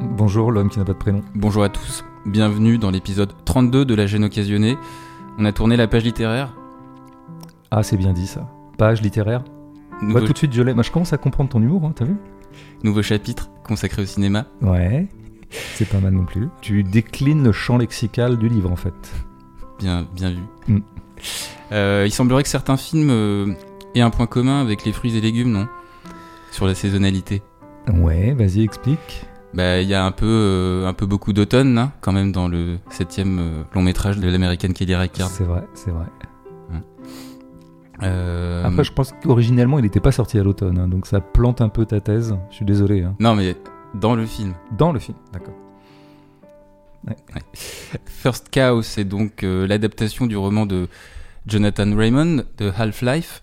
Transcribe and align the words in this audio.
Bonjour 0.00 0.52
l'homme 0.52 0.68
qui 0.68 0.78
n'a 0.78 0.84
pas 0.84 0.92
de 0.92 0.98
prénom. 0.98 1.22
Bonjour 1.34 1.62
à 1.64 1.70
tous. 1.70 2.04
Bienvenue 2.26 2.76
dans 2.76 2.90
l'épisode 2.90 3.32
32 3.46 3.86
de 3.86 3.94
La 3.94 4.06
gêne 4.06 4.24
occasionnée. 4.24 4.76
On 5.38 5.46
a 5.46 5.52
tourné 5.52 5.78
la 5.78 5.88
page 5.88 6.04
littéraire. 6.04 6.54
Ah, 7.70 7.82
c'est 7.82 7.96
bien 7.96 8.12
dit 8.12 8.26
ça. 8.26 8.46
Page 8.76 9.00
littéraire. 9.00 9.42
Nouveau, 10.02 10.20
Bah, 10.20 10.26
tout 10.26 10.34
de 10.34 10.38
suite, 10.38 10.52
je 10.52 10.60
l'ai. 10.60 10.74
Je 10.82 10.90
commence 10.90 11.14
à 11.14 11.16
comprendre 11.16 11.48
ton 11.48 11.62
humour, 11.62 11.86
hein, 11.86 11.92
t'as 11.94 12.04
vu? 12.04 12.16
Nouveau 12.82 13.02
chapitre 13.02 13.48
consacré 13.64 14.02
au 14.02 14.04
cinéma. 14.04 14.44
Ouais. 14.60 15.08
C'est 15.48 15.88
pas 15.88 16.00
mal 16.00 16.12
non 16.12 16.26
plus. 16.26 16.48
Tu 16.60 16.82
déclines 16.82 17.42
le 17.42 17.52
champ 17.52 17.78
lexical 17.78 18.36
du 18.36 18.50
livre, 18.50 18.70
en 18.70 18.76
fait. 18.76 18.92
Bien, 19.78 20.06
bien 20.14 20.32
vu. 20.32 20.42
Mm. 20.68 20.78
Euh, 21.72 22.02
il 22.06 22.12
semblerait 22.12 22.42
que 22.42 22.48
certains 22.50 22.76
films 22.76 23.10
euh, 23.10 23.54
aient 23.94 24.02
un 24.02 24.10
point 24.10 24.26
commun 24.26 24.60
avec 24.60 24.84
les 24.84 24.92
fruits 24.92 25.16
et 25.16 25.20
légumes, 25.22 25.50
non? 25.50 25.66
Sur 26.50 26.66
la 26.66 26.74
saisonnalité. 26.74 27.40
Ouais, 27.90 28.34
vas-y, 28.34 28.62
explique. 28.62 29.26
Bah, 29.54 29.80
il 29.80 29.88
y 29.88 29.94
a 29.94 30.04
un 30.04 30.12
peu, 30.12 30.26
euh, 30.26 30.86
un 30.88 30.94
peu 30.94 31.04
beaucoup 31.06 31.32
d'automne, 31.34 31.76
hein, 31.76 31.92
quand 32.00 32.12
même, 32.12 32.32
dans 32.32 32.48
le 32.48 32.78
septième 32.90 33.38
euh, 33.38 33.62
long 33.74 33.82
métrage 33.82 34.18
de 34.18 34.28
l'américaine 34.28 34.72
Kelly 34.72 34.94
Reichardt. 34.94 35.30
C'est 35.30 35.44
vrai, 35.44 35.62
c'est 35.74 35.90
vrai. 35.90 36.06
Euh, 38.02 38.64
Après, 38.64 38.82
je 38.82 38.92
pense 38.92 39.12
qu'originellement, 39.22 39.78
il 39.78 39.82
n'était 39.82 40.00
pas 40.00 40.10
sorti 40.10 40.36
à 40.38 40.42
l'automne, 40.42 40.78
hein, 40.78 40.88
donc 40.88 41.06
ça 41.06 41.20
plante 41.20 41.60
un 41.60 41.68
peu 41.68 41.84
ta 41.84 42.00
thèse. 42.00 42.34
Je 42.50 42.56
suis 42.56 42.64
désolé. 42.64 43.02
hein. 43.02 43.14
Non, 43.20 43.36
mais 43.36 43.54
dans 43.94 44.14
le 44.16 44.26
film. 44.26 44.54
Dans 44.76 44.90
le 44.90 44.98
film, 44.98 45.16
d'accord. 45.32 45.54
First 48.06 48.48
Cow, 48.52 48.82
c'est 48.82 49.04
donc 49.04 49.42
euh, 49.44 49.66
l'adaptation 49.66 50.26
du 50.26 50.36
roman 50.36 50.66
de 50.66 50.88
Jonathan 51.46 51.94
Raymond 51.94 52.44
de 52.58 52.72
Half-Life. 52.76 53.42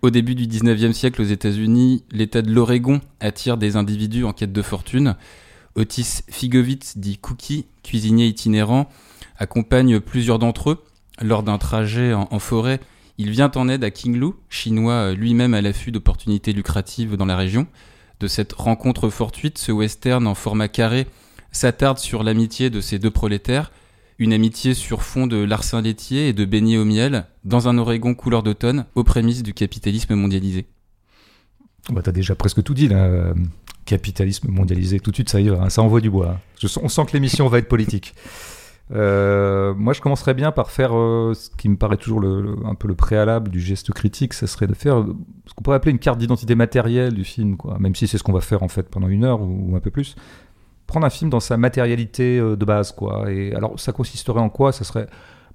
Au 0.00 0.10
début 0.10 0.36
du 0.36 0.46
19e 0.46 0.92
siècle 0.92 1.20
aux 1.22 1.24
États-Unis, 1.24 2.04
l'État 2.12 2.40
de 2.40 2.52
l'Oregon 2.52 3.00
attire 3.18 3.56
des 3.56 3.74
individus 3.74 4.24
en 4.24 4.32
quête 4.32 4.52
de 4.52 4.62
fortune. 4.62 5.16
Otis 5.74 6.20
Figovitz, 6.30 6.98
dit 6.98 7.18
Cookie, 7.18 7.66
cuisinier 7.82 8.26
itinérant, 8.26 8.88
accompagne 9.38 9.98
plusieurs 9.98 10.38
d'entre 10.38 10.70
eux. 10.70 10.84
Lors 11.20 11.42
d'un 11.42 11.58
trajet 11.58 12.14
en, 12.14 12.38
forêt, 12.38 12.78
il 13.18 13.30
vient 13.30 13.50
en 13.56 13.68
aide 13.68 13.82
à 13.82 13.90
King 13.90 14.16
Lu, 14.16 14.34
chinois 14.48 14.92
euh, 14.92 15.14
lui-même 15.16 15.52
à 15.52 15.60
l'affût 15.60 15.90
d'opportunités 15.90 16.52
lucratives 16.52 17.16
dans 17.16 17.26
la 17.26 17.36
région. 17.36 17.66
De 18.20 18.28
cette 18.28 18.52
rencontre 18.52 19.08
fortuite, 19.08 19.58
ce 19.58 19.72
western 19.72 20.28
en 20.28 20.36
format 20.36 20.68
carré 20.68 21.08
s'attarde 21.50 21.98
sur 21.98 22.22
l'amitié 22.22 22.70
de 22.70 22.80
ces 22.80 23.00
deux 23.00 23.10
prolétaires, 23.10 23.72
une 24.18 24.32
amitié 24.32 24.74
sur 24.74 25.02
fond 25.02 25.26
de 25.26 25.36
larcin 25.36 25.80
laitier 25.80 26.28
et 26.28 26.32
de 26.32 26.44
beignets 26.44 26.78
au 26.78 26.84
miel, 26.84 27.26
dans 27.44 27.68
un 27.68 27.78
Oregon 27.78 28.14
couleur 28.14 28.42
d'automne, 28.42 28.86
aux 28.94 29.04
prémices 29.04 29.42
du 29.42 29.54
capitalisme 29.54 30.14
mondialisé. 30.14 30.66
Bah, 31.90 32.02
t'as 32.02 32.12
déjà 32.12 32.34
presque 32.34 32.62
tout 32.62 32.74
dit, 32.74 32.88
là. 32.88 33.32
Capitalisme 33.84 34.48
mondialisé, 34.50 35.00
tout 35.00 35.10
de 35.10 35.16
suite, 35.16 35.30
ça 35.30 35.40
y 35.40 35.48
va, 35.48 35.62
hein, 35.62 35.70
ça 35.70 35.80
envoie 35.80 36.02
du 36.02 36.10
bois. 36.10 36.38
Sens- 36.56 36.78
on 36.82 36.88
sent 36.88 37.06
que 37.06 37.12
l'émission 37.14 37.48
va 37.48 37.58
être 37.58 37.68
politique. 37.68 38.14
Euh, 38.90 39.74
moi, 39.74 39.92
je 39.92 40.00
commencerais 40.00 40.34
bien 40.34 40.50
par 40.50 40.70
faire 40.70 40.94
euh, 40.94 41.32
ce 41.34 41.48
qui 41.56 41.68
me 41.68 41.76
paraît 41.76 41.96
toujours 41.96 42.22
un 42.66 42.74
peu 42.74 42.88
le 42.88 42.94
préalable 42.94 43.50
du 43.50 43.60
geste 43.60 43.92
critique, 43.92 44.34
ça 44.34 44.46
serait 44.46 44.66
de 44.66 44.74
faire 44.74 44.98
euh, 44.98 45.16
ce 45.46 45.54
qu'on 45.54 45.62
pourrait 45.62 45.76
appeler 45.76 45.92
une 45.92 45.98
carte 45.98 46.18
d'identité 46.18 46.54
matérielle 46.54 47.14
du 47.14 47.24
film. 47.24 47.56
Même 47.78 47.94
si 47.94 48.06
c'est 48.06 48.18
ce 48.18 48.22
qu'on 48.22 48.32
va 48.32 48.40
faire 48.40 48.62
en 48.62 48.68
fait 48.68 48.88
pendant 48.90 49.08
une 49.08 49.24
heure 49.24 49.40
ou 49.40 49.74
un 49.76 49.80
peu 49.80 49.90
plus. 49.90 50.16
Prendre 50.88 51.06
un 51.06 51.10
film 51.10 51.30
dans 51.30 51.38
sa 51.38 51.56
matérialité 51.56 52.38
euh, 52.38 52.56
de 52.56 52.64
base, 52.64 52.90
quoi. 52.90 53.30
Et 53.30 53.54
alors, 53.54 53.78
ça 53.78 53.92
consisterait 53.92 54.40
en 54.40 54.48
quoi? 54.48 54.72
Ça 54.72 54.82
serait 54.82 55.06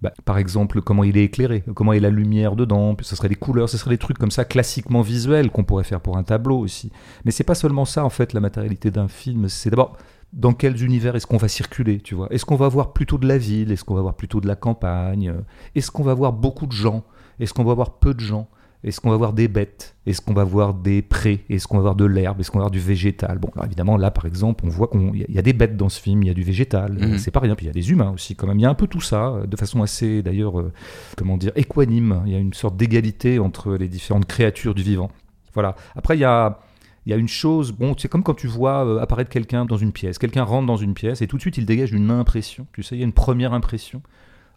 bah, 0.04 0.12
par 0.26 0.38
exemple, 0.38 0.82
comment 0.82 1.06
il 1.06 1.18
est 1.18 1.24
éclairé, 1.24 1.64
comment 1.76 1.94
est 1.94 2.02
la 2.02 2.10
lumière 2.10 2.58
dedans, 2.58 2.94
puis 2.94 3.06
ce 3.06 3.16
serait 3.16 3.30
des 3.30 3.36
couleurs, 3.36 3.70
ce 3.70 3.78
serait 3.78 3.92
des 3.92 3.98
trucs 3.98 4.18
comme 4.18 4.32
ça 4.32 4.44
classiquement 4.44 5.02
visuels 5.02 5.50
qu'on 5.50 5.64
pourrait 5.64 5.86
faire 5.86 6.02
pour 6.02 6.18
un 6.18 6.24
tableau 6.24 6.60
aussi. 6.60 6.92
Mais 7.24 7.32
c'est 7.32 7.46
pas 7.46 7.56
seulement 7.56 7.86
ça 7.86 8.04
en 8.04 8.10
fait 8.10 8.34
la 8.34 8.42
matérialité 8.42 8.92
d'un 8.92 9.08
film, 9.08 9.48
c'est 9.48 9.70
d'abord 9.70 9.96
dans 10.34 10.52
quels 10.52 10.84
univers 10.84 11.16
est-ce 11.16 11.26
qu'on 11.26 11.38
va 11.38 11.48
circuler, 11.48 12.02
tu 12.02 12.16
vois? 12.16 12.28
Est-ce 12.32 12.44
qu'on 12.44 12.58
va 12.58 12.68
voir 12.68 12.92
plutôt 12.92 13.18
de 13.18 13.26
la 13.26 13.38
ville? 13.38 13.72
Est-ce 13.72 13.86
qu'on 13.86 13.96
va 13.96 14.02
voir 14.02 14.16
plutôt 14.16 14.42
de 14.42 14.48
la 14.48 14.58
campagne? 14.58 15.34
Est-ce 15.74 15.90
qu'on 15.90 16.04
va 16.04 16.14
voir 16.14 16.34
beaucoup 16.34 16.66
de 16.66 16.74
gens? 16.74 17.06
Est-ce 17.40 17.54
qu'on 17.54 17.64
va 17.64 17.74
voir 17.74 18.00
peu 18.00 18.14
de 18.14 18.20
gens? 18.20 18.50
Est-ce 18.84 19.00
qu'on 19.00 19.10
va 19.12 19.16
voir 19.18 19.32
des 19.34 19.48
bêtes? 19.48 19.96
Est-ce 20.06 20.20
qu'on 20.22 20.34
va 20.34 20.44
voir 20.44 20.74
des 20.74 21.02
prés? 21.02 21.46
Est-ce 21.50 21.68
qu'on 21.68 21.78
va 21.78 21.82
voir 21.84 21.96
de 21.96 22.04
l'herbe? 22.06 22.40
Est-ce 22.42 22.52
qu'on 22.52 22.58
va 22.58 22.64
voir 22.64 22.72
du 22.72 22.80
végétal? 22.80 23.38
Bon, 23.40 23.50
alors 23.56 23.66
évidemment, 23.66 23.96
là, 23.98 24.12
par 24.12 24.26
exemple, 24.26 24.66
on 24.66 24.70
voit 24.70 24.88
qu'il 24.88 25.02
y, 25.16 25.24
a- 25.24 25.26
il 25.30 25.36
y 25.36 25.40
a 25.40 25.42
des 25.42 25.54
bêtes 25.54 25.78
dans 25.78 25.88
ce 25.90 26.02
film, 26.02 26.22
il 26.24 26.28
y 26.28 26.30
a 26.30 26.34
du 26.34 26.44
végétal, 26.44 26.94
Mhm. 26.94 27.14
euh, 27.14 27.18
c'est 27.18 27.32
pas 27.32 27.40
rien. 27.40 27.56
Puis 27.56 27.66
il 27.66 27.68
y 27.68 27.72
a 27.72 27.74
des 27.74 27.92
humains 27.92 28.12
aussi, 28.12 28.36
quand 28.36 28.46
même. 28.48 28.60
Il 28.60 28.64
y 28.64 28.66
a 28.66 28.70
un 28.70 28.74
peu 28.76 28.88
tout 28.88 29.00
ça, 29.02 29.30
euh, 29.30 29.46
de 29.46 29.56
façon 29.56 29.82
assez, 29.82 30.22
d'ailleurs, 30.22 30.60
euh, 30.60 30.72
comment 31.18 31.38
dire, 31.38 31.52
équanime. 31.56 32.22
Il 32.26 32.34
y 32.34 32.36
a 32.36 32.40
une 32.40 32.54
sorte 32.54 32.76
d'égalité 32.76 33.40
entre 33.40 33.76
les 33.76 33.88
différentes 33.88 34.26
créatures 34.26 34.76
du 34.76 34.84
vivant. 34.84 35.10
Voilà. 35.54 35.76
Après, 35.96 36.18
il 36.18 36.20
y 36.20 36.26
a, 36.26 36.60
il 37.06 37.10
y 37.12 37.14
a 37.14 37.18
une 37.18 37.28
chose, 37.28 37.72
bon, 37.74 37.96
c'est 37.98 38.08
comme 38.08 38.24
quand 38.24 38.34
tu 38.34 38.48
vois 38.48 39.02
apparaître 39.02 39.30
quelqu'un 39.30 39.66
dans 39.66 39.78
une 39.78 39.92
pièce. 39.92 40.18
Quelqu'un 40.18 40.44
rentre 40.44 40.68
dans 40.68 40.78
une 40.78 40.94
pièce 40.94 41.22
et 41.22 41.28
tout 41.28 41.36
de 41.38 41.42
suite, 41.42 41.58
il 41.58 41.66
dégage 41.66 41.92
une 41.94 42.10
impression. 42.12 42.66
Tu 42.74 42.82
sais, 42.84 42.96
il 42.96 43.00
y 43.00 43.02
a 43.02 43.06
une 43.06 43.14
première 43.14 43.54
impression. 43.54 44.02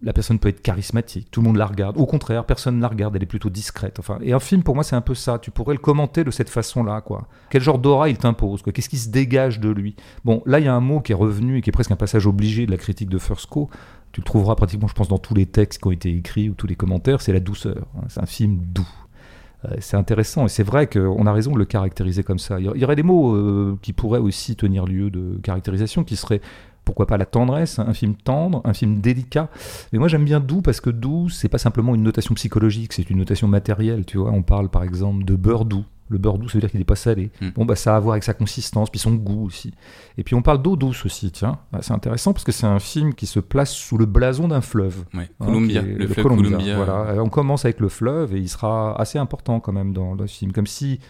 La 0.03 0.12
personne 0.12 0.39
peut 0.39 0.51
être 0.51 0.61
charismatique, 0.61 1.31
tout 1.31 1.41
le 1.41 1.47
monde 1.47 1.57
la 1.57 1.65
regarde. 1.65 1.97
Au 1.97 2.05
contraire, 2.05 2.45
personne 2.45 2.77
ne 2.77 2.83
la 2.83 2.89
regarde, 2.89 3.17
elle 3.17 3.23
est 3.23 3.27
plutôt 3.27 3.49
discrète. 3.49 3.99
Enfin, 3.99 4.19
et 4.21 4.34
un 4.34 4.39
film, 4.39 4.62
pour 4.62 4.75
moi, 4.75 4.84
c'est 4.84 4.95
un 4.95 5.01
peu 5.01 5.15
ça. 5.15 5.39
Tu 5.39 5.51
pourrais 5.51 5.73
le 5.75 5.81
commenter 5.81 6.23
de 6.23 6.31
cette 6.31 6.51
façon-là, 6.51 7.01
quoi. 7.01 7.27
Quel 7.49 7.62
genre 7.62 7.79
d'aura 7.79 8.11
il 8.11 8.19
t'impose, 8.19 8.61
quoi? 8.61 8.75
Qu'est-ce 8.75 8.91
qui 8.91 8.99
se 8.99 9.09
dégage 9.09 9.59
de 9.59 9.71
lui? 9.71 9.97
Bon, 10.23 10.43
là, 10.45 10.59
il 10.61 10.67
y 10.67 10.69
a 10.69 10.75
un 10.75 10.81
mot 10.81 11.01
qui 11.01 11.12
est 11.12 11.15
revenu 11.15 11.57
et 11.57 11.62
qui 11.62 11.71
est 11.71 11.73
presque 11.73 11.93
un 11.93 11.97
passage 11.97 12.27
obligé 12.27 12.67
de 12.67 12.71
la 12.71 12.77
critique 12.77 13.09
de 13.09 13.17
First 13.19 13.47
Co. 13.47 13.71
Tu 14.12 14.21
le 14.21 14.27
trouveras 14.27 14.55
pratiquement, 14.55 14.87
je 14.87 14.93
pense, 14.95 15.09
dans 15.09 15.19
tous 15.19 15.34
les 15.34 15.47
textes 15.47 15.81
qui 15.81 15.89
ont 15.89 15.93
été 15.93 16.15
écrits 16.15 16.51
ou 16.51 16.55
tous 16.55 16.67
les 16.67 16.77
commentaires. 16.77 17.23
C'est 17.23 17.33
la 17.33 17.41
douceur. 17.41 17.87
hein. 17.97 18.05
C'est 18.09 18.21
un 18.21 18.27
film 18.27 18.59
doux. 18.63 18.87
Euh, 19.65 19.77
C'est 19.81 19.97
intéressant 19.97 20.45
et 20.45 20.49
c'est 20.51 20.63
vrai 20.63 20.87
qu'on 20.89 21.25
a 21.27 21.33
raison 21.33 21.53
de 21.53 21.59
le 21.59 21.65
caractériser 21.65 22.23
comme 22.23 22.39
ça. 22.39 22.61
Il 22.61 22.67
y 22.67 22.69
a- 22.69 22.73
il 22.75 22.81
y 22.83 22.84
aurait 22.84 22.97
des 22.97 23.03
mots 23.03 23.34
euh, 23.34 23.78
qui 23.81 23.95
pourraient 23.95 24.21
aussi 24.21 24.57
tenir 24.57 24.84
lieu 24.84 25.09
de 25.09 25.39
caractérisation 25.43 26.05
qui 26.05 26.17
seraient 26.17 26.43
pourquoi 26.86 27.06
pas 27.06 27.19
la 27.19 27.26
tendresse, 27.26 27.78
un 27.80 27.92
film 27.92 28.14
tendre, 28.14 28.62
un 28.64 28.72
film 28.72 29.00
délicat. 29.00 29.50
Mais 29.92 29.98
moi 29.98 30.08
j'aime 30.08 30.24
bien 30.24 30.41
doux 30.41 30.62
parce 30.62 30.80
que 30.80 30.88
doux, 30.88 31.28
c'est 31.28 31.48
pas 31.48 31.58
simplement 31.58 31.94
une 31.94 32.02
notation 32.02 32.34
psychologique, 32.34 32.94
c'est 32.94 33.10
une 33.10 33.19
notation 33.19 33.48
matérielle. 33.48 34.06
Tu 34.06 34.16
vois, 34.16 34.30
on 34.30 34.42
parle 34.42 34.70
par 34.70 34.84
exemple 34.84 35.24
de 35.24 35.34
beurre 35.36 35.66
doux. 35.66 35.84
Le 36.08 36.19
beurre 36.19 36.38
doux, 36.38 36.48
ça 36.48 36.54
veut 36.54 36.60
dire 36.60 36.70
qu'il 36.70 36.78
n'est 36.78 36.84
pas 36.84 36.94
salé. 36.94 37.32
Mm. 37.41 37.48
Bon, 37.56 37.64
bah 37.64 37.74
ça 37.74 37.94
a 37.94 37.97
à 37.97 38.00
voir 38.00 38.12
avec 38.12 38.22
sa 38.22 38.32
consistance, 38.32 38.91
puis 38.91 39.00
son 39.00 39.14
goût 39.14 39.44
aussi. 39.44 39.74
Et 40.16 40.22
puis 40.22 40.36
on 40.36 40.42
parle 40.42 40.62
d'eau 40.62 40.76
douce 40.76 41.04
aussi, 41.04 41.32
tiens. 41.32 41.58
Ah, 41.72 41.78
C'est 41.82 41.92
intéressant 41.92 42.32
parce 42.32 42.44
que 42.44 42.52
c'est 42.52 42.66
un 42.66 42.78
film 42.78 43.12
qui 43.12 43.26
se 43.26 43.41
place 43.41 43.72
sous 43.72 43.98
le 43.98 44.06
blason 44.06 44.47
d'un 44.47 44.60
fleuve. 44.60 45.04
Ouais, 45.12 45.28
Hein, 45.41 45.47
Columbia, 45.47 45.82
le 45.82 46.06
fleuve 46.06 46.26
Columbia. 46.26 46.76
Voilà. 46.76 46.92
Euh, 47.10 47.18
On 47.18 47.28
commence 47.28 47.64
avec 47.64 47.80
le 47.80 47.88
fleuve 47.88 48.36
et 48.36 48.38
il 48.38 48.48
sera 48.48 48.98
assez 49.00 49.18
important 49.18 49.58
quand 49.58 49.72
même 49.72 49.92
dans 49.92 50.14
le 50.14 50.28
film, 50.28 50.53
comme 50.53 50.68
si 50.68 51.00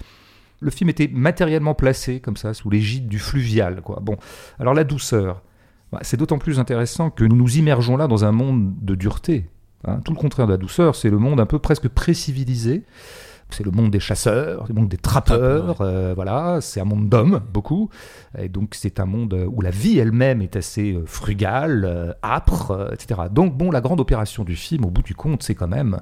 le 0.61 0.71
film 0.71 0.89
était 0.89 1.09
matériellement 1.13 1.75
placé 1.75 2.21
comme 2.21 2.39
ça 2.39 2.55
sous 2.55 2.71
l'égide 2.71 3.09
du 3.09 3.19
fluvial. 3.19 3.83
Quoi. 3.83 3.99
Bon, 4.01 4.17
alors 4.59 4.73
la 4.73 4.85
douceur, 4.85 5.43
c'est 6.03 6.17
d'autant 6.17 6.39
plus 6.39 6.59
intéressant 6.59 7.11
que 7.11 7.25
nous 7.25 7.37
nous 7.37 7.57
immergeons 7.57 7.97
là 7.97 8.07
dans 8.07 8.25
un 8.25 8.33
monde 8.33 8.75
de 8.83 8.95
dureté. 8.95 9.49
hein. 9.87 10.01
Tout 10.05 10.13
le 10.13 10.19
contraire 10.19 10.47
de 10.47 10.53
la 10.53 10.59
douceur, 10.59 10.95
c'est 10.95 11.11
le 11.11 11.19
monde 11.19 11.41
un 11.41 11.47
peu 11.47 11.59
presque 11.59 11.89
pré-civilisé. 11.89 12.85
C'est 13.51 13.65
le 13.65 13.71
monde 13.71 13.93
des 13.93 14.01
chasseurs, 14.01 14.65
le 14.69 14.75
monde 14.75 14.89
des 14.89 14.97
trappeurs, 14.97 15.81
euh, 15.81 16.15
voilà, 16.17 16.59
c'est 16.61 16.81
un 16.81 16.85
monde 16.85 17.09
d'hommes, 17.09 17.41
beaucoup. 17.53 17.91
Et 18.37 18.49
donc 18.49 18.75
c'est 18.75 18.99
un 18.99 19.07
monde 19.07 19.41
où 19.49 19.61
la 19.61 19.71
vie 19.71 19.99
elle-même 20.01 20.43
est 20.43 20.57
assez 20.57 20.95
euh, 20.95 21.05
frugale, 21.07 21.85
euh, 21.85 22.13
âpre, 22.25 22.91
etc. 22.93 23.21
Donc 23.31 23.57
bon, 23.57 23.71
la 23.71 23.81
grande 23.81 24.01
opération 24.01 24.43
du 24.43 24.57
film, 24.57 24.85
au 24.85 24.91
bout 24.91 25.03
du 25.03 25.15
compte, 25.15 25.45
c'est 25.45 25.55
quand 25.55 25.69
même 25.69 26.01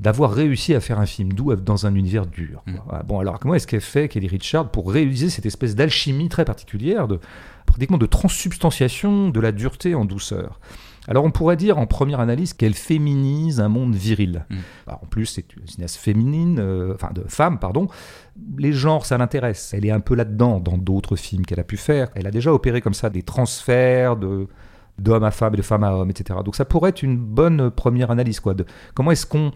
d'avoir 0.00 0.32
réussi 0.32 0.74
à 0.74 0.80
faire 0.80 0.98
un 0.98 1.06
film 1.06 1.32
doux 1.32 1.54
dans 1.54 1.86
un 1.86 1.94
univers 1.94 2.26
dur. 2.26 2.62
Mm. 2.66 2.74
Voilà. 2.86 3.02
Bon, 3.02 3.18
alors 3.20 3.38
comment 3.38 3.54
est-ce 3.54 3.66
qu'elle 3.66 3.80
fait 3.80 4.08
Kelly 4.08 4.28
Richard 4.28 4.70
pour 4.70 4.90
réaliser 4.90 5.30
cette 5.30 5.46
espèce 5.46 5.74
d'alchimie 5.74 6.28
très 6.28 6.44
particulière, 6.44 7.08
de 7.08 7.20
pratiquement 7.66 7.98
de 7.98 8.06
transsubstantiation 8.06 9.28
de 9.30 9.40
la 9.40 9.52
dureté 9.52 9.94
en 9.94 10.04
douceur? 10.04 10.60
Alors 11.06 11.24
on 11.24 11.30
pourrait 11.30 11.56
dire 11.56 11.78
en 11.78 11.86
première 11.86 12.20
analyse 12.20 12.54
qu'elle 12.54 12.74
féminise 12.74 13.60
un 13.60 13.68
monde 13.68 13.94
viril. 13.94 14.46
Mm. 14.48 14.56
Alors, 14.86 15.02
en 15.04 15.06
plus 15.06 15.26
c'est 15.26 15.54
une 15.56 15.66
cinéaste 15.66 15.96
féminine, 15.96 16.58
euh, 16.58 16.94
enfin 16.94 17.10
de 17.12 17.24
femme 17.28 17.58
pardon. 17.58 17.88
Les 18.56 18.72
genres 18.72 19.06
ça 19.06 19.18
l'intéresse. 19.18 19.72
Elle 19.74 19.84
est 19.86 19.90
un 19.90 20.00
peu 20.00 20.14
là-dedans 20.14 20.60
dans 20.60 20.78
d'autres 20.78 21.16
films 21.16 21.44
qu'elle 21.44 21.60
a 21.60 21.64
pu 21.64 21.76
faire. 21.76 22.08
Elle 22.14 22.26
a 22.26 22.30
déjà 22.30 22.52
opéré 22.52 22.80
comme 22.80 22.94
ça 22.94 23.10
des 23.10 23.22
transferts 23.22 24.16
de 24.16 24.48
d'homme 24.98 25.24
à 25.24 25.32
femme 25.32 25.54
et 25.54 25.56
de 25.56 25.62
femme 25.62 25.84
à 25.84 25.92
homme, 25.92 26.10
etc. 26.10 26.38
Donc 26.44 26.54
ça 26.56 26.64
pourrait 26.64 26.90
être 26.90 27.02
une 27.02 27.16
bonne 27.16 27.70
première 27.70 28.10
analyse 28.10 28.40
quoi. 28.40 28.54
De 28.54 28.64
comment 28.94 29.10
est-ce 29.10 29.26
qu'on 29.26 29.52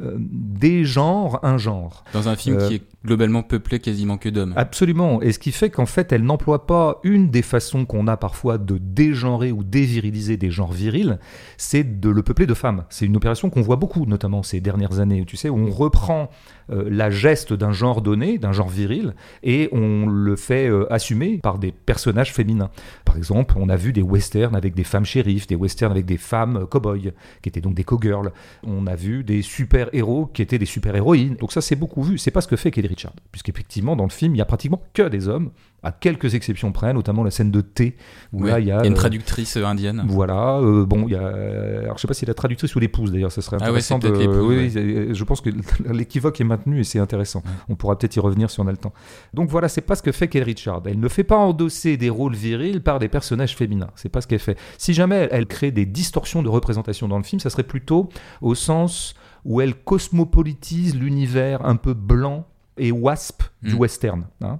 euh, 0.00 0.16
dégenre 0.18 1.40
un 1.42 1.58
genre 1.58 2.04
Dans 2.12 2.28
un 2.28 2.36
film 2.36 2.58
Euh, 2.58 2.68
qui 2.68 2.74
est 2.76 2.82
globalement 3.04 3.42
peuplé 3.42 3.78
quasiment 3.78 4.18
que 4.18 4.28
d'hommes. 4.28 4.52
Absolument. 4.56 5.22
Et 5.22 5.32
ce 5.32 5.38
qui 5.38 5.52
fait 5.52 5.70
qu'en 5.70 5.86
fait, 5.86 6.12
elle 6.12 6.24
n'emploie 6.24 6.66
pas 6.66 7.00
une 7.04 7.30
des 7.30 7.42
façons 7.42 7.84
qu'on 7.84 8.06
a 8.08 8.16
parfois 8.16 8.58
de 8.58 8.78
dégenrer 8.78 9.52
ou 9.52 9.62
déviriliser 9.64 10.36
des 10.36 10.50
genres 10.50 10.72
virils, 10.72 11.18
c'est 11.56 12.00
de 12.00 12.08
le 12.08 12.22
peupler 12.22 12.46
de 12.46 12.54
femmes. 12.54 12.84
C'est 12.90 13.06
une 13.06 13.16
opération 13.16 13.50
qu'on 13.50 13.62
voit 13.62 13.76
beaucoup, 13.76 14.06
notamment 14.06 14.42
ces 14.42 14.60
dernières 14.60 15.00
années, 15.00 15.24
tu 15.24 15.36
sais, 15.36 15.48
où 15.48 15.56
on 15.56 15.70
reprend 15.70 16.22
euh, 16.22 16.26
la 16.68 17.10
geste 17.10 17.52
d'un 17.52 17.72
genre 17.72 18.02
donné, 18.02 18.38
d'un 18.38 18.52
genre 18.52 18.68
viril, 18.68 19.14
et 19.42 19.68
on 19.72 20.06
le 20.06 20.36
fait 20.36 20.68
euh, 20.68 20.92
assumer 20.92 21.38
par 21.38 21.58
des 21.58 21.72
personnages 21.72 22.32
féminins. 22.32 22.70
Par 23.04 23.16
exemple, 23.16 23.54
on 23.58 23.68
a 23.68 23.76
vu 23.76 23.92
des 23.92 24.02
westerns 24.02 24.56
avec 24.56 24.74
des 24.74 24.84
femmes 24.84 25.04
shérifs, 25.04 25.46
des 25.46 25.56
westerns 25.56 25.92
avec 25.92 26.06
des 26.06 26.16
femmes 26.16 26.56
euh, 26.56 26.66
cow-boys, 26.66 27.12
qui 27.42 27.48
étaient 27.48 27.60
donc 27.60 27.74
des 27.74 27.84
cowgirls. 27.84 28.32
On 28.64 28.86
a 28.86 28.96
vu 28.96 29.24
des 29.24 29.42
super-héros 29.42 30.26
qui 30.26 30.42
étaient 30.42 30.58
des 30.58 30.66
super-héroïnes. 30.66 31.36
Donc 31.36 31.52
ça, 31.52 31.60
c'est 31.60 31.76
beaucoup 31.76 32.02
vu. 32.02 32.18
C'est 32.18 32.30
pas 32.30 32.40
ce 32.40 32.48
que 32.48 32.56
fait 32.56 32.70
Kelly 32.70 32.88
Richard. 32.88 33.12
Puisqu'effectivement, 33.30 33.96
dans 33.96 34.04
le 34.04 34.10
film, 34.10 34.34
il 34.34 34.38
y 34.38 34.42
a 34.42 34.46
pratiquement 34.46 34.82
que 34.92 35.08
des 35.08 35.28
hommes, 35.28 35.50
à 35.86 35.92
quelques 35.92 36.34
exceptions 36.34 36.72
près, 36.72 36.92
notamment 36.92 37.22
la 37.22 37.30
scène 37.30 37.50
de 37.50 37.60
thé, 37.60 37.96
où 38.32 38.42
là 38.42 38.58
il 38.58 38.66
y 38.66 38.72
a, 38.72 38.84
une 38.84 38.92
euh, 38.92 38.96
traductrice 38.96 39.56
indienne. 39.56 40.04
Voilà, 40.08 40.58
euh, 40.58 40.84
bon, 40.84 41.04
il 41.06 41.12
y 41.12 41.14
a. 41.14 41.26
Alors, 41.26 41.96
je 41.96 42.00
sais 42.02 42.08
pas 42.08 42.14
si 42.14 42.26
la 42.26 42.34
traductrice 42.34 42.74
ou 42.74 42.78
l'épouse 42.80 43.12
d'ailleurs, 43.12 43.30
ça 43.32 43.40
serait 43.40 43.56
Ah 43.60 43.64
ouais, 43.72 43.78
intéressant 43.80 43.98
de. 43.98 44.08
oui, 44.10 44.70
oui, 44.74 45.14
je 45.14 45.24
pense 45.24 45.40
que 45.40 45.50
l'équivoque 45.92 46.40
est 46.40 46.44
maintenu 46.44 46.80
et 46.80 46.84
c'est 46.84 46.98
intéressant. 46.98 47.42
On 47.68 47.76
pourra 47.76 47.96
peut-être 47.98 48.16
y 48.16 48.20
revenir 48.20 48.50
si 48.50 48.58
on 48.60 48.66
a 48.66 48.70
le 48.72 48.76
temps. 48.76 48.92
Donc 49.32 49.48
voilà, 49.48 49.68
c'est 49.68 49.80
pas 49.80 49.94
ce 49.94 50.02
que 50.02 50.12
fait 50.12 50.28
Kelly 50.28 50.44
Richard. 50.44 50.82
Elle 50.86 50.98
ne 51.00 51.08
fait 51.08 51.24
pas 51.24 51.36
endosser 51.36 51.96
des 51.96 52.10
rôles 52.10 52.34
virils 52.34 52.80
par 52.80 52.98
des 52.98 53.08
personnages 53.08 53.54
féminins. 53.56 53.90
C'est 53.94 54.08
pas 54.08 54.20
ce 54.20 54.26
qu'elle 54.26 54.38
fait. 54.40 54.58
Si 54.78 54.92
jamais 54.92 55.28
elle 55.30 55.46
crée 55.46 55.70
des 55.70 55.86
distorsions 55.86 56.42
de 56.42 56.48
représentation 56.48 57.06
dans 57.08 57.18
le 57.18 57.24
film, 57.24 57.38
ça 57.40 57.50
serait 57.50 57.62
plutôt 57.62 58.08
au 58.42 58.54
sens 58.54 59.14
où 59.44 59.60
elle 59.60 59.74
cosmopolitise 59.76 60.96
l'univers 60.96 61.64
un 61.64 61.76
peu 61.76 61.94
blanc 61.94 62.46
et 62.78 62.90
wasp 62.92 63.42
du 63.62 63.74
Mm. 63.74 63.78
western. 63.78 64.26
hein. 64.42 64.58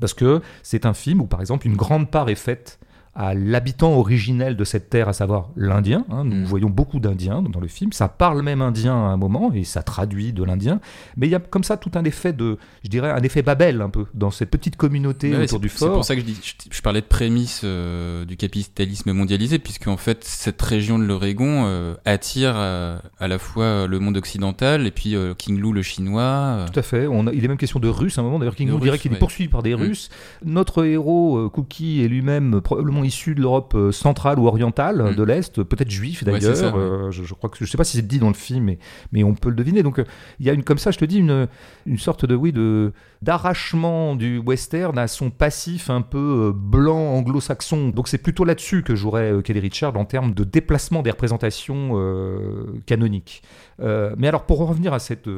Parce 0.00 0.14
que 0.14 0.42
c'est 0.62 0.86
un 0.86 0.94
film 0.94 1.20
où, 1.20 1.26
par 1.26 1.40
exemple, 1.40 1.66
une 1.66 1.76
grande 1.76 2.10
part 2.10 2.28
est 2.28 2.34
faite 2.34 2.78
à 3.18 3.32
l'habitant 3.34 3.94
originel 3.94 4.56
de 4.56 4.64
cette 4.64 4.90
terre, 4.90 5.08
à 5.08 5.14
savoir 5.14 5.48
l'Indien. 5.56 6.04
hein. 6.10 6.22
Nous 6.24 6.36
Mm. 6.36 6.44
voyons 6.44 6.68
beaucoup 6.68 7.00
d'Indiens 7.00 7.40
dans 7.42 7.60
le 7.60 7.66
film. 7.68 7.92
Ça 7.92 8.08
parle 8.08 8.42
même 8.42 8.60
indien 8.60 8.92
à 8.94 9.08
un 9.08 9.16
moment 9.16 9.52
et 9.54 9.64
ça 9.64 9.82
traduit 9.82 10.34
de 10.34 10.44
l'Indien. 10.44 10.80
Mais 11.16 11.26
il 11.26 11.30
y 11.30 11.34
a 11.34 11.38
comme 11.40 11.64
ça 11.64 11.78
tout 11.78 11.90
un 11.94 12.04
effet 12.04 12.34
de, 12.34 12.58
je 12.84 12.90
dirais, 12.90 13.10
un 13.10 13.22
effet 13.22 13.40
Babel 13.40 13.80
un 13.80 13.88
peu 13.88 14.04
dans 14.12 14.30
cette 14.30 14.50
petite 14.50 14.76
communauté 14.76 15.30
Ouais, 15.30 15.36
autour 15.44 15.48
c'est- 15.48 15.58
du 15.62 15.68
C'est 15.70 15.78
fort. 15.78 15.94
pour 15.94 16.04
ça 16.04 16.14
que 16.14 16.20
je, 16.20 16.26
dis, 16.26 16.38
je, 16.42 16.52
je 16.70 16.82
parlais 16.82 17.00
de 17.00 17.06
prémisse 17.06 17.62
euh, 17.64 18.24
du 18.26 18.36
capitalisme 18.36 19.12
mondialisé, 19.12 19.58
puisque 19.58 19.88
en 19.88 19.96
fait 19.96 20.22
cette 20.22 20.60
région 20.60 20.98
de 20.98 21.04
l'Oregon 21.04 21.64
euh, 21.66 21.94
attire 22.04 22.52
euh, 22.56 22.98
à 23.18 23.28
la 23.28 23.38
fois 23.38 23.86
le 23.86 23.98
monde 23.98 24.18
occidental 24.18 24.86
et 24.86 24.90
puis 24.90 25.16
euh, 25.16 25.32
King 25.34 25.58
Lou 25.58 25.72
le 25.72 25.80
chinois. 25.82 26.66
Tout 26.70 26.78
à 26.78 26.82
fait. 26.82 27.06
On 27.06 27.26
a- 27.26 27.32
il 27.32 27.42
est 27.44 27.48
même 27.48 27.56
question 27.56 27.80
de 27.80 27.88
Russes 27.88 28.18
à 28.18 28.20
un 28.20 28.24
moment. 28.24 28.38
D'ailleurs, 28.38 28.56
King 28.56 28.68
Kong 28.70 28.82
dirait 28.82 28.98
qu'il 28.98 29.12
est 29.12 29.18
poursuivi 29.18 29.48
par 29.48 29.62
des 29.62 29.74
Mm. 29.74 29.78
Russes. 29.80 30.10
Notre 30.44 30.84
héros, 30.84 31.48
Cookie, 31.50 32.02
est 32.02 32.08
lui-même 32.08 32.60
probablement 32.60 33.04
issu 33.06 33.34
de 33.34 33.40
l'Europe 33.40 33.72
euh, 33.74 33.92
centrale 33.92 34.38
ou 34.38 34.46
orientale, 34.46 35.12
Mm. 35.12 35.14
de 35.16 35.22
l'Est, 35.22 35.62
peut-être 35.62 35.90
juif 35.90 36.22
Ouais, 36.22 36.32
d'ailleurs. 36.38 36.74
ouais. 36.74 36.80
Euh, 36.80 37.10
je, 37.10 37.24
je 37.24 37.32
crois 37.34 37.48
que 37.48 37.56
je 37.58 37.64
sais 37.70 37.78
pas 37.78 37.84
si 37.84 37.96
c'est 37.96 38.06
dit 38.06 38.18
dans 38.18 38.28
le 38.28 38.34
film, 38.34 38.64
mais, 38.64 38.78
mais 39.12 39.24
on 39.24 39.34
peut 39.34 39.48
le 39.48 39.56
deviner. 39.56 39.82
Donc, 39.82 39.98
euh, 39.98 40.04
il 40.40 40.46
y 40.46 40.50
a 40.50 40.52
une 40.52 40.62
comme 40.64 40.78
ça, 40.78 40.90
je 40.90 40.98
te 40.98 41.04
dis, 41.04 41.18
une, 41.18 41.48
une 41.86 41.98
sorte 41.98 42.24
de 42.26 42.34
oui 42.34 42.52
de 42.52 42.92
d'arrachement 43.22 44.14
du 44.14 44.38
western 44.38 44.98
à 44.98 45.08
son 45.08 45.30
passif 45.30 45.90
un 45.90 46.02
peu 46.02 46.52
blanc 46.54 47.14
anglo-saxon. 47.14 47.88
Donc, 47.88 48.08
c'est 48.08 48.18
plutôt 48.18 48.44
là-dessus 48.44 48.82
que 48.82 48.94
jouerait 48.94 49.32
Kelly 49.44 49.60
Richard 49.60 49.96
en 49.96 50.04
termes 50.04 50.32
de 50.34 50.44
déplacement 50.44 51.02
des 51.02 51.10
représentations 51.10 51.92
euh, 51.94 52.64
canoniques. 52.86 53.42
Euh, 53.80 54.14
mais 54.18 54.28
alors, 54.28 54.44
pour 54.44 54.58
revenir 54.66 54.92
à 54.92 54.98
cette 54.98 55.28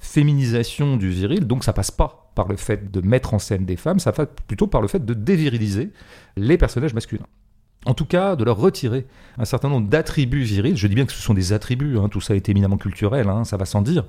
féminisation 0.00 0.96
du 0.96 1.10
viril, 1.10 1.46
donc 1.46 1.62
ça 1.62 1.72
passe 1.72 1.90
pas 1.90 2.32
par 2.34 2.48
le 2.48 2.56
fait 2.56 2.90
de 2.90 3.00
mettre 3.06 3.34
en 3.34 3.38
scène 3.38 3.64
des 3.64 3.76
femmes, 3.76 3.98
ça 3.98 4.12
passe 4.12 4.28
plutôt 4.46 4.66
par 4.66 4.80
le 4.80 4.88
fait 4.88 5.04
de 5.04 5.14
déviriliser 5.14 5.92
les 6.36 6.58
personnages 6.58 6.94
masculins. 6.94 7.26
En 7.86 7.94
tout 7.94 8.04
cas, 8.04 8.36
de 8.36 8.44
leur 8.44 8.58
retirer 8.58 9.06
un 9.38 9.46
certain 9.46 9.70
nombre 9.70 9.88
d'attributs 9.88 10.42
virils. 10.42 10.76
Je 10.76 10.86
dis 10.86 10.94
bien 10.94 11.06
que 11.06 11.12
ce 11.12 11.22
sont 11.22 11.32
des 11.32 11.54
attributs, 11.54 11.96
hein, 11.96 12.08
tout 12.10 12.20
ça 12.20 12.36
est 12.36 12.48
éminemment 12.48 12.76
culturel, 12.76 13.28
hein, 13.28 13.44
ça 13.44 13.56
va 13.56 13.64
sans 13.64 13.80
dire. 13.80 14.04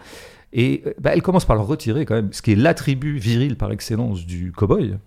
Et 0.51 0.83
euh, 0.85 0.93
bah, 0.99 1.11
elle 1.13 1.21
commence 1.21 1.45
par 1.45 1.55
leur 1.55 1.67
retirer 1.67 2.05
quand 2.05 2.15
même 2.15 2.33
ce 2.33 2.41
qui 2.41 2.51
est 2.51 2.55
l'attribut 2.55 3.17
viril 3.17 3.55
par 3.55 3.71
excellence 3.71 4.25
du 4.25 4.51
cow-boy, 4.51 4.97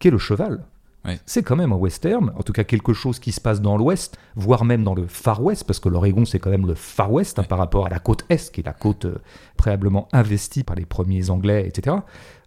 qui 0.00 0.08
est 0.08 0.10
le 0.10 0.18
cheval. 0.18 0.64
Ouais. 1.06 1.18
C'est 1.24 1.42
quand 1.42 1.56
même 1.56 1.72
un 1.72 1.76
western, 1.76 2.30
en 2.36 2.42
tout 2.42 2.52
cas 2.52 2.62
quelque 2.64 2.92
chose 2.92 3.18
qui 3.18 3.32
se 3.32 3.40
passe 3.40 3.62
dans 3.62 3.78
l'ouest, 3.78 4.18
voire 4.36 4.66
même 4.66 4.84
dans 4.84 4.94
le 4.94 5.06
far 5.06 5.42
west, 5.42 5.64
parce 5.64 5.80
que 5.80 5.88
l'Oregon 5.88 6.26
c'est 6.26 6.38
quand 6.38 6.50
même 6.50 6.66
le 6.66 6.74
far 6.74 7.10
west 7.10 7.38
hein, 7.38 7.42
par 7.44 7.56
rapport 7.58 7.86
à 7.86 7.88
la 7.88 7.98
côte 8.00 8.24
est, 8.28 8.52
qui 8.52 8.60
est 8.60 8.66
la 8.66 8.74
côte 8.74 9.06
euh, 9.06 9.14
préalablement 9.56 10.08
investie 10.12 10.62
par 10.62 10.76
les 10.76 10.84
premiers 10.84 11.30
Anglais, 11.30 11.64
etc. 11.66 11.96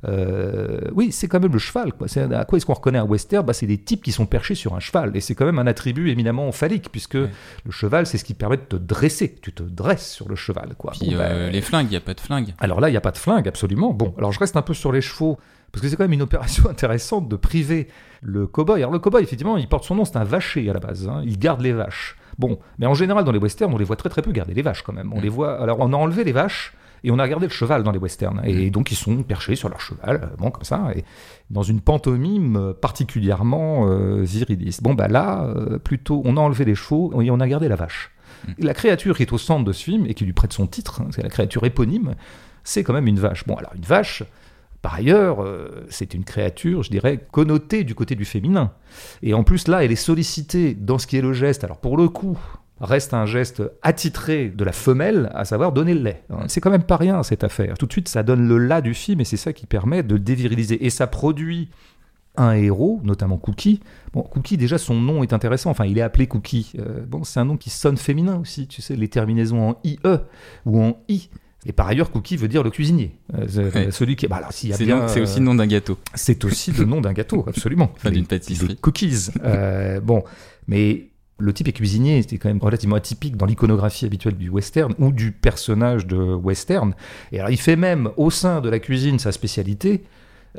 Euh, 0.06 0.82
oui, 0.94 1.12
c'est 1.12 1.28
quand 1.28 1.40
même 1.40 1.52
le 1.54 1.60
cheval. 1.60 1.94
Quoi. 1.94 2.08
C'est- 2.08 2.32
à 2.34 2.46
quoi 2.46 2.58
est-ce 2.58 2.66
qu'on 2.66 2.74
reconnaît 2.74 3.00
un 3.00 3.06
western? 3.06 3.46
Bah, 3.46 3.54
C'est 3.54 3.68
des 3.68 3.78
types 3.78 4.04
qui 4.04 4.12
sont 4.12 4.26
perchés 4.26 4.56
sur 4.56 4.76
un 4.76 4.80
cheval, 4.80 5.16
et 5.16 5.22
c'est 5.22 5.34
quand 5.36 5.46
même 5.46 5.60
un 5.60 5.68
attribut 5.68 6.10
éminemment 6.12 6.52
phallique, 6.52 6.90
puisque 6.92 7.14
Ouais. 7.16 7.30
le 7.66 7.72
cheval 7.72 8.06
c'est 8.06 8.18
ce 8.18 8.24
qui 8.26 8.34
permet 8.34 8.58
de 8.58 8.62
te 8.64 8.76
dresser, 8.76 9.36
tu 9.42 9.54
te 9.54 9.64
dresses 9.64 10.12
sur 10.12 10.28
le 10.30 10.36
cheval. 10.36 10.76
Quoi. 10.78 10.92
Puis 10.92 11.10
Bon, 11.12 11.16
euh, 11.22 11.46
bah, 11.48 11.52
les 11.52 11.62
flingues, 11.62 11.88
il 11.88 11.92
n'y 11.92 11.96
a 11.98 12.02
pas 12.02 12.14
de 12.14 12.20
flingues. 12.20 12.54
alors 12.60 12.82
là, 12.82 12.90
il 12.90 12.92
n'y 12.92 12.98
a 12.98 13.02
pas 13.02 13.12
de 13.12 13.18
flingue, 13.18 13.48
absolument. 13.48 13.94
Bon, 13.94 14.14
alors 14.18 14.32
je 14.32 14.40
reste 14.40 14.58
un 14.58 14.62
peu 14.62 14.74
sur 14.74 14.92
les 14.92 15.02
chevaux, 15.02 15.38
parce 15.74 15.81
que 15.81 15.90
c'est 15.90 15.98
quand 15.98 16.06
même 16.06 16.14
une 16.14 16.22
opération 16.22 16.70
intéressante 16.70 17.28
de 17.28 17.36
priver 17.36 17.90
le 18.22 18.48
cow-boy. 18.48 18.78
Alors 18.78 18.92
le 18.94 19.00
cow-boy, 19.00 19.22
effectivement, 19.24 19.58
il 19.58 19.68
porte 19.68 19.84
son 19.84 19.96
nom, 19.96 20.06
c'est 20.06 20.16
un 20.18 20.24
vacher 20.24 20.70
à 20.70 20.74
la 20.74 20.80
base. 20.80 21.10
hein. 21.10 21.22
Il 21.25 21.38
garde 21.38 21.60
les 21.60 21.74
vaches. 21.74 22.16
Bon, 22.40 22.58
mais 22.80 22.86
en 22.86 22.94
général, 22.94 23.25
dans 23.25 23.31
les 23.34 23.40
westerns, 23.40 23.74
on 23.74 23.78
les 23.78 23.84
voit 23.86 23.96
très 23.98 24.10
très 24.10 24.22
peu 24.22 24.31
garder 24.31 24.54
les 24.54 24.62
vaches 24.62 24.81
quand 24.84 24.94
même. 24.94 25.12
On 25.14 25.18
Mm. 25.20 25.24
les 25.24 25.30
voit. 25.30 25.60
Alors 25.62 25.78
on 25.81 25.92
a 25.92 25.98
enlevé 25.98 26.24
les 26.24 26.31
vaches. 26.31 26.74
Et 27.06 27.12
on 27.12 27.20
a 27.20 27.28
gardé 27.28 27.48
le 27.48 27.52
cheval 27.52 27.84
dans 27.84 27.92
les 27.92 28.00
westerns. 28.00 28.40
Et 28.46 28.70
donc 28.70 28.90
ils 28.90 28.96
sont 28.96 29.24
perchés 29.24 29.56
sur 29.58 29.68
leur 29.68 29.81
cheval, 29.81 30.22
euh, 30.24 30.36
bon, 30.38 30.52
comme 30.52 30.64
ça, 30.64 30.88
et 30.96 31.04
dans 31.50 31.62
une 31.62 31.81
pantomime 31.81 32.56
euh, 32.56 32.74
particulièrement 32.74 33.90
euh, 33.90 34.22
viriliste. 34.24 34.81
Bon, 34.81 34.94
bah 34.94 35.10
là, 35.10 35.44
euh, 35.44 35.80
plutôt, 35.80 36.22
on 36.24 36.38
a 36.38 36.40
enlevé 36.40 36.64
les 36.64 36.76
chevaux 36.76 37.22
et 37.22 37.30
on 37.30 37.42
a 37.42 37.48
gardé 37.50 37.68
la 37.68 37.76
vache. 37.76 38.12
Et 38.58 38.64
La 38.64 38.74
créature 38.74 39.18
qui 39.18 39.24
est 39.24 39.34
au 39.34 39.38
centre 39.38 39.66
de 39.66 39.74
ce 39.74 39.84
film 39.84 40.06
et 40.06 40.14
qui 40.14 40.24
lui 40.24 40.31
prête 40.34 40.54
son 40.54 40.66
titre, 40.66 41.02
hein, 41.02 41.08
c'est 41.12 41.24
la 41.24 41.30
créature 41.30 41.66
éponyme, 41.66 42.16
c'est 42.64 42.84
quand 42.84 42.94
même 42.94 43.08
une 43.08 43.19
vache. 43.19 43.46
Bon, 43.46 43.56
alors 43.56 43.72
une 43.76 43.84
vache, 43.84 44.24
par 44.83 44.95
ailleurs, 44.95 45.41
euh, 45.41 45.85
c'est 45.89 46.13
une 46.13 46.25
créature, 46.25 46.83
je 46.83 46.91
dirais, 46.91 47.25
connotée 47.31 47.85
du 47.85 47.95
côté 47.95 48.15
du 48.15 48.25
féminin. 48.25 48.74
Et 49.24 49.33
en 49.33 49.45
plus, 49.45 49.69
là, 49.69 49.83
elle 49.83 49.94
est 49.94 49.95
sollicitée 49.95 50.75
dans 50.75 50.97
ce 50.97 51.07
qui 51.07 51.18
est 51.18 51.21
le 51.21 51.31
geste. 51.31 51.63
Alors 51.63 51.77
pour 51.77 51.95
le 51.95 52.09
coup, 52.09 52.38
reste 52.81 53.13
un 53.13 53.25
geste 53.25 53.63
attitré 53.81 54.50
de 54.50 54.63
la 54.65 54.74
femelle, 54.74 55.31
à 55.33 55.45
savoir 55.45 55.71
donner 55.71 55.94
le 55.94 56.01
lait. 56.01 56.24
hein. 56.30 56.44
C'est 56.47 56.59
quand 56.59 56.69
même 56.69 56.83
pas 56.83 56.97
rien 56.97 57.24
cette 57.24 57.45
affaire. 57.45 57.77
Tout 57.77 57.85
de 57.85 57.94
suite, 57.94 58.09
ça 58.09 58.24
donne 58.24 58.45
le 58.45 58.57
là 58.57 58.81
du 58.81 58.94
film 58.94 59.21
et 59.21 59.24
c'est 59.24 59.38
ça 59.38 59.53
qui 59.53 59.65
permet 59.65 60.03
de 60.03 60.15
le 60.15 60.19
déviriliser. 60.19 60.85
Et 60.85 60.89
ça 60.89 61.07
produit 61.07 61.69
un 62.35 62.51
héros, 62.51 63.00
notamment 63.06 63.38
Cookie. 63.38 63.80
Bon, 64.12 64.24
Cookie, 64.24 64.57
déjà, 64.57 64.77
son 64.77 64.95
nom 64.95 65.24
est 65.24 65.31
intéressant. 65.31 65.69
Enfin, 65.69 65.85
il 65.85 65.97
est 65.97 66.01
appelé 66.01 66.27
Cookie. 66.27 66.74
Euh, 66.77 67.06
bon, 67.07 67.24
c'est 67.24 67.39
un 67.39 67.45
nom 67.45 67.56
qui 67.56 67.69
sonne 67.69 67.95
féminin 67.95 68.38
aussi. 68.38 68.68
Tu 68.68 68.81
sais, 68.81 68.97
les 68.97 69.07
terminaisons 69.07 69.69
en 69.69 69.80
IE 69.85 69.99
ou 70.66 70.81
en 70.83 70.97
I. 71.07 71.30
Et 71.66 71.72
par 71.72 71.88
ailleurs, 71.88 72.12
Cookie 72.12 72.36
veut 72.38 72.48
dire 72.48 72.62
le 72.64 72.70
cuisinier. 72.70 73.16
Euh, 73.36 73.46
c'est- 73.48 73.74
Ouais. 73.76 73.92
Celui 73.92 74.16
qui. 74.16 74.28
Bah, 74.28 74.38
alors, 74.38 74.52
s'il 74.52 74.70
y 74.70 74.74
a 74.74 74.78
C'est 74.78 74.86
bien, 74.86 75.00
donc- 75.00 75.10
c'est 75.10 75.20
euh, 75.20 75.24
aussi 75.24 75.40
le 75.40 75.46
nom 75.46 75.56
d'un 75.56 75.68
gâteau. 75.68 75.98
c'est 76.14 76.44
aussi 76.46 76.72
le 76.72 76.86
nom 76.86 77.00
d'un 77.02 77.14
gâteau, 77.14 77.44
absolument. 77.48 77.92
Enfin, 77.96 78.10
Les- 78.10 78.16
d'une 78.18 78.28
pâtisserie. 78.28 78.78
cookies. 78.78 79.30
Euh, 79.44 80.00
bon, 80.02 80.24
mais 80.68 81.10
le 81.40 81.54
type 81.54 81.68
est 81.68 81.74
cuisinier, 81.74 82.22
c'était 82.22 82.38
quand 82.38 82.50
même 82.50 82.60
relativement 82.62 82.96
atypique 82.98 83.38
dans 83.38 83.46
l'iconographie 83.46 84.06
habituelle 84.06 84.36
du 84.38 84.50
western 84.50 84.94
ou 85.00 85.12
du 85.12 85.32
personnage 85.32 86.06
de 86.06 86.16
western. 86.18 86.94
Et 87.32 87.40
alors, 87.40 87.50
il 87.52 87.58
fait 87.60 87.76
même 87.76 88.10
au 88.18 88.30
sein 88.30 88.62
de 88.62 88.70
la 88.70 88.80
cuisine 88.80 89.20
sa 89.20 89.32
spécialité 89.32 90.04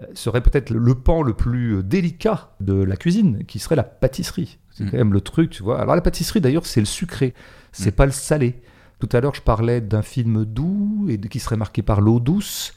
euh, 0.03 0.07
serait 0.15 0.41
peut-être 0.41 0.71
le 0.71 0.95
pan 0.97 1.23
le 1.23 1.35
plus 1.35 1.77
euh, 1.77 1.83
délicat 1.85 2.51
de 2.61 2.75
la 2.83 2.97
cuisine, 2.97 3.45
qui 3.47 3.61
serait 3.61 3.77
la 3.77 3.85
pâtisserie. 3.85 4.59
C'est 4.73 4.83
Mm. 4.85 4.91
quand 4.91 4.97
même 4.97 5.13
le 5.13 5.21
truc, 5.21 5.51
tu 5.51 5.63
vois. 5.63 5.81
Alors 5.81 5.95
la 5.95 6.01
pâtisserie, 6.01 6.41
d'ailleurs, 6.41 6.67
c'est 6.67 6.81
le 6.81 6.87
sucré, 6.87 7.33
c'est 7.71 7.91
Mm. 7.93 7.97
pas 7.97 8.07
le 8.07 8.11
salé. 8.13 8.55
Tout 9.01 9.09
à 9.13 9.21
l'heure, 9.21 9.35
je 9.35 9.41
parlais 9.43 9.81
d'un 9.81 10.03
film 10.03 10.45
doux 10.45 11.07
et 11.09 11.19
qui 11.19 11.41
serait 11.41 11.57
marqué 11.57 11.83
par 11.83 12.01
l'eau 12.01 12.21
douce. 12.21 12.75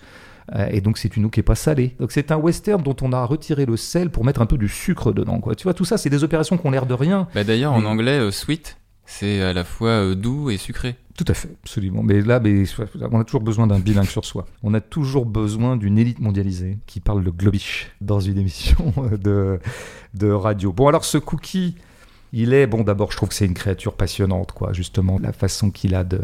Euh, 0.56 0.68
et 0.72 0.80
donc 0.82 0.98
c'est 0.98 1.18
une 1.18 1.26
eau 1.26 1.30
qui 1.30 1.40
est 1.40 1.44
pas 1.44 1.56
salée. 1.56 1.96
Donc 2.00 2.12
c'est 2.12 2.32
un 2.32 2.38
western 2.38 2.82
dont 2.82 2.96
on 3.02 3.12
a 3.14 3.24
retiré 3.26 3.66
le 3.66 3.76
sel 3.78 4.10
pour 4.10 4.24
mettre 4.24 4.42
un 4.42 4.46
peu 4.46 4.58
du 4.58 4.70
sucre 4.70 5.12
dedans. 5.12 5.40
Quoi. 5.40 5.56
Tu 5.56 5.64
vois, 5.64 5.74
tout 5.74 5.86
ça, 5.86 5.98
c'est 5.98 6.10
des 6.10 6.24
opérations 6.24 6.58
qui 6.58 6.66
ont 6.66 6.72
l'air 6.72 6.86
de 6.86 6.94
rien. 6.94 7.28
Bah, 7.36 7.44
D'ailleurs, 7.44 7.74
en 7.74 7.82
Mais- 7.82 7.88
anglais, 7.88 8.18
euh, 8.20 8.32
sweet, 8.32 8.78
c'est 9.06 9.42
à 9.42 9.54
la 9.54 9.64
fois 9.64 9.90
euh, 9.90 10.16
doux 10.16 10.50
et 10.50 10.58
sucré. 10.58 10.96
Tout 11.18 11.26
à 11.28 11.34
fait, 11.34 11.50
absolument. 11.64 12.04
Mais 12.04 12.22
là, 12.22 12.40
mais, 12.40 12.64
on 13.12 13.20
a 13.20 13.24
toujours 13.24 13.42
besoin 13.42 13.66
d'un 13.66 13.80
bilingue 13.80 14.06
sur 14.08 14.24
soi. 14.24 14.46
On 14.62 14.74
a 14.76 14.82
toujours 14.82 15.26
besoin 15.26 15.76
d'une 15.76 15.98
élite 15.98 16.20
mondialisée 16.20 16.78
qui 16.86 17.00
parle 17.00 17.24
le 17.24 17.32
globish 17.32 17.92
dans 18.02 18.20
une 18.20 18.38
émission 18.38 18.94
de, 19.20 19.60
de 20.14 20.30
radio. 20.30 20.72
Bon, 20.72 20.88
alors 20.88 21.04
ce 21.06 21.18
cookie, 21.18 21.76
il 22.34 22.54
est, 22.54 22.68
bon, 22.68 22.84
d'abord, 22.84 23.12
je 23.12 23.18
trouve 23.18 23.30
que 23.30 23.36
c'est 23.36 23.46
une 23.46 23.54
créature 23.54 23.94
passionnante, 23.94 24.52
quoi, 24.52 24.74
justement, 24.74 25.18
la 25.20 25.34
façon 25.34 25.72
qu'il 25.72 25.96
a 25.96 26.04
de 26.04 26.22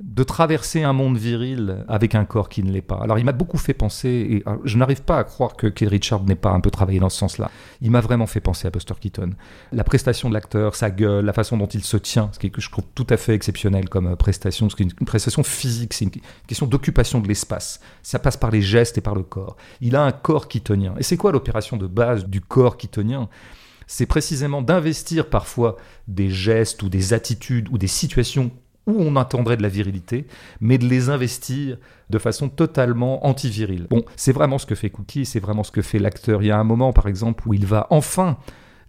de 0.00 0.22
traverser 0.22 0.82
un 0.82 0.94
monde 0.94 1.18
viril 1.18 1.84
avec 1.86 2.14
un 2.14 2.24
corps 2.24 2.48
qui 2.48 2.62
ne 2.62 2.72
l'est 2.72 2.80
pas. 2.80 2.98
Alors 3.02 3.18
il 3.18 3.24
m'a 3.24 3.32
beaucoup 3.32 3.58
fait 3.58 3.74
penser, 3.74 4.08
et 4.08 4.44
je 4.64 4.78
n'arrive 4.78 5.02
pas 5.02 5.18
à 5.18 5.24
croire 5.24 5.56
que 5.56 5.66
Keith 5.66 5.90
Richard 5.90 6.24
n'ait 6.24 6.36
pas 6.36 6.50
un 6.50 6.60
peu 6.60 6.70
travaillé 6.70 7.00
dans 7.00 7.10
ce 7.10 7.18
sens-là. 7.18 7.50
Il 7.82 7.90
m'a 7.90 8.00
vraiment 8.00 8.26
fait 8.26 8.40
penser 8.40 8.66
à 8.66 8.70
Buster 8.70 8.94
Keaton. 8.98 9.32
La 9.72 9.84
prestation 9.84 10.30
de 10.30 10.34
l'acteur, 10.34 10.74
sa 10.74 10.90
gueule, 10.90 11.24
la 11.24 11.34
façon 11.34 11.58
dont 11.58 11.66
il 11.66 11.84
se 11.84 11.98
tient, 11.98 12.30
ce 12.32 12.38
qui 12.38 12.50
je 12.56 12.70
trouve 12.70 12.84
tout 12.94 13.06
à 13.10 13.18
fait 13.18 13.34
exceptionnel 13.34 13.90
comme 13.90 14.06
euh, 14.06 14.16
prestation, 14.16 14.70
ce 14.70 14.76
qui 14.76 14.84
est 14.84 14.86
une 14.86 15.06
prestation 15.06 15.42
physique, 15.42 15.92
c'est 15.92 16.06
une 16.06 16.10
question 16.46 16.66
d'occupation 16.66 17.20
de 17.20 17.28
l'espace. 17.28 17.80
Ça 18.02 18.18
passe 18.18 18.38
par 18.38 18.50
les 18.50 18.62
gestes 18.62 18.96
et 18.96 19.02
par 19.02 19.14
le 19.14 19.22
corps. 19.22 19.56
Il 19.82 19.96
a 19.96 20.02
un 20.02 20.12
corps 20.12 20.48
keatonien. 20.48 20.94
Et 20.98 21.02
c'est 21.02 21.18
quoi 21.18 21.30
l'opération 21.30 21.76
de 21.76 21.86
base 21.86 22.26
du 22.26 22.40
corps 22.40 22.78
keatonien? 22.78 23.28
C'est 23.90 24.06
précisément 24.06 24.62
d'investir 24.62 25.28
parfois 25.28 25.76
des 26.06 26.30
gestes 26.30 26.84
ou 26.84 26.88
des 26.88 27.12
attitudes 27.12 27.68
ou 27.72 27.76
des 27.76 27.88
situations 27.88 28.52
où 28.86 28.94
on 28.96 29.16
attendrait 29.16 29.56
de 29.56 29.64
la 29.64 29.68
virilité, 29.68 30.28
mais 30.60 30.78
de 30.78 30.86
les 30.86 31.08
investir 31.08 31.76
de 32.08 32.18
façon 32.18 32.48
totalement 32.48 33.26
antivirile. 33.26 33.88
Bon, 33.90 34.04
c'est 34.14 34.30
vraiment 34.30 34.58
ce 34.58 34.66
que 34.66 34.76
fait 34.76 34.90
Cookie, 34.90 35.26
c'est 35.26 35.40
vraiment 35.40 35.64
ce 35.64 35.72
que 35.72 35.82
fait 35.82 35.98
l'acteur. 35.98 36.40
Il 36.40 36.46
y 36.46 36.50
a 36.52 36.58
un 36.58 36.64
moment, 36.64 36.92
par 36.92 37.08
exemple, 37.08 37.42
où 37.48 37.52
il 37.52 37.66
va 37.66 37.88
enfin 37.90 38.38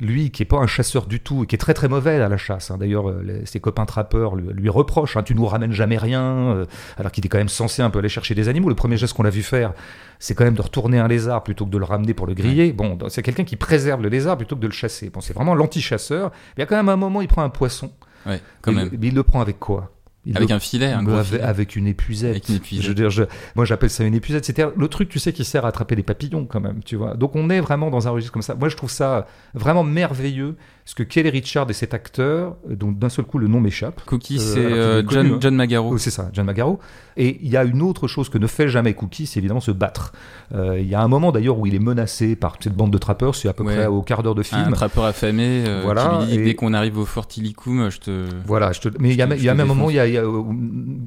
lui 0.02 0.32
qui 0.32 0.44
est 0.44 0.46
pas 0.46 0.58
un 0.58 0.68
chasseur 0.68 1.06
du 1.06 1.20
tout 1.22 1.44
et 1.44 1.48
qui 1.48 1.56
est 1.56 1.58
très 1.60 1.74
très 1.74 1.88
mauvais 1.88 2.20
à 2.20 2.28
la 2.28 2.38
chasse. 2.38 2.72
hein. 2.72 2.78
D'ailleurs, 2.78 3.10
euh, 3.10 3.42
ses 3.46 3.60
copains 3.60 3.86
trappeurs 3.86 4.36
lui, 4.36 4.48
lui 4.52 4.68
reprochent 4.70 5.16
hein, 5.16 5.24
tu 5.24 5.36
nous 5.36 5.46
ramènes 5.46 5.72
jamais 5.72 5.98
rien, 5.98 6.22
euh, 6.24 6.66
alors 6.98 7.12
qu'il 7.12 7.26
est 7.26 7.30
quand 7.30 7.38
même 7.38 7.48
censé 7.50 7.82
un 7.82 7.90
peu 7.90 8.00
aller 8.00 8.10
chercher 8.10 8.36
des 8.36 8.50
animaux. 8.50 8.68
Le 8.68 8.76
premier 8.76 8.98
geste 8.98 9.14
qu'on 9.14 9.24
l'a 9.24 9.30
vu 9.30 9.44
faire, 9.44 9.74
c'est 10.20 10.36
quand 10.36 10.44
même 10.44 10.56
de 10.56 10.62
retourner 10.62 11.00
un 11.00 11.08
lézard 11.08 11.44
plutôt 11.44 11.66
que 11.66 11.72
de 11.72 11.78
le 11.78 11.86
ramener 11.86 12.14
pour 12.14 12.28
le 12.28 12.34
griller. 12.34 12.74
Bon, 12.74 12.98
c'est 13.10 13.22
quelqu'un 13.22 13.44
qui 13.44 13.56
préserve 13.56 14.02
le 14.02 14.10
lézard 14.10 14.38
plutôt 14.38 14.56
que 14.56 14.62
de 14.62 14.68
le 14.68 14.74
chasser. 14.74 15.10
Bon, 15.10 15.22
c'est 15.22 15.34
vraiment 15.34 15.56
l'anti-chasseur. 15.56 16.32
Il 16.58 16.60
y 16.60 16.64
a 16.64 16.66
quand 16.66 16.76
même 16.76 16.90
un 16.90 16.98
moment, 16.98 17.22
il 17.22 17.28
prend 17.28 17.44
un 17.44 17.50
poisson. 17.50 17.92
Ouais, 18.26 18.42
quand 18.62 18.72
même. 18.72 18.90
Mais 19.00 19.08
il 19.08 19.16
le 19.16 19.24
prend 19.24 19.42
avec 19.42 19.60
quoi? 19.60 19.92
Il 20.26 20.38
Avec 20.38 20.50
le- 20.50 20.56
un 20.56 20.60
filet, 20.60 20.92
un 20.92 21.02
gros 21.02 21.16
avec, 21.16 21.26
filet. 21.28 21.42
avec 21.42 21.76
une 21.76 21.88
épuisette. 21.88 22.30
Avec 22.32 22.50
une 22.50 22.56
épuisette. 22.58 22.84
Je 22.84 22.90
veux 22.90 22.94
dire, 22.96 23.10
je- 23.10 23.24
moi 23.56 23.66
j'appelle 23.66 23.90
ça 23.90 24.04
une 24.04 24.14
épuisette. 24.14 24.46
C'était 24.46 24.66
le 24.78 24.88
truc, 24.88 25.10
tu 25.10 25.18
sais, 25.18 25.34
qui 25.34 25.44
sert 25.44 25.66
à 25.66 25.70
attraper 25.70 25.96
les 25.96 26.04
papillons 26.04 26.46
quand 26.46 26.60
même, 26.60 26.84
tu 26.84 26.96
vois. 26.96 27.16
Donc 27.16 27.36
on 27.36 27.50
est 27.50 27.60
vraiment 27.60 27.90
dans 27.90 28.08
un 28.08 28.12
registre 28.12 28.32
comme 28.32 28.44
ça. 28.44 28.54
Moi 28.54 28.70
je 28.70 28.76
trouve 28.78 28.92
ça 28.92 29.26
vraiment 29.56 29.84
merveilleux, 29.84 30.56
ce 30.86 30.96
que 30.96 31.04
Kelly 31.04 31.30
Richard 31.30 31.70
et 31.70 31.74
cet 31.74 31.94
acteur, 31.94 32.56
euh, 32.70 32.76
dont 32.76 32.92
d'un 32.92 33.10
seul 33.10 33.26
coup 33.26 33.38
le 33.38 33.48
nom 33.48 33.60
m'échappe. 33.60 34.02
Cookie, 34.06 34.38
Euh, 34.38 34.54
c'est 34.54 34.60
euh, 34.60 35.04
connu, 35.04 35.34
hein. 35.34 35.38
John 35.40 35.56
Magaro. 35.56 35.92
Oh, 35.94 35.98
c'est 35.98 36.12
ça, 36.12 36.30
John 36.34 36.46
Magaro. 36.46 36.80
Et 37.18 37.40
il 37.44 37.50
y 37.50 37.58
a 37.58 37.64
une 37.66 37.82
autre 37.82 38.08
chose 38.08 38.30
que 38.30 38.38
ne 38.38 38.48
fait 38.48 38.68
jamais 38.70 38.94
Cookie, 38.94 39.26
c'est 39.26 39.40
évidemment 39.40 39.60
se 39.60 39.72
battre. 39.72 40.14
Euh, 40.56 40.80
Il 40.80 40.88
y 40.88 40.96
a 40.96 41.02
un 41.02 41.08
moment 41.08 41.32
d'ailleurs 41.32 41.60
où 41.60 41.66
il 41.68 41.76
est 41.76 41.80
menacé 41.80 42.36
par 42.36 42.56
cette 42.60 42.74
bande 42.76 42.92
de 42.92 42.98
trappeurs, 42.98 43.36
c'est 43.36 43.48
à 43.50 43.54
peu 43.54 43.64
Ouais. 43.64 43.76
près 43.76 43.86
au 43.88 44.02
quart 44.02 44.24
d'heure 44.24 44.36
de 44.36 44.42
Un 44.42 44.44
film. 44.44 44.72
trappeur 44.74 45.04
affamé 45.06 45.64
Voilà, 45.84 46.20
qui 46.22 46.26
lui 46.26 46.34
dit 46.38 46.40
et- 46.42 46.44
dès 46.46 46.56
qu'on 46.56 46.74
arrive 46.74 46.98
au 46.98 47.06
Fort 47.06 47.28
Illicum, 47.38 47.90
je 47.92 48.00
te. 48.00 48.26
Voilà, 48.46 48.72
je 48.72 48.80
te... 48.82 48.90
mais 49.00 49.10
il 49.12 49.16
y 49.18 49.22
a, 49.22 49.28
y 49.36 49.46
même 49.48 49.60
un 49.60 49.66
moment, 49.66 49.90
il 49.90 49.96
y 49.98 50.00
a, 50.00 50.08
il 50.08 50.14
y 50.14 50.18
a, 50.18 50.24
euh, 50.24 50.42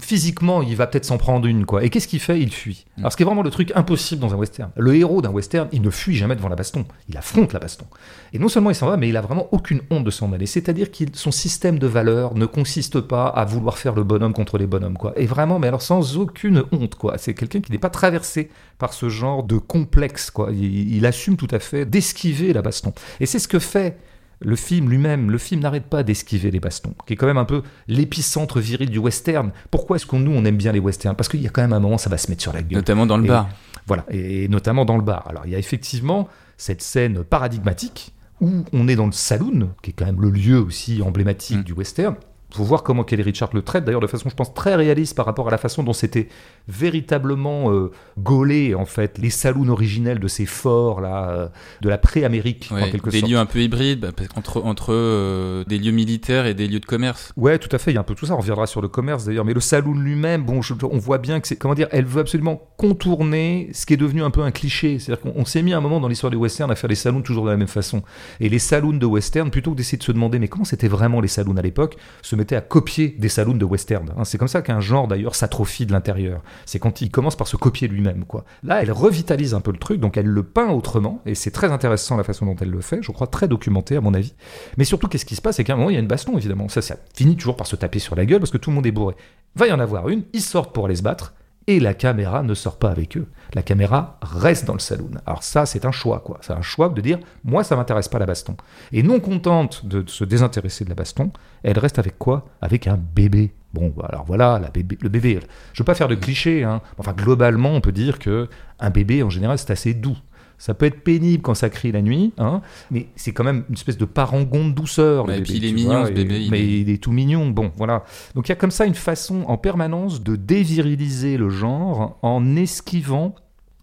physiquement, 0.01 0.63
il 0.63 0.77
va 0.77 0.87
peut-être 0.87 1.05
s'en 1.05 1.19
prendre 1.19 1.47
une, 1.47 1.65
quoi. 1.67 1.85
Et 1.85 1.91
qu'est-ce 1.91 2.09
qu'il 2.09 2.21
fait? 2.21 2.41
Il 2.41 2.53
fuit. 2.53 2.85
Mm. 2.97 3.01
Alors, 3.01 3.13
ce 3.13 3.17
qui 3.17 3.23
est 3.23 3.27
vraiment 3.27 3.43
le 3.43 3.51
truc 3.51 3.73
impossible 3.75 4.21
dans 4.21 4.33
un 4.33 4.37
western. 4.37 4.71
Le 4.77 4.95
héros 4.95 5.23
d'un 5.23 5.31
western, 5.31 5.69
il 5.73 5.83
ne 5.83 5.91
fuit 5.91 6.15
jamais 6.17 6.37
devant 6.37 6.49
la 6.49 6.57
baston. 6.57 6.85
Il 7.09 7.17
affronte 7.17 7.53
la 7.53 7.59
baston. 7.61 7.87
Et 8.33 8.39
non 8.39 8.49
seulement 8.49 8.71
il 8.71 8.75
s'en 8.75 8.89
va, 8.89 8.97
mais 8.97 9.09
il 9.09 9.17
a 9.17 9.21
vraiment 9.21 9.49
aucune 9.65 9.81
honte 9.91 10.05
de 10.05 10.11
s'en 10.11 10.31
aller. 10.35 10.45
C'est-à-dire 10.45 10.91
que 10.91 11.05
son 11.15 11.31
système 11.31 11.79
de 11.79 11.87
valeurs 11.87 12.35
ne 12.35 12.45
consiste 12.45 13.01
pas 13.01 13.29
à 13.29 13.47
vouloir 13.47 13.79
faire 13.79 13.95
le 13.95 14.05
bonhomme 14.05 14.35
contre 14.35 14.59
les 14.59 14.67
bonhommes, 14.67 14.99
quoi. 14.99 15.15
Et 15.17 15.25
vraiment, 15.25 15.59
mais 15.59 15.69
alors 15.69 15.81
sans 15.81 16.19
aucune 16.19 16.65
honte, 16.71 16.97
quoi. 16.97 17.17
C'est 17.17 17.33
quelqu'un 17.33 17.63
qui 17.63 17.73
n'est 17.73 17.79
pas 17.79 17.89
traversé 17.89 18.51
par 18.79 18.93
ce 18.93 19.09
genre 19.09 19.43
de 19.43 19.57
complexe, 19.57 20.31
quoi. 20.31 20.51
Il, 20.53 20.95
il 20.95 21.07
assume 21.07 21.39
tout 21.39 21.49
à 21.51 21.59
fait 21.59 21.87
d'esquiver 21.87 22.53
la 22.53 22.61
baston. 22.61 22.93
Et 23.21 23.27
c'est 23.27 23.39
ce 23.39 23.49
que 23.49 23.59
fait 23.59 23.97
le 24.41 24.57
film 24.57 24.91
lui-même, 24.91 25.31
le 25.31 25.39
film 25.39 25.63
n'arrête 25.63 25.87
pas 25.87 26.03
d'esquiver 26.03 26.51
les 26.51 26.61
bastons, 26.61 26.95
qui 27.07 27.15
est 27.15 27.17
quand 27.17 27.27
même 27.27 27.39
un 27.39 27.47
peu 27.47 27.63
l'épicentre 27.89 28.61
viril 28.61 28.91
du 28.91 28.99
western. 28.99 29.53
Pourquoi 29.71 29.97
est-ce 29.97 30.05
qu'on 30.05 30.19
nous 30.19 30.33
on 30.33 30.45
aime 30.45 30.57
bien 30.57 30.73
les 30.73 30.81
westerns? 30.81 31.15
Parce 31.17 31.29
qu'il 31.29 31.41
y 31.41 31.47
a 31.47 31.51
quand 31.51 31.63
même 31.63 31.73
un 31.73 31.81
moment 31.81 31.97
ça 31.97 32.11
va 32.11 32.19
se 32.19 32.29
mettre 32.29 32.43
sur 32.43 32.53
la 32.53 32.61
gueule. 32.61 32.77
Notamment 32.79 33.07
dans 33.07 33.17
le 33.17 33.25
Et- 33.25 33.29
bar. 33.29 33.49
Voilà, 33.87 34.05
et, 34.11 34.45
et 34.45 34.49
notamment 34.49 34.85
dans 34.85 34.97
le 34.97 35.03
bar. 35.03 35.25
Alors 35.29 35.47
il 35.47 35.53
y 35.53 35.55
a 35.55 35.59
effectivement 35.59 36.29
cette 36.59 36.83
scène 36.83 37.23
paradigmatique 37.25 38.14
où 38.41 38.65
on 38.73 38.89
est 38.89 38.97
dans 38.97 39.07
le 39.07 39.13
saloon, 39.13 39.71
qui 39.83 39.91
est 39.91 39.95
quand 39.95 40.07
même 40.07 40.21
le 40.21 40.31
lieu 40.31 40.59
aussi 40.59 41.03
emblématique 41.03 41.59
Mm. 41.59 41.63
du 41.65 41.73
western. 41.73 42.15
faut 42.51 42.63
voir 42.65 42.83
comment 42.85 43.03
Kelly 43.03 43.23
Richard 43.23 43.51
le 43.53 43.63
traite, 43.63 43.85
d'ailleurs 43.85 44.01
de 44.01 44.07
façon, 44.07 44.29
je 44.29 44.35
pense, 44.37 44.55
très 44.55 44.77
réaliste 44.77 45.17
par 45.17 45.27
rapport 45.27 45.49
à 45.49 45.51
la 45.51 45.59
façon 45.59 45.83
dont 45.83 45.93
c'était 45.93 46.29
véritablement 46.69 47.73
euh, 47.73 47.91
gaulé, 48.19 48.75
en 48.75 48.85
fait, 48.85 49.19
les 49.19 49.31
saloons 49.31 49.69
originels 49.69 50.19
de 50.19 50.29
ces 50.29 50.47
forts, 50.47 51.01
là, 51.01 51.29
euh, 51.31 51.49
de 51.81 51.89
la 51.89 51.99
pré-Amérique, 51.99 52.69
en 52.71 52.77
Ouais, 52.77 52.91
quelque 52.91 53.11
des 53.11 53.21
sorte. 53.21 53.31
lieux 53.33 53.39
un 53.39 53.47
peu 53.47 53.61
hybrides, 53.61 54.01
bah, 54.17 54.25
qu'entre 54.35 54.63
entre 54.65 54.93
euh, 54.93 55.65
des 55.65 55.79
lieux 55.79 55.93
militaires 55.93 56.47
et 56.47 56.55
des 56.55 56.67
lieux 56.69 56.81
de 56.81 56.87
commerce. 56.87 57.33
Ouais, 57.37 57.59
tout 57.59 57.69
à 57.75 57.79
fait, 57.79 57.91
il 57.91 57.95
y 57.95 57.97
a 57.97 58.01
un 58.01 58.05
peu 58.05 58.15
tout 58.15 58.27
ça, 58.27 58.35
on 58.35 58.39
reviendra 58.39 58.67
sur 58.67 58.81
le 58.83 58.89
commerce 58.89 59.25
d'ailleurs, 59.25 59.45
mais 59.45 59.55
le 59.55 59.61
saloon 59.61 59.95
lui-même, 59.95 60.45
bon, 60.45 60.63
je- 60.63 60.75
on 60.83 60.99
voit 60.99 61.19
bien 61.19 61.41
que 61.41 61.49
c'est, 61.49 61.57
comment 61.57 61.75
dire, 61.75 61.89
elle 61.91 62.05
veut 62.05 62.21
absolument 62.21 62.61
contourner 62.77 63.71
ce 63.73 63.87
qui 63.87 63.95
est 63.95 63.97
devenu 63.99 64.23
un 64.23 64.31
peu 64.31 64.43
un 64.43 64.51
cliché, 64.51 64.99
c'est-à-dire 64.99 65.23
qu'on 65.23 65.33
on 65.41 65.45
s'est 65.45 65.63
mis 65.63 65.73
un 65.73 65.81
moment 65.81 66.01
dans 66.01 66.09
l'histoire 66.09 66.31
du 66.31 66.37
western 66.37 66.71
à 66.71 66.75
faire 66.75 66.89
les 66.89 66.95
saloons 66.97 67.23
toujours 67.23 67.45
de 67.45 67.51
la 67.51 67.57
même 67.57 67.69
façon, 67.69 68.03
et 68.41 68.49
les 68.49 68.59
saloons 68.59 68.93
de 68.97 69.07
western, 69.07 69.51
plutôt 69.51 69.73
que 69.73 69.77
d'essayer 69.77 69.99
de 69.99 70.03
se 70.03 70.13
demander 70.13 70.39
mais 70.39 70.49
comment 70.49 70.65
c'était 70.65 70.89
vraiment 70.89 71.21
les 71.21 71.29
saloons 71.29 71.57
à 71.57 71.63
l'époque, 71.63 71.97
se 72.23 72.37
mettaient 72.37 72.57
à 72.57 72.61
copier 72.61 73.15
des 73.19 73.29
saloons 73.29 73.55
de 73.57 73.65
western, 73.65 74.09
hein. 74.17 74.25
c'est 74.25 74.39
comme 74.39 74.49
ça 74.49 74.63
qu'un 74.63 74.81
genre 74.81 75.09
d'ailleurs 75.09 75.35
s'atrophie 75.35 75.87
de 75.87 75.93
l'intérieur, 75.93 76.43
c'est 76.67 76.79
quand 76.79 77.01
il 77.01 77.11
commence 77.11 77.37
par 77.37 77.49
se 77.49 77.57
copier 77.57 77.89
lui-même, 77.89 78.25
quoi. 78.25 78.45
Là, 78.63 78.83
elle 78.83 78.93
revitalise 78.93 79.55
un 79.55 79.61
peu 79.61 79.73
le 79.73 79.79
truc, 79.79 80.01
donc 80.01 80.17
elle 80.17 80.27
le 80.27 80.43
peint 80.43 80.71
autrement, 80.71 81.21
et 81.27 81.35
c'est 81.35 81.51
très 81.51 81.73
intéressant 81.73 82.17
la 82.17 82.25
façon 82.25 82.47
dont 82.47 82.57
elle 82.61 82.71
le 82.71 82.81
fait, 82.81 83.03
je 83.03 83.13
crois 83.13 83.27
très 83.27 83.49
documenté 83.49 83.97
à 83.97 84.01
mon 84.01 84.15
avis, 84.15 84.35
mais 84.77 84.85
surtout, 84.85 85.09
qu'est-ce 85.09 85.27
qui 85.27 85.37
se 85.37 85.43
passe 85.43 85.57
C'est 85.57 85.65
qu'à 85.65 85.75
un 85.75 85.77
moment, 85.77 85.91
il 85.91 85.95
y 85.95 85.97
a 85.97 86.01
une 86.01 86.07
baston, 86.07 86.37
évidemment. 86.37 86.69
Ça, 86.69 86.83
ça 86.83 86.97
finit 87.15 87.37
toujours 87.37 87.57
par 87.57 87.67
se 87.67 87.77
taper 87.77 87.99
sur 87.99 88.17
la 88.17 88.27
gueule 88.27 88.41
parce 88.41 88.51
que 88.51 88.59
tout 88.59 88.71
le 88.71 88.77
monde 88.77 88.87
est 88.87 88.93
bourré. 88.93 89.15
Va 89.57 89.67
y 89.67 89.73
en 89.73 89.81
avoir 89.81 90.09
une, 90.09 90.25
ils 90.33 90.41
sortent 90.41 90.75
pour 90.75 90.87
aller 90.87 90.97
se 90.97 91.03
battre, 91.03 91.35
et 91.67 91.81
la 91.81 91.95
caméra 91.95 92.43
ne 92.43 92.55
sort 92.55 92.79
pas 92.79 92.91
avec 92.91 93.17
eux. 93.17 93.27
La 93.55 93.63
caméra 93.63 94.19
reste 94.23 94.67
dans 94.67 94.75
le 94.75 94.81
saloon. 94.81 95.13
Alors 95.27 95.43
ça, 95.43 95.67
c'est 95.67 95.85
un 95.85 95.93
choix, 95.93 96.21
quoi. 96.21 96.39
C'est 96.43 96.53
un 96.53 96.63
choix 96.63 96.89
de 96.89 97.01
dire, 97.01 97.19
moi, 97.43 97.65
ça 97.65 97.77
m'intéresse 97.77 98.09
pas 98.09 98.19
la 98.19 98.27
baston. 98.27 98.57
Et 98.93 99.03
non 99.03 99.21
contente 99.21 99.87
de 99.87 100.05
se 100.07 100.25
désintéresser 100.25 100.85
de 100.85 100.91
la 100.91 100.95
baston, 100.95 101.31
elle 101.63 101.79
reste 101.79 101.99
avec 101.99 102.19
quoi? 102.19 102.47
Avec 102.61 102.87
un 102.87 102.99
bébé. 102.99 103.55
Bon, 103.75 103.93
bah, 103.97 104.07
alors 104.09 104.25
voilà, 104.25 104.59
la 104.59 104.71
bébé, 104.71 104.97
le 105.03 105.09
bébé. 105.09 105.41
Je 105.73 105.83
veux 105.83 105.85
pas 105.85 105.95
faire 105.95 106.09
de 106.09 106.15
clichés, 106.15 106.63
hein. 106.65 106.81
Enfin, 106.97 107.13
globalement, 107.13 107.71
on 107.73 107.81
peut 107.81 107.93
dire 107.93 108.19
que 108.19 108.49
un 108.81 108.91
bébé, 108.91 109.23
en 109.23 109.31
général, 109.31 109.59
c'est 109.59 109.71
assez 109.73 109.93
doux. 109.95 110.17
Ça 110.57 110.73
peut 110.73 110.87
être 110.87 111.03
pénible 111.03 111.43
quand 111.43 111.55
ça 111.55 111.69
crie 111.69 111.91
la 111.91 112.01
nuit, 112.01 112.33
hein, 112.39 112.63
mais 112.93 113.09
c'est 113.17 113.33
quand 113.33 113.43
même 113.43 113.65
une 113.69 113.75
espèce 113.75 113.99
de 113.99 114.05
parangon 114.05 114.69
de 114.69 114.73
douceur. 114.73 115.27
le 115.27 115.35
et 115.35 115.43
puis 115.43 115.55
il 115.55 115.65
est 115.65 115.73
mignon, 115.73 115.99
vois, 115.99 116.07
ce 116.07 116.13
et- 116.13 116.15
bébé, 116.15 116.41
il 116.45 116.51
mais 116.53 116.61
est- 116.61 116.81
il 116.83 116.91
est 116.91 117.03
tout 117.03 117.11
mignon. 117.11 117.51
Bon, 117.51 117.73
voilà. 117.77 118.05
Donc 118.37 118.47
il 118.49 118.51
y 118.51 118.53
a 118.53 118.57
comme 118.57 118.71
ça 118.71 118.87
une 118.87 118.95
façon 118.95 119.43
en 119.49 119.59
permanence 119.59 120.23
de 120.23 120.37
déviriliser 120.37 121.37
le 121.37 121.51
genre 121.51 122.17
en 122.23 122.55
esquivant 122.57 123.35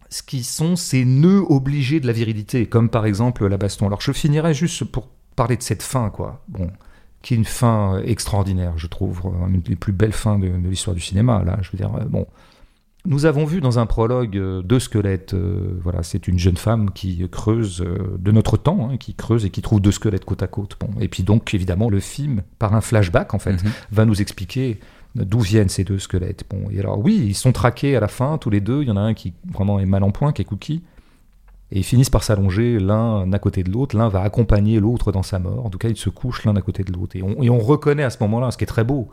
ce 0.10 0.24
qui 0.24 0.44
sont 0.44 0.76
ces 0.78 1.04
nœuds 1.06 1.44
obligés 1.50 2.00
de 2.00 2.08
la 2.08 2.14
virilité, 2.14 2.66
comme 2.66 2.90
par 2.90 3.06
exemple 3.06 3.46
la 3.48 3.58
baston. 3.58 3.88
Alors 3.88 4.02
je 4.02 4.14
finirai 4.14 4.54
juste 4.54 4.86
pour 4.86 5.10
parler 5.36 5.58
de 5.58 5.64
cette 5.64 5.84
fin, 5.84 6.10
quoi. 6.10 6.42
Bon, 6.48 6.70
qui 7.22 7.34
est 7.34 7.38
une 7.38 7.46
fin 7.46 7.96
euh, 7.98 8.04
extraordinaire, 8.06 8.74
je 8.78 8.88
trouve, 8.88 9.22
euh, 9.26 9.48
une 9.48 9.62
des 9.62 9.76
plus 9.76 9.94
belles 9.94 10.12
fins 10.14 10.40
de, 10.40 10.48
de 10.48 10.70
l'histoire 10.70 10.96
du 10.96 11.02
cinéma. 11.02 11.44
Là, 11.44 11.58
je 11.62 11.70
veux 11.72 11.78
dire, 11.78 11.94
euh, 11.96 12.06
bon. 12.06 12.26
Nous 13.04 13.26
avons 13.26 13.46
vu 13.46 13.62
dans 13.62 13.80
un 13.80 13.88
prologue 13.88 14.40
deux 14.64 14.80
squelettes. 14.80 15.34
euh, 15.34 15.74
voilà, 15.82 16.04
c'est 16.04 16.28
une 16.28 16.38
jeune 16.38 16.58
femme 16.58 16.92
qui 16.92 17.28
creuse 17.32 17.82
euh, 17.82 18.16
de 18.20 18.32
notre 18.32 18.58
temps, 18.58 18.90
hein, 18.92 18.98
qui 18.98 19.16
creuse 19.16 19.44
et 19.44 19.50
qui 19.50 19.64
trouve 19.64 19.82
deux 19.82 19.92
squelettes 19.92 20.24
côte 20.24 20.44
à 20.44 20.48
côte. 20.48 20.78
Bon, 20.80 20.90
et 21.00 21.08
puis 21.08 21.24
donc 21.24 21.52
évidemment 21.56 21.90
le 21.90 22.00
film, 22.00 22.44
par 22.60 22.76
un 22.76 22.82
flashback 22.82 23.34
en 23.34 23.40
fait, 23.40 23.54
Mhm. 23.54 23.72
va 23.92 24.06
nous 24.06 24.22
expliquer 24.22 24.80
d'où 25.16 25.40
viennent 25.40 25.68
ces 25.70 25.84
deux 25.84 25.98
squelettes. 25.98 26.44
Bon, 26.52 26.70
et 26.70 26.80
alors 26.80 27.00
oui, 27.00 27.24
ils 27.26 27.34
sont 27.34 27.52
traqués 27.52 27.96
à 27.96 28.00
la 28.00 28.08
fin 28.08 28.38
tous 28.38 28.52
les 28.52 28.62
deux. 28.62 28.84
Il 28.84 28.88
y 28.88 28.92
en 28.92 28.98
a 28.98 29.02
un 29.02 29.16
qui 29.16 29.34
vraiment 29.52 29.80
est 29.80 29.88
mal 29.88 30.04
en 30.04 30.12
point, 30.12 30.32
qui 30.32 30.44
est 30.44 30.46
Cookie. 30.46 30.84
Et 31.72 31.80
ils 31.80 31.84
finissent 31.84 32.10
par 32.10 32.24
s'allonger 32.24 32.80
l'un 32.80 33.32
à 33.32 33.40
côté 33.40 33.64
de 33.64 33.72
l'autre. 33.72 33.96
L'un 33.98 34.10
va 34.10 34.22
accompagner 34.22 34.80
l'autre 34.80 35.12
dans 35.12 35.24
sa 35.24 35.40
mort. 35.40 35.66
En 35.66 35.70
tout 35.70 35.78
cas, 35.78 35.88
ils 35.88 35.96
se 35.98 36.10
couchent 36.10 36.44
l'un 36.44 36.56
à 36.56 36.62
côté 36.62 36.84
de 36.84 36.92
l'autre. 36.92 37.16
Et 37.16 37.24
on, 37.24 37.42
et 37.42 37.50
on 37.50 37.60
reconnaît 37.60 38.04
à 38.04 38.10
ce 38.10 38.18
moment-là, 38.22 38.52
ce 38.52 38.58
qui 38.58 38.66
est 38.66 38.68
très 38.68 38.84
beau, 38.84 39.08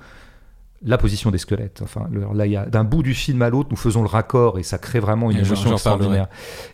la 0.85 0.99
position 0.99 1.31
des 1.31 1.39
squelettes. 1.39 1.81
Enfin, 1.83 2.09
le- 2.13 2.25
là, 2.35 2.47
il 2.47 2.53
y 2.53 2.57
a 2.57 2.67
d'un 2.67 2.85
bout 2.85 3.03
du 3.03 3.15
film 3.15 3.43
à 3.43 3.51
l'autre, 3.51 3.69
nous 3.71 3.77
faisons 3.77 4.01
le 4.03 4.09
raccord 4.09 4.59
et 4.59 4.63
ça 4.63 4.79
crée 4.79 5.01
vraiment 5.01 5.31
une 5.31 5.39
Et 5.39 5.41
émotion 5.45 5.73
extraordinaire. 5.73 6.27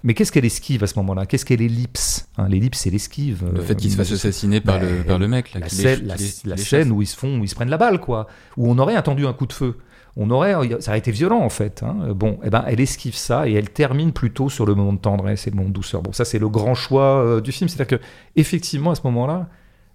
Mais 0.03 0.13
qu'est-ce 0.15 0.31
qu'elle 0.33 0.45
esquive 0.45 0.83
à 0.83 0.87
ce 0.87 0.99
moment-là? 0.99 1.25
Qu'est-ce 1.27 1.45
qu'elle 1.47 1.63
ellipse? 1.63 2.29
Hein, 2.37 2.49
L'ellipse, 2.49 2.81
c'est 2.81 2.91
l'esquive. 2.91 3.45
Le 3.53 3.61
Euh, 3.61 3.63
fait 3.63 3.75
qu'il 3.77 3.91
se 3.91 3.97
fasse 3.97 4.13
assassiner 4.13 4.61
par, 4.61 4.79
le, 4.79 5.03
par 5.07 5.19
le 5.19 5.29
mec. 5.29 5.53
Là, 5.55 5.61
la 5.61 5.67
les- 5.67 5.71
scène, 5.73 6.07
la, 6.07 6.17
les- 6.17 6.25
la 6.45 6.55
les 6.57 6.63
scène 6.63 6.83
chasse. 6.85 6.93
où 6.93 7.01
ils 7.03 7.07
se 7.07 7.17
font, 7.17 7.39
où 7.41 7.45
ils 7.45 7.49
se 7.49 7.55
prennent 7.55 7.71
la 7.71 7.79
balle, 7.79 7.99
quoi. 8.01 8.27
Où 8.59 8.71
on 8.71 8.79
aurait 8.79 8.97
attendu 8.97 9.27
un 9.27 9.33
coup 9.33 9.47
de 9.47 9.53
feu. 9.55 9.77
On 10.17 10.31
aurait, 10.31 10.55
ça 10.81 10.93
aurait 10.93 10.99
été 10.99 11.11
violent 11.11 11.41
en 11.41 11.49
fait. 11.49 11.83
hein. 11.83 12.13
Bon, 12.15 12.39
eh 12.45 12.51
ben, 12.51 12.65
elle 12.69 12.81
esquive 12.81 13.17
ça 13.17 13.49
et 13.49 13.53
elle 13.53 13.71
termine 13.71 14.13
plutôt 14.13 14.49
sur 14.49 14.65
le 14.65 14.75
moment 14.75 14.93
de 14.93 14.99
tendresse 14.99 15.47
et 15.47 15.51
le 15.51 15.57
moment 15.57 15.69
de 15.69 15.75
douceur. 15.75 16.03
Bon, 16.03 16.13
ça 16.13 16.25
c'est 16.25 16.39
le 16.39 16.49
grand 16.49 16.75
choix 16.75 17.25
euh, 17.25 17.41
du 17.41 17.51
film, 17.51 17.69
c'est-à-dire 17.69 17.99
que 17.99 18.05
effectivement 18.37 18.93
à 18.93 18.95
ce 18.95 19.01
moment-là, 19.05 19.49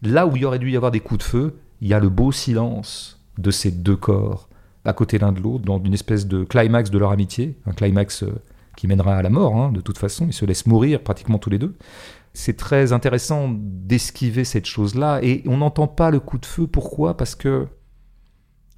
là 0.03 0.27
où 0.27 0.35
il 0.35 0.41
y 0.41 0.45
aurait 0.45 0.59
dû 0.59 0.71
y 0.71 0.75
avoir 0.75 0.91
des 0.91 0.99
coups 0.99 1.19
de 1.19 1.23
feu, 1.23 1.55
il 1.81 1.87
y 1.87 1.93
a 1.93 1.99
le 1.99 2.09
beau 2.09 2.31
silence 2.33 3.21
de 3.37 3.51
ces 3.51 3.71
deux 3.71 3.95
corps 3.95 4.49
à 4.85 4.93
côté 4.93 5.19
l'un 5.19 5.31
de 5.31 5.39
l'autre, 5.41 5.63
dans 5.65 5.81
une 5.83 5.93
espèce 5.93 6.25
de 6.27 6.43
climax 6.43 6.89
de 6.89 6.97
leur 6.97 7.11
amitié, 7.11 7.57
un 7.65 7.71
climax 7.73 8.23
euh, 8.23 8.31
qui 8.75 8.87
mènera 8.87 9.15
à 9.17 9.21
la 9.21 9.29
mort. 9.29 9.55
hein, 9.55 9.71
de 9.71 9.81
toute 9.81 9.97
façon, 9.97 10.25
ils 10.27 10.33
se 10.33 10.45
laissent 10.45 10.65
mourir 10.65 11.01
pratiquement 11.01 11.37
tous 11.37 11.49
les 11.49 11.59
deux. 11.59 11.75
C'est 12.33 12.55
très 12.57 12.91
intéressant 12.93 13.49
d'esquiver 13.53 14.43
cette 14.45 14.65
chose-là 14.65 15.19
et 15.21 15.43
on 15.47 15.57
n'entend 15.57 15.87
pas 15.87 16.11
le 16.11 16.19
coup 16.19 16.37
de 16.37 16.45
feu. 16.45 16.67
Pourquoi? 16.67 17.17
Parce 17.17 17.35
que 17.35 17.67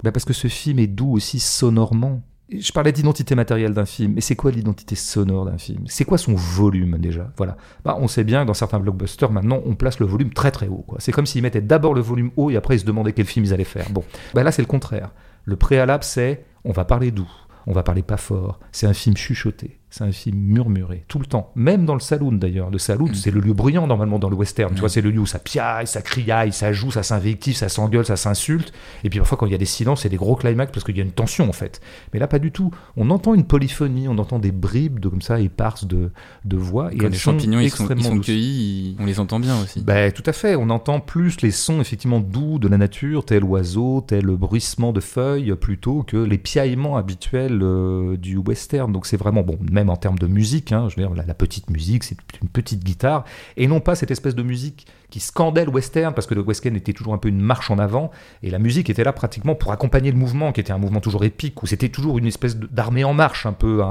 bah 0.03 0.11
parce 0.11 0.25
que 0.25 0.33
ce 0.33 0.47
film 0.47 0.79
est 0.79 0.87
doux 0.87 1.11
aussi 1.13 1.39
sonorement. 1.39 2.23
Je 2.53 2.71
parlais 2.73 2.91
d'identité 2.91 3.33
matérielle 3.33 3.73
d'un 3.73 3.85
film, 3.85 4.13
mais 4.15 4.21
c'est 4.21 4.35
quoi 4.35 4.51
l'identité 4.51 4.95
sonore 4.95 5.45
d'un 5.45 5.57
film? 5.57 5.85
C'est 5.87 6.03
quoi 6.03 6.17
son 6.17 6.35
volume 6.35 6.97
déjà? 6.97 7.31
Voilà. 7.37 7.55
Bah, 7.85 7.97
on 8.01 8.09
sait 8.09 8.25
bien 8.25 8.41
que 8.41 8.47
dans 8.47 8.53
certains 8.53 8.79
blockbusters, 8.79 9.31
maintenant, 9.31 9.61
on 9.65 9.75
place 9.75 9.99
le 9.99 10.05
volume 10.05 10.33
très 10.33 10.51
très 10.51 10.67
haut. 10.67 10.85
C'est 10.99 11.13
comme 11.13 11.25
s'ils 11.25 11.41
mettaient 11.43 11.61
d'abord 11.61 11.93
le 11.93 12.01
volume 12.01 12.31
haut 12.35 12.49
et 12.49 12.57
après 12.57 12.75
ils 12.75 12.79
se 12.79 12.85
demandaient 12.85 13.13
quel 13.13 13.25
film 13.25 13.45
ils 13.45 13.53
allaient 13.53 13.63
faire. 13.63 13.89
Bon, 13.89 14.03
bah 14.33 14.43
là 14.43 14.51
c'est 14.51 14.61
le 14.61 14.67
contraire. 14.67 15.11
Le 15.45 15.55
préalable 15.55 16.03
c'est 16.03 16.45
on 16.65 16.73
va 16.73 16.83
parler 16.83 17.11
doux, 17.11 17.31
on 17.67 17.71
va 17.71 17.83
parler 17.83 18.03
pas 18.03 18.17
fort. 18.17 18.59
C'est 18.71 18.85
un 18.85 18.93
film 18.93 19.15
chuchoté. 19.15 19.79
C'est 19.91 20.03
un 20.05 20.11
film 20.11 20.37
murmuré, 20.39 21.03
tout 21.09 21.19
le 21.19 21.25
temps. 21.25 21.51
Même 21.55 21.85
dans 21.85 21.93
le 21.93 21.99
saloon 21.99 22.31
d'ailleurs. 22.31 22.69
Le 22.71 22.77
saloon, 22.77 23.09
Mm. 23.09 23.13
c'est 23.13 23.29
le 23.31 23.41
lieu 23.41 23.53
bruyant 23.53 23.85
normalement 23.87 24.19
dans 24.19 24.29
le 24.29 24.35
western. 24.37 24.73
Tu 24.73 24.79
vois, 24.79 24.87
c'est 24.89 25.01
le 25.01 25.11
lieu 25.11 25.19
où 25.19 25.25
ça 25.25 25.37
piaille, 25.37 25.85
ça 25.85 26.01
criaille, 26.01 26.53
ça 26.53 26.71
joue, 26.71 26.91
ça 26.91 27.03
s'invective, 27.03 27.55
ça 27.55 27.67
s'engueule, 27.69 28.05
ça 28.05 28.15
s'insulte. 28.15 28.71
Et 29.03 29.09
puis 29.09 29.19
parfois, 29.19 29.37
quand 29.37 29.45
il 29.47 29.51
y 29.51 29.55
a 29.55 29.57
des 29.57 29.65
silences, 29.65 30.01
c'est 30.03 30.09
des 30.09 30.15
gros 30.17 30.35
climax 30.37 30.71
parce 30.71 30.85
qu'il 30.85 30.95
y 30.97 31.01
a 31.01 31.03
une 31.03 31.11
tension 31.11 31.49
en 31.49 31.53
fait. 31.53 31.81
Mais 32.13 32.19
là, 32.19 32.27
pas 32.27 32.39
du 32.39 32.51
tout. 32.51 32.71
On 32.95 33.09
entend 33.09 33.33
une 33.33 33.43
polyphonie, 33.43 34.07
on 34.07 34.17
entend 34.17 34.39
des 34.39 34.53
bribes 34.53 34.99
de, 34.99 35.09
comme 35.09 35.21
ça, 35.21 35.39
éparses 35.41 35.85
de, 35.85 36.11
de 36.45 36.57
voix. 36.57 36.93
Et 36.93 36.97
Quand 36.97 37.07
elles 37.07 37.11
les 37.11 37.17
sont 37.17 37.31
champignons 37.31 37.59
ils 37.59 37.69
sont, 37.69 37.87
ils 37.89 38.01
sont 38.03 38.19
cueillis, 38.19 38.95
on 38.99 39.05
les 39.05 39.19
entend 39.19 39.39
bien 39.41 39.61
aussi. 39.61 39.81
Ben, 39.81 40.11
tout 40.13 40.23
à 40.25 40.31
fait. 40.33 40.55
On 40.55 40.69
entend 40.69 41.01
plus 41.01 41.41
les 41.41 41.51
sons 41.51 41.81
effectivement 41.81 42.21
doux 42.21 42.59
de 42.59 42.69
la 42.69 42.77
nature, 42.77 43.25
tel 43.25 43.43
oiseau, 43.43 44.01
tel 44.07 44.25
bruissement 44.27 44.93
de 44.93 45.01
feuilles, 45.01 45.53
plutôt 45.59 46.03
que 46.03 46.15
les 46.17 46.37
piaillements 46.37 46.95
habituels 46.95 47.59
euh, 47.61 48.15
du 48.15 48.37
western. 48.37 48.91
Donc 48.91 49.05
c'est 49.05 49.17
vraiment 49.17 49.41
bon, 49.43 49.57
même 49.69 49.80
en 49.89 49.95
termes 49.95 50.19
de 50.19 50.27
musique. 50.27 50.71
hein, 50.71 50.87
je 50.89 50.95
veux 50.95 51.07
dire, 51.07 51.25
la, 51.25 51.33
petite 51.33 51.69
musique, 51.69 52.03
c'est 52.03 52.17
une 52.41 52.49
petite 52.49 52.83
guitare, 52.83 53.25
et 53.57 53.67
non 53.67 53.79
pas 53.79 53.95
cette 53.95 54.11
espèce 54.11 54.35
de 54.35 54.43
musique 54.43 54.87
qui 55.09 55.19
scandait 55.19 55.65
le 55.65 55.71
western, 55.71 56.13
parce 56.13 56.27
que 56.27 56.33
le 56.33 56.41
western 56.41 56.75
était 56.75 56.93
toujours 56.93 57.13
un 57.13 57.17
peu 57.17 57.27
une 57.27 57.41
marche 57.41 57.69
en 57.71 57.79
avant, 57.79 58.11
et 58.43 58.49
la 58.49 58.59
musique 58.59 58.89
était 58.89 59.03
là 59.03 59.13
pratiquement 59.13 59.55
pour 59.55 59.71
accompagner 59.71 60.11
le 60.11 60.17
mouvement, 60.17 60.51
qui 60.51 60.61
était 60.61 60.71
un 60.71 60.77
mouvement 60.77 61.01
toujours 61.01 61.23
épique, 61.23 61.61
où 61.63 61.67
c'était 61.67 61.89
toujours 61.89 62.17
une 62.17 62.27
espèce 62.27 62.57
d'armée 62.57 63.03
en 63.03 63.13
marche, 63.13 63.45
un 63.45 63.53
peu. 63.53 63.81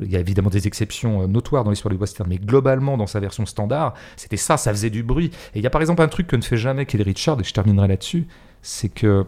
il 0.00 0.10
y 0.10 0.16
a 0.16 0.20
évidemment 0.20 0.50
des 0.50 0.66
exceptions 0.66 1.22
euh, 1.22 1.26
notoires 1.26 1.64
dans 1.64 1.70
l'histoire 1.70 1.92
du 1.92 1.98
western, 1.98 2.28
mais 2.28 2.38
globalement, 2.38 2.96
dans 2.96 3.06
sa 3.06 3.20
version 3.20 3.46
standard, 3.46 3.94
c'était 4.16 4.36
ça, 4.36 4.56
ça 4.56 4.70
faisait 4.72 4.90
du 4.90 5.02
bruit. 5.02 5.30
Et 5.54 5.58
il 5.58 5.62
y 5.62 5.66
a 5.66 5.70
par 5.70 5.80
exemple 5.80 6.02
un 6.02 6.08
truc 6.08 6.26
que 6.26 6.36
ne 6.36 6.42
fait 6.42 6.56
jamais 6.56 6.86
Kelly 6.86 7.04
Richard, 7.04 7.40
et 7.40 7.44
je 7.44 7.52
terminerai 7.52 7.88
là-dessus, 7.88 8.26
c'est 8.62 8.88
que 8.88 9.26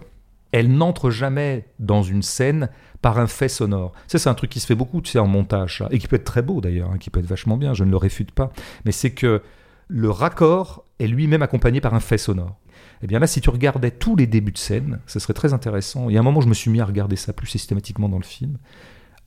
elle 0.54 0.70
n'entre 0.70 1.11
jamais 1.11 1.66
dans 1.80 2.04
une 2.04 2.23
scène 2.23 2.68
par 3.02 3.18
un 3.18 3.26
fait 3.26 3.49
sonore. 3.49 3.92
Ça, 4.06 4.20
c'est 4.20 4.28
un 4.28 4.34
truc 4.34 4.50
qui 4.50 4.61
se 4.61 4.66
fait 4.66 4.76
beaucoup, 4.76 5.00
tu 5.00 5.11
sais, 5.11 5.18
en 5.18 5.26
montage, 5.26 5.82
et 5.90 5.99
qui 5.99 6.06
peut 6.06 6.14
être 6.14 6.25
très 6.25 6.42
beau 6.42 6.61
d'ailleurs, 6.61 6.92
hein, 6.92 6.99
qui 6.99 7.11
peut 7.11 7.18
être 7.18 7.26
vachement 7.26 7.56
bien, 7.56 7.75
je 7.75 7.82
ne 7.82 7.90
le 7.90 7.96
réfute 7.96 8.30
pas. 8.30 8.52
Mais 8.84 8.92
c'est 8.92 9.11
que 9.11 9.42
le 9.88 10.11
raccord 10.11 10.84
est 11.00 11.08
lui-même 11.08 11.42
accompagné 11.42 11.80
par 11.80 11.92
un 11.92 11.99
fait 11.99 12.18
sonore. 12.18 12.56
Eh 13.02 13.08
bien 13.08 13.18
là, 13.18 13.26
si 13.26 13.40
tu 13.40 13.50
regardais 13.50 13.90
tous 13.90 14.14
les 14.14 14.28
débuts 14.28 14.52
de 14.52 14.58
scène, 14.58 15.00
ce 15.06 15.18
serait 15.18 15.34
très 15.34 15.52
intéressant. 15.52 16.08
Il 16.08 16.14
y 16.14 16.16
a 16.16 16.20
un 16.20 16.23
moment, 16.23 16.40
je 16.40 16.49
me 16.49 16.54
suis 16.54 16.70
mis 16.70 16.80
à 16.80 16.84
regarder 16.84 17.16
ça 17.16 17.32
plus 17.32 17.49
systématiquement 17.49 18.08
dans 18.08 18.18
le 18.18 18.23
film. 18.23 18.58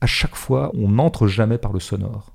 À 0.00 0.06
chaque 0.06 0.34
fois, 0.34 0.70
on 0.74 0.88
n'entre 0.88 1.26
jamais 1.26 1.58
par 1.58 1.74
le 1.74 1.80
sonore. 1.80 2.32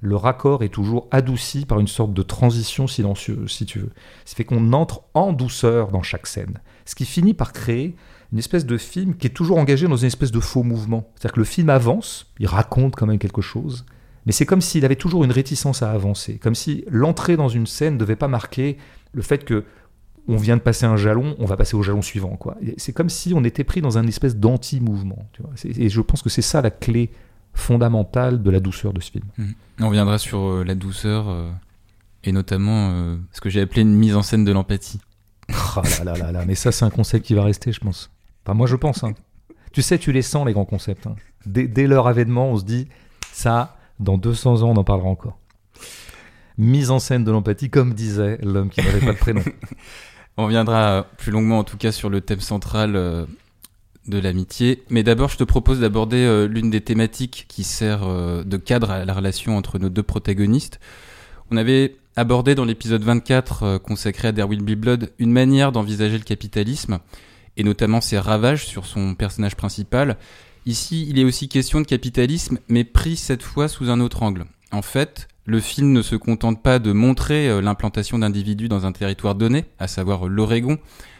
Le 0.00 0.16
raccord 0.16 0.64
est 0.64 0.68
toujours 0.68 1.06
adouci 1.12 1.64
par 1.64 1.78
une 1.78 1.86
sorte 1.86 2.12
de 2.12 2.22
transition 2.22 2.88
silencieuse, 2.88 3.52
si 3.52 3.66
tu 3.66 3.78
veux. 3.78 3.92
Ça 4.24 4.34
fait 4.34 4.44
qu'on 4.44 4.72
entre 4.72 5.04
en 5.14 5.32
douceur 5.32 5.92
dans 5.92 6.02
chaque 6.02 6.26
scène. 6.26 6.58
Ce 6.86 6.96
qui 6.96 7.04
finit 7.04 7.34
par 7.34 7.52
créer 7.52 7.94
une 8.32 8.38
espèce 8.38 8.64
de 8.64 8.78
film 8.78 9.14
qui 9.14 9.26
est 9.26 9.30
toujours 9.30 9.58
engagé 9.58 9.86
dans 9.86 9.96
une 9.96 10.06
espèce 10.06 10.32
de 10.32 10.40
faux 10.40 10.62
mouvement. 10.62 11.10
C'est-à-dire 11.14 11.34
que 11.34 11.40
le 11.40 11.44
film 11.44 11.68
avance, 11.68 12.32
il 12.38 12.46
raconte 12.46 12.96
quand 12.96 13.06
même 13.06 13.18
quelque 13.18 13.42
chose, 13.42 13.84
mais 14.24 14.32
c'est 14.32 14.46
comme 14.46 14.60
s'il 14.60 14.84
avait 14.84 14.96
toujours 14.96 15.24
une 15.24 15.32
réticence 15.32 15.82
à 15.82 15.90
avancer, 15.90 16.38
comme 16.38 16.54
si 16.54 16.84
l'entrée 16.88 17.36
dans 17.36 17.48
une 17.48 17.66
scène 17.66 17.94
ne 17.94 17.98
devait 17.98 18.16
pas 18.16 18.28
marquer 18.28 18.78
le 19.12 19.22
fait 19.22 19.44
que 19.44 19.64
on 20.28 20.36
vient 20.36 20.56
de 20.56 20.62
passer 20.62 20.86
un 20.86 20.96
jalon, 20.96 21.34
on 21.40 21.46
va 21.46 21.56
passer 21.56 21.74
au 21.74 21.82
jalon 21.82 22.00
suivant. 22.00 22.36
quoi. 22.36 22.56
C'est 22.76 22.92
comme 22.92 23.08
si 23.08 23.34
on 23.34 23.42
était 23.42 23.64
pris 23.64 23.80
dans 23.82 23.98
un 23.98 24.06
espèce 24.06 24.36
d'anti-mouvement. 24.36 25.28
Et 25.64 25.88
je 25.88 26.00
pense 26.00 26.22
que 26.22 26.30
c'est 26.30 26.42
ça 26.42 26.62
la 26.62 26.70
clé 26.70 27.10
fondamentale 27.54 28.40
de 28.42 28.50
la 28.50 28.60
douceur 28.60 28.92
de 28.92 29.00
ce 29.00 29.10
film. 29.10 29.24
On 29.80 29.88
reviendra 29.88 30.18
sur 30.18 30.38
euh, 30.38 30.64
la 30.64 30.74
douceur 30.74 31.28
euh, 31.28 31.50
et 32.24 32.32
notamment 32.32 32.90
euh, 32.92 33.16
ce 33.32 33.40
que 33.40 33.50
j'ai 33.50 33.60
appelé 33.60 33.82
une 33.82 33.94
mise 33.94 34.14
en 34.14 34.22
scène 34.22 34.44
de 34.44 34.52
l'empathie. 34.52 35.00
Ah 35.48 35.82
là 35.98 36.04
là 36.04 36.16
là 36.16 36.32
là, 36.32 36.44
mais 36.46 36.54
ça 36.54 36.70
c'est 36.72 36.84
un 36.84 36.90
concept 36.90 37.26
qui 37.26 37.34
va 37.34 37.42
rester, 37.42 37.72
je 37.72 37.80
pense. 37.80 38.10
Enfin, 38.44 38.54
moi 38.54 38.66
je 38.66 38.76
pense. 38.76 39.04
hein. 39.04 39.12
Tu 39.72 39.82
sais, 39.82 39.98
tu 39.98 40.12
les 40.12 40.22
sens 40.22 40.46
les 40.46 40.52
grands 40.52 40.64
concepts. 40.64 41.06
hein. 41.06 41.16
Dès, 41.46 41.86
leur 41.86 42.06
avènement, 42.06 42.50
on 42.50 42.56
se 42.58 42.64
dit, 42.64 42.88
ça, 43.32 43.76
dans 44.00 44.18
200 44.18 44.62
ans, 44.62 44.70
on 44.70 44.76
en 44.76 44.84
parlera 44.84 45.08
encore. 45.08 45.38
Mise 46.58 46.90
en 46.90 46.98
scène 46.98 47.24
de 47.24 47.30
l'empathie, 47.30 47.70
comme 47.70 47.94
disait 47.94 48.38
l'homme 48.42 48.68
qui 48.68 48.82
n'avait 48.82 49.00
pas 49.00 49.12
de 49.12 49.18
prénom. 49.18 49.42
On 50.38 50.44
reviendra 50.44 51.06
plus 51.18 51.30
longuement 51.30 51.58
en 51.58 51.64
tout 51.64 51.76
cas 51.76 51.92
sur 51.92 52.08
le 52.08 52.20
thème 52.22 52.40
central 52.40 52.96
euh, 52.96 53.26
de 54.08 54.18
l'amitié. 54.18 54.82
Mais 54.90 55.02
d'abord, 55.02 55.28
je 55.28 55.36
te 55.36 55.44
propose 55.44 55.80
d'aborder 55.80 56.18
euh, 56.24 56.46
l'une 56.46 56.70
des 56.70 56.80
thématiques 56.80 57.46
qui 57.48 57.64
sert 57.64 58.02
euh, 58.04 58.42
de 58.44 58.56
cadre 58.56 58.90
à 58.90 59.04
la 59.04 59.12
relation 59.14 59.56
entre 59.56 59.78
nos 59.78 59.88
deux 59.90 60.02
protagonistes. 60.02 60.80
On 61.50 61.56
avait 61.56 61.96
abordé 62.16 62.54
dans 62.54 62.64
l'épisode 62.64 63.02
24 63.02 63.62
euh, 63.62 63.78
consacré 63.78 64.28
à 64.28 64.32
There 64.32 64.48
Will 64.48 64.62
Blood 64.62 65.10
une 65.18 65.32
manière 65.32 65.70
d'envisager 65.72 66.16
le 66.18 66.24
capitalisme 66.24 66.98
et 67.56 67.64
notamment 67.64 68.00
ses 68.00 68.18
ravages 68.18 68.66
sur 68.66 68.86
son 68.86 69.14
personnage 69.14 69.56
principal. 69.56 70.16
Ici, 70.66 71.06
il 71.08 71.18
est 71.18 71.24
aussi 71.24 71.48
question 71.48 71.80
de 71.80 71.86
capitalisme, 71.86 72.58
mais 72.68 72.84
pris 72.84 73.16
cette 73.16 73.42
fois 73.42 73.68
sous 73.68 73.90
un 73.90 74.00
autre 74.00 74.22
angle. 74.22 74.44
En 74.70 74.82
fait, 74.82 75.28
le 75.44 75.60
film 75.60 75.92
ne 75.92 76.02
se 76.02 76.14
contente 76.16 76.62
pas 76.62 76.78
de 76.78 76.92
montrer 76.92 77.48
euh, 77.48 77.60
l'implantation 77.60 78.18
d'individus 78.18 78.68
dans 78.68 78.86
un 78.86 78.92
territoire 78.92 79.34
donné, 79.34 79.64
à 79.78 79.88
savoir 79.88 80.28
l'Oregon, 80.28 80.78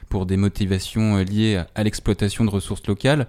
pour 0.09 0.27
des 0.27 0.37
motivations 0.37 1.17
euh, 1.17 1.25
liées 1.25 1.57
à- 1.57 1.67
à 1.75 1.83
l'exploitation 1.83 2.45
de 2.45 2.51
ressources 2.51 2.87
locales. 2.87 3.27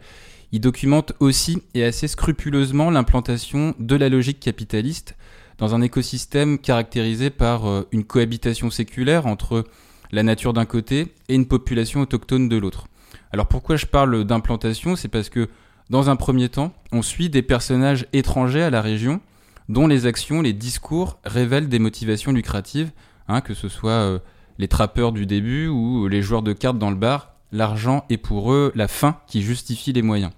Il 0.52 0.62
documente 0.62 1.13
aussi 1.20 1.63
et 1.74 1.84
assez 1.84 2.08
scrupuleusement 2.08 2.92
l'implantation 2.92 3.74
de 3.80 3.96
la 3.96 4.08
logique 4.08 4.39
capitaliste 4.39 5.16
dans 5.58 5.74
un 5.74 5.82
écosystème 5.82 6.60
caractérisé 6.60 7.32
par 7.32 7.66
euh, 7.66 7.88
une 7.92 8.04
cohabitation 8.04 8.70
séculaire 8.70 9.26
entre 9.26 9.63
la 10.12 10.22
nature 10.22 10.54
d'un 10.54 10.66
côté 10.66 11.08
et 11.28 11.34
une 11.34 11.48
population 11.48 12.02
autochtone 12.02 12.50
de 12.50 12.58
l'autre. 12.58 12.86
Alors 13.34 13.48
pourquoi 13.48 13.78
je 13.78 13.88
parle 13.88 14.24
d'implantation? 14.26 14.96
C'est 14.96 15.08
parce 15.08 15.30
que 15.30 15.50
dans 15.89 16.12
un 16.12 16.15
premier 16.15 16.50
temps, 16.50 16.72
on 16.91 17.02
suit 17.02 17.32
des 17.32 17.41
personnages 17.41 18.06
étrangers 18.13 18.62
à 18.62 18.69
la 18.69 18.80
région 18.80 19.22
dont 19.69 19.88
les 19.88 20.06
actions, 20.06 20.43
les 20.43 20.54
discours 20.54 21.19
révèlent 21.26 21.67
des 21.67 21.80
motivations 21.80 22.32
lucratives, 22.32 22.91
hein, 23.28 23.41
que 23.41 23.56
ce 23.56 23.69
soit 23.69 23.91
euh, 23.91 24.19
les 24.60 24.67
trappeurs 24.67 25.12
du 25.13 25.26
début 25.26 25.67
ou 25.67 26.08
les 26.08 26.22
joueurs 26.22 26.43
de 26.43 26.54
cartes 26.54 26.78
dans 26.78 26.91
le 26.91 26.96
bar. 26.96 27.32
L'argent 27.52 28.06
est 28.12 28.17
pour 28.17 28.54
eux 28.54 28.72
la 28.76 28.88
fin 28.88 29.17
qui 29.26 29.41
justifie 29.41 29.93
les 29.93 30.04
moyens. 30.04 30.32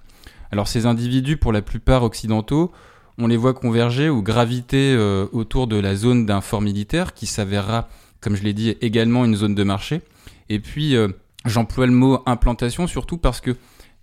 Alors 0.53 0.69
ces 0.69 0.85
individus, 0.85 1.35
pour 1.35 1.51
la 1.51 1.61
plupart 1.61 2.03
occidentaux, 2.03 2.71
on 3.17 3.27
les 3.27 3.37
voit 3.37 3.53
converger 3.53 4.09
ou 4.09 4.21
graviter 4.21 4.93
euh, 4.95 5.27
autour 5.33 5.67
de 5.67 5.75
la 5.75 5.97
zone 5.97 6.25
d'un 6.25 6.39
fort 6.39 6.61
militaire 6.61 7.13
qui 7.13 7.25
s'avérera, 7.25 7.89
comme 8.21 8.37
je 8.37 8.43
l'ai 8.43 8.53
dit, 8.53 8.77
également 8.79 9.25
une 9.25 9.35
zone 9.35 9.55
de 9.55 9.63
marché. 9.63 10.01
Et 10.47 10.59
puis, 10.59 10.95
euh, 10.95 11.09
j'emploie 11.45 11.85
le 11.85 11.91
mot 11.91 12.21
implantation 12.25 12.87
surtout 12.87 13.17
parce 13.17 13.41
que 13.41 13.55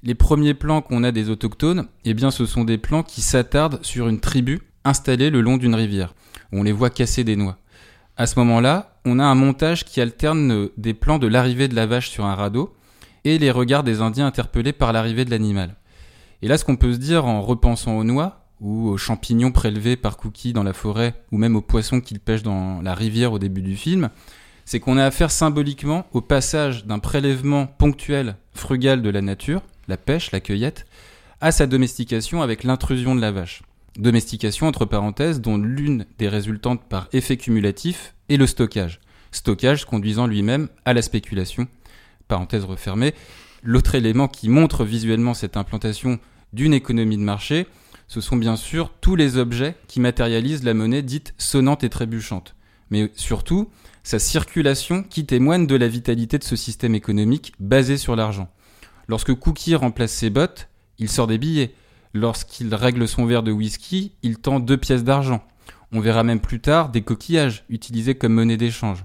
les 0.02 0.14
premiers 0.14 0.54
plans 0.54 0.82
qu'on 0.82 1.04
a 1.04 1.12
des 1.12 1.30
autochtones, 1.30 1.86
eh 2.04 2.14
bien, 2.14 2.30
ce 2.30 2.44
sont 2.44 2.64
des 2.64 2.78
plans 2.78 3.02
qui 3.02 3.20
s'attardent 3.20 3.84
sur 3.84 4.08
une 4.08 4.18
tribu 4.18 4.60
installée 4.84 5.30
le 5.30 5.40
long 5.40 5.56
d'une 5.56 5.76
rivière, 5.76 6.14
on 6.50 6.62
les 6.62 6.72
voit 6.72 6.90
casser 6.90 7.22
des 7.22 7.36
noix. 7.36 7.58
À 8.16 8.26
ce 8.26 8.38
moment-là, 8.40 8.98
on 9.04 9.18
a 9.18 9.24
un 9.24 9.34
montage 9.34 9.84
qui 9.84 10.00
alterne 10.00 10.52
euh, 10.52 10.72
des 10.76 10.92
plans 10.92 11.18
de 11.18 11.26
l'arrivée 11.26 11.68
de 11.68 11.74
la 11.74 11.86
vache 11.86 12.10
sur 12.10 12.24
un 12.24 12.34
radeau 12.34 12.74
et 13.24 13.38
les 13.38 13.50
regards 13.50 13.84
des 13.84 14.00
Indiens 14.00 14.26
interpellés 14.26 14.72
par 14.72 14.92
l'arrivée 14.92 15.24
de 15.24 15.30
l'animal. 15.30 15.76
Et 16.42 16.48
là, 16.48 16.58
ce 16.58 16.64
qu'on 16.64 16.76
peut 16.76 16.92
se 16.92 16.98
dire 16.98 17.24
en 17.24 17.40
repensant 17.40 17.96
aux 17.96 18.04
noix, 18.04 18.42
ou 18.60 18.88
aux 18.88 18.96
champignons 18.96 19.50
prélevés 19.50 19.96
par 19.96 20.16
Cookie 20.16 20.52
dans 20.52 20.62
la 20.62 20.72
forêt, 20.72 21.14
ou 21.32 21.38
même 21.38 21.56
aux 21.56 21.62
poissons 21.62 22.00
qu'il 22.00 22.20
pêche 22.20 22.42
dans 22.42 22.80
la 22.80 22.94
rivière 22.94 23.32
au 23.32 23.38
début 23.38 23.62
du 23.62 23.76
film, 23.76 24.10
c'est 24.64 24.80
qu'on 24.80 24.96
a 24.96 25.04
affaire 25.04 25.30
symboliquement 25.30 26.06
au 26.12 26.20
passage 26.20 26.86
d'un 26.86 26.98
prélèvement 26.98 27.66
ponctuel, 27.66 28.36
frugal 28.54 29.02
de 29.02 29.10
la 29.10 29.22
nature, 29.22 29.62
la 29.88 29.96
pêche, 29.96 30.30
la 30.30 30.40
cueillette, 30.40 30.86
à 31.40 31.52
sa 31.52 31.66
domestication 31.66 32.42
avec 32.42 32.64
l'intrusion 32.64 33.14
de 33.14 33.20
la 33.20 33.32
vache. 33.32 33.62
Domestication, 33.98 34.68
entre 34.68 34.86
parenthèses, 34.86 35.40
dont 35.40 35.58
l'une 35.58 36.06
des 36.18 36.28
résultantes 36.28 36.82
par 36.88 37.08
effet 37.12 37.36
cumulatif 37.36 38.14
est 38.28 38.36
le 38.36 38.46
stockage. 38.46 39.00
Stockage 39.32 39.84
conduisant 39.84 40.26
lui-même 40.26 40.68
à 40.84 40.94
la 40.94 41.02
spéculation. 41.02 41.66
Parenthèse 42.28 42.64
refermée. 42.64 43.14
L'autre 43.62 43.94
élément 43.94 44.28
qui 44.28 44.48
montre 44.48 44.84
visuellement 44.84 45.34
cette 45.34 45.56
implantation 45.56 46.18
d'une 46.52 46.74
économie 46.74 47.16
de 47.16 47.22
marché, 47.22 47.66
ce 48.08 48.20
sont 48.20 48.36
bien 48.36 48.56
sûr 48.56 48.92
tous 49.00 49.16
les 49.16 49.36
objets 49.36 49.74
qui 49.88 50.00
matérialisent 50.00 50.64
la 50.64 50.74
monnaie 50.74 51.02
dite 51.02 51.34
sonnante 51.38 51.84
et 51.84 51.88
trébuchante. 51.88 52.54
Mais 52.90 53.10
surtout, 53.14 53.70
sa 54.02 54.18
circulation 54.18 55.02
qui 55.02 55.26
témoigne 55.26 55.66
de 55.66 55.76
la 55.76 55.88
vitalité 55.88 56.38
de 56.38 56.44
ce 56.44 56.56
système 56.56 56.94
économique 56.94 57.52
basé 57.60 57.96
sur 57.96 58.16
l'argent. 58.16 58.48
Lorsque 59.08 59.34
Cookie 59.34 59.74
remplace 59.74 60.12
ses 60.12 60.30
bottes, 60.30 60.68
il 60.98 61.08
sort 61.08 61.26
des 61.26 61.38
billets. 61.38 61.74
Lorsqu'il 62.14 62.74
règle 62.74 63.08
son 63.08 63.24
verre 63.24 63.42
de 63.42 63.52
whisky, 63.52 64.12
il 64.22 64.38
tend 64.38 64.60
deux 64.60 64.76
pièces 64.76 65.04
d'argent. 65.04 65.42
On 65.92 66.00
verra 66.00 66.24
même 66.24 66.40
plus 66.40 66.60
tard 66.60 66.90
des 66.90 67.02
coquillages 67.02 67.64
utilisés 67.68 68.14
comme 68.14 68.34
monnaie 68.34 68.56
d'échange. 68.56 69.04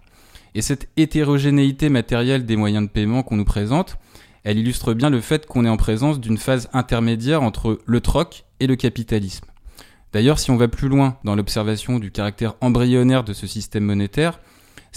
Et 0.56 0.62
cette 0.62 0.90
hétérogénéité 0.98 1.90
matérielle 1.90 2.46
des 2.46 2.56
moyens 2.56 2.88
de 2.88 2.92
paiement 2.92 3.24
qu'on 3.24 3.38
nous 3.38 3.46
présente, 3.46 3.98
elle 4.44 4.58
illustre 4.58 4.94
bien 4.94 5.10
le 5.10 5.22
fait 5.22 5.46
qu'on 5.46 5.66
est 5.66 5.70
en 5.70 5.78
présence 5.78 6.20
d'une 6.20 6.38
phase 6.38 6.70
intermédiaire 6.74 7.44
entre 7.44 7.80
le 7.86 8.02
troc 8.02 8.46
et 8.60 8.68
le 8.68 8.76
capitalisme. 8.76 9.46
D'ailleurs, 10.14 10.40
si 10.40 10.52
on 10.52 10.58
va 10.58 10.68
plus 10.68 10.88
loin 10.88 11.18
dans 11.24 11.36
l'observation 11.36 12.00
du 12.00 12.12
caractère 12.12 12.56
embryonnaire 12.62 13.24
de 13.24 13.34
ce 13.34 13.46
système 13.46 13.84
monétaire, 13.84 14.40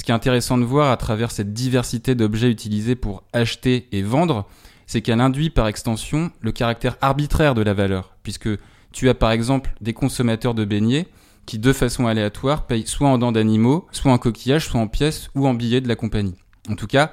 ce 0.00 0.04
qui 0.04 0.12
est 0.12 0.14
intéressant 0.14 0.56
de 0.56 0.64
voir 0.64 0.90
à 0.90 0.96
travers 0.96 1.30
cette 1.30 1.52
diversité 1.52 2.14
d'objets 2.14 2.50
utilisés 2.50 2.94
pour 2.94 3.22
acheter 3.34 3.86
et 3.92 4.00
vendre, 4.00 4.48
c'est 4.86 5.02
qu'elle 5.02 5.20
induit 5.20 5.50
par 5.50 5.66
extension 5.66 6.30
le 6.40 6.52
caractère 6.52 6.96
arbitraire 7.02 7.54
de 7.54 7.60
la 7.60 7.74
valeur, 7.74 8.16
puisque 8.22 8.48
Tu 8.92 9.10
as 9.10 9.14
par 9.14 9.30
exemple 9.30 9.74
des 9.82 9.92
consommateurs 9.92 10.54
de 10.54 10.64
beignets 10.64 11.06
qui, 11.44 11.58
de 11.58 11.72
façon 11.74 12.06
aléatoire, 12.06 12.66
payent 12.66 12.86
soit 12.86 13.10
en 13.10 13.18
dents 13.18 13.30
d'animaux, 13.30 13.86
soit 13.92 14.10
en 14.10 14.16
coquillages, 14.16 14.68
soit 14.68 14.80
en 14.80 14.88
pièces 14.88 15.28
ou 15.34 15.46
en 15.46 15.52
billets 15.52 15.82
de 15.82 15.88
la 15.88 15.96
compagnie. 15.96 16.34
En 16.70 16.76
tout 16.76 16.86
cas, 16.86 17.12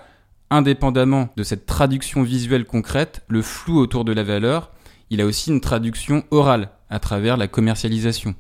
indépendamment 0.50 1.28
de 1.36 1.43
cette 1.43 1.65
traduction 1.65 2.23
visuelle 2.23 2.63
concrète, 2.63 3.21
le 3.28 3.41
flou 3.41 3.80
autour 3.80 4.06
de 4.06 4.13
la 4.13 4.23
valeur, 4.23 4.71
il 5.10 5.19
a 5.19 5.26
aussi 5.26 5.52
une 5.52 5.60
traduction 5.60 6.23
orale 6.32 6.69
à 6.89 7.00
travers 7.00 7.36
la 7.36 7.50
commercialisation. 7.50 8.34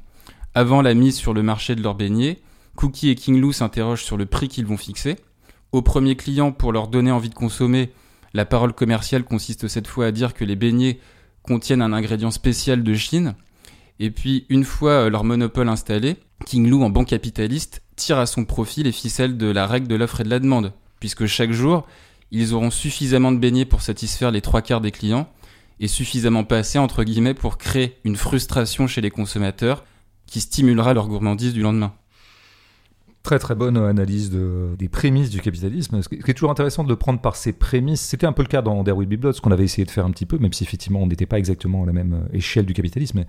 Avant 0.55 0.81
la 0.81 0.93
mise 0.93 1.17
sur 1.17 1.33
le 1.33 1.43
marché 1.43 1.75
de 1.75 1.83
leurs 1.83 1.95
beignets, 1.95 2.39
Cookie 2.77 3.09
et 3.09 3.15
King 3.15 3.41
Lou 3.41 3.51
s'interrogent 3.51 4.03
sur 4.03 4.15
le 4.15 4.27
prix 4.27 4.47
qu'ils 4.47 4.67
vont 4.67 4.77
fixer. 4.77 5.17
Au 5.73 5.81
premier 5.81 6.15
client, 6.15 6.53
pour 6.53 6.71
leur 6.71 6.87
donner 6.87 7.11
envie 7.11 7.29
de 7.29 7.35
consommer, 7.35 7.91
la 8.33 8.45
parole 8.45 8.71
commerciale 8.71 9.23
consiste 9.23 9.67
cette 9.67 9.87
fois 9.87 10.05
à 10.05 10.11
dire 10.11 10.33
que 10.33 10.45
les 10.45 10.55
beignets 10.55 10.99
contiennent 11.41 11.81
un 11.81 11.91
ingrédient 11.91 12.31
spécial 12.31 12.83
de 12.83 12.93
Chine. 12.93 13.35
Et 13.99 14.11
puis, 14.11 14.45
une 14.49 14.63
fois 14.63 14.91
euh, 14.91 15.09
leur 15.09 15.23
monopole 15.23 15.69
installé, 15.69 16.17
King 16.45 16.69
Lou, 16.69 16.83
en 16.83 16.91
bon 16.91 17.03
capitaliste, 17.03 17.81
tire 17.95 18.19
à 18.19 18.27
son 18.27 18.45
profit 18.45 18.83
les 18.83 18.91
ficelles 18.91 19.37
de 19.37 19.47
la 19.47 19.65
règle 19.65 19.87
de 19.87 19.95
l'offre 19.95 20.21
et 20.21 20.23
de 20.23 20.29
la 20.29 20.39
demande, 20.39 20.71
puisque 20.99 21.25
chaque 21.25 21.51
jour, 21.51 21.87
ils 22.29 22.53
auront 22.53 22.69
suffisamment 22.69 23.31
de 23.31 23.39
beignets 23.39 23.65
pour 23.65 23.81
satisfaire 23.81 24.29
les 24.29 24.41
trois 24.41 24.61
quarts 24.61 24.81
des 24.81 24.91
clients, 24.91 25.27
et 25.79 25.87
suffisamment 25.87 26.43
pas 26.43 26.57
assez, 26.57 26.77
entre 26.77 27.03
guillemets, 27.03 27.33
pour 27.33 27.57
créer 27.57 27.97
une 28.03 28.15
frustration 28.15 28.85
chez 28.85 29.01
les 29.01 29.11
consommateurs 29.11 29.83
qui 30.27 30.41
stimulera 30.41 30.93
leur 30.93 31.07
gourmandise 31.07 31.53
du 31.53 31.61
lendemain. 31.61 31.93
Très 33.27 33.39
très 33.39 33.55
bonne 33.55 33.75
analyse 33.75 34.29
de, 34.29 34.73
des 34.79 34.87
prémices 34.87 35.29
du 35.29 35.41
capitalisme. 35.41 36.01
Ce 36.01 36.07
qui 36.07 36.15
est 36.15 36.33
toujours 36.33 36.49
intéressant 36.49 36.85
de 36.85 36.87
le 36.87 36.95
prendre 36.95 37.19
par 37.19 37.35
ses 37.35 37.51
prémices, 37.51 37.99
c'était 37.99 38.25
un 38.25 38.31
peu 38.31 38.41
le 38.41 38.47
cas 38.47 38.61
dans 38.61 38.81
There 38.85 38.95
Will 38.95 39.09
Be 39.09 39.19
Blood, 39.19 39.33
ce 39.33 39.41
qu'on 39.41 39.51
avait 39.51 39.65
essayé 39.65 39.83
de 39.83 39.91
faire 39.91 40.05
un 40.05 40.11
petit 40.11 40.25
peu, 40.25 40.37
même 40.37 40.53
si 40.53 40.63
effectivement 40.63 41.01
on 41.01 41.07
n'était 41.07 41.25
pas 41.25 41.37
exactement 41.37 41.83
à 41.83 41.85
la 41.85 41.91
même 41.91 42.29
échelle 42.31 42.65
du 42.65 42.73
capitalisme. 42.73 43.25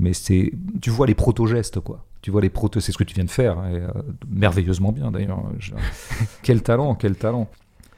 Mais, 0.00 0.14
c'est, 0.14 0.50
tu 0.82 0.90
vois 0.90 1.06
les 1.06 1.14
proto-gestes, 1.14 1.78
quoi. 1.78 2.04
Tu 2.22 2.32
vois 2.32 2.40
les 2.40 2.50
proto, 2.50 2.80
c'est 2.80 2.90
ce 2.90 2.98
que 2.98 3.04
tu 3.04 3.14
viens 3.14 3.22
de 3.22 3.30
faire, 3.30 3.64
et, 3.68 3.76
euh, 3.76 3.88
merveilleusement 4.28 4.90
bien 4.90 5.12
d'ailleurs. 5.12 5.44
quel 6.42 6.64
talent, 6.64 6.96
quel 6.96 7.14
talent. 7.14 7.48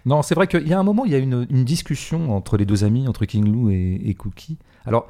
Non, 0.05 0.21
c'est 0.21 0.35
vrai 0.35 0.49
qu'il 0.49 0.69
y 0.69 0.75
a 0.75 0.79
un 0.79 0.85
moment, 0.85 1.07
il 1.07 1.13
y 1.13 1.15
a 1.15 1.19
une, 1.19 1.47
une, 1.49 1.65
discussion 1.65 2.37
entre 2.37 2.59
les 2.59 2.67
deux 2.67 2.85
amis, 2.85 3.09
entre 3.09 3.25
King 3.25 3.51
Lou 3.51 3.71
et, 3.71 4.03
et 4.05 4.13
Cookie. 4.13 4.59
Alors, 4.85 5.09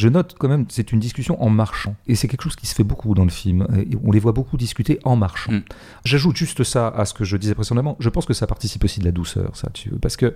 je 0.00 0.08
note 0.08 0.34
quand 0.38 0.48
même, 0.48 0.64
c'est 0.68 0.92
une 0.92 0.98
discussion 0.98 1.40
en 1.42 1.50
marchant. 1.50 1.94
Et 2.06 2.14
c'est 2.14 2.26
quelque 2.26 2.42
chose 2.42 2.56
qui 2.56 2.66
se 2.66 2.74
fait 2.74 2.84
beaucoup 2.84 3.14
dans 3.14 3.24
le 3.24 3.30
film. 3.30 3.66
on 4.02 4.10
les 4.10 4.18
voit 4.18 4.32
beaucoup 4.32 4.56
discuter 4.56 4.98
en 5.04 5.14
marchant. 5.14 5.52
Mm. 5.52 5.62
J'ajoute 6.04 6.36
juste 6.36 6.64
ça 6.64 6.88
à 6.88 7.04
ce 7.04 7.12
que 7.12 7.24
je 7.24 7.36
disais 7.36 7.54
précédemment. 7.54 7.96
Je 8.00 8.08
pense 8.08 8.24
que 8.24 8.32
ça 8.32 8.46
participe 8.46 8.82
aussi 8.82 9.00
de 9.00 9.04
la 9.04 9.12
douceur, 9.12 9.54
ça, 9.56 9.68
tu 9.72 9.90
veux. 9.90 9.98
Parce 9.98 10.16
que 10.16 10.32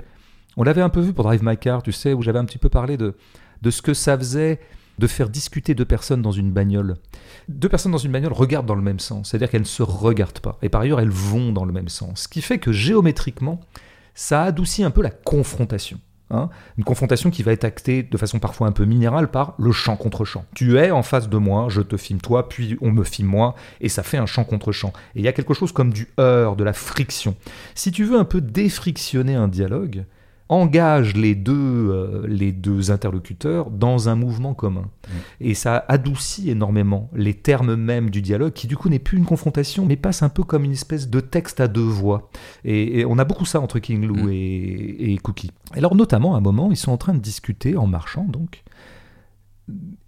on 0.59 0.65
l'avait 0.65 0.83
un 0.83 0.91
peu 0.91 1.01
vu 1.01 1.15
pour 1.15 1.25
Drive 1.25 1.43
My 1.43 1.57
Car, 1.57 1.83
tu 1.83 1.93
sais, 1.93 2.13
où 2.13 2.23
j'avais 2.23 2.39
un 2.39 2.45
petit 2.45 2.59
peu 2.59 2.69
parlé 2.69 2.97
de, 2.97 3.15
de 3.63 3.71
ce 3.71 3.81
que 3.81 3.95
ça 3.95 4.19
faisait 4.19 4.61
de 4.99 5.07
faire 5.07 5.29
discuter 5.31 5.75
deux 5.75 5.87
personnes 5.87 6.23
dans 6.23 6.31
une 6.31 6.53
bagnole. 6.53 6.97
Deux 7.49 7.69
personnes 7.69 7.91
dans 7.91 7.99
une 7.99 8.13
bagnole 8.13 8.35
regardent 8.35 8.67
dans 8.67 8.77
le 8.77 8.83
même 8.83 9.01
sens, 9.01 9.31
c'est-à-dire 9.31 9.51
qu'elles 9.51 9.63
ne 9.63 9.67
se 9.67 9.83
regardent 9.83 10.39
pas. 10.39 10.59
Et 10.63 10.69
par 10.69 10.83
ailleurs, 10.83 11.01
elles 11.01 11.09
vont 11.09 11.53
dans 11.53 11.65
le 11.65 11.73
même 11.73 11.89
sens. 11.89 12.23
Ce 12.23 12.29
qui 12.29 12.43
fait 12.43 12.59
que 12.59 12.71
géométriquement, 12.71 13.61
ça 14.15 14.45
adoucit 14.45 14.85
un 14.85 14.91
peu 14.91 15.03
la 15.03 15.11
confrontation. 15.11 15.99
Hein, 16.31 16.49
une 16.79 16.85
confrontation 16.85 17.31
qui 17.31 17.43
va 17.43 17.53
être 17.53 17.65
actée 17.65 18.03
de 18.03 18.17
façon 18.17 18.39
parfois 18.39 18.67
un 18.67 18.73
peu 18.73 18.87
minérale 18.87 19.31
par 19.31 19.55
le 19.59 19.73
champ 19.73 19.95
contre 19.95 20.25
champ. 20.25 20.47
Tu 20.55 20.79
es 20.79 20.91
en 20.91 21.03
face 21.03 21.29
de 21.29 21.37
moi, 21.37 21.67
je 21.69 21.83
te 21.83 21.99
filme 21.99 22.21
toi, 22.21 22.49
puis 22.49 22.79
on 22.81 22.91
me 22.93 23.05
filme 23.05 23.29
moi, 23.29 23.55
et 23.83 23.91
ça 23.91 24.03
fait 24.03 24.17
un 24.17 24.25
champ 24.25 24.45
contre 24.45 24.73
champ. 24.73 24.95
Et 25.15 25.19
il 25.19 25.25
y 25.25 25.29
a 25.29 25.35
quelque 25.35 25.53
chose 25.53 25.73
comme 25.73 25.93
du 25.93 26.09
heurt, 26.19 26.57
de 26.57 26.65
la 26.65 26.73
friction. 26.73 27.37
Si 27.75 27.93
tu 27.93 28.05
veux 28.05 28.19
un 28.19 28.25
peu 28.25 28.41
défrictionner 28.41 29.35
un 29.35 29.49
dialogue, 29.49 30.07
engage 30.49 31.15
les 31.15 31.35
deux, 31.35 31.55
euh, 31.55 32.27
les 32.29 32.53
deux 32.53 32.91
interlocuteurs 32.91 33.71
dans 33.71 34.09
un 34.09 34.15
mouvement 34.15 34.55
commun. 34.55 34.83
Mm. 34.83 35.13
Et 35.41 35.55
ça 35.55 35.85
adoucit 35.89 36.51
énormément 36.51 37.11
les 37.15 37.35
termes 37.35 37.77
mêmes 37.77 38.11
du 38.11 38.21
dialogue, 38.21 38.53
qui 38.53 38.67
du 38.67 38.77
coup 38.77 38.89
n'est 38.89 38.99
plus 38.99 39.19
une 39.19 39.25
confrontation, 39.25 39.87
mais 39.87 39.97
passe 39.97 40.23
un 40.23 40.29
peu 40.29 40.43
comme 40.43 40.65
une 40.65 40.73
espèce 40.73 41.09
de 41.09 41.21
texte 41.21 41.61
à 41.61 41.69
deux 41.69 41.81
voix. 41.81 42.31
Et, 42.65 43.05
on 43.07 43.19
a 43.19 43.25
beaucoup 43.25 43.45
ça 43.47 43.61
entre 43.61 43.79
King 43.79 44.07
Lou 44.07 44.27
mm. 44.27 44.31
et, 44.31 45.13
et, 45.13 45.19
Cookie. 45.19 45.51
Alors 45.73 45.95
notamment, 45.95 46.35
à 46.35 46.39
un 46.39 46.43
moment, 46.43 46.71
ils 46.71 46.77
sont 46.77 46.93
en 46.93 46.99
train 46.99 47.15
de 47.15 47.21
discuter, 47.21 47.77
en 47.77 47.87
marchant 47.87 48.25
donc, 48.25 48.63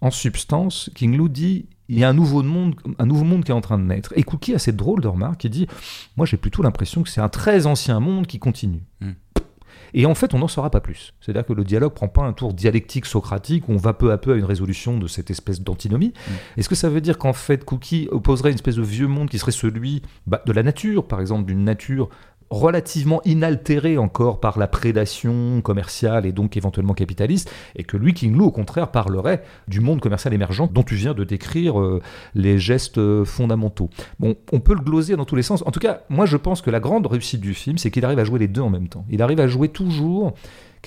en 0.01 0.11
substance, 0.11 0.91
King 0.93 1.17
Lou 1.17 1.29
dit 1.29 1.65
il 1.89 1.97
y 1.97 2.03
a 2.03 2.09
un 2.09 2.13
nouveau 2.13 2.43
monde, 2.43 2.75
un 2.99 3.05
nouveau 3.05 3.23
monde 3.23 3.43
qui 3.45 3.51
est 3.51 3.55
en 3.55 3.61
train 3.61 3.79
de 3.79 3.83
naître. 3.83 4.11
Et 4.15 4.23
Cookie 4.23 4.53
a 4.53 4.59
cette 4.59 4.75
drôle 4.75 5.01
de 5.01 5.07
remarque 5.07 5.41
qui 5.41 5.49
dit 5.49 5.67
Moi, 6.17 6.25
j'ai 6.25 6.37
plutôt 6.37 6.61
l'impression 6.61 7.01
que 7.01 7.09
c'est 7.09 7.21
un 7.21 7.29
très 7.29 7.65
ancien 7.65 7.99
monde 7.99 8.27
qui 8.27 8.39
continue. 8.39 8.83
Mm. 8.99 9.11
Et 9.93 10.05
en 10.05 10.15
fait, 10.15 10.33
on 10.33 10.39
n'en 10.39 10.47
saura 10.47 10.69
pas 10.69 10.81
plus. 10.81 11.13
C'est-à-dire 11.21 11.45
que 11.45 11.53
le 11.53 11.63
dialogue 11.63 11.93
prend 11.93 12.07
pas 12.07 12.23
un 12.23 12.33
tour 12.33 12.53
dialectique 12.53 13.05
socratique 13.05 13.67
où 13.67 13.73
on 13.73 13.77
va 13.77 13.93
peu 13.93 14.11
à 14.11 14.17
peu 14.17 14.33
à 14.33 14.35
une 14.35 14.45
résolution 14.45 14.97
de 14.97 15.07
cette 15.07 15.31
espèce 15.31 15.61
d'antinomie. 15.61 16.13
Mm. 16.15 16.31
Est-ce 16.59 16.69
que 16.69 16.75
ça 16.75 16.89
veut 16.89 17.01
dire 17.01 17.17
qu'en 17.17 17.33
fait, 17.33 17.63
Cookie 17.63 18.07
opposerait 18.11 18.49
une 18.49 18.55
espèce 18.55 18.75
de 18.75 18.83
vieux 18.83 19.07
monde 19.07 19.29
qui 19.29 19.39
serait 19.39 19.51
celui 19.51 20.01
bah, 20.25 20.41
de 20.45 20.51
la 20.51 20.63
nature, 20.63 21.07
par 21.07 21.21
exemple, 21.21 21.45
d'une 21.45 21.63
nature 21.63 22.09
relativement 22.49 23.21
inaltéré 23.25 23.97
encore 23.97 24.39
par 24.39 24.57
la 24.57 24.67
prédation 24.67 25.61
commerciale 25.61 26.25
et 26.25 26.31
donc 26.31 26.57
éventuellement 26.57 26.93
capitaliste, 26.93 27.51
et 27.75 27.83
que 27.83 27.97
lui, 27.97 28.13
King 28.13 28.35
Lou, 28.35 28.45
au 28.45 28.51
contraire, 28.51 28.91
parlerait 28.91 29.43
du 29.67 29.81
monde 29.81 29.99
commercial 29.99 30.33
émergent 30.33 30.69
dont 30.71 30.83
tu 30.83 30.95
viens 30.95 31.13
de 31.13 31.23
décrire 31.23 31.79
euh, 31.79 32.01
les 32.35 32.59
gestes 32.59 32.97
euh, 32.97 33.25
fondamentaux. 33.25 33.89
Bon, 34.19 34.35
on 34.51 34.59
peut 34.59 34.73
le 34.73 34.81
gloser 34.81 35.15
dans 35.15 35.25
tous 35.25 35.35
les 35.35 35.43
sens. 35.43 35.63
En 35.65 35.71
tout 35.71 35.79
cas, 35.79 36.01
moi 36.09 36.25
je 36.25 36.37
pense 36.37 36.61
que 36.61 36.69
la 36.69 36.79
grande 36.79 37.07
réussite 37.07 37.41
du 37.41 37.53
film, 37.53 37.77
c'est 37.77 37.91
qu'il 37.91 38.05
arrive 38.05 38.19
à 38.19 38.23
jouer 38.23 38.39
les 38.39 38.47
deux 38.47 38.61
en 38.61 38.69
même 38.69 38.87
temps. 38.87 39.05
Il 39.09 39.21
arrive 39.21 39.39
à 39.39 39.47
jouer 39.47 39.69
toujours 39.69 40.33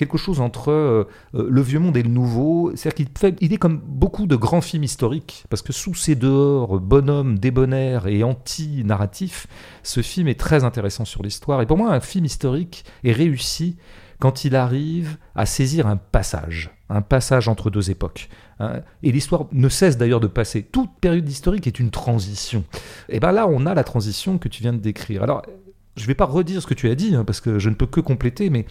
quelque 0.01 0.17
chose 0.17 0.41
entre 0.41 0.71
euh, 0.71 1.03
euh, 1.35 1.47
le 1.47 1.61
vieux 1.61 1.77
monde 1.77 1.95
et 1.95 2.01
le 2.01 2.09
nouveau. 2.09 2.71
C'est-à-dire 2.75 3.05
qu'il 3.05 3.37
il 3.39 3.53
est 3.53 3.57
comme 3.57 3.77
beaucoup 3.77 4.25
de 4.25 4.35
grands 4.35 4.61
films 4.61 4.83
historiques, 4.83 5.45
parce 5.49 5.61
que 5.61 5.71
sous 5.71 5.93
ces 5.93 6.15
dehors 6.15 6.79
bonhomme, 6.79 7.37
débonnaire 7.37 8.07
et 8.07 8.23
anti-narratif, 8.23 9.45
ce 9.83 10.01
film 10.01 10.27
est 10.27 10.39
très 10.39 10.63
intéressant 10.63 11.05
sur 11.05 11.21
l'histoire. 11.21 11.61
Et 11.61 11.67
pour 11.67 11.77
moi, 11.77 11.93
un 11.93 11.99
film 11.99 12.25
historique 12.25 12.83
est 13.03 13.11
réussi 13.11 13.77
quand 14.19 14.43
il 14.43 14.55
arrive 14.55 15.17
à 15.35 15.45
saisir 15.45 15.85
un 15.85 15.97
passage, 15.97 16.71
un 16.89 17.01
passage 17.03 17.47
entre 17.47 17.69
deux 17.69 17.91
époques. 17.91 18.27
Hein. 18.59 18.81
Et 19.03 19.11
l'histoire 19.11 19.45
ne 19.51 19.69
cesse 19.69 19.97
d'ailleurs 19.97 20.19
de 20.19 20.27
passer. 20.27 20.63
Toute 20.63 20.89
période 20.99 21.29
historique 21.29 21.67
est 21.67 21.79
une 21.79 21.91
transition. 21.91 22.63
Et 23.07 23.19
bien 23.19 23.31
là, 23.31 23.47
on 23.47 23.67
a 23.67 23.75
la 23.75 23.83
transition 23.83 24.39
que 24.39 24.47
tu 24.47 24.63
viens 24.63 24.73
de 24.73 24.79
décrire. 24.79 25.21
Alors, 25.21 25.43
je 25.95 26.03
ne 26.03 26.07
vais 26.07 26.15
pas 26.15 26.25
redire 26.25 26.59
ce 26.59 26.67
que 26.67 26.73
tu 26.73 26.89
as 26.89 26.95
dit, 26.95 27.15
hein, 27.15 27.23
parce 27.23 27.39
que 27.39 27.59
je 27.59 27.69
ne 27.69 27.75
peux 27.75 27.85
que 27.85 27.99
compléter, 27.99 28.49
mais 28.49 28.65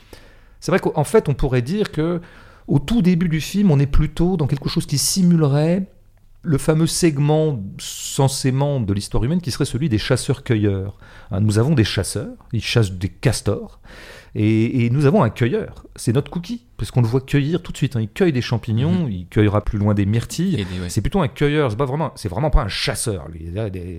c'est 0.60 0.70
vrai 0.70 0.80
qu'en 0.80 1.04
fait, 1.04 1.28
on 1.28 1.34
pourrait 1.34 1.62
dire 1.62 1.90
que 1.90 2.20
au 2.66 2.78
tout 2.78 3.02
début 3.02 3.28
du 3.28 3.40
film, 3.40 3.70
on 3.70 3.78
est 3.78 3.86
plutôt 3.86 4.36
dans 4.36 4.46
quelque 4.46 4.68
chose 4.68 4.86
qui 4.86 4.98
simulerait 4.98 5.86
le 6.42 6.56
fameux 6.56 6.86
segment 6.86 7.62
censément 7.78 8.80
de 8.80 8.92
l'histoire 8.94 9.22
humaine 9.24 9.40
qui 9.40 9.50
serait 9.50 9.64
celui 9.64 9.88
des 9.88 9.98
chasseurs-cueilleurs. 9.98 10.96
Hein, 11.30 11.40
nous 11.40 11.58
avons 11.58 11.74
des 11.74 11.84
chasseurs, 11.84 12.36
ils 12.52 12.62
chassent 12.62 12.92
des 12.92 13.08
castors, 13.08 13.80
et, 14.34 14.88
nous 14.90 15.06
avons 15.06 15.22
un 15.22 15.30
cueilleur, 15.30 15.86
c'est 15.96 16.12
notre 16.12 16.30
cookie, 16.30 16.64
parce 16.76 16.92
qu'on 16.92 17.02
le 17.02 17.08
voit 17.08 17.20
cueillir 17.20 17.62
tout 17.62 17.72
de 17.72 17.76
suite. 17.76 17.96
Hein. 17.96 18.02
Il 18.02 18.08
cueille 18.08 18.32
des 18.32 18.42
champignons, 18.42 19.06
mhm. 19.06 19.10
il 19.10 19.26
cueillera 19.26 19.64
plus 19.64 19.78
loin 19.78 19.92
des 19.92 20.06
myrtilles. 20.06 20.64
C'est 20.88 21.00
plutôt 21.00 21.20
un 21.20 21.28
cueilleur, 21.28 21.70
c'est 21.70 21.76
pas 21.76 21.84
vraiment, 21.84 22.12
c'est 22.14 22.28
vraiment 22.28 22.50
pas 22.50 22.62
un 22.62 22.68
chasseur. 22.68 23.26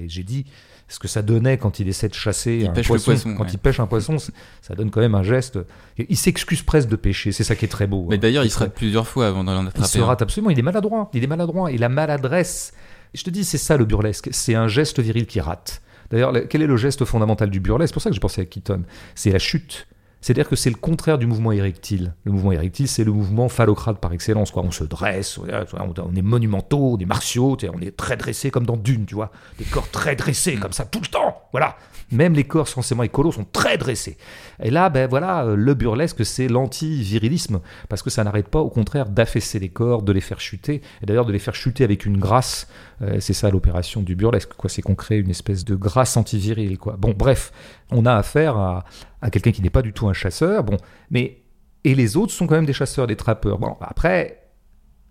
J'ai 0.07 0.23
dit, 0.23 0.45
ce 0.91 0.99
que 0.99 1.07
ça 1.07 1.21
donnait 1.21 1.57
quand 1.57 1.79
il 1.79 1.87
essaie 1.87 2.09
de 2.09 2.13
chasser 2.13 2.67
un 2.67 2.81
poisson, 2.81 3.15
quand 3.37 3.51
il 3.53 3.57
pêche 3.57 3.79
un 3.79 3.87
poisson, 3.87 4.17
ça 4.61 4.75
donne 4.75 4.91
quand 4.91 4.99
même 4.99 5.15
un 5.15 5.23
geste. 5.23 5.57
Il 5.97 6.17
s'excuse 6.17 6.63
presque 6.63 6.89
de 6.89 6.97
pêcher, 6.97 7.31
c'est 7.31 7.45
ça 7.45 7.55
qui 7.55 7.63
est 7.63 7.69
très 7.69 7.87
beau. 7.87 8.07
Mais 8.09 8.15
hein. 8.15 8.19
d'ailleurs, 8.19 8.43
il, 8.43 8.51
se 8.51 8.59
rate 8.59 8.73
plusieurs 8.73 9.07
fois 9.07 9.27
avant 9.27 9.45
d'en 9.45 9.65
attraper. 9.65 9.79
Il 9.79 9.85
se 9.85 9.99
rate 9.99 10.21
absolument, 10.21 10.49
il 10.49 10.59
est 10.59 10.63
maladroit, 10.63 11.09
il 11.13 11.23
est 11.23 11.27
maladroit 11.27 11.71
et 11.71 11.77
la 11.77 11.87
maladresse. 11.87 12.73
Je 13.13 13.23
te 13.23 13.29
dis, 13.29 13.45
c'est 13.45 13.57
ça 13.57 13.77
le 13.77 13.85
burlesque, 13.85 14.29
c'est 14.31 14.55
un 14.55 14.67
geste 14.67 14.99
viril 14.99 15.25
qui 15.25 15.39
rate. 15.39 15.81
D'ailleurs, 16.09 16.33
quel 16.49 16.61
est 16.61 16.67
le 16.67 16.75
geste 16.75 17.05
fondamental 17.05 17.49
du 17.49 17.61
burlesque? 17.61 17.91
C'est 17.91 17.93
pour 17.93 18.01
ça 18.01 18.09
que 18.09 18.13
j'ai 18.13 18.19
pensé 18.19 18.41
à 18.41 18.45
Keaton. 18.45 18.83
C'est 19.15 19.31
la 19.31 19.39
chute. 19.39 19.87
C'est-à-dire 20.21 20.47
que 20.47 20.55
c'est 20.55 20.69
le 20.69 20.75
contraire 20.75 21.17
du 21.17 21.25
mouvement 21.25 21.51
érectile. 21.51 22.13
Le 22.23 22.31
mouvement 22.31 22.51
érectile, 22.51 22.87
c'est 22.87 23.03
le 23.03 23.11
mouvement 23.11 23.49
phallocrate 23.49 23.99
par 23.99 24.13
excellence. 24.13 24.51
Quoi. 24.51 24.63
On 24.63 24.71
se 24.71 24.83
dresse, 24.83 25.39
on 25.39 26.15
est 26.15 26.21
monumentaux, 26.21 26.93
on 26.93 26.97
est 26.97 27.05
martiaux, 27.05 27.57
on 27.73 27.81
est 27.81 27.97
très 27.97 28.17
dressés 28.17 28.51
comme 28.51 28.65
dans 28.65 28.77
Dune, 28.77 29.05
tu 29.05 29.15
vois. 29.15 29.31
Des 29.57 29.65
corps 29.65 29.89
très 29.89 30.15
dressés 30.15 30.55
comme 30.55 30.73
ça 30.73 30.85
tout 30.85 30.99
le 31.01 31.07
temps. 31.07 31.41
Voilà. 31.51 31.75
Même 32.11 32.33
les 32.33 32.43
corps 32.43 32.67
censément 32.67 33.03
écolos 33.03 33.31
sont 33.31 33.45
très 33.51 33.77
dressés. 33.77 34.17
Et 34.61 34.69
là, 34.69 34.89
ben 34.89 35.07
voilà, 35.09 35.45
le 35.45 35.73
burlesque, 35.73 36.25
c'est 36.25 36.49
l'anti-virilisme, 36.49 37.61
parce 37.87 38.03
que 38.03 38.09
ça 38.09 38.25
n'arrête 38.25 38.49
pas, 38.49 38.59
au 38.59 38.69
contraire, 38.69 39.07
d'affaisser 39.07 39.59
les 39.59 39.69
corps, 39.69 40.01
de 40.01 40.11
les 40.11 40.19
faire 40.19 40.41
chuter, 40.41 40.81
et 41.01 41.05
d'ailleurs 41.05 41.25
de 41.25 41.31
les 41.31 41.39
faire 41.39 41.55
chuter 41.55 41.85
avec 41.85 42.05
une 42.05 42.17
grâce. 42.17 42.67
Euh, 43.01 43.19
c'est 43.19 43.33
ça 43.33 43.49
l'opération 43.49 44.01
du 44.01 44.15
burlesque, 44.15 44.53
quoi. 44.53 44.69
C'est 44.69 44.81
qu'on 44.81 44.95
crée 44.95 45.17
une 45.17 45.29
espèce 45.29 45.65
de 45.65 45.75
grâce 45.75 46.17
anti-virile, 46.17 46.77
quoi. 46.77 46.97
Bon, 46.97 47.13
bref, 47.17 47.51
on 47.91 48.05
a 48.05 48.13
affaire 48.15 48.57
à, 48.57 48.83
à 49.21 49.29
quelqu'un 49.29 49.51
qui 49.51 49.61
n'est 49.61 49.69
pas 49.69 49.81
du 49.81 49.93
tout 49.93 50.07
un 50.07 50.13
chasseur, 50.13 50.63
bon, 50.63 50.77
mais 51.09 51.41
et 51.83 51.95
les 51.95 52.15
autres 52.15 52.31
sont 52.31 52.45
quand 52.45 52.55
même 52.55 52.65
des 52.65 52.73
chasseurs, 52.73 53.07
des 53.07 53.15
trappeurs. 53.15 53.57
Bon, 53.57 53.75
après, 53.81 54.49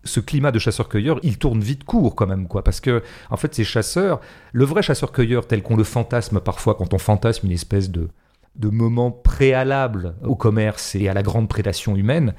ce 0.05 0.21
climat 0.21 0.53
de 0.53 0.59
chasseur-cueilleur, 0.59 1.19
il 1.23 1.37
tourne 1.39 1.61
vite 1.61 1.85
court 1.85 2.15
quand 2.15 2.27
même, 2.27 2.47
quoi, 2.47 2.63
parce 2.63 2.81
que 2.81 3.03
en 3.29 3.37
fait, 3.37 3.55
ces 3.55 3.65
chasseurs, 3.65 4.21
le 4.53 4.65
vrai 4.65 4.83
chasseur-cueilleur 4.83 5.47
tel 5.47 5.63
qu'on 5.63 5.77
le 5.77 5.85
fantasme 5.85 6.41
parfois 6.41 6.75
quand 6.75 6.95
on 6.95 6.99
fantasme 6.99 7.47
une 7.47 7.53
espèce 7.53 7.91
de 7.91 8.09
de 8.57 8.69
moments 8.69 9.11
préalables 9.11 10.15
au 10.25 10.37
commerce 10.37 10.95
et 10.95 11.09
à 11.09 11.15
la 11.15 11.23
grande 11.23 11.49
prédation 11.49 11.97
humaine, 11.97 12.35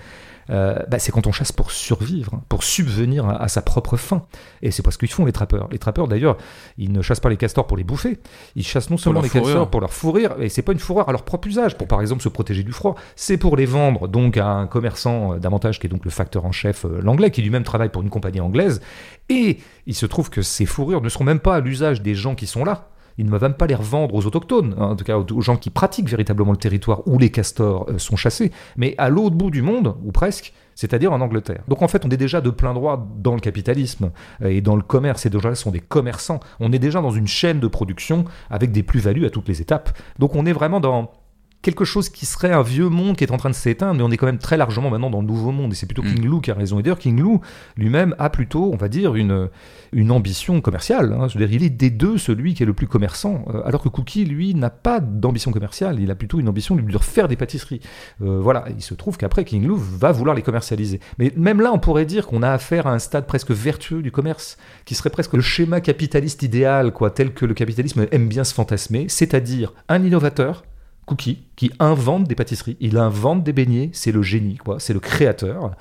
euh, 0.49 0.75
bah, 0.89 0.99
c'est 0.99 1.11
quand 1.11 1.27
on 1.27 1.31
chasse 1.31 1.51
pour 1.51 1.71
survivre, 1.71 2.33
hein, 2.35 2.43
pour 2.49 2.63
subvenir 2.63 3.27
à, 3.29 3.47
sa 3.47 3.61
propre 3.61 3.95
faim. 3.95 4.25
Et 4.61 4.71
c'est 4.71 4.83
pas 4.83 4.91
ce 4.91 4.97
qu'ils 4.97 5.11
font 5.11 5.25
les 5.25 5.31
trappeurs. 5.31 5.69
Les 5.71 5.79
trappeurs 5.79 6.07
d'ailleurs, 6.07 6.37
ils 6.77 6.91
ne 6.91 7.01
chassent 7.01 7.19
pas 7.19 7.29
les 7.29 7.37
castors 7.37 7.67
pour 7.67 7.77
les 7.77 7.83
bouffer, 7.83 8.19
ils 8.55 8.65
chassent 8.65 8.89
non 8.89 8.97
seulement 8.97 9.21
les 9.21 9.29
castors 9.29 9.69
pour 9.69 9.81
leur 9.81 9.93
fourrir, 9.93 10.35
et 10.39 10.49
c'est 10.49 10.61
pas 10.61 10.73
une 10.73 10.79
fourrure 10.79 11.07
à 11.07 11.11
leur 11.11 11.23
propre 11.23 11.47
usage, 11.47 11.77
pour 11.77 11.87
par 11.87 12.01
exemple 12.01 12.21
se 12.21 12.29
protéger 12.29 12.63
du 12.63 12.71
froid, 12.71 12.95
c'est 13.15 13.37
pour 13.37 13.55
les 13.55 13.65
vendre 13.65 14.07
donc 14.07 14.37
à 14.37 14.47
un 14.47 14.67
commerçant 14.67 15.33
euh, 15.33 15.39
davantage 15.39 15.79
qui 15.79 15.87
est 15.87 15.89
donc 15.89 16.05
le 16.05 16.11
facteur 16.11 16.45
en 16.45 16.51
chef, 16.51 16.85
euh, 16.85 16.99
l'anglais, 17.01 17.31
qui 17.31 17.41
lui-même 17.41 17.63
travaille 17.63 17.89
pour 17.89 18.01
une 18.01 18.09
compagnie 18.09 18.41
anglaise. 18.41 18.81
Et 19.29 19.59
il 19.85 19.95
se 19.95 20.05
trouve 20.05 20.29
que 20.29 20.41
ces 20.41 20.65
fourrures 20.65 21.01
ne 21.01 21.09
seront 21.09 21.23
même 21.23 21.39
pas 21.39 21.55
à 21.55 21.59
l'usage 21.61 22.01
des 22.01 22.15
gens 22.15 22.35
qui 22.35 22.47
sont 22.47 22.65
là, 22.65 22.89
ils 23.21 23.25
ne 23.25 23.31
va 23.31 23.37
même 23.39 23.53
pas 23.53 23.67
les 23.67 23.75
revendre 23.75 24.15
aux 24.15 24.25
autochtones, 24.25 24.73
hein, 24.79 24.87
en 24.87 24.95
tout 24.95 25.03
cas 25.03 25.15
aux 25.15 25.41
gens 25.41 25.55
qui 25.55 25.69
pratiquent 25.69 26.09
véritablement 26.09 26.51
le 26.51 26.57
territoire 26.57 27.07
où 27.07 27.19
les 27.19 27.29
castors 27.29 27.87
euh, 27.87 27.99
sont 27.99 28.15
chassés, 28.15 28.51
mais 28.77 28.95
à 28.97 29.09
l'autre 29.09 29.35
bout 29.35 29.51
du 29.51 29.61
monde, 29.61 29.95
ou 30.03 30.11
presque, 30.11 30.53
c'est-à-dire 30.73 31.13
en 31.13 31.21
Angleterre. 31.21 31.61
Donc 31.67 31.83
en 31.83 31.87
fait, 31.87 32.03
on 32.03 32.09
est 32.09 32.17
déjà 32.17 32.41
de 32.41 32.49
plein 32.49 32.73
droit 32.73 33.07
dans 33.19 33.35
le 33.35 33.39
capitalisme 33.39 34.09
euh, 34.41 34.47
et 34.49 34.61
dans 34.61 34.75
le 34.75 34.81
commerce, 34.81 35.27
et 35.27 35.29
déjà 35.29 35.53
sont 35.53 35.69
des 35.69 35.79
commerçants. 35.79 36.39
On 36.59 36.71
est 36.71 36.79
déjà 36.79 36.99
dans 36.99 37.11
une 37.11 37.27
chaîne 37.27 37.59
de 37.59 37.67
production 37.67 38.25
avec 38.49 38.71
des 38.71 38.81
plus-values 38.81 39.27
à 39.27 39.29
toutes 39.29 39.47
les 39.47 39.61
étapes. 39.61 39.95
Donc 40.17 40.35
on 40.35 40.47
est 40.47 40.53
vraiment 40.53 40.79
dans 40.79 41.11
quelque 41.61 41.85
chose 41.85 42.09
qui 42.09 42.25
serait 42.25 42.51
un 42.51 42.63
vieux 42.63 42.89
monde 42.89 43.15
qui 43.15 43.23
est 43.23 43.31
en 43.31 43.37
train 43.37 43.49
de 43.49 43.55
s'éteindre, 43.55 43.95
mais 43.95 44.03
on 44.03 44.11
est 44.11 44.17
quand 44.17 44.25
même 44.25 44.39
très 44.39 44.57
largement 44.57 44.89
maintenant 44.89 45.09
dans 45.09 45.21
le 45.21 45.27
nouveau 45.27 45.51
monde. 45.51 45.71
Et 45.73 45.75
c'est 45.75 45.85
plutôt 45.85 46.03
mm. 46.03 46.13
King 46.13 46.25
Lou 46.25 46.41
qui 46.41 46.51
a 46.51 46.53
raison. 46.53 46.79
Et 46.79 46.83
d'ailleurs, 46.83 46.99
King 46.99 47.19
Lou 47.19 47.41
lui-même 47.77 48.15
a 48.17 48.29
plutôt, 48.29 48.71
on 48.73 48.77
va 48.77 48.87
dire, 48.87 49.15
une, 49.15 49.49
une 49.91 50.11
ambition 50.11 50.59
commerciale. 50.61 51.13
Hein. 51.13 51.27
Je 51.27 51.37
veux 51.37 51.45
dire, 51.45 51.55
il 51.55 51.63
est 51.63 51.69
des 51.69 51.89
deux 51.89 52.17
celui 52.17 52.53
qui 52.53 52.63
est 52.63 52.65
le 52.65 52.73
plus 52.73 52.87
commerçant, 52.87 53.45
euh, 53.53 53.61
alors 53.65 53.81
que 53.81 53.89
Cookie, 53.89 54.25
lui, 54.25 54.55
n'a 54.55 54.69
pas 54.69 54.99
d'ambition 54.99 55.51
commerciale. 55.51 55.99
Il 55.99 56.09
a 56.09 56.15
plutôt 56.15 56.39
une 56.39 56.49
ambition 56.49 56.75
de 56.75 56.97
faire 56.97 57.27
des 57.27 57.35
pâtisseries. 57.35 57.81
Euh, 58.21 58.39
voilà, 58.41 58.65
il 58.69 58.81
se 58.81 58.93
trouve 58.93 59.17
qu'après, 59.17 59.45
King 59.45 59.65
Lou 59.65 59.77
va 59.77 60.11
vouloir 60.11 60.35
les 60.35 60.41
commercialiser. 60.41 60.99
Mais 61.19 61.31
même 61.35 61.61
là, 61.61 61.71
on 61.73 61.79
pourrait 61.79 62.05
dire 62.05 62.27
qu'on 62.27 62.41
a 62.41 62.49
affaire 62.49 62.87
à 62.87 62.93
un 62.93 62.99
stade 62.99 63.27
presque 63.27 63.51
vertueux 63.51 64.01
du 64.01 64.11
commerce, 64.11 64.57
qui 64.85 64.95
serait 64.95 65.09
presque 65.09 65.33
le 65.33 65.41
schéma 65.41 65.81
capitaliste 65.81 66.41
idéal, 66.43 66.91
quoi, 66.91 67.11
tel 67.11 67.33
que 67.33 67.45
le 67.45 67.53
capitalisme 67.53 68.07
aime 68.11 68.27
bien 68.27 68.43
se 68.43 68.53
fantasmer, 68.53 69.05
c'est-à-dire 69.09 69.73
un 69.89 70.03
innovateur 70.03 70.63
Cookie, 71.11 71.39
qui 71.57 71.73
invente 71.79 72.23
des 72.23 72.35
pâtisseries. 72.35 72.77
Il 72.79 72.97
invente 72.97 73.43
des 73.43 73.51
beignets, 73.51 73.89
c'est 73.91 74.13
le 74.13 74.23
génie, 74.23 74.55
quoi. 74.55 74.79
C'est 74.79 74.93
le 74.93 75.01
créateur. 75.01 75.71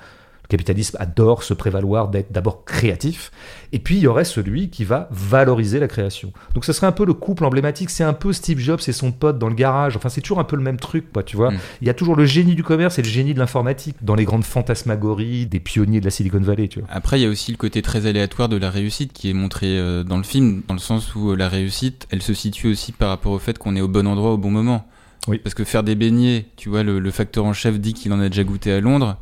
Le 0.43 0.47
capitalisme 0.49 0.97
adore 0.99 1.43
se 1.43 1.53
prévaloir 1.53 2.09
d'être 2.09 2.33
d'abord 2.33 2.65
créatif. 2.65 3.31
Et 3.71 3.79
puis 3.79 3.95
il 3.95 4.01
y 4.01 4.07
aurait 4.07 4.25
celui 4.25 4.69
qui 4.69 4.83
va 4.83 5.07
valoriser 5.09 5.79
la 5.79 5.87
création. 5.87 6.33
Donc 6.53 6.65
ce 6.65 6.73
serait 6.73 6.87
un 6.87 6.91
peu 6.91 7.05
le 7.05 7.13
couple 7.13 7.45
emblématique. 7.45 7.89
C'est 7.89 8.03
un 8.03 8.11
peu 8.11 8.33
Steve 8.33 8.59
Jobs 8.59 8.81
et 8.85 8.91
son 8.91 9.13
pote 9.13 9.39
dans 9.39 9.47
le 9.47 9.55
garage. 9.55 9.95
Enfin, 9.95 10.09
c'est 10.09 10.19
toujours 10.19 10.39
un 10.39 10.43
peu 10.43 10.57
le 10.57 10.63
même 10.63 10.75
truc, 10.75 11.13
quoi, 11.13 11.23
tu 11.23 11.37
vois. 11.37 11.51
Mm. 11.51 11.59
Il 11.79 11.87
y 11.87 11.89
a 11.89 11.93
toujours 11.93 12.17
le 12.17 12.25
génie 12.25 12.55
du 12.55 12.63
commerce 12.63 12.99
et 12.99 13.01
le 13.01 13.07
génie 13.07 13.33
de 13.33 13.39
l'informatique 13.39 13.95
dans 14.01 14.15
les 14.15 14.25
grandes 14.25 14.43
fantasmagories 14.43 15.45
des 15.45 15.61
pionniers 15.61 16.01
de 16.01 16.05
la 16.05 16.11
Silicon 16.11 16.41
Valley, 16.41 16.67
tu 16.67 16.79
vois. 16.79 16.89
Après, 16.91 17.17
il 17.17 17.23
y 17.23 17.25
a 17.25 17.29
aussi 17.29 17.51
le 17.51 17.57
côté 17.57 17.81
très 17.81 18.05
aléatoire 18.05 18.49
de 18.49 18.57
la 18.57 18.69
réussite 18.69 19.13
qui 19.13 19.29
est 19.29 19.33
montré 19.33 19.67
euh, 19.79 20.03
dans 20.03 20.17
le 20.17 20.23
film, 20.23 20.63
dans 20.67 20.73
le 20.73 20.81
sens 20.81 21.15
où 21.15 21.31
euh, 21.31 21.37
la 21.37 21.47
réussite, 21.47 22.09
elle 22.11 22.21
se 22.21 22.33
situe 22.33 22.67
aussi 22.67 22.91
par 22.91 23.07
rapport 23.07 23.31
au 23.31 23.39
fait 23.39 23.57
qu'on 23.57 23.77
est 23.77 23.81
au 23.81 23.87
bon 23.87 24.05
endroit 24.05 24.33
au 24.33 24.37
bon 24.37 24.51
moment. 24.51 24.85
Oui. 25.27 25.37
Parce 25.37 25.53
que 25.53 25.63
faire 25.63 25.83
des 25.83 25.95
beignets, 25.95 26.45
tu 26.55 26.69
vois, 26.69 26.83
le, 26.83 27.11
facteur 27.11 27.45
en 27.45 27.53
chef 27.53 27.79
dit 27.79 27.93
qu'il 27.93 28.11
en 28.13 28.19
a 28.19 28.29
déjà 28.29 28.43
goûté 28.43 28.71
à 28.71 28.79
Londres. 28.79 29.17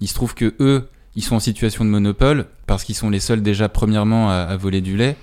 Il 0.00 0.08
se 0.08 0.14
trouve 0.14 0.34
que 0.34 0.54
eux, 0.60 0.88
ils 1.14 1.22
sont 1.22 1.36
en 1.36 1.40
situation 1.40 1.84
de 1.84 1.90
monopole 1.90 2.46
parce 2.66 2.84
qu'ils 2.84 2.96
sont 2.96 3.10
les 3.10 3.20
seuls 3.20 3.42
déjà 3.42 3.68
premièrement 3.68 4.30
à, 4.30 4.56
voler 4.56 4.80
du 4.80 4.96
lait 4.96 5.16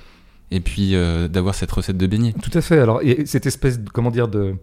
et 0.49 0.59
puis 0.59 0.95
euh, 0.95 1.27
d'avoir 1.27 1.55
cette 1.55 1.71
recette 1.71 1.97
de 1.97 2.07
beignets. 2.07 2.33
Tout 2.41 2.57
à 2.57 2.61
fait. 2.61 2.79
Alors 2.79 3.01
cette 3.25 3.45
espèce, 3.45 3.79
de, 3.79 3.89
comment 3.89 4.11
dire, 4.11 4.27
de 4.27 4.55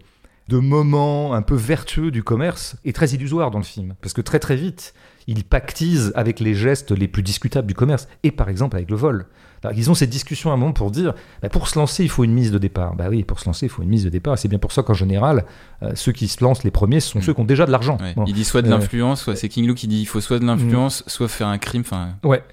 de 0.49 0.57
moment 0.57 1.33
un 1.35 1.43
peu 1.43 1.55
vertueux 1.55 2.09
du 2.09 2.23
commerce 2.23 2.75
est 2.83 2.95
très 2.95 3.09
illusoire 3.09 3.51
dans 3.51 3.59
le 3.59 3.63
film 3.63 3.93
parce 4.01 4.13
que 4.13 4.21
très 4.21 4.39
très 4.39 4.55
vite 4.55 4.93
ils 5.27 5.43
pactisent 5.43 6.11
avec 6.15 6.39
les 6.39 6.55
gestes 6.55 6.91
les 6.91 7.07
plus 7.07 7.21
discutables 7.21 7.67
du 7.67 7.75
commerce 7.75 8.07
et 8.23 8.31
par 8.31 8.49
exemple 8.49 8.75
avec 8.75 8.89
le 8.89 8.95
vol 8.95 9.27
ils 9.75 9.89
ont 9.89 9.93
cette 9.93 10.09
discussion 10.09 10.51
à 10.51 10.53
un 10.53 10.57
moment 10.57 10.73
pour 10.73 10.91
dire, 10.91 11.13
bah, 11.41 11.49
pour 11.49 11.67
se 11.67 11.77
lancer, 11.77 12.03
il 12.03 12.09
faut 12.09 12.23
une 12.23 12.33
mise 12.33 12.51
de 12.51 12.57
départ. 12.57 12.95
Bah 12.95 13.07
oui, 13.09 13.23
pour 13.23 13.39
se 13.39 13.45
lancer, 13.45 13.65
il 13.65 13.69
faut 13.69 13.83
une 13.83 13.89
mise 13.89 14.05
de 14.05 14.09
départ. 14.09 14.35
Et 14.35 14.37
c'est 14.37 14.47
bien 14.47 14.59
pour 14.59 14.71
ça 14.71 14.83
qu'en 14.83 14.93
général, 14.93 15.45
euh, 15.83 15.91
ceux 15.95 16.11
qui 16.11 16.27
se 16.27 16.43
lancent 16.43 16.63
les 16.63 16.71
premiers, 16.71 16.99
ce 16.99 17.09
sont 17.09 17.19
mm. 17.19 17.23
ceux 17.23 17.33
qui 17.33 17.41
ont 17.41 17.45
déjà 17.45 17.65
de 17.65 17.71
l'argent. 17.71 17.97
Il 18.27 18.33
dit 18.33 18.45
soit 18.45 18.61
de 18.61 18.67
euh, 18.67 18.71
l'influence, 18.71 19.21
soit 19.23 19.35
c'est 19.35 19.49
King 19.49 19.67
Lou 19.67 19.73
qui 19.73 19.87
dit 19.87 19.99
il 19.99 20.05
faut 20.05 20.21
soit 20.21 20.39
de 20.39 20.45
l'influence, 20.45 21.03
mm. 21.05 21.09
soit 21.09 21.27
faire 21.27 21.47
un 21.47 21.57
crime. 21.57 21.81
Enfin. 21.81 22.11
Ouais 22.23 22.43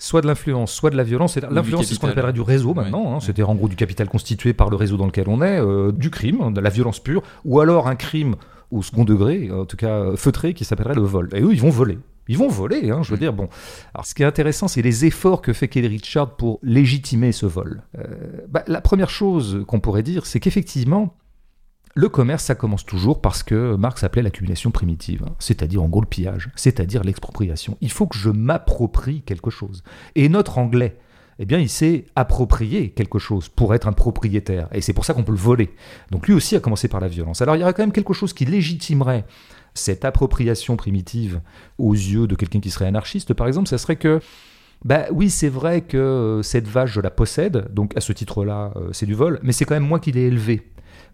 soit 0.00 0.22
de 0.22 0.26
l'influence, 0.26 0.72
soit 0.72 0.90
de 0.90 0.96
la 0.96 1.04
violence. 1.04 1.36
L'influence, 1.36 1.86
c'est 1.86 1.94
ce 1.94 2.00
qu'on 2.00 2.08
appellerait 2.08 2.32
du 2.32 2.40
réseau 2.40 2.74
maintenant. 2.74 3.14
Hein. 3.14 3.20
C'était 3.20 3.42
en 3.42 3.54
gros 3.54 3.68
du 3.68 3.76
capital 3.76 4.08
constitué 4.08 4.52
par 4.52 4.70
le 4.70 4.76
réseau 4.76 4.96
dans 4.96 5.06
lequel 5.06 5.28
on 5.28 5.42
est, 5.42 5.60
euh, 5.60 5.92
du 5.92 6.10
crime, 6.10 6.52
de 6.52 6.60
la 6.60 6.70
violence 6.70 6.98
pure, 6.98 7.22
ou 7.44 7.60
alors 7.60 7.86
un 7.86 7.96
crime 7.96 8.34
au 8.70 8.82
second 8.82 9.04
degré, 9.04 9.50
en 9.50 9.64
tout 9.64 9.76
cas 9.76 10.16
feutré, 10.16 10.54
qui 10.54 10.64
s'appellerait 10.64 10.94
le 10.94 11.02
vol. 11.02 11.28
Et 11.34 11.42
eux, 11.42 11.52
ils 11.52 11.60
vont 11.60 11.70
voler. 11.70 11.98
Ils 12.28 12.38
vont 12.38 12.48
voler, 12.48 12.90
hein, 12.90 13.02
je 13.02 13.10
veux 13.10 13.18
dire. 13.18 13.32
Bon, 13.32 13.48
alors 13.92 14.06
ce 14.06 14.14
qui 14.14 14.22
est 14.22 14.26
intéressant, 14.26 14.68
c'est 14.68 14.82
les 14.82 15.04
efforts 15.04 15.42
que 15.42 15.52
fait 15.52 15.66
Kelly 15.66 15.88
Richard 15.88 16.36
pour 16.36 16.60
légitimer 16.62 17.32
ce 17.32 17.46
vol. 17.46 17.82
Euh, 17.98 18.04
bah, 18.48 18.62
la 18.68 18.80
première 18.80 19.10
chose 19.10 19.64
qu'on 19.66 19.80
pourrait 19.80 20.04
dire, 20.04 20.26
c'est 20.26 20.38
qu'effectivement, 20.38 21.16
le 21.94 22.08
commerce, 22.08 22.44
ça 22.44 22.54
commence 22.54 22.86
toujours 22.86 23.20
parce 23.20 23.42
que 23.42 23.74
Marx 23.74 24.04
appelait 24.04 24.22
l'accumulation 24.22 24.70
primitive, 24.70 25.24
hein, 25.26 25.34
c'est-à-dire 25.38 25.82
en 25.82 25.88
gros 25.88 26.00
le 26.00 26.06
pillage, 26.06 26.50
c'est-à-dire 26.54 27.02
l'expropriation. 27.02 27.76
Il 27.80 27.90
faut 27.90 28.06
que 28.06 28.16
je 28.16 28.30
m'approprie 28.30 29.22
quelque 29.22 29.50
chose. 29.50 29.82
Et 30.14 30.28
notre 30.28 30.58
anglais, 30.58 30.96
eh 31.40 31.46
bien, 31.46 31.58
il 31.58 31.68
s'est 31.68 32.04
approprié 32.14 32.90
quelque 32.90 33.18
chose 33.18 33.48
pour 33.48 33.74
être 33.74 33.88
un 33.88 33.92
propriétaire. 33.92 34.68
Et 34.72 34.82
c'est 34.82 34.92
pour 34.92 35.04
ça 35.04 35.14
qu'on 35.14 35.24
peut 35.24 35.32
le 35.32 35.38
voler. 35.38 35.70
Donc 36.10 36.28
lui 36.28 36.34
aussi 36.34 36.54
a 36.54 36.60
commencé 36.60 36.86
par 36.86 37.00
la 37.00 37.08
violence. 37.08 37.42
Alors 37.42 37.56
il 37.56 37.60
y 37.60 37.62
aurait 37.62 37.74
quand 37.74 37.82
même 37.82 37.92
quelque 37.92 38.12
chose 38.12 38.32
qui 38.32 38.44
légitimerait 38.44 39.24
cette 39.74 40.04
appropriation 40.04 40.76
primitive 40.76 41.40
aux 41.78 41.94
yeux 41.94 42.26
de 42.26 42.34
quelqu'un 42.34 42.60
qui 42.60 42.70
serait 42.70 42.86
anarchiste, 42.86 43.34
par 43.34 43.46
exemple, 43.46 43.68
ça 43.68 43.78
serait 43.78 43.96
que 43.96 44.20
bah 44.84 45.06
oui, 45.12 45.28
c'est 45.28 45.48
vrai 45.48 45.82
que 45.82 45.98
euh, 45.98 46.42
cette 46.42 46.66
vache, 46.66 46.92
je 46.92 47.00
la 47.00 47.10
possède, 47.10 47.68
donc 47.72 47.96
à 47.96 48.00
ce 48.00 48.12
titre-là, 48.12 48.72
euh, 48.76 48.88
c'est 48.92 49.04
du 49.04 49.14
vol, 49.14 49.38
mais 49.42 49.52
c'est 49.52 49.66
quand 49.66 49.74
même 49.74 49.86
moi 49.86 50.00
qui 50.00 50.10
l'ai 50.10 50.22
élevée. 50.22 50.70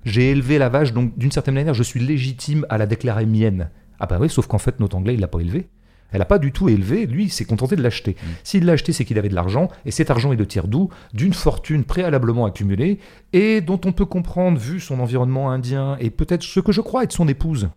J'ai 0.06 0.30
élevé 0.30 0.56
la 0.56 0.68
vache, 0.68 0.92
donc 0.92 1.18
d'une 1.18 1.32
certaine 1.32 1.54
manière, 1.54 1.74
je 1.74 1.82
suis 1.82 1.98
légitime 1.98 2.64
à 2.70 2.78
la 2.78 2.86
déclarer 2.86 3.26
mienne. 3.26 3.70
Ah 3.98 4.06
bah 4.06 4.18
oui, 4.20 4.30
sauf 4.30 4.46
qu'en 4.46 4.58
fait, 4.58 4.78
notre 4.78 4.96
anglais, 4.96 5.14
il 5.14 5.20
l'a 5.20 5.26
pas 5.26 5.40
élevée. 5.40 5.68
Elle 6.12 6.20
n'a 6.20 6.24
pas 6.24 6.38
du 6.38 6.52
tout 6.52 6.68
élevé, 6.68 7.06
lui, 7.06 7.24
il 7.24 7.30
s'est 7.30 7.44
contenté 7.44 7.74
de 7.74 7.82
l'acheter. 7.82 8.12
Mm. 8.12 8.26
S'il 8.44 8.64
l'a 8.64 8.74
acheté, 8.74 8.92
c'est 8.92 9.04
qu'il 9.04 9.18
avait 9.18 9.28
de 9.28 9.34
l'argent, 9.34 9.68
et 9.84 9.90
cet 9.90 10.12
argent 10.12 10.32
est 10.32 10.36
de 10.36 10.44
tiers 10.44 10.68
doux, 10.68 10.90
d'une 11.12 11.32
fortune 11.32 11.82
préalablement 11.82 12.46
accumulée, 12.46 13.00
et 13.32 13.60
dont 13.60 13.80
on 13.84 13.90
peut 13.90 14.04
comprendre, 14.04 14.58
vu 14.58 14.78
son 14.78 15.00
environnement 15.00 15.50
indien, 15.50 15.96
et 15.98 16.10
peut-être 16.10 16.44
ce 16.44 16.60
que 16.60 16.70
je 16.70 16.80
crois 16.80 17.02
être 17.02 17.12
son 17.12 17.26
épouse, 17.26 17.68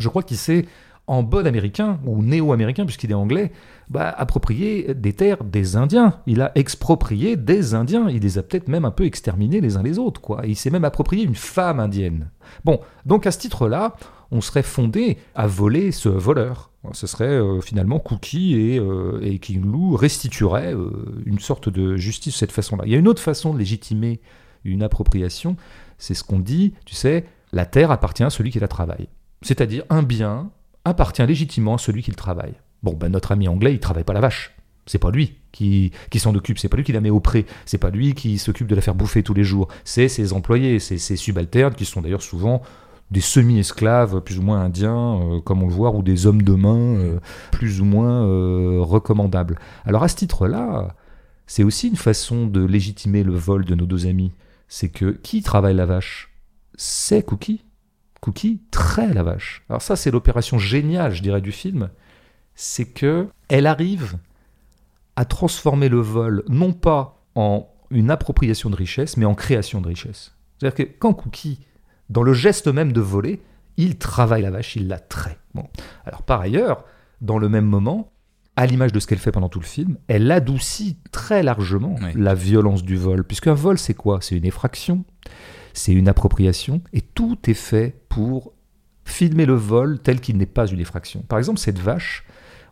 je 0.00 0.08
crois 0.08 0.22
qu'il 0.22 0.38
s'est, 0.38 0.64
en 1.08 1.22
bon 1.22 1.46
américain, 1.46 1.98
ou 2.06 2.22
néo-américain, 2.22 2.84
puisqu'il 2.84 3.10
est 3.10 3.14
anglais, 3.14 3.50
bah, 3.88 4.14
approprié 4.16 4.94
des 4.94 5.14
terres 5.14 5.42
des 5.42 5.76
Indiens. 5.76 6.20
Il 6.26 6.42
a 6.42 6.52
exproprié 6.54 7.36
des 7.36 7.74
Indiens. 7.74 8.08
Il 8.10 8.22
les 8.22 8.38
a 8.38 8.42
peut-être 8.42 8.68
même 8.68 8.84
un 8.84 8.90
peu 8.90 9.04
exterminés 9.04 9.60
les 9.60 9.76
uns 9.76 9.82
les 9.82 9.98
autres. 9.98 10.20
Il 10.46 10.56
s'est 10.56 10.70
même 10.70 10.84
approprié 10.84 11.24
une 11.24 11.34
femme 11.34 11.80
indienne. 11.80 12.30
Bon, 12.64 12.80
donc 13.06 13.26
à 13.26 13.30
ce 13.30 13.38
titre-là, 13.38 13.96
on 14.30 14.40
serait 14.40 14.62
fondé 14.62 15.16
à 15.34 15.46
voler 15.46 15.90
ce 15.90 16.08
voleur. 16.08 16.70
Ce 16.92 17.06
serait 17.06 17.24
euh, 17.24 17.60
finalement 17.60 17.98
Cookie 17.98 18.54
et, 18.54 18.78
euh, 18.78 19.20
et 19.22 19.38
King 19.38 19.64
Lou 19.64 19.96
restitueraient 19.96 20.74
euh, 20.74 20.90
une 21.26 21.38
sorte 21.38 21.68
de 21.68 21.96
justice 21.96 22.34
de 22.34 22.38
cette 22.38 22.52
façon-là. 22.52 22.84
Il 22.86 22.92
y 22.92 22.94
a 22.94 22.98
une 22.98 23.08
autre 23.08 23.22
façon 23.22 23.52
de 23.52 23.58
légitimer 23.58 24.20
une 24.64 24.82
appropriation, 24.82 25.56
c'est 25.98 26.14
ce 26.14 26.24
qu'on 26.24 26.38
dit, 26.38 26.74
tu 26.84 26.94
sais, 26.94 27.24
la 27.52 27.66
terre 27.66 27.90
appartient 27.90 28.22
à 28.22 28.30
celui 28.30 28.50
qui 28.50 28.60
la 28.60 28.68
travaille. 28.68 29.08
C'est-à-dire 29.42 29.84
un 29.88 30.02
bien 30.02 30.50
appartient 30.84 31.26
légitimement 31.26 31.74
à 31.74 31.78
celui 31.78 32.02
qui 32.02 32.10
le 32.10 32.16
travaille. 32.16 32.54
Bon, 32.82 32.94
ben 32.94 33.08
notre 33.08 33.32
ami 33.32 33.48
anglais, 33.48 33.74
il 33.74 33.80
travaille 33.80 34.04
pas 34.04 34.12
la 34.12 34.20
vache. 34.20 34.54
C'est 34.86 34.98
pas 34.98 35.10
lui 35.10 35.36
qui, 35.52 35.92
qui 36.10 36.18
s'en 36.18 36.34
occupe, 36.34 36.58
c'est 36.58 36.68
pas 36.68 36.76
lui 36.76 36.84
qui 36.84 36.92
la 36.92 37.00
met 37.00 37.10
au 37.10 37.20
pré, 37.20 37.44
c'est 37.66 37.78
pas 37.78 37.90
lui 37.90 38.14
qui 38.14 38.38
s'occupe 38.38 38.66
de 38.66 38.74
la 38.74 38.80
faire 38.80 38.94
bouffer 38.94 39.22
tous 39.22 39.34
les 39.34 39.44
jours, 39.44 39.68
c'est 39.84 40.08
ses 40.08 40.32
employés, 40.32 40.78
c'est 40.78 40.96
ses 40.96 41.16
subalternes 41.16 41.74
qui 41.74 41.84
sont 41.84 42.00
d'ailleurs 42.00 42.22
souvent 42.22 42.62
des 43.10 43.20
semi-esclaves 43.20 44.20
plus 44.20 44.38
ou 44.38 44.42
moins 44.42 44.60
indiens, 44.60 45.20
euh, 45.20 45.40
comme 45.40 45.62
on 45.62 45.68
le 45.68 45.72
voit, 45.72 45.94
ou 45.94 46.02
des 46.02 46.26
hommes 46.26 46.42
de 46.42 46.54
main 46.54 46.76
euh, 46.76 47.20
plus 47.50 47.80
ou 47.80 47.84
moins 47.84 48.26
euh, 48.26 48.80
recommandables. 48.80 49.58
Alors 49.84 50.02
à 50.02 50.08
ce 50.08 50.16
titre-là, 50.16 50.94
c'est 51.46 51.64
aussi 51.64 51.88
une 51.88 51.96
façon 51.96 52.46
de 52.46 52.64
légitimer 52.64 53.22
le 53.22 53.34
vol 53.34 53.64
de 53.64 53.74
nos 53.74 53.86
deux 53.86 54.06
amis. 54.06 54.32
C'est 54.68 54.90
que 54.90 55.10
qui 55.10 55.42
travaille 55.42 55.74
la 55.74 55.86
vache? 55.86 56.30
C'est 56.74 57.22
Cookie. 57.22 57.64
Cookie 58.20 58.60
très 58.70 59.12
la 59.14 59.22
vache. 59.22 59.64
Alors 59.68 59.82
ça, 59.82 59.96
c'est 59.96 60.10
l'opération 60.10 60.58
géniale, 60.58 61.14
je 61.14 61.22
dirais, 61.22 61.40
du 61.40 61.52
film. 61.52 61.90
C'est 62.54 62.86
que 62.86 63.28
elle 63.48 63.66
arrive 63.66 64.18
à 65.16 65.24
transformer 65.24 65.88
le 65.88 66.00
vol, 66.00 66.44
non 66.48 66.72
pas 66.72 67.22
en 67.34 67.68
une 67.90 68.10
appropriation 68.10 68.70
de 68.70 68.76
richesse, 68.76 69.16
mais 69.16 69.24
en 69.24 69.34
création 69.34 69.80
de 69.80 69.88
richesse. 69.88 70.34
C'est-à-dire 70.58 70.86
que 70.86 70.92
quand 70.98 71.14
Cookie, 71.14 71.60
dans 72.10 72.22
le 72.22 72.32
geste 72.32 72.68
même 72.68 72.92
de 72.92 73.00
voler, 73.00 73.40
il 73.76 73.96
travaille 73.96 74.42
la 74.42 74.50
vache, 74.50 74.76
il 74.76 74.88
la 74.88 74.98
traite. 74.98 75.38
Bon. 75.54 75.68
Alors 76.04 76.22
par 76.22 76.40
ailleurs, 76.40 76.84
dans 77.20 77.38
le 77.38 77.48
même 77.48 77.64
moment, 77.64 78.12
à 78.56 78.66
l'image 78.66 78.92
de 78.92 78.98
ce 78.98 79.06
qu'elle 79.06 79.18
fait 79.18 79.30
pendant 79.30 79.48
tout 79.48 79.60
le 79.60 79.64
film, 79.64 79.98
elle 80.08 80.30
adoucit 80.32 80.98
très 81.12 81.44
largement 81.44 81.94
la 82.16 82.34
violence 82.34 82.82
du 82.82 82.96
vol, 82.96 83.22
puisqu'un 83.22 83.54
vol, 83.54 83.78
c'est 83.78 83.94
quoi? 83.94 84.18
C'est 84.20 84.36
une 84.36 84.44
effraction, 84.44 85.04
c'est 85.78 85.92
une 85.92 86.08
appropriation, 86.08 86.82
et 86.92 87.00
tout 87.00 87.38
est 87.46 87.54
fait 87.54 87.94
pour 88.08 88.52
filmer 89.04 89.46
le 89.46 89.54
vol 89.54 89.98
tel 90.00 90.20
qu'il 90.20 90.36
n'est 90.36 90.46
pas 90.46 90.66
une 90.66 90.80
effraction. 90.80 91.22
Par 91.28 91.38
exemple, 91.38 91.58
cette 91.58 91.78
vache, 91.78 92.24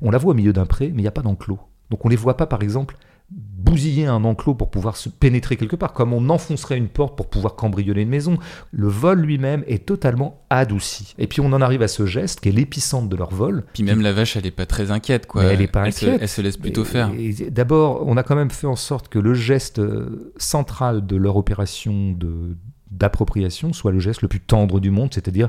on 0.02 0.10
la 0.10 0.18
voit 0.18 0.32
au 0.32 0.34
milieu 0.34 0.52
d'un 0.52 0.66
pré, 0.66 0.88
mais 0.88 0.98
il 0.98 1.04
n'y 1.04 1.08
a 1.08 1.12
pas 1.12 1.22
d'enclos. 1.22 1.60
Donc 1.90 2.04
on 2.04 2.08
ne 2.08 2.10
les 2.10 2.16
voit 2.16 2.36
pas, 2.36 2.46
par 2.46 2.62
exemple, 2.62 2.96
bousiller 3.30 4.06
un 4.06 4.24
enclos 4.24 4.54
pour 4.54 4.70
pouvoir 4.70 4.96
se 4.96 5.08
pénétrer 5.08 5.56
quelque 5.56 5.76
part, 5.76 5.92
comme 5.92 6.12
on 6.12 6.28
enfoncerait 6.30 6.76
une 6.76 6.88
porte 6.88 7.16
pour 7.16 7.28
pouvoir 7.28 7.56
cambrioler 7.56 8.02
une 8.02 8.08
maison. 8.08 8.38
Le 8.70 8.88
vol 8.88 9.20
lui-même 9.20 9.64
est 9.66 9.86
totalement 9.86 10.44
adouci. 10.50 11.14
Et 11.18 11.26
puis 11.26 11.40
on 11.40 11.52
en 11.52 11.60
arrive 11.60 11.82
à 11.82 11.88
ce 11.88 12.06
geste 12.06 12.40
qui 12.40 12.50
est 12.50 12.52
l'épicentre 12.52 13.08
de 13.08 13.16
leur 13.16 13.32
vol. 13.32 13.64
Puis 13.72 13.82
même 13.82 14.00
la 14.00 14.12
vache, 14.12 14.36
elle 14.36 14.44
n'est 14.44 14.50
pas 14.50 14.66
très 14.66 14.90
inquiète, 14.90 15.26
quoi. 15.26 15.44
elle 15.44 15.60
est 15.60 15.66
pas 15.66 15.82
inquiète. 15.82 16.18
elle 16.20 16.28
se 16.28 16.40
laisse 16.40 16.56
plutôt 16.56 16.84
faire. 16.84 17.10
D'abord, 17.50 18.04
on 18.06 18.16
a 18.16 18.22
quand 18.22 18.36
même 18.36 18.50
fait 18.50 18.68
en 18.68 18.76
sorte 18.76 19.08
que 19.08 19.18
le 19.18 19.34
geste 19.34 19.80
euh, 19.80 20.32
central 20.36 21.04
de 21.06 21.16
leur 21.16 21.36
opération 21.36 22.12
de 22.12 22.56
d'appropriation 22.90 23.72
soit 23.72 23.92
le 23.92 23.98
geste 23.98 24.22
le 24.22 24.28
plus 24.28 24.40
tendre 24.40 24.80
du 24.80 24.90
monde, 24.90 25.12
c'est-à-dire 25.12 25.48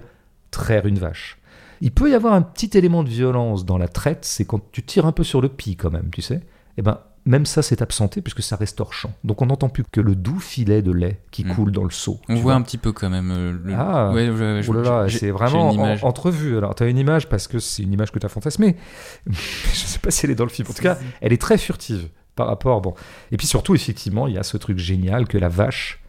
traire 0.52 0.86
une 0.86 1.00
vache. 1.00 1.38
Il 1.82 1.92
peut 1.92 2.10
y 2.10 2.16
avoir 2.16 2.34
un 2.34 2.42
petit 2.42 2.78
élément 2.78 3.04
de 3.04 3.10
violence 3.10 3.66
dans 3.66 3.78
la 3.78 3.88
traite, 3.88 4.26
c'est 4.26 4.46
quand 4.46 4.62
tu 4.72 4.84
tires 4.84 5.06
un 5.06 5.12
peu 5.12 5.24
sur 5.24 5.42
le 5.42 5.50
pied 5.50 5.76
quand 5.76 5.92
même, 5.92 6.10
tu 6.12 6.22
sais. 6.22 6.42
Eh 6.78 6.82
ben, 6.82 7.00
même 7.28 7.46
ça 7.46 7.62
s'est 7.62 7.82
absenté 7.82 8.22
puisque 8.22 8.42
ça 8.42 8.56
reste 8.56 8.80
hors 8.80 8.94
champ. 8.94 9.14
Donc 9.24 9.42
on 9.42 9.48
n'entend 9.48 9.70
plus 9.70 9.84
que 9.84 10.00
le 10.00 10.16
doux 10.16 10.40
filet 10.40 10.82
de 10.82 10.92
lait 10.92 11.20
qui 11.30 11.44
hmm. 11.44 11.54
coule 11.54 11.72
dans 11.72 11.84
le 11.84 11.92
seau. 11.92 12.20
On 12.30 12.36
voit 12.36 12.54
un 12.54 12.62
petit 12.62 12.78
peu 12.78 12.94
quand 12.94 13.10
même. 13.10 13.32
Euh, 13.32 13.52
le... 13.64 13.74
Ah, 13.76 14.12
ouais, 14.14 15.10
c'est 15.10 15.30
vraiment 15.30 15.70
en, 15.70 15.98
entrevue. 16.04 16.58
Alors 16.58 16.74
tu 16.74 16.84
as 16.84 16.88
une 16.88 16.98
image 16.98 17.28
parce 17.28 17.48
que 17.48 17.60
c'est 17.60 17.84
une 17.84 17.92
image 17.92 18.12
que 18.12 18.20
tu 18.20 18.26
as 18.26 18.30
fantasmée. 18.30 18.78
je 19.26 19.32
ne 19.32 19.36
sais 19.74 20.00
pas 20.00 20.10
si 20.10 20.26
elle 20.26 20.32
est 20.32 20.36
dans 20.36 20.46
le 20.46 20.50
film. 20.50 20.68
En 20.70 20.74
tout 20.74 20.82
cas, 20.82 20.98
elle 21.22 21.34
est 21.34 21.42
très 21.42 21.58
furtive 21.58 22.08
par 22.36 22.48
rapport. 22.48 22.82
Bon. 22.82 22.96
Et 23.32 23.38
puis 23.38 23.46
surtout, 23.46 23.76
effectivement, 23.76 24.28
il 24.28 24.36
y 24.36 24.38
a 24.38 24.44
ce 24.44 24.56
truc 24.56 24.78
génial 24.78 25.28
que 25.28 25.38
la 25.38 25.50
vache 25.50 26.02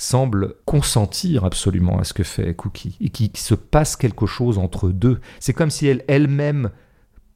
semble 0.00 0.54
consentir 0.64 1.44
absolument 1.44 1.98
à 1.98 2.04
ce 2.04 2.14
que 2.14 2.22
fait 2.22 2.54
Cookie 2.54 2.96
et 3.02 3.10
qu'il 3.10 3.36
se 3.36 3.54
passe 3.54 3.96
quelque 3.96 4.24
chose 4.24 4.56
entre 4.56 4.88
deux. 4.88 5.20
C'est 5.40 5.52
comme 5.52 5.68
si 5.68 5.86
elle 5.86 6.04
elle-même 6.08 6.70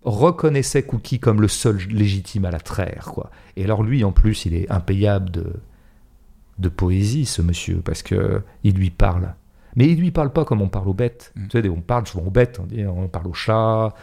reconnaissait 0.02 0.82
Cookie 0.82 1.18
comme 1.18 1.42
le 1.42 1.48
seul 1.48 1.76
légitime 1.90 2.46
à 2.46 2.50
la 2.50 2.60
traire. 2.60 3.10
Quoi. 3.12 3.30
Et 3.56 3.64
alors 3.64 3.82
lui, 3.82 4.02
en 4.02 4.12
plus, 4.12 4.46
il 4.46 4.54
est 4.54 4.70
impayable 4.70 5.30
de, 5.30 5.52
de 6.58 6.68
poésie, 6.70 7.26
ce 7.26 7.42
monsieur, 7.42 7.82
parce 7.84 8.02
que 8.02 8.40
il 8.62 8.74
lui 8.74 8.90
parle. 8.90 9.34
Mais 9.76 9.88
il 9.88 9.98
lui 9.98 10.10
parle 10.10 10.32
pas 10.32 10.46
comme 10.46 10.62
on 10.62 10.68
parle 10.68 10.88
aux 10.88 10.94
bêtes. 10.94 11.32
Mm. 11.36 11.46
Tu 11.48 11.60
sais, 11.60 11.68
on 11.68 11.82
parle 11.82 12.06
souvent 12.06 12.24
aux 12.24 12.30
bêtes, 12.30 12.60
on, 12.60 13.08
parle 13.08 13.26
au 13.26 13.34
chat. 13.34 13.94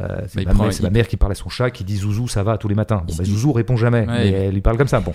Euh, 0.00 0.22
c'est 0.26 0.44
ma, 0.44 0.90
mère 0.90 1.06
qui 1.06 1.16
parle 1.16 1.32
à 1.32 1.36
son 1.36 1.50
chat, 1.50 1.70
qui 1.70 1.84
dit 1.84 1.98
Zouzou, 1.98 2.26
ça 2.26 2.42
va 2.42 2.58
tous 2.58 2.68
les 2.68 2.74
matins. 2.74 3.04
Bon, 3.06 3.14
bah, 3.16 3.24
Zouzou 3.24 3.52
répond 3.52 3.76
jamais, 3.76 4.06
mais 4.06 4.30
elle 4.30 4.54
lui 4.54 4.60
parle 4.60 4.78
comme 4.78 4.88
ça. 4.88 5.00
Bon, 5.00 5.12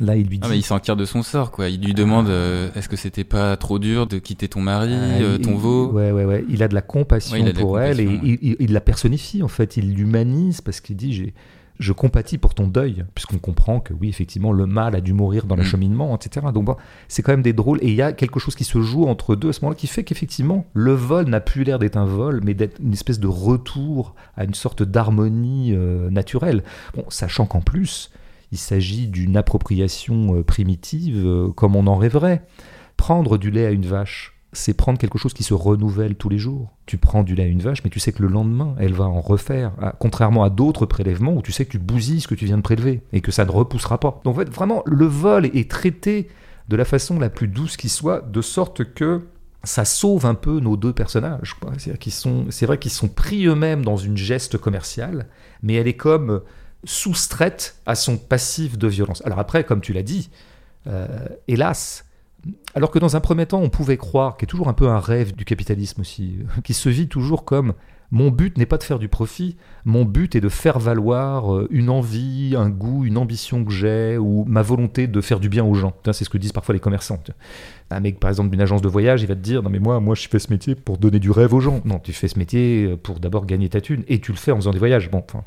Là, 0.00 0.16
il 0.16 0.26
lui 0.26 0.40
ah, 0.42 0.48
dit. 0.48 0.58
il 0.58 0.62
s'enquiert 0.62 0.96
de 0.96 1.04
son 1.04 1.22
sort, 1.22 1.50
quoi. 1.50 1.68
Il 1.68 1.80
lui 1.80 1.94
demande 1.94 2.28
euh, 2.28 2.70
est-ce 2.74 2.88
que 2.88 2.96
c'était 2.96 3.24
pas 3.24 3.56
trop 3.56 3.78
dur 3.78 4.06
de 4.06 4.18
quitter 4.18 4.48
ton 4.48 4.60
mari, 4.60 4.92
ah, 4.92 5.22
euh, 5.22 5.38
ton 5.38 5.54
veau? 5.54 5.92
Ouais, 5.92 6.10
ouais, 6.10 6.24
ouais. 6.24 6.44
Il 6.48 6.62
a 6.62 6.68
de 6.68 6.74
la 6.74 6.82
compassion 6.82 7.44
pour 7.52 7.80
elle 7.80 8.00
et 8.00 8.56
il, 8.58 8.72
la 8.72 8.80
personnifie, 8.80 9.42
en 9.42 9.48
fait. 9.48 9.76
Il 9.76 9.94
l'humanise 9.94 10.60
parce 10.60 10.80
qu'il 10.80 10.96
dit 10.96 11.12
j'ai. 11.12 11.34
Je 11.80 11.92
compatis 11.92 12.38
pour 12.38 12.54
ton 12.54 12.68
deuil, 12.68 13.04
puisqu'on 13.16 13.38
comprend 13.38 13.80
que 13.80 13.92
oui, 13.94 14.08
effectivement, 14.08 14.52
le 14.52 14.64
mal 14.64 14.94
a 14.94 15.00
dû 15.00 15.12
mourir 15.12 15.44
dans 15.44 15.56
mm. 15.56 15.58
l'acheminement, 15.58 16.16
etc. 16.16 16.46
Donc 16.54 16.66
bon, 16.66 16.76
c'est 17.08 17.22
quand 17.22 17.32
même 17.32 17.42
des 17.42 17.52
drôles. 17.52 17.80
Et 17.82 17.88
il 17.88 17.96
y 17.96 18.02
a 18.02 18.12
quelque 18.12 18.38
chose 18.38 18.54
qui 18.54 18.62
se 18.62 18.80
joue 18.80 19.06
entre 19.06 19.34
deux 19.34 19.48
à 19.48 19.52
ce 19.52 19.60
moment-là 19.62 19.76
qui 19.76 19.88
fait 19.88 20.04
qu'effectivement, 20.04 20.66
le 20.72 20.92
vol 20.92 21.26
n'a 21.26 21.40
plus 21.40 21.64
l'air 21.64 21.80
d'être 21.80 21.96
un 21.96 22.04
vol, 22.04 22.40
mais 22.44 22.54
d'être 22.54 22.78
une 22.80 22.92
espèce 22.92 23.18
de 23.18 23.26
retour 23.26 24.14
à 24.36 24.44
une 24.44 24.54
sorte 24.54 24.84
d'harmonie 24.84 25.72
euh, 25.74 26.10
naturelle. 26.10 26.62
Bon, 26.94 27.04
sachant 27.08 27.46
qu'en 27.46 27.60
plus, 27.60 28.12
il 28.52 28.58
s'agit 28.58 29.08
d'une 29.08 29.36
appropriation 29.36 30.36
euh, 30.36 30.42
primitive 30.42 31.24
euh, 31.24 31.48
comme 31.48 31.76
on 31.76 31.86
en 31.86 31.96
rêverait. 31.96 32.42
Prendre 32.96 33.38
du 33.38 33.50
lait 33.50 33.66
à 33.66 33.70
une 33.70 33.86
vache, 33.86 34.34
c'est 34.52 34.74
prendre 34.74 34.98
quelque 34.98 35.18
chose 35.18 35.34
qui 35.34 35.42
se 35.42 35.54
renouvelle 35.54 36.14
tous 36.14 36.28
les 36.28 36.38
jours. 36.38 36.72
Tu 36.86 36.96
prends 36.96 37.22
du 37.22 37.34
lait 37.34 37.44
à 37.44 37.46
une 37.46 37.60
vache, 37.60 37.82
mais 37.84 37.90
tu 37.90 38.00
sais 38.00 38.12
que 38.12 38.22
le 38.22 38.28
lendemain, 38.28 38.74
elle 38.78 38.92
va 38.92 39.04
en 39.04 39.20
refaire. 39.20 39.72
Contrairement 39.98 40.44
à 40.44 40.50
d'autres 40.50 40.86
prélèvements 40.86 41.34
où 41.34 41.42
tu 41.42 41.52
sais 41.52 41.64
que 41.64 41.72
tu 41.72 41.78
bousilles 41.78 42.20
ce 42.20 42.28
que 42.28 42.34
tu 42.34 42.46
viens 42.46 42.56
de 42.56 42.62
prélever 42.62 43.02
et 43.12 43.20
que 43.20 43.32
ça 43.32 43.44
ne 43.44 43.50
repoussera 43.50 43.98
pas. 43.98 44.20
Donc 44.24 44.38
en 44.38 44.44
vraiment, 44.44 44.82
le 44.86 45.06
vol 45.06 45.46
est 45.46 45.70
traité 45.70 46.28
de 46.68 46.76
la 46.76 46.84
façon 46.84 47.18
la 47.18 47.30
plus 47.30 47.48
douce 47.48 47.76
qui 47.76 47.88
soit, 47.88 48.20
de 48.20 48.40
sorte 48.40 48.94
que 48.94 49.26
ça 49.64 49.84
sauve 49.84 50.26
un 50.26 50.34
peu 50.34 50.60
nos 50.60 50.76
deux 50.76 50.92
personnages. 50.92 51.56
C'est 51.78 52.66
vrai 52.66 52.78
qu'ils 52.78 52.92
sont 52.92 53.08
pris 53.08 53.46
eux-mêmes 53.46 53.84
dans 53.84 53.96
une 53.96 54.16
geste 54.16 54.58
commerciale, 54.58 55.26
mais 55.62 55.74
elle 55.74 55.88
est 55.88 55.96
comme 55.96 56.42
soustraite 56.84 57.76
à 57.86 57.94
son 57.94 58.16
passif 58.16 58.78
de 58.78 58.88
violence. 58.88 59.22
Alors 59.24 59.38
après, 59.38 59.64
comme 59.64 59.80
tu 59.80 59.92
l'as 59.92 60.02
dit, 60.02 60.30
euh, 60.86 61.06
hélas, 61.48 62.04
alors 62.74 62.90
que 62.90 62.98
dans 62.98 63.16
un 63.16 63.20
premier 63.20 63.46
temps, 63.46 63.60
on 63.60 63.70
pouvait 63.70 63.96
croire, 63.96 64.36
qui 64.36 64.44
est 64.44 64.48
toujours 64.48 64.68
un 64.68 64.74
peu 64.74 64.88
un 64.88 65.00
rêve 65.00 65.34
du 65.34 65.44
capitalisme 65.44 66.00
aussi, 66.00 66.38
qui 66.64 66.74
se 66.74 66.88
vit 66.88 67.08
toujours 67.08 67.44
comme 67.44 67.74
mon 68.14 68.30
but 68.30 68.56
n'est 68.58 68.64
pas 68.64 68.78
de 68.78 68.84
faire 68.84 69.00
du 69.00 69.08
profit, 69.08 69.56
mon 69.84 70.04
but 70.04 70.36
est 70.36 70.40
de 70.40 70.48
faire 70.48 70.78
valoir 70.78 71.52
euh, 71.52 71.66
une 71.72 71.90
envie, 71.90 72.54
un 72.56 72.70
goût, 72.70 73.04
une 73.04 73.18
ambition 73.18 73.64
que 73.64 73.72
j'ai, 73.72 74.16
ou 74.18 74.44
ma 74.46 74.62
volonté 74.62 75.08
de 75.08 75.20
faire 75.20 75.40
du 75.40 75.48
bien 75.48 75.64
aux 75.64 75.74
gens. 75.74 75.92
C'est 76.12 76.22
ce 76.22 76.30
que 76.30 76.38
disent 76.38 76.52
parfois 76.52 76.74
les 76.74 76.80
commerçants. 76.80 77.18
Un 77.90 77.98
mec, 77.98 78.20
par 78.20 78.30
exemple, 78.30 78.50
d'une 78.50 78.60
agence 78.60 78.82
de 78.82 78.88
voyage, 78.88 79.22
il 79.22 79.26
va 79.26 79.34
te 79.34 79.40
dire 79.40 79.64
Non, 79.64 79.68
mais 79.68 79.80
moi, 79.80 79.98
moi, 79.98 80.14
je 80.14 80.28
fais 80.28 80.38
ce 80.38 80.52
métier 80.52 80.76
pour 80.76 80.96
donner 80.96 81.18
du 81.18 81.32
rêve 81.32 81.52
aux 81.54 81.58
gens. 81.60 81.80
Non, 81.84 81.98
tu 81.98 82.12
fais 82.12 82.28
ce 82.28 82.38
métier 82.38 82.84
euh, 82.84 82.96
pour 82.96 83.18
d'abord 83.18 83.46
gagner 83.46 83.68
ta 83.68 83.80
thune, 83.80 84.04
et 84.06 84.20
tu 84.20 84.30
le 84.30 84.38
fais 84.38 84.52
en 84.52 84.56
faisant 84.56 84.70
des 84.70 84.78
voyages. 84.78 85.10
Bon, 85.10 85.24
enfin, 85.28 85.42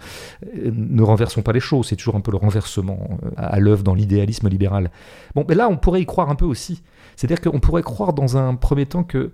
euh, 0.58 0.70
ne 0.76 1.02
renversons 1.04 1.44
pas 1.44 1.54
les 1.54 1.62
choses, 1.62 1.88
c'est 1.88 1.96
toujours 1.96 2.16
un 2.16 2.22
peu 2.22 2.32
le 2.32 2.38
renversement 2.38 3.18
à 3.38 3.62
l'œuvre 3.62 3.84
dans 3.84 3.94
l'idéalisme 3.94 4.50
libéral. 4.50 4.92
Bon, 5.36 5.46
mais 5.48 5.56
là, 5.56 5.70
on 5.70 5.78
pourrait 5.78 6.02
y 6.02 6.06
croire 6.06 6.30
un 6.30 6.36
peu 6.36 6.46
aussi. 6.46 6.84
C'est-à-dire 7.16 7.40
qu'on 7.40 7.62
pourrait 7.62 7.82
croire 7.82 8.12
dans 8.12 8.36
un 8.36 8.56
premier 8.56 8.88
temps 8.88 9.06
que 9.06 9.32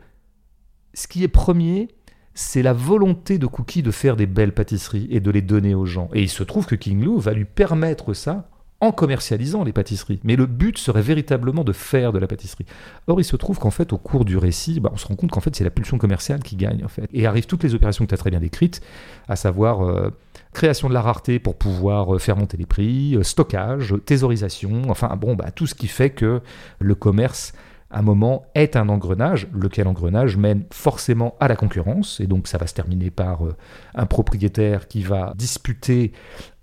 ce 0.94 1.08
qui 1.08 1.24
est 1.24 1.28
premier, 1.28 1.88
c'est 2.34 2.64
la 2.64 2.74
volonté 2.74 3.38
de 3.38 3.48
Cookie 3.48 3.84
de 3.84 3.92
faire 3.92 4.16
des 4.16 4.26
belles 4.26 4.54
pâtisseries 4.54 5.08
et 5.12 5.20
de 5.20 5.32
les 5.32 5.42
donner 5.42 5.76
aux 5.76 5.86
gens. 5.86 6.10
Et 6.14 6.22
il 6.22 6.30
se 6.30 6.44
trouve 6.44 6.66
que 6.66 6.76
King 6.76 7.04
Lou 7.04 7.20
va 7.20 7.34
lui 7.34 7.46
permettre 7.46 8.14
ça 8.14 8.50
en 8.84 8.92
commercialisant 8.92 9.64
les 9.64 9.72
pâtisseries. 9.72 10.20
Mais 10.26 10.36
le 10.36 10.46
but 10.46 10.78
serait 10.78 11.02
véritablement 11.02 11.64
de 11.64 11.72
faire 11.72 12.12
de 12.12 12.20
la 12.20 12.28
pâtisserie. 12.28 12.66
Or, 13.08 13.22
il 13.22 13.24
se 13.24 13.38
trouve 13.38 13.58
qu'en 13.58 13.72
fait, 13.72 13.94
au 13.94 13.98
cours 13.98 14.26
du 14.26 14.36
récit, 14.36 14.82
bah, 14.82 14.90
on 14.94 14.98
se 14.98 15.08
rend 15.08 15.16
compte 15.16 15.32
qu'en 15.32 15.40
fait, 15.40 15.56
c'est 15.56 15.64
la 15.64 15.70
pulsion 15.70 15.98
commerciale 15.98 16.44
qui 16.44 16.58
gagne, 16.58 16.84
en 16.84 16.90
fait. 16.90 17.08
Et 17.14 17.26
arrivent 17.26 17.46
toutes 17.46 17.64
les 17.64 17.76
opérations 17.76 18.04
que 18.04 18.10
tu 18.10 18.14
as 18.14 18.18
très 18.18 18.30
bien 18.30 18.42
décrites, 18.42 18.82
à 19.30 19.38
savoir 19.38 19.88
euh, 19.88 20.10
création 20.52 20.90
de 20.90 20.94
la 20.94 21.02
rareté 21.02 21.40
pour 21.40 21.58
pouvoir 21.58 22.14
euh, 22.14 22.20
faire 22.20 22.36
monter 22.36 22.58
les 22.58 22.66
prix, 22.66 23.16
euh, 23.16 23.24
stockage, 23.24 23.96
thésaurisation, 24.06 24.90
enfin, 24.90 25.16
bon, 25.16 25.36
bah, 25.36 25.52
tout 25.52 25.66
ce 25.66 25.76
qui 25.76 25.88
fait 25.88 26.10
que 26.10 26.42
le 26.80 26.96
commerce 26.96 27.54
un 27.94 28.02
moment 28.02 28.46
est 28.56 28.76
un 28.76 28.90
engrenage, 28.90 29.48
lequel 29.54 29.88
engrenage 29.88 30.36
mène 30.36 30.64
forcément 30.72 31.36
à 31.40 31.48
la 31.48 31.56
concurrence, 31.56 32.20
et 32.20 32.28
donc 32.28 32.48
ça 32.48 32.58
va 32.58 32.68
se 32.68 32.74
terminer 32.74 33.12
par 33.12 33.46
euh, 33.46 33.56
un 33.94 34.06
propriétaire 34.06 34.88
qui 34.88 35.04
va 35.04 35.34
disputer 35.36 36.12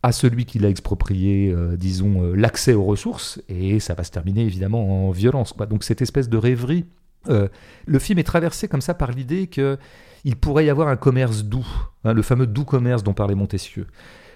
à 0.03 0.12
celui 0.12 0.45
qui 0.45 0.59
l'a 0.59 0.69
exproprié, 0.69 1.51
euh, 1.51 1.77
disons, 1.77 2.25
euh, 2.25 2.35
l'accès 2.35 2.75
aux 2.75 2.85
ressources, 2.85 3.40
et 3.49 3.79
ça 3.81 3.95
va 3.95 4.03
se 4.03 4.11
terminer 4.11 4.43
évidemment 4.43 5.09
en 5.09 5.11
violence. 5.12 5.53
Quoi. 5.53 5.66
Donc 5.66 5.85
cette 5.85 6.03
espèce 6.03 6.29
de 6.29 6.37
rêverie, 6.37 6.87
le 7.29 7.99
film 7.99 8.19
est 8.19 8.25
traversé 8.25 8.66
comme 8.66 8.81
ça 8.81 8.95
par 8.95 9.11
l'idée 9.11 9.47
qu'il 9.47 10.37
pourrait 10.40 10.64
y 10.64 10.71
avoir 10.71 10.88
un 10.88 10.97
commerce 10.97 11.45
doux, 11.45 11.66
hein, 12.05 12.14
le 12.14 12.23
fameux 12.23 12.47
doux 12.47 12.64
commerce 12.64 13.03
dont 13.03 13.12
parlait 13.12 13.35
Montesquieu. 13.35 13.87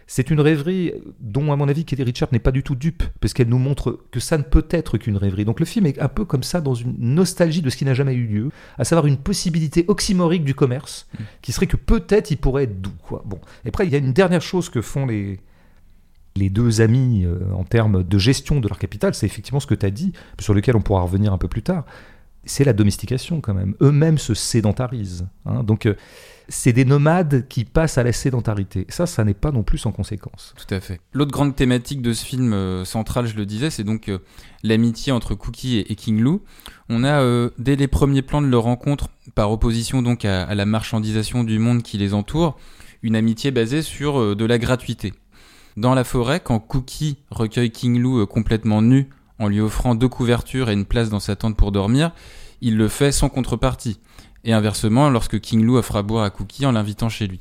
C'est 0.06 0.30
une 0.30 0.40
rêverie 0.40 0.92
dont, 1.20 1.52
à 1.52 1.56
mon 1.56 1.68
avis, 1.68 1.84
Kelly 1.84 2.02
Richard 2.02 2.28
n'est 2.32 2.38
pas 2.38 2.50
du 2.50 2.62
tout 2.62 2.74
dupe, 2.74 3.02
parce 3.20 3.32
qu'elle 3.32 3.48
nous 3.48 3.58
montre 3.58 4.00
que 4.10 4.20
ça 4.20 4.38
ne 4.38 4.42
peut 4.42 4.66
être 4.70 4.98
qu'une 4.98 5.16
rêverie. 5.16 5.44
Donc 5.44 5.60
le 5.60 5.66
film 5.66 5.86
est 5.86 6.00
un 6.00 6.08
peu 6.08 6.24
comme 6.24 6.42
ça, 6.42 6.60
dans 6.60 6.74
une 6.74 6.94
nostalgie 6.98 7.62
de 7.62 7.70
ce 7.70 7.76
qui 7.76 7.84
n'a 7.84 7.94
jamais 7.94 8.14
eu 8.14 8.26
lieu, 8.26 8.50
à 8.78 8.84
savoir 8.84 9.06
une 9.06 9.16
possibilité 9.16 9.84
oxymorique 9.88 10.44
du 10.44 10.54
commerce, 10.54 11.08
mm. 11.12 11.22
qui 11.42 11.52
serait 11.52 11.66
que 11.66 11.76
peut-être 11.76 12.30
il 12.30 12.36
pourrait 12.36 12.64
être 12.64 12.80
doux. 12.80 12.92
Quoi. 13.02 13.22
Bon. 13.24 13.40
Et 13.64 13.68
après, 13.68 13.86
il 13.86 13.92
y 13.92 13.96
a 13.96 13.98
une 13.98 14.12
dernière 14.12 14.42
chose 14.42 14.68
que 14.68 14.82
font 14.82 15.06
les, 15.06 15.40
les 16.36 16.50
deux 16.50 16.80
amis 16.80 17.24
euh, 17.24 17.38
en 17.54 17.64
termes 17.64 18.02
de 18.02 18.18
gestion 18.18 18.60
de 18.60 18.68
leur 18.68 18.78
capital, 18.78 19.14
c'est 19.14 19.26
effectivement 19.26 19.60
ce 19.60 19.66
que 19.66 19.74
tu 19.74 19.86
as 19.86 19.90
dit, 19.90 20.12
sur 20.38 20.54
lequel 20.54 20.76
on 20.76 20.82
pourra 20.82 21.02
revenir 21.02 21.32
un 21.32 21.38
peu 21.38 21.48
plus 21.48 21.62
tard. 21.62 21.84
C'est 22.44 22.64
la 22.64 22.72
domestication 22.72 23.40
quand 23.40 23.54
même. 23.54 23.74
Eux-mêmes 23.80 24.18
se 24.18 24.34
sédentarisent. 24.34 25.26
Hein. 25.46 25.62
Donc 25.62 25.86
euh, 25.86 25.94
c'est 26.48 26.72
des 26.72 26.85
nomades 26.85 27.46
qui 27.48 27.64
passent 27.64 27.98
à 27.98 28.02
la 28.02 28.12
sédentarité. 28.12 28.87
Ça, 28.88 29.07
ça 29.07 29.24
n'est 29.24 29.35
pas 29.35 29.50
non 29.50 29.62
plus 29.62 29.78
sans 29.78 29.92
conséquence. 29.92 30.54
Tout 30.57 30.74
à 30.74 30.80
fait. 30.80 31.00
L'autre 31.12 31.30
grande 31.30 31.57
thématique 31.57 32.02
de 32.02 32.12
ce 32.12 32.24
film 32.24 32.52
euh, 32.52 32.85
central, 32.85 33.26
je 33.26 33.37
le 33.37 33.46
disais, 33.46 33.70
c'est 33.70 33.85
donc 33.85 34.09
euh, 34.09 34.18
l'amitié 34.62 35.12
entre 35.12 35.35
Cookie 35.35 35.79
et, 35.79 35.94
King 35.94 36.21
Lou. 36.21 36.42
On 36.88 37.04
a, 37.04 37.21
euh, 37.21 37.50
dès 37.58 37.77
les 37.77 37.88
premiers 37.88 38.23
plans 38.23 38.42
de 38.42 38.46
leur 38.46 38.64
rencontre, 38.64 39.08
par 39.35 39.50
opposition 39.50 40.02
donc 40.02 40.25
à, 40.25 40.54
la 40.54 40.66
marchandisation 40.66 41.44
du 41.44 41.58
monde 41.58 41.83
qui 41.83 41.98
les 41.98 42.14
entoure, 42.14 42.58
une 43.02 43.16
amitié 43.16 43.50
basée 43.50 43.83
sur 43.83 44.37
de 44.37 44.44
la 44.44 44.58
gratuité. 44.58 45.12
Dans 45.77 45.94
la 45.94 46.04
forêt, 46.04 46.40
quand 46.40 46.58
Cookie 46.58 47.18
recueille 47.31 47.71
King 47.71 47.98
Lou 47.98 48.27
complètement 48.27 48.81
nu, 48.81 49.08
en 49.38 49.48
lui 49.48 49.60
offrant 49.60 49.94
deux 49.94 50.08
couvertures 50.08 50.71
et 50.71 50.73
une 50.73 50.85
place 50.85 51.10
dans 51.10 51.21
sa 51.21 51.37
tente 51.37 51.56
pour 51.56 51.73
dormir, 51.73 52.12
il 52.60 52.77
le 52.77 52.88
fait 52.88 53.12
sans 53.12 53.29
contrepartie 53.29 53.98
et 54.44 54.52
inversement 54.52 55.10
lorsque 55.10 55.40
King 55.40 55.62
Lou 55.62 55.76
offre 55.76 55.96
à 55.96 56.02
boire 56.02 56.24
à 56.24 56.30
Cookie 56.30 56.66
en 56.66 56.72
l'invitant 56.72 57.08
chez 57.08 57.26
lui. 57.26 57.40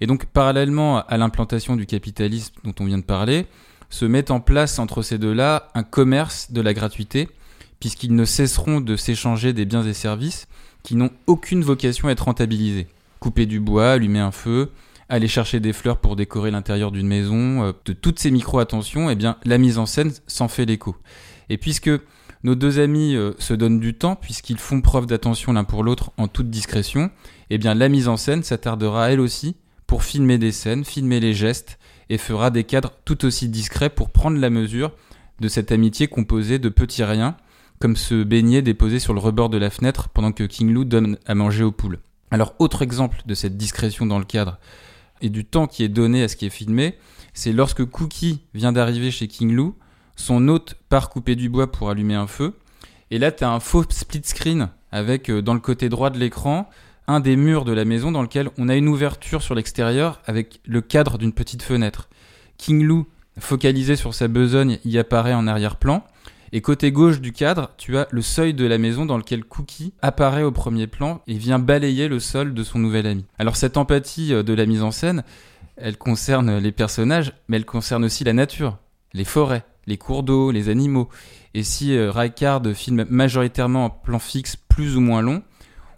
Et 0.00 0.06
donc 0.06 0.26
parallèlement 0.26 1.04
à 1.06 1.16
l'implantation 1.16 1.76
du 1.76 1.86
capitalisme 1.86 2.54
dont 2.64 2.74
on 2.80 2.84
vient 2.84 2.98
de 2.98 3.02
parler, 3.02 3.46
se 3.90 4.04
met 4.04 4.30
en 4.30 4.40
place 4.40 4.78
entre 4.78 5.02
ces 5.02 5.18
deux-là 5.18 5.70
un 5.74 5.82
commerce 5.82 6.52
de 6.52 6.60
la 6.60 6.74
gratuité, 6.74 7.28
puisqu'ils 7.80 8.14
ne 8.14 8.24
cesseront 8.24 8.80
de 8.80 8.96
s'échanger 8.96 9.52
des 9.52 9.64
biens 9.64 9.82
et 9.82 9.94
services 9.94 10.46
qui 10.82 10.94
n'ont 10.94 11.10
aucune 11.26 11.62
vocation 11.62 12.08
à 12.08 12.12
être 12.12 12.24
rentabilisés. 12.24 12.86
Couper 13.20 13.46
du 13.46 13.60
bois, 13.60 13.92
allumer 13.92 14.20
un 14.20 14.30
feu, 14.30 14.70
aller 15.08 15.28
chercher 15.28 15.60
des 15.60 15.72
fleurs 15.72 15.98
pour 15.98 16.16
décorer 16.16 16.50
l'intérieur 16.50 16.92
d'une 16.92 17.08
maison, 17.08 17.64
euh, 17.64 17.72
de 17.84 17.92
toutes 17.92 18.18
ces 18.18 18.30
micro-attentions, 18.30 19.10
eh 19.10 19.14
bien, 19.14 19.36
la 19.44 19.58
mise 19.58 19.78
en 19.78 19.86
scène 19.86 20.12
s'en 20.26 20.48
fait 20.48 20.66
l'écho. 20.66 20.96
Et 21.48 21.56
puisque 21.56 21.90
nos 22.44 22.54
deux 22.54 22.78
amis 22.78 23.14
euh, 23.14 23.32
se 23.38 23.54
donnent 23.54 23.80
du 23.80 23.94
temps, 23.94 24.16
puisqu'ils 24.16 24.58
font 24.58 24.80
preuve 24.80 25.06
d'attention 25.06 25.52
l'un 25.52 25.64
pour 25.64 25.82
l'autre 25.82 26.12
en 26.16 26.28
toute 26.28 26.50
discrétion, 26.50 27.10
eh 27.50 27.58
bien, 27.58 27.74
la 27.74 27.88
mise 27.88 28.08
en 28.08 28.16
scène 28.16 28.42
s'attardera 28.42 29.10
elle 29.10 29.20
aussi 29.20 29.56
pour 29.86 30.04
filmer 30.04 30.38
des 30.38 30.52
scènes, 30.52 30.84
filmer 30.84 31.18
les 31.18 31.32
gestes, 31.32 31.78
et 32.10 32.18
fera 32.18 32.50
des 32.50 32.64
cadres 32.64 32.92
tout 33.04 33.24
aussi 33.24 33.48
discrets 33.48 33.90
pour 33.90 34.10
prendre 34.10 34.38
la 34.38 34.50
mesure 34.50 34.92
de 35.40 35.48
cette 35.48 35.72
amitié 35.72 36.08
composée 36.08 36.58
de 36.58 36.68
petits 36.68 37.04
riens, 37.04 37.36
comme 37.78 37.96
ce 37.96 38.22
beignet 38.22 38.62
déposé 38.62 38.98
sur 38.98 39.14
le 39.14 39.20
rebord 39.20 39.50
de 39.50 39.58
la 39.58 39.70
fenêtre 39.70 40.08
pendant 40.08 40.32
que 40.32 40.44
King 40.44 40.72
Lou 40.72 40.84
donne 40.84 41.16
à 41.26 41.34
manger 41.34 41.64
aux 41.64 41.72
poules. 41.72 42.00
Alors, 42.30 42.54
autre 42.58 42.82
exemple 42.82 43.22
de 43.26 43.34
cette 43.34 43.56
discrétion 43.56 44.04
dans 44.04 44.18
le 44.18 44.24
cadre 44.24 44.58
et 45.20 45.30
du 45.30 45.44
temps 45.44 45.66
qui 45.66 45.84
est 45.84 45.88
donné 45.88 46.22
à 46.22 46.28
ce 46.28 46.36
qui 46.36 46.46
est 46.46 46.50
filmé, 46.50 46.96
c'est 47.32 47.52
lorsque 47.52 47.84
Cookie 47.84 48.40
vient 48.54 48.72
d'arriver 48.72 49.10
chez 49.10 49.28
King 49.28 49.52
Lou, 49.52 49.74
son 50.18 50.48
hôte 50.48 50.74
part 50.90 51.08
couper 51.08 51.36
du 51.36 51.48
bois 51.48 51.72
pour 51.72 51.88
allumer 51.88 52.14
un 52.14 52.26
feu, 52.26 52.54
et 53.10 53.18
là, 53.18 53.32
tu 53.32 53.44
as 53.44 53.50
un 53.50 53.60
faux 53.60 53.84
split 53.88 54.22
screen 54.24 54.68
avec, 54.92 55.30
euh, 55.30 55.40
dans 55.40 55.54
le 55.54 55.60
côté 55.60 55.88
droit 55.88 56.10
de 56.10 56.18
l'écran, 56.18 56.68
un 57.06 57.20
des 57.20 57.36
murs 57.36 57.64
de 57.64 57.72
la 57.72 57.86
maison 57.86 58.12
dans 58.12 58.20
lequel 58.20 58.50
on 58.58 58.68
a 58.68 58.76
une 58.76 58.88
ouverture 58.88 59.42
sur 59.42 59.54
l'extérieur 59.54 60.20
avec 60.26 60.60
le 60.66 60.82
cadre 60.82 61.16
d'une 61.16 61.32
petite 61.32 61.62
fenêtre. 61.62 62.10
King 62.58 62.82
Lou, 62.82 63.06
focalisé 63.38 63.96
sur 63.96 64.12
sa 64.12 64.28
besogne, 64.28 64.78
y 64.84 64.98
apparaît 64.98 65.32
en 65.32 65.46
arrière-plan. 65.46 66.04
Et 66.52 66.60
côté 66.60 66.92
gauche 66.92 67.20
du 67.20 67.32
cadre, 67.32 67.70
tu 67.76 67.96
as 67.96 68.08
le 68.10 68.22
seuil 68.22 68.54
de 68.54 68.66
la 68.66 68.78
maison 68.78 69.06
dans 69.06 69.18
lequel 69.18 69.44
Cookie 69.44 69.92
apparaît 70.02 70.42
au 70.42 70.50
premier 70.50 70.86
plan 70.86 71.22
et 71.26 71.34
vient 71.34 71.58
balayer 71.58 72.08
le 72.08 72.20
sol 72.20 72.54
de 72.54 72.62
son 72.62 72.78
nouvel 72.78 73.06
ami. 73.06 73.24
Alors 73.38 73.56
cette 73.56 73.76
empathie 73.76 74.34
euh, 74.34 74.42
de 74.42 74.52
la 74.54 74.66
mise 74.66 74.82
en 74.82 74.90
scène, 74.90 75.24
elle 75.76 75.96
concerne 75.96 76.58
les 76.58 76.72
personnages, 76.72 77.32
mais 77.48 77.58
elle 77.58 77.66
concerne 77.66 78.04
aussi 78.04 78.24
la 78.24 78.32
nature, 78.32 78.78
les 79.12 79.24
forêts, 79.24 79.64
les 79.88 79.96
cours 79.96 80.22
d'eau, 80.22 80.52
les 80.52 80.68
animaux. 80.68 81.08
Et 81.54 81.64
si 81.64 81.96
euh, 81.96 82.12
filme 82.74 83.06
majoritairement 83.08 83.86
en 83.86 83.90
plan 83.90 84.18
fixe 84.18 84.54
plus 84.56 84.96
ou 84.96 85.00
moins 85.00 85.22
long, 85.22 85.42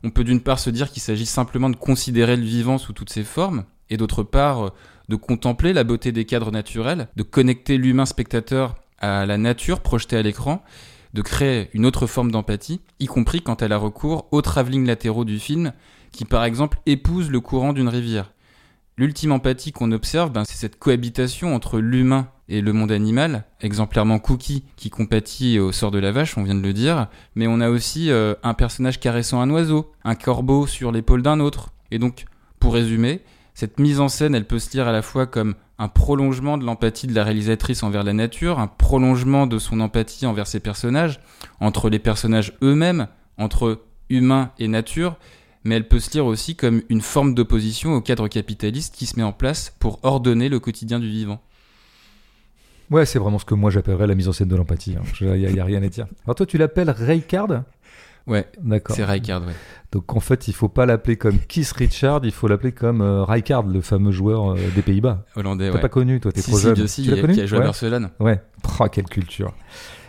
on 0.04 0.10
peut 0.10 0.24
d'une 0.24 0.40
part 0.40 0.58
se 0.58 0.70
dire 0.70 0.90
qu'il 0.90 1.02
s'agit 1.02 1.26
simplement 1.26 1.68
de 1.68 1.76
considérer 1.76 2.36
le 2.36 2.44
vivant 2.44 2.78
sous 2.78 2.94
toutes 2.94 3.10
ses 3.10 3.24
formes, 3.24 3.64
et 3.90 3.96
d'autre 3.96 4.22
part 4.22 4.66
euh, 4.66 4.70
de 5.08 5.16
contempler 5.16 5.72
la 5.72 5.84
beauté 5.84 6.12
des 6.12 6.24
cadres 6.24 6.52
naturels, 6.52 7.08
de 7.16 7.22
connecter 7.24 7.76
l'humain 7.76 8.06
spectateur 8.06 8.76
à 9.00 9.26
la 9.26 9.36
nature 9.36 9.80
projetée 9.80 10.16
à 10.16 10.22
l'écran, 10.22 10.62
de 11.12 11.22
créer 11.22 11.68
une 11.74 11.84
autre 11.84 12.06
forme 12.06 12.30
d'empathie, 12.30 12.80
y 13.00 13.06
compris 13.06 13.42
quand 13.42 13.60
elle 13.60 13.72
a 13.72 13.76
recours 13.76 14.28
aux 14.30 14.42
travelling 14.42 14.86
latéraux 14.86 15.24
du 15.24 15.40
film, 15.40 15.72
qui 16.12 16.24
par 16.24 16.44
exemple 16.44 16.78
épousent 16.86 17.30
le 17.30 17.40
courant 17.40 17.72
d'une 17.72 17.88
rivière. 17.88 18.30
L'ultime 19.00 19.32
empathie 19.32 19.72
qu'on 19.72 19.92
observe, 19.92 20.30
ben, 20.30 20.44
c'est 20.44 20.58
cette 20.58 20.78
cohabitation 20.78 21.54
entre 21.54 21.78
l'humain 21.78 22.28
et 22.50 22.60
le 22.60 22.74
monde 22.74 22.92
animal, 22.92 23.44
exemplairement 23.62 24.18
Cookie 24.18 24.62
qui 24.76 24.90
compatit 24.90 25.58
au 25.58 25.72
sort 25.72 25.90
de 25.90 25.98
la 25.98 26.12
vache, 26.12 26.36
on 26.36 26.42
vient 26.42 26.54
de 26.54 26.60
le 26.60 26.74
dire, 26.74 27.08
mais 27.34 27.46
on 27.46 27.62
a 27.62 27.70
aussi 27.70 28.10
euh, 28.10 28.34
un 28.42 28.52
personnage 28.52 29.00
caressant 29.00 29.40
un 29.40 29.48
oiseau, 29.48 29.90
un 30.04 30.14
corbeau 30.14 30.66
sur 30.66 30.92
l'épaule 30.92 31.22
d'un 31.22 31.40
autre. 31.40 31.70
Et 31.90 31.98
donc, 31.98 32.26
pour 32.58 32.74
résumer, 32.74 33.22
cette 33.54 33.80
mise 33.80 34.00
en 34.00 34.08
scène, 34.08 34.34
elle 34.34 34.46
peut 34.46 34.58
se 34.58 34.70
lire 34.72 34.86
à 34.86 34.92
la 34.92 35.00
fois 35.00 35.26
comme 35.26 35.54
un 35.78 35.88
prolongement 35.88 36.58
de 36.58 36.66
l'empathie 36.66 37.06
de 37.06 37.14
la 37.14 37.24
réalisatrice 37.24 37.82
envers 37.82 38.04
la 38.04 38.12
nature, 38.12 38.58
un 38.58 38.66
prolongement 38.66 39.46
de 39.46 39.58
son 39.58 39.80
empathie 39.80 40.26
envers 40.26 40.46
ses 40.46 40.60
personnages, 40.60 41.20
entre 41.58 41.88
les 41.88 42.00
personnages 42.00 42.52
eux-mêmes, 42.62 43.08
entre 43.38 43.80
humains 44.10 44.50
et 44.58 44.68
nature, 44.68 45.16
mais 45.64 45.76
elle 45.76 45.88
peut 45.88 46.00
se 46.00 46.10
lire 46.12 46.26
aussi 46.26 46.56
comme 46.56 46.82
une 46.88 47.00
forme 47.00 47.34
d'opposition 47.34 47.94
au 47.94 48.00
cadre 48.00 48.28
capitaliste 48.28 48.94
qui 48.94 49.06
se 49.06 49.16
met 49.16 49.22
en 49.22 49.32
place 49.32 49.74
pour 49.78 49.98
ordonner 50.02 50.48
le 50.48 50.60
quotidien 50.60 50.98
du 50.98 51.08
vivant. 51.08 51.40
Ouais, 52.90 53.06
c'est 53.06 53.18
vraiment 53.18 53.38
ce 53.38 53.44
que 53.44 53.54
moi 53.54 53.70
j'appellerais 53.70 54.06
la 54.06 54.14
mise 54.14 54.28
en 54.28 54.32
scène 54.32 54.48
de 54.48 54.56
l'empathie. 54.56 54.96
Il 55.20 55.28
hein. 55.28 55.36
n'y 55.36 55.60
a, 55.60 55.64
rien 55.64 55.82
à 55.82 55.88
dire. 55.88 56.06
Alors 56.24 56.34
toi, 56.34 56.46
tu 56.46 56.58
l'appelles 56.58 56.94
Card 57.28 57.62
Ouais, 58.26 58.46
d'accord. 58.62 58.94
C'est 58.94 59.04
Rijkaard, 59.04 59.46
ouais. 59.46 59.54
Donc 59.92 60.14
en 60.14 60.20
fait, 60.20 60.46
il 60.46 60.54
faut 60.54 60.68
pas 60.68 60.86
l'appeler 60.86 61.16
comme 61.16 61.38
Keith 61.38 61.72
Richard, 61.72 62.20
il 62.24 62.32
faut 62.32 62.46
l'appeler 62.48 62.72
comme 62.72 63.00
euh, 63.00 63.24
Rijkaard, 63.24 63.66
le 63.66 63.80
fameux 63.80 64.12
joueur 64.12 64.52
euh, 64.52 64.56
des 64.74 64.82
Pays-Bas. 64.82 65.24
Hollandais, 65.36 65.70
T'as 65.70 65.78
pas 65.78 65.88
connu, 65.88 66.20
toi, 66.20 66.30
t'es 66.30 66.40
si, 66.40 66.50
trop 66.50 66.58
si, 66.58 66.62
jeune. 66.62 66.86
Si, 66.86 67.02
tu 67.02 67.10
l'as 67.10 67.20
connu? 67.20 67.34
qui 67.34 67.40
a 67.40 67.46
joué 67.46 67.58
à 67.58 67.62
Barcelone. 67.62 68.10
Ouais. 68.20 68.40
Oh, 68.78 68.86
quelle 68.90 69.06
culture. 69.06 69.54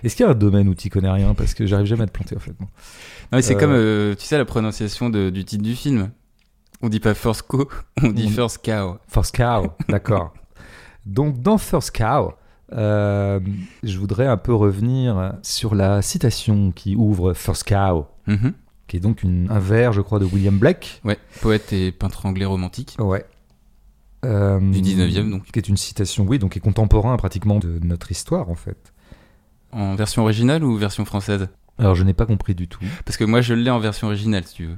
Est-ce 0.04 0.16
qu'il 0.16 0.26
y 0.26 0.28
a 0.28 0.32
un 0.32 0.36
domaine 0.36 0.68
où 0.68 0.76
tu 0.76 0.90
connais 0.90 1.10
rien 1.10 1.34
Parce 1.34 1.54
que 1.54 1.66
j'arrive 1.66 1.86
jamais 1.86 2.04
à 2.04 2.08
te 2.08 2.12
planter, 2.12 2.36
en 2.36 2.40
fait. 2.40 2.54
Non, 2.60 2.68
mais 3.34 3.42
c'est 3.42 3.56
comme, 3.56 3.72
euh, 3.72 4.16
tu 4.16 4.26
sais, 4.26 4.38
la 4.38 4.46
prononciation 4.46 5.10
du 5.10 5.46
titre 5.46 5.64
du 5.64 5.76
film. 5.76 6.12
On 6.84 6.90
dit 6.90 7.00
pas 7.00 7.14
First 7.14 7.44
Co, 7.44 7.70
on 8.02 8.10
dit 8.10 8.28
First 8.30 8.60
Cow. 8.64 8.98
First 9.08 9.36
Cow, 9.36 9.72
d'accord. 9.90 10.34
Donc 11.06 11.40
dans 11.42 11.58
First 11.60 11.92
Cow, 11.92 12.34
euh, 12.74 13.40
je 13.84 13.98
voudrais 14.00 14.26
un 14.26 14.38
peu 14.38 14.54
revenir 14.54 15.34
sur 15.44 15.76
la 15.76 16.02
citation 16.02 16.72
qui 16.72 16.96
ouvre 16.96 17.34
First 17.34 17.66
Cow, 17.66 18.08
mm-hmm. 18.28 18.54
qui 18.88 18.98
est 18.98 19.00
donc 19.00 19.24
un 19.24 19.60
vers, 19.60 19.94
je 19.94 20.02
crois, 20.02 20.18
de 20.18 20.26
William 20.26 20.58
Blake. 20.58 21.02
Ouais, 21.04 21.20
poète 21.42 21.72
et 21.72 21.92
peintre 21.92 22.26
anglais 22.26 22.46
romantique. 22.46 22.96
Ouais. 23.00 23.26
Euh, 24.24 24.60
du 24.60 24.82
19e, 24.82 25.30
donc. 25.30 25.44
Qui 25.52 25.60
est 25.60 25.68
une 25.68 25.78
citation, 25.78 26.26
oui, 26.26 26.40
donc 26.40 26.54
qui 26.54 26.60
est 26.60 26.62
contemporain 26.62 27.16
pratiquement 27.18 27.60
de 27.60 27.80
notre 27.84 28.12
histoire, 28.12 28.50
en 28.50 28.56
fait. 28.56 28.91
En 29.72 29.96
version 29.96 30.24
originale 30.24 30.64
ou 30.64 30.76
version 30.76 31.06
française? 31.06 31.48
Alors, 31.78 31.96
je 31.96 32.04
n'ai 32.04 32.14
pas 32.14 32.26
compris 32.26 32.54
du 32.54 32.68
tout. 32.68 32.84
Parce 33.06 33.18
que 33.18 33.24
moi, 33.24 33.42
je 33.42 33.54
l'ai 33.54 33.72
en 33.72 33.80
version 33.80 34.08
originale, 34.08 34.44
si 34.44 34.56
tu 34.56 34.66
veux. 34.66 34.78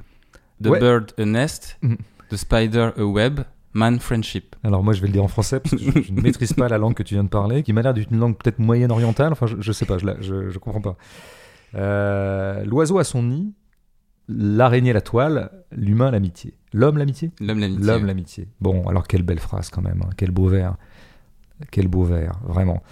The 0.62 0.78
bird 0.78 1.12
a 1.18 1.24
nest, 1.24 1.78
mm. 1.82 1.96
the 2.30 2.36
spider 2.36 2.92
a 2.96 3.04
web, 3.04 3.40
Man 3.74 3.98
Friendship. 3.98 4.54
Alors 4.62 4.84
moi 4.84 4.94
je 4.94 5.00
vais 5.00 5.08
le 5.08 5.12
dire 5.12 5.24
en 5.24 5.28
français 5.28 5.58
parce 5.58 5.74
que 5.74 6.02
je, 6.02 6.12
ne 6.12 6.20
maîtrise 6.20 6.52
pas 6.52 6.68
la 6.68 6.78
langue 6.78 6.94
que 6.94 7.02
tu 7.02 7.14
viens 7.14 7.24
de 7.24 7.28
parler, 7.28 7.64
qui 7.64 7.72
m'a 7.72 7.82
l'air 7.82 7.92
d'une 7.92 8.18
langue 8.18 8.38
peut-être 8.38 8.60
moyenne 8.60 8.92
orientale, 8.92 9.32
enfin 9.32 9.46
je, 9.46 9.56
ne 9.56 9.72
sais 9.72 9.84
pas, 9.84 9.98
je, 9.98 10.06
je, 10.20 10.50
je 10.50 10.58
comprends 10.58 10.80
pas. 10.80 10.96
Euh, 11.74 12.64
l'oiseau 12.64 12.98
a 12.98 13.04
son 13.04 13.24
nid, 13.24 13.52
l'araignée 14.28 14.92
la 14.92 15.00
toile, 15.00 15.50
l'humain 15.72 16.12
l'amitié. 16.12 16.54
L'homme 16.72 16.98
l'amitié? 16.98 17.32
L'homme 17.40 17.58
l'amitié. 17.58 17.84
L'homme 17.84 18.06
l'amitié. 18.06 18.48
Bon, 18.60 18.86
alors 18.86 19.08
quelle 19.08 19.22
belle 19.22 19.40
phrase 19.40 19.70
quand 19.70 19.82
même, 19.82 20.00
hein. 20.04 20.10
quel 20.16 20.30
beau 20.30 20.46
vers. 20.46 20.76
Quel 21.70 21.88
beau 21.88 22.04
vers, 22.04 22.40
vraiment. 22.44 22.82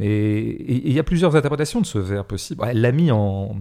Et 0.00 0.86
il 0.88 0.92
y 0.92 0.98
a 0.98 1.02
plusieurs 1.02 1.36
interprétations 1.36 1.80
de 1.80 1.86
ce 1.86 1.98
vers 1.98 2.24
possible. 2.24 2.64
Elle 2.68 2.80
l'a 2.80 2.92
mis 2.92 3.10
en, 3.10 3.56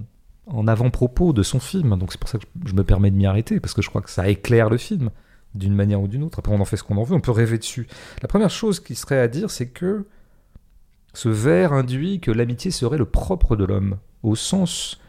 en 0.48 0.68
avant-propos 0.68 1.34
de 1.34 1.44
son 1.44 1.60
film, 1.60 1.98
donc 1.98 2.12
c'est 2.12 2.20
pour 2.20 2.30
ça 2.30 2.38
que 2.38 2.46
je 2.66 2.74
me 2.74 2.84
permets 2.84 3.12
de 3.12 3.16
m'y 3.16 3.26
arrêter, 3.26 3.60
parce 3.60 3.74
que 3.74 3.82
je 3.82 3.90
crois 3.90 4.02
que 4.02 4.10
ça 4.10 4.28
éclaire 4.28 4.70
le 4.70 4.78
film 4.78 5.10
d'une 5.54 5.74
manière 5.74 6.02
ou 6.02 6.08
d'une 6.08 6.24
autre. 6.24 6.40
Après, 6.40 6.54
on 6.54 6.60
en 6.60 6.66
fait 6.66 6.78
ce 6.78 6.84
qu'on 6.84 6.98
en 6.98 7.04
veut, 7.04 7.16
on 7.16 7.22
peut 7.22 7.32
rêver 7.32 7.58
dessus. 7.58 7.88
La 8.22 8.28
première 8.28 8.50
chose 8.50 8.80
qui 8.80 8.96
serait 8.96 9.20
à 9.20 9.28
dire, 9.28 9.50
c'est 9.50 9.70
que 9.70 10.06
ce 11.14 11.30
vers 11.30 11.72
induit 11.74 12.20
que 12.20 12.32
l'amitié 12.32 12.72
serait 12.72 12.98
le 12.98 13.06
propre 13.06 13.56
de 13.56 13.64
l'homme, 13.64 13.98
au 14.22 14.36
sens 14.36 15.00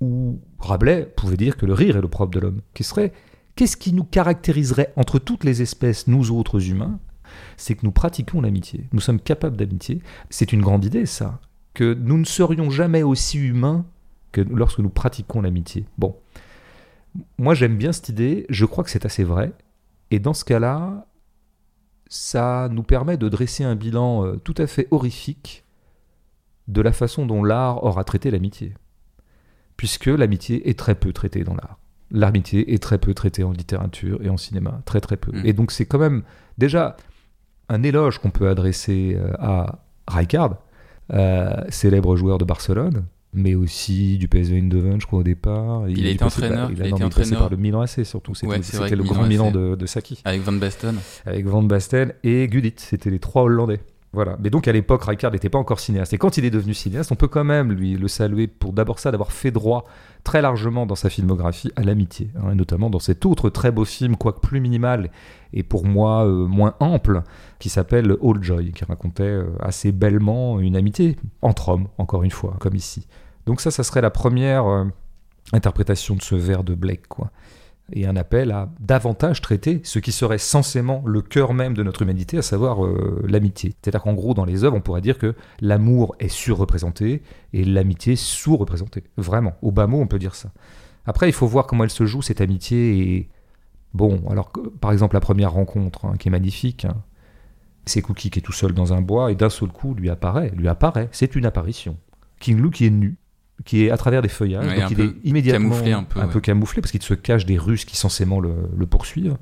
où 0.00 0.40
Rabelais 0.58 1.04
pouvait 1.16 1.36
dire 1.36 1.56
que 1.56 1.66
le 1.66 1.74
rire 1.74 1.96
est 1.96 2.00
le 2.00 2.08
propre 2.08 2.32
de 2.32 2.40
l'homme, 2.40 2.60
qui 2.72 2.82
serait 2.82 3.12
qu'est-ce 3.54 3.76
qui 3.76 3.92
nous 3.92 4.04
caractériserait 4.04 4.92
entre 4.96 5.18
toutes 5.18 5.44
les 5.44 5.62
espèces, 5.62 6.06
nous 6.06 6.30
autres 6.30 6.70
humains 6.70 6.98
C'est 7.56 7.74
que 7.74 7.84
nous 7.84 7.92
pratiquons 7.92 8.40
l'amitié. 8.40 8.88
Nous 8.92 9.00
sommes 9.00 9.20
capables 9.20 9.56
d'amitié. 9.56 10.00
C'est 10.30 10.52
une 10.52 10.62
grande 10.62 10.84
idée, 10.84 11.06
ça. 11.06 11.40
Que 11.74 11.94
nous 11.94 12.18
ne 12.18 12.24
serions 12.24 12.70
jamais 12.70 13.02
aussi 13.02 13.38
humains 13.38 13.84
que 14.32 14.40
lorsque 14.40 14.80
nous 14.80 14.90
pratiquons 14.90 15.40
l'amitié. 15.40 15.86
Bon. 15.98 16.16
Moi, 17.38 17.54
j'aime 17.54 17.76
bien 17.76 17.92
cette 17.92 18.08
idée. 18.08 18.46
Je 18.48 18.64
crois 18.64 18.84
que 18.84 18.90
c'est 18.90 19.06
assez 19.06 19.24
vrai. 19.24 19.52
Et 20.10 20.18
dans 20.18 20.34
ce 20.34 20.44
cas-là, 20.44 21.06
ça 22.08 22.68
nous 22.70 22.82
permet 22.82 23.16
de 23.16 23.28
dresser 23.28 23.64
un 23.64 23.74
bilan 23.74 24.24
euh, 24.24 24.36
tout 24.36 24.54
à 24.58 24.66
fait 24.66 24.86
horrifique 24.90 25.64
de 26.68 26.80
la 26.80 26.92
façon 26.92 27.26
dont 27.26 27.42
l'art 27.42 27.84
aura 27.84 28.04
traité 28.04 28.30
l'amitié. 28.30 28.74
Puisque 29.76 30.06
l'amitié 30.06 30.68
est 30.68 30.78
très 30.78 30.94
peu 30.94 31.12
traitée 31.12 31.44
dans 31.44 31.54
l'art. 31.54 31.78
L'amitié 32.10 32.72
est 32.72 32.82
très 32.82 32.98
peu 32.98 33.14
traitée 33.14 33.42
en 33.42 33.52
littérature 33.52 34.22
et 34.22 34.30
en 34.30 34.36
cinéma, 34.36 34.80
très 34.84 35.00
très 35.00 35.16
peu. 35.16 35.32
Mm. 35.32 35.46
Et 35.46 35.52
donc 35.52 35.72
c'est 35.72 35.86
quand 35.86 35.98
même 35.98 36.22
déjà 36.58 36.96
un 37.68 37.82
éloge 37.82 38.18
qu'on 38.18 38.30
peut 38.30 38.48
adresser 38.48 39.16
euh, 39.18 39.32
à 39.38 39.78
Rijkaard, 40.08 40.56
euh, 41.12 41.52
célèbre 41.68 42.16
joueur 42.16 42.38
de 42.38 42.44
Barcelone, 42.44 43.04
mais 43.32 43.54
aussi 43.54 44.16
du 44.18 44.28
PSV 44.28 44.58
Eindhoven, 44.58 45.00
je 45.00 45.06
crois, 45.06 45.20
au 45.20 45.24
départ. 45.24 45.88
Il, 45.88 46.06
a 46.06 46.10
été 46.10 46.24
entraîneur. 46.24 46.70
il, 46.70 46.82
a, 46.82 46.86
été 46.86 47.02
entraîneur. 47.02 47.40
par 47.40 47.50
le 47.50 47.56
Milan 47.56 47.80
AC, 47.80 48.04
surtout. 48.04 48.34
C'était 48.34 48.96
le 48.96 49.02
grand 49.02 49.26
Milan 49.26 49.50
de, 49.50 49.74
de, 49.74 49.86
Saki. 49.86 50.20
Avec 50.24 50.42
Van 50.42 50.52
Basten. 50.52 50.96
Avec 51.26 51.46
Van 51.46 51.62
Basten 51.62 52.12
et 52.22 52.46
Gudit. 52.46 52.74
C'était 52.76 53.10
les 53.10 53.18
trois 53.18 53.42
Hollandais. 53.42 53.80
Voilà. 54.12 54.36
Mais 54.40 54.48
donc 54.48 54.68
à 54.68 54.72
l'époque, 54.72 55.02
Rijkaard 55.02 55.32
n'était 55.32 55.48
pas 55.48 55.58
encore 55.58 55.80
cinéaste. 55.80 56.12
Et 56.12 56.18
quand 56.18 56.38
il 56.38 56.44
est 56.44 56.50
devenu 56.50 56.72
cinéaste, 56.72 57.10
on 57.10 57.16
peut 57.16 57.26
quand 57.26 57.42
même 57.42 57.72
lui 57.72 57.96
le 57.96 58.06
saluer 58.06 58.46
pour 58.46 58.72
d'abord 58.72 59.00
ça, 59.00 59.10
d'avoir 59.10 59.32
fait 59.32 59.50
droit 59.50 59.84
très 60.24 60.40
largement 60.40 60.86
dans 60.86 60.94
sa 60.94 61.10
filmographie 61.10 61.70
à 61.76 61.82
l'amitié, 61.82 62.30
hein, 62.42 62.54
notamment 62.54 62.90
dans 62.90 62.98
cet 62.98 63.26
autre 63.26 63.50
très 63.50 63.70
beau 63.70 63.84
film, 63.84 64.16
quoique 64.16 64.40
plus 64.40 64.58
minimal 64.58 65.10
et 65.52 65.62
pour 65.62 65.84
moi 65.84 66.26
euh, 66.26 66.46
moins 66.46 66.74
ample, 66.80 67.22
qui 67.58 67.68
s'appelle 67.68 68.16
All 68.22 68.42
Joy, 68.42 68.72
qui 68.72 68.84
racontait 68.84 69.22
euh, 69.22 69.52
assez 69.60 69.92
bellement 69.92 70.58
une 70.58 70.76
amitié 70.76 71.16
entre 71.42 71.68
hommes, 71.68 71.88
encore 71.98 72.24
une 72.24 72.30
fois, 72.30 72.56
comme 72.58 72.74
ici. 72.74 73.06
Donc 73.46 73.60
ça, 73.60 73.70
ça 73.70 73.84
serait 73.84 74.00
la 74.00 74.10
première 74.10 74.66
euh, 74.66 74.84
interprétation 75.52 76.16
de 76.16 76.22
ce 76.22 76.34
vers 76.34 76.64
de 76.64 76.74
Blake, 76.74 77.06
quoi. 77.06 77.30
Et 77.92 78.06
un 78.06 78.16
appel 78.16 78.50
à 78.50 78.70
davantage 78.80 79.42
traiter 79.42 79.80
ce 79.84 79.98
qui 79.98 80.10
serait 80.10 80.38
censément 80.38 81.02
le 81.04 81.20
cœur 81.20 81.52
même 81.52 81.74
de 81.74 81.82
notre 81.82 82.02
humanité, 82.02 82.38
à 82.38 82.42
savoir 82.42 82.84
euh, 82.84 83.22
l'amitié. 83.28 83.74
C'est-à-dire 83.82 84.02
qu'en 84.02 84.14
gros, 84.14 84.32
dans 84.32 84.46
les 84.46 84.64
œuvres, 84.64 84.76
on 84.76 84.80
pourrait 84.80 85.02
dire 85.02 85.18
que 85.18 85.34
l'amour 85.60 86.16
est 86.18 86.28
surreprésenté 86.28 87.22
et 87.52 87.64
l'amitié 87.64 88.16
sous-représentée. 88.16 89.04
Vraiment, 89.18 89.52
au 89.60 89.70
bas 89.70 89.86
mot, 89.86 90.00
on 90.00 90.06
peut 90.06 90.18
dire 90.18 90.34
ça. 90.34 90.50
Après, 91.04 91.28
il 91.28 91.32
faut 91.32 91.46
voir 91.46 91.66
comment 91.66 91.84
elle 91.84 91.90
se 91.90 92.06
joue, 92.06 92.22
cette 92.22 92.40
amitié. 92.40 92.98
Et 92.98 93.28
bon, 93.92 94.22
alors, 94.30 94.50
par 94.80 94.92
exemple, 94.92 95.14
la 95.14 95.20
première 95.20 95.52
rencontre, 95.52 96.06
hein, 96.06 96.14
qui 96.18 96.28
est 96.28 96.30
magnifique, 96.30 96.86
hein, 96.86 97.02
c'est 97.84 98.00
Cookie 98.00 98.30
qui 98.30 98.38
est 98.38 98.42
tout 98.42 98.52
seul 98.52 98.72
dans 98.72 98.94
un 98.94 99.02
bois, 99.02 99.30
et 99.30 99.34
d'un 99.34 99.50
seul 99.50 99.68
coup, 99.68 99.94
lui 99.94 100.08
apparaît. 100.08 100.50
Lui 100.56 100.68
apparaît, 100.68 101.08
c'est 101.12 101.36
une 101.36 101.44
apparition. 101.44 101.98
King 102.40 102.58
Lou 102.58 102.70
qui 102.70 102.86
est 102.86 102.90
nu, 102.90 103.18
qui 103.64 103.84
est 103.84 103.90
à 103.90 103.96
travers 103.96 104.20
des 104.22 104.28
feuillages, 104.28 104.66
Ouais, 104.66 104.80
donc 104.80 104.90
il 104.90 105.00
est 105.00 105.12
immédiatement 105.24 105.70
camouflé 105.70 105.92
un 105.92 106.02
peu, 106.02 106.20
ouais. 106.20 106.40
camouflé, 106.40 106.82
parce 106.82 106.90
qu'il 106.90 107.02
se 107.02 107.14
cache 107.14 107.46
des 107.46 107.56
Russes 107.58 107.84
qui 107.84 107.96
censément 107.96 108.40
le, 108.40 108.54
le 108.76 108.86
poursuivent. 108.86 109.36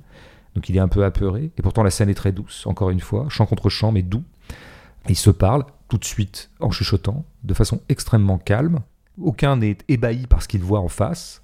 Donc 0.55 0.69
il 0.69 0.77
est 0.77 0.81
un 0.81 0.89
peu 0.89 1.05
apeuré, 1.05 1.51
et 1.57 1.63
pourtant 1.63 1.83
la 1.83 1.91
scène 1.91 2.11
est 2.11 2.15
très 2.15 2.31
douce, 2.33 2.67
encore 2.67 2.91
une 2.91 3.01
fois, 3.01 3.27
chant 3.31 3.47
contre 3.47 3.69
chant, 3.71 3.91
mais 3.91 4.03
doux. 4.03 4.23
Et 5.09 5.13
ils 5.13 5.17
se 5.17 5.31
parlent 5.31 5.65
tout 5.89 5.99
de 5.99 6.05
suite 6.05 6.51
en 6.61 6.71
chuchotant, 6.71 7.25
de 7.43 7.55
façon 7.55 7.81
extrêmement 7.89 8.39
calme. 8.39 8.81
Aucun 9.21 9.57
n'est 9.57 9.79
ébahi 9.89 10.27
par 10.27 10.43
ce 10.43 10.49
qu'il 10.49 10.63
voit 10.63 10.81
en 10.81 10.89
face. 10.89 11.42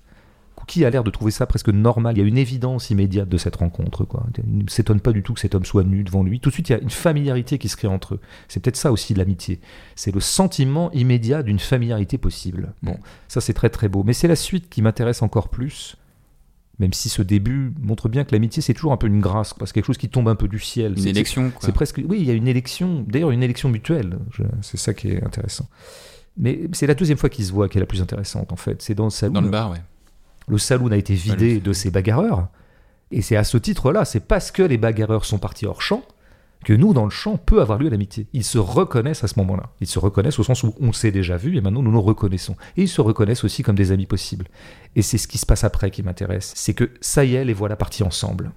Cookie 0.69 0.85
a 0.85 0.91
l'air 0.91 1.03
de 1.03 1.11
trouver 1.11 1.31
ça 1.31 1.47
presque 1.47 1.71
normal? 1.71 2.17
Il 2.17 2.21
y 2.21 2.25
a 2.25 2.27
une 2.29 2.37
évidence 2.37 2.91
immédiate 2.91 3.29
de 3.29 3.39
cette 3.39 3.57
rencontre. 3.57 4.05
Quoi. 4.05 4.27
Il 4.47 4.65
ne 4.65 4.69
s'étonne 4.69 5.01
pas 5.01 5.13
du 5.13 5.23
tout 5.23 5.33
que 5.33 5.41
cet 5.41 5.55
homme 5.55 5.65
soit 5.65 5.83
nu 5.83 6.05
devant 6.05 6.23
lui. 6.23 6.41
Tout 6.41 6.51
de 6.51 6.55
suite, 6.55 6.69
il 6.69 6.73
y 6.73 6.75
a 6.75 6.79
une 6.79 6.91
familiarité 6.91 7.57
qui 7.59 7.69
se 7.71 7.77
crée 7.77 7.89
entre 7.89 8.15
eux. 8.17 8.21
C'est 8.49 8.61
peut-être 8.63 8.77
ça 8.77 8.93
aussi 8.93 9.15
l'amitié. 9.15 9.61
C'est 9.97 10.15
le 10.15 10.21
sentiment 10.21 10.93
immédiat 10.93 11.43
d'une 11.43 11.59
familiarité 11.59 12.19
possible. 12.19 12.75
Bon, 12.83 12.99
ça 13.29 13.41
c'est 13.41 13.55
très 13.55 13.71
très 13.71 13.89
beau. 13.89 14.03
Mais 14.05 14.13
c'est 14.13 14.29
la 14.29 14.37
suite 14.37 14.69
qui 14.69 14.83
m'intéresse 14.83 15.23
encore 15.23 15.49
plus. 15.49 15.97
Même 16.79 16.93
si 16.93 17.09
ce 17.09 17.23
début 17.23 17.73
montre 17.81 18.09
bien 18.09 18.23
que 18.25 18.33
l'amitié 18.33 18.63
c'est 18.63 18.75
toujours 18.75 18.93
un 18.93 18.97
peu 18.99 19.07
une 19.09 19.21
grâce, 19.21 19.53
quoi. 19.55 19.67
c'est 19.67 19.73
quelque 19.73 19.87
chose 19.87 19.99
qui 19.99 20.09
tombe 20.11 20.29
un 20.29 20.37
peu 20.37 20.47
du 20.49 20.61
ciel. 20.61 20.93
Une 20.97 21.07
élection, 21.09 21.51
c'est 21.61 21.73
presque. 21.73 22.01
Oui, 22.07 22.19
il 22.21 22.27
y 22.27 22.31
a 22.31 22.35
une 22.35 22.47
élection. 22.47 23.05
D'ailleurs, 23.09 23.31
une 23.33 23.43
élection 23.43 23.69
mutuelle. 23.71 24.19
Je- 24.33 24.43
C'est 24.63 24.77
ça 24.77 24.93
qui 24.95 25.09
est 25.09 25.25
intéressant. 25.25 25.67
Mais 26.37 26.61
c'est 26.73 26.87
la 26.87 26.95
deuxième 26.95 27.19
fois 27.19 27.31
qu'ils 27.31 27.47
se 27.47 27.53
voient 27.53 27.69
qui 27.69 27.79
est 27.79 27.81
la 27.81 27.87
plus 27.87 28.01
intéressante, 28.01 28.53
en 28.53 28.57
fait. 28.57 28.81
C'est 28.81 28.95
dans 28.95 29.05
le 29.05 29.11
salon. 29.11 29.33
Dans 29.33 29.41
le 29.41 29.49
bar, 29.49 29.71
ouais. 29.73 29.79
Le 30.49 30.59
saloon 30.59 30.91
a 30.91 30.97
été 30.97 31.15
vidé 31.15 31.61
de 31.61 31.73
ses 31.73 31.91
bagarreurs. 31.91 32.49
Et 33.11 33.23
c'est 33.23 33.37
à 33.37 33.45
ce 33.45 33.57
titre-là, 33.57 34.05
c'est 34.05 34.21
parce 34.21 34.51
que 34.51 34.63
les 34.63 34.77
bagarreurs 34.77 35.25
sont 35.25 35.39
partis 35.39 35.67
hors 35.67 35.83
champ 35.83 36.03
que 36.65 36.73
nous, 36.73 36.93
dans 36.93 37.05
le 37.05 37.11
champ, 37.11 37.37
peut 37.37 37.61
avoir 37.61 37.79
lieu 37.79 37.89
l'amitié. 37.89 38.27
Ils 38.33 38.45
se 38.45 38.59
reconnaissent 38.59 39.23
à 39.23 39.29
ce 39.29 39.39
moment-là. 39.39 39.71
Ils 39.81 39.87
se 39.87 39.99
reconnaissent 39.99 40.39
au 40.39 40.43
sens 40.43 40.65
où 40.65 40.75
on 40.81 40.93
s'est 40.93 41.13
déjà 41.13 41.37
vu 41.37 41.57
et 41.57 41.61
maintenant 41.61 41.83
nous 41.83 41.93
nous 41.93 42.03
reconnaissons. 42.03 42.57
Et 42.77 42.83
ils 42.83 42.89
se 42.89 43.01
reconnaissent 43.01 43.45
aussi 43.45 43.63
comme 43.63 43.77
des 43.77 43.93
amis 43.93 44.07
possibles. 44.07 44.47
Et 44.97 45.03
c'est 45.03 45.19
ce 45.19 45.29
qui 45.29 45.39
se 45.39 45.47
passe 45.47 45.65
après 45.65 45.91
qui 45.91 46.03
m'intéresse. 46.03 46.53
C'est 46.57 46.75
que 46.75 46.91
ça 47.01 47.25
y 47.25 47.37
est, 47.37 47.45
les 47.45 47.55
voilà 47.55 47.77
partis 47.77 48.03
ensemble. 48.03 48.51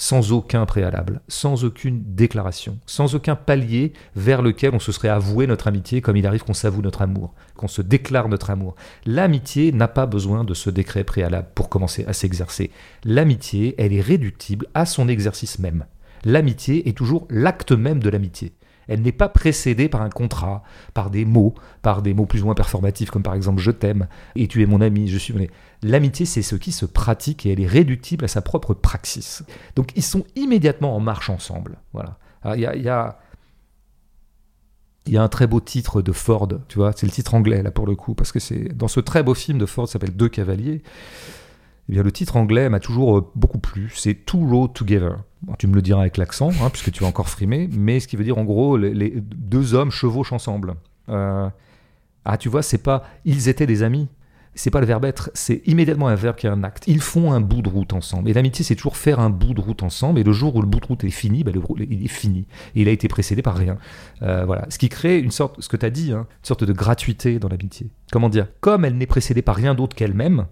Sans 0.00 0.30
aucun 0.30 0.64
préalable, 0.64 1.20
sans 1.26 1.64
aucune 1.64 2.14
déclaration, 2.14 2.78
sans 2.86 3.16
aucun 3.16 3.34
palier 3.34 3.92
vers 4.14 4.42
lequel 4.42 4.72
on 4.72 4.78
se 4.78 4.92
serait 4.92 5.08
avoué 5.08 5.48
notre 5.48 5.66
amitié 5.66 6.00
comme 6.00 6.16
il 6.16 6.24
arrive 6.24 6.44
qu'on 6.44 6.54
s'avoue 6.54 6.82
notre 6.82 7.02
amour, 7.02 7.34
qu'on 7.56 7.66
se 7.66 7.82
déclare 7.82 8.28
notre 8.28 8.50
amour. 8.50 8.76
L'amitié 9.06 9.72
n'a 9.72 9.88
pas 9.88 10.06
besoin 10.06 10.44
de 10.44 10.54
ce 10.54 10.70
décret 10.70 11.02
préalable 11.02 11.48
pour 11.52 11.68
commencer 11.68 12.04
à 12.06 12.12
s'exercer. 12.12 12.70
L'amitié, 13.02 13.74
elle 13.76 13.92
est 13.92 14.00
réductible 14.00 14.68
à 14.72 14.86
son 14.86 15.08
exercice 15.08 15.58
même. 15.58 15.84
L'amitié 16.24 16.88
est 16.88 16.96
toujours 16.96 17.26
l'acte 17.28 17.72
même 17.72 18.00
de 18.00 18.08
l'amitié. 18.08 18.54
Elle 18.86 19.02
n'est 19.02 19.12
pas 19.12 19.28
précédée 19.28 19.88
par 19.88 20.02
un 20.02 20.10
contrat, 20.10 20.62
par 20.94 21.10
des 21.10 21.24
mots, 21.24 21.54
par 21.82 22.02
des 22.02 22.14
mots 22.14 22.24
plus 22.24 22.42
ou 22.42 22.46
moins 22.46 22.54
performatifs 22.54 23.10
comme 23.10 23.22
par 23.22 23.34
exemple 23.34 23.60
je 23.60 23.70
t'aime 23.70 24.08
et 24.34 24.48
tu 24.48 24.62
es 24.62 24.66
mon 24.66 24.80
ami, 24.80 25.08
je 25.08 25.18
suis. 25.18 25.34
L'amitié, 25.82 26.26
c'est 26.26 26.42
ce 26.42 26.56
qui 26.56 26.72
se 26.72 26.86
pratique 26.86 27.46
et 27.46 27.52
elle 27.52 27.60
est 27.60 27.66
réductible 27.66 28.24
à 28.24 28.28
sa 28.28 28.42
propre 28.42 28.74
praxis. 28.74 29.42
Donc 29.76 29.92
ils 29.96 30.02
sont 30.02 30.24
immédiatement 30.34 30.96
en 30.96 31.00
marche 31.00 31.30
ensemble. 31.30 31.78
Voilà. 31.92 32.18
Il 32.56 32.60
y 32.60 32.66
a, 32.66 32.74
y 32.76 32.88
a- 32.88 33.18
un 35.14 35.28
très 35.28 35.46
beau 35.46 35.60
titre 35.60 36.02
de 36.02 36.12
Ford, 36.12 36.48
tu 36.68 36.78
vois, 36.78 36.92
c'est 36.94 37.06
le 37.06 37.12
titre 37.12 37.34
anglais 37.34 37.62
là 37.62 37.70
pour 37.70 37.86
le 37.86 37.94
coup, 37.96 38.14
parce 38.14 38.30
que 38.32 38.38
c'est 38.40 38.76
dans 38.76 38.88
ce 38.88 39.00
très 39.00 39.22
beau 39.22 39.34
film 39.34 39.58
de 39.58 39.66
Ford 39.66 39.88
s'appelle 39.88 40.14
Deux 40.14 40.28
cavaliers. 40.28 40.82
Eh 41.88 41.92
bien, 41.92 42.02
le 42.02 42.12
titre 42.12 42.36
anglais 42.36 42.68
m'a 42.68 42.80
toujours 42.80 43.16
euh, 43.16 43.30
beaucoup 43.34 43.58
plu. 43.58 43.90
C'est 43.96 44.12
Two 44.26 44.46
Road 44.46 44.74
Together. 44.74 45.16
Tu 45.58 45.66
me 45.68 45.74
le 45.74 45.80
diras 45.80 46.02
avec 46.02 46.18
l'accent, 46.18 46.50
hein, 46.60 46.68
puisque 46.70 46.92
tu 46.92 47.00
vas 47.02 47.08
encore 47.08 47.30
frimer, 47.30 47.68
mais 47.72 48.00
ce 48.00 48.06
qui 48.08 48.16
veut 48.16 48.24
dire 48.24 48.36
en 48.36 48.44
gros, 48.44 48.76
les, 48.76 48.92
les 48.92 49.14
deux 49.16 49.72
hommes 49.72 49.90
chevauchent 49.90 50.32
ensemble. 50.34 50.74
Euh, 51.08 51.48
ah, 52.26 52.36
tu 52.36 52.50
vois, 52.50 52.62
c'est 52.62 52.82
pas 52.82 53.04
ils 53.24 53.48
étaient 53.48 53.66
des 53.66 53.82
amis. 53.82 54.08
C'est 54.58 54.72
pas 54.72 54.80
le 54.80 54.86
verbe 54.86 55.04
être, 55.04 55.30
c'est 55.34 55.62
immédiatement 55.66 56.08
un 56.08 56.16
verbe 56.16 56.34
qui 56.34 56.48
est 56.48 56.50
un 56.50 56.64
acte. 56.64 56.82
Ils 56.88 57.00
font 57.00 57.30
un 57.30 57.40
bout 57.40 57.62
de 57.62 57.68
route 57.68 57.92
ensemble. 57.92 58.28
Et 58.28 58.32
l'amitié, 58.32 58.64
c'est 58.64 58.74
toujours 58.74 58.96
faire 58.96 59.20
un 59.20 59.30
bout 59.30 59.54
de 59.54 59.60
route 59.60 59.84
ensemble. 59.84 60.18
Et 60.18 60.24
le 60.24 60.32
jour 60.32 60.56
où 60.56 60.60
le 60.60 60.66
bout 60.66 60.80
de 60.80 60.86
route 60.86 61.04
est 61.04 61.10
fini, 61.10 61.44
ben, 61.44 61.54
le, 61.54 61.62
il 61.88 62.04
est 62.04 62.08
fini. 62.08 62.44
Et 62.74 62.82
il 62.82 62.88
a 62.88 62.90
été 62.90 63.06
précédé 63.06 63.40
par 63.40 63.56
rien. 63.56 63.78
Euh, 64.22 64.44
voilà. 64.44 64.66
Ce 64.68 64.76
qui 64.76 64.88
crée 64.88 65.20
une 65.20 65.30
sorte, 65.30 65.60
ce 65.60 65.68
que 65.68 65.76
tu 65.76 65.86
as 65.86 65.90
dit, 65.90 66.10
hein, 66.10 66.26
une 66.28 66.44
sorte 66.44 66.64
de 66.64 66.72
gratuité 66.72 67.38
dans 67.38 67.48
l'amitié. 67.48 67.86
Comment 68.10 68.28
dire? 68.28 68.48
Comme 68.58 68.84
elle 68.84 68.96
n'est 68.96 69.06
précédée 69.06 69.42
par 69.42 69.54
rien 69.54 69.76
d'autre 69.76 69.94
qu'elle-même, 69.94 70.46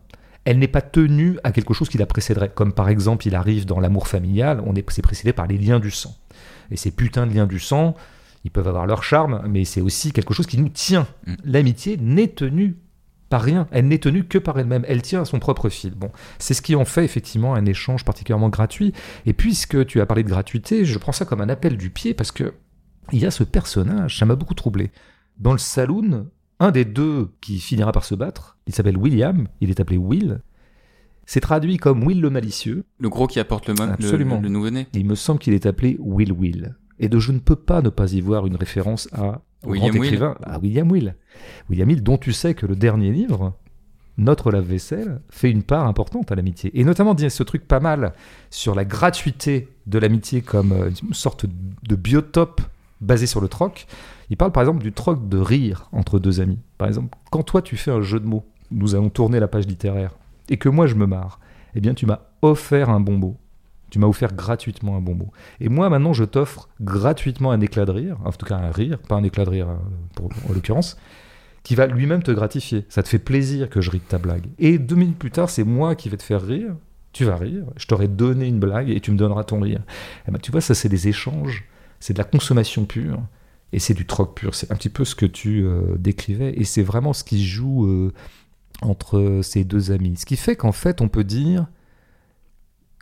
elle 0.45 0.61
n'est 0.61 0.69
pas 0.69 0.83
tenue 0.83 1.41
à 1.43 1.51
quelque 1.51 1.75
chose 1.75 1.89
qui 1.89 1.99
la 1.99 2.07
précéderait. 2.07 2.53
Comme 2.55 2.73
par 2.73 2.89
exemple, 2.89 3.27
il 3.27 3.35
arrive 3.35 3.67
dans 3.67 3.81
l'amour 3.81 4.07
familial, 4.07 4.63
on 4.65 4.77
est, 4.77 4.89
c'est 4.89 5.03
précédé 5.03 5.33
par 5.33 5.49
les 5.49 5.59
liens 5.59 5.81
du 5.81 5.91
sang. 5.91 6.15
Et 6.71 6.77
ces 6.77 6.93
putains 6.93 7.27
de 7.27 7.35
liens 7.35 7.49
du 7.49 7.59
sang, 7.59 7.97
ils 8.45 8.53
peuvent 8.53 8.69
avoir 8.69 8.87
leur 8.87 9.03
charme, 9.03 9.43
mais 9.49 9.65
c'est 9.65 9.81
aussi 9.81 10.13
quelque 10.13 10.33
chose 10.33 10.47
qui 10.47 10.59
nous 10.59 10.69
tient. 10.69 11.09
Mm. 11.27 11.35
L'amitié 11.45 11.97
n'est 12.01 12.29
tenue 12.29 12.77
par 13.29 13.43
rien. 13.43 13.67
Elle 13.71 13.89
n'est 13.89 13.99
tenue 13.99 14.25
que 14.25 14.39
par 14.39 14.59
elle-même. 14.59 14.85
Elle 14.89 15.03
tient 15.03 15.23
à 15.23 15.25
son 15.25 15.39
propre 15.39 15.69
fil. 15.69 15.95
Bon, 15.95 16.11
c'est 16.39 16.55
ce 16.55 16.63
qui 16.63 16.75
en 16.77 16.85
fait 16.85 17.05
effectivement 17.05 17.55
un 17.55 17.67
échange 17.67 18.05
particulièrement 18.05 18.49
gratuit. 18.49 18.93
Et 19.27 19.33
puisque 19.33 19.85
tu 19.87 20.01
as 20.01 20.07
parlé 20.07 20.23
de 20.23 20.29
gratuité, 20.29 20.85
je 20.85 20.99
prends 20.99 21.13
ça 21.13 21.25
comme 21.25 21.41
un 21.41 21.49
appel 21.49 21.77
du 21.77 21.91
pied 21.91 22.15
parce 22.15 22.33
que 22.33 22.55
il 23.13 23.21
y 23.21 23.27
a 23.27 23.31
ce 23.31 23.45
personnage, 23.45 24.19
ça 24.19 24.27
m'a 24.27 24.35
beaucoup 24.35 24.55
troublé. 24.55 24.91
Dans 25.39 25.53
le 25.53 25.59
saloon, 25.59 26.29
un 26.59 26.71
des 26.71 26.85
deux 26.85 27.31
qui 27.41 27.59
finira 27.61 27.93
par 27.93 28.05
se 28.05 28.15
battre, 28.15 28.57
il 28.67 28.75
s'appelle 28.75 28.97
William, 28.97 29.47
il 29.61 29.71
est 29.71 29.79
appelé 29.81 29.97
Will. 29.99 30.41
C'est 31.25 31.41
traduit 31.41 31.77
comme 31.77 32.05
Will 32.07 32.21
le 32.21 32.31
malicieux. 32.31 32.85
Le 33.01 33.09
gros 33.09 33.27
qui 33.27 33.41
apporte 33.41 33.69
le, 33.69 33.75
Absolument. 33.81 34.37
le- 34.37 34.43
le 34.43 34.49
nouveau-né. 34.49 34.87
Il 34.93 35.07
me 35.07 35.15
semble 35.17 35.41
qu'il 35.41 35.55
est 35.55 35.67
appelé 35.67 35.97
Will 36.01 36.33
Will. 36.33 36.77
Et 36.99 37.09
de 37.09 37.19
je 37.19 37.33
ne 37.33 37.39
peux 37.41 37.57
pas 37.57 37.83
ne 37.83 37.91
pas 37.91 38.13
y 38.13 38.21
voir 38.21 38.47
une 38.47 38.57
référence 38.57 39.09
à 39.13 39.43
William 39.65 39.91
grand 39.91 40.01
Will. 40.01 40.09
écrivain, 40.09 40.37
à 40.43 40.59
William 40.59 40.91
Will. 40.91 41.15
William 41.71 41.89
Will, 41.89 42.03
dont 42.03 42.19
tu 42.19 42.33
sais 42.33 42.55
que 42.55 42.67
le 42.67 42.77
dernier 42.77 43.11
livre, 43.11 43.55
Notre 44.19 44.51
lave-vaisselle, 44.51 45.21
fait 45.29 45.51
une 45.51 45.63
part 45.63 45.87
importante 45.87 46.33
à 46.33 46.35
l'amitié. 46.35 46.71
Et 46.79 46.85
notamment 46.85 47.13
dit 47.13 47.29
ce 47.29 47.43
truc 47.43 47.69
pas 47.69 47.81
mal 47.81 48.15
sur 48.51 48.75
la 48.75 48.87
gratuité 48.87 49.69
de 49.87 49.99
l'amitié 49.99 50.41
comme 50.41 50.73
euh, 50.73 50.91
une 51.03 51.13
sorte 51.13 51.45
de 51.45 51.97
biotope 51.97 52.63
basé 53.01 53.27
sur 53.27 53.41
le 53.41 53.49
troc. 53.49 53.87
Il 54.31 54.37
parle 54.37 54.53
par 54.53 54.63
exemple 54.63 54.83
du 54.83 54.93
troc 54.93 55.29
de 55.29 55.39
rire 55.39 55.89
entre 55.93 56.19
deux 56.19 56.41
amis. 56.41 56.59
Par 56.79 56.89
exemple, 56.89 57.17
quand 57.31 57.43
toi 57.43 57.63
tu 57.63 57.77
fais 57.77 57.91
un 57.91 58.01
jeu 58.01 58.19
de 58.19 58.27
mots, 58.27 58.45
nous 58.71 58.95
allons 58.95 59.11
tourner 59.11 59.39
la 59.39 59.49
page 59.49 59.67
littéraire, 59.67 60.17
et 60.49 60.57
que 60.57 60.69
moi 60.69 60.87
je 60.87 60.95
me 60.95 61.07
marre, 61.07 61.39
eh 61.75 61.81
bien 61.81 61.95
tu 61.95 62.07
m'as 62.07 62.21
offert 62.43 62.91
un 62.91 63.01
bon 63.01 63.17
mot. 63.19 63.37
Tu 63.91 63.99
m'as 63.99 64.07
offert 64.07 64.35
gratuitement 64.35 64.97
un 64.97 65.01
bon 65.01 65.15
mot. 65.15 65.31
Et 65.61 65.69
moi 65.69 65.89
maintenant 65.89 66.13
je 66.13 66.25
t'offre 66.25 66.69
gratuitement 66.81 67.53
un 67.53 67.61
éclat 67.61 67.85
de 67.85 67.93
rire, 67.93 68.17
en 68.25 68.33
tout 68.33 68.47
cas 68.47 68.57
un 68.57 68.71
rire, 68.71 68.99
pas 68.99 69.15
un 69.15 69.23
éclat 69.23 69.45
de 69.45 69.51
rire 69.51 69.69
euh, 69.69 70.29
en 70.49 70.53
l'occurrence, 70.53 70.97
qui 71.63 71.75
va 71.75 71.87
lui-même 71.87 72.23
te 72.23 72.31
gratifier. 72.31 72.85
Ça 72.89 73.03
te 73.03 73.09
fait 73.09 73.19
plaisir 73.19 73.69
que 73.69 73.81
je 73.81 73.91
rie 73.91 73.99
de 73.99 74.05
ta 74.05 74.19
blague. 74.19 74.47
Et 74.59 74.79
deux 74.79 74.97
minutes 74.97 75.19
plus 75.19 75.31
tard, 75.31 75.51
c'est 75.51 75.65
moi 75.65 75.95
qui 75.95 76.09
vais 76.09 76.17
te 76.17 76.23
faire 76.23 76.43
rire. 76.43 76.75
Tu 77.13 77.25
vas 77.25 77.37
rire. 77.37 77.65
Je 77.77 77.87
t'aurais 77.87 78.09
donné 78.09 78.47
une 78.47 78.61
blague 78.61 78.91
et 78.91 79.01
tu 79.01 79.11
me 79.11 79.17
donneras 79.17 79.45
ton 79.45 79.61
rire. 79.61 79.81
Eh 80.29 80.31
ben, 80.31 80.39
tu 80.39 80.53
vois, 80.53 80.61
ça 80.61 80.75
c'est 80.75 80.89
des 80.89 81.09
échanges, 81.09 81.65
c'est 81.99 82.13
de 82.13 82.19
la 82.19 82.25
consommation 82.25 82.85
pure. 82.85 83.21
Et 83.73 83.79
c'est 83.79 83.95
du 83.95 84.07
troc 84.07 84.37
pur. 84.37 84.55
C'est 84.55 84.71
un 84.71 84.77
petit 84.77 84.89
peu 84.89 85.05
ce 85.05 85.15
que 85.15 85.27
tu 85.27 85.65
euh, 85.65 85.97
décrivais. 85.99 86.55
Et 86.57 86.65
c'est 86.65 86.83
vraiment 86.83 87.13
ce 87.13 87.25
qui 87.25 87.45
joue 87.45 87.87
euh, 87.87 88.13
entre 88.83 89.41
ces 89.43 89.65
deux 89.65 89.91
amis. 89.91 90.17
Ce 90.17 90.27
qui 90.27 90.37
fait 90.37 90.57
qu'en 90.57 90.73
fait, 90.73 91.01
on 91.01 91.09
peut 91.09 91.25
dire 91.25 91.67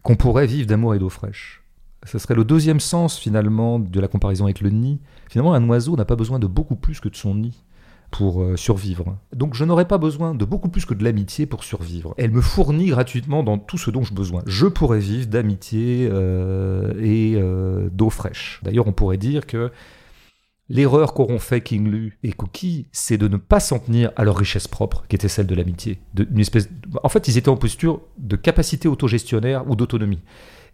qu'on 0.05 0.15
pourrait 0.15 0.47
vivre 0.47 0.69
d'amour 0.69 0.95
et 0.95 1.01
d'eau 1.01 1.09
fraîche. 1.09 1.65
Ce 2.07 2.19
serait 2.19 2.35
le 2.35 2.45
deuxième 2.45 2.79
sens 2.79 3.19
finalement 3.19 3.79
de 3.79 4.01
la 4.01 4.07
comparaison 4.07 4.45
avec 4.45 4.61
le 4.61 4.71
nid. 4.71 5.01
Finalement, 5.29 5.55
un 5.55 5.69
oiseau 5.69 5.97
n'a 5.97 6.05
pas 6.05 6.17
besoin 6.17 6.39
de 6.39 6.47
beaucoup 6.47 6.77
plus 6.77 7.01
que 7.01 7.09
de 7.09 7.17
son 7.17 7.35
nid 7.35 7.65
pour 8.11 8.43
euh, 8.43 8.57
survivre. 8.57 9.17
Donc 9.35 9.55
je 9.55 9.65
n'aurais 9.65 9.89
pas 9.89 9.99
besoin 9.99 10.35
de 10.35 10.45
beaucoup 10.45 10.69
plus 10.69 10.85
que 10.85 10.95
de 10.95 11.03
l'amitié 11.03 11.47
pour 11.47 11.65
survivre. 11.65 12.15
Elle 12.19 12.31
me 12.31 12.43
fournit 12.43 12.87
gratuitement 12.87 13.43
dans 13.43 13.59
tout 13.59 13.79
ce 13.79 13.91
dont 13.91 14.05
j'ai 14.05 14.15
besoin. 14.15 14.43
Je 14.47 14.67
pourrais 14.67 15.01
vivre 15.01 15.27
d'amitié 15.27 16.07
euh, 16.13 16.93
et 17.01 17.33
euh, 17.37 17.89
d'eau 17.91 18.11
fraîche. 18.11 18.61
D'ailleurs, 18.63 18.87
on 18.87 18.93
pourrait 18.93 19.17
dire 19.17 19.47
que 19.47 19.73
L'erreur 20.71 21.13
qu'auront 21.13 21.39
fait 21.39 21.61
King 21.61 21.91
Lu 21.91 22.19
et 22.23 22.33
Cookie, 22.33 22.87
c'est 22.91 23.19
de 23.19 23.29
ne 23.29 23.37
pas 23.37 23.61
s'en 23.61 23.79
tenir 23.79 24.13
à 24.17 24.25
leur 24.25 24.37
richesse 24.37 24.67
propre, 24.67 25.05
qui 25.09 25.17
était 25.17 25.29
celle 25.29 25.47
de 25.47 25.55
l'amitié. 25.55 26.01
En 27.03 27.09
fait, 27.11 27.29
ils 27.29 27.37
étaient 27.37 27.51
en 27.51 27.57
posture 27.57 28.01
de 28.17 28.37
capacité 28.37 28.89
autogestionnaire 28.89 29.69
ou 29.69 29.77
d'autonomie. 29.77 30.23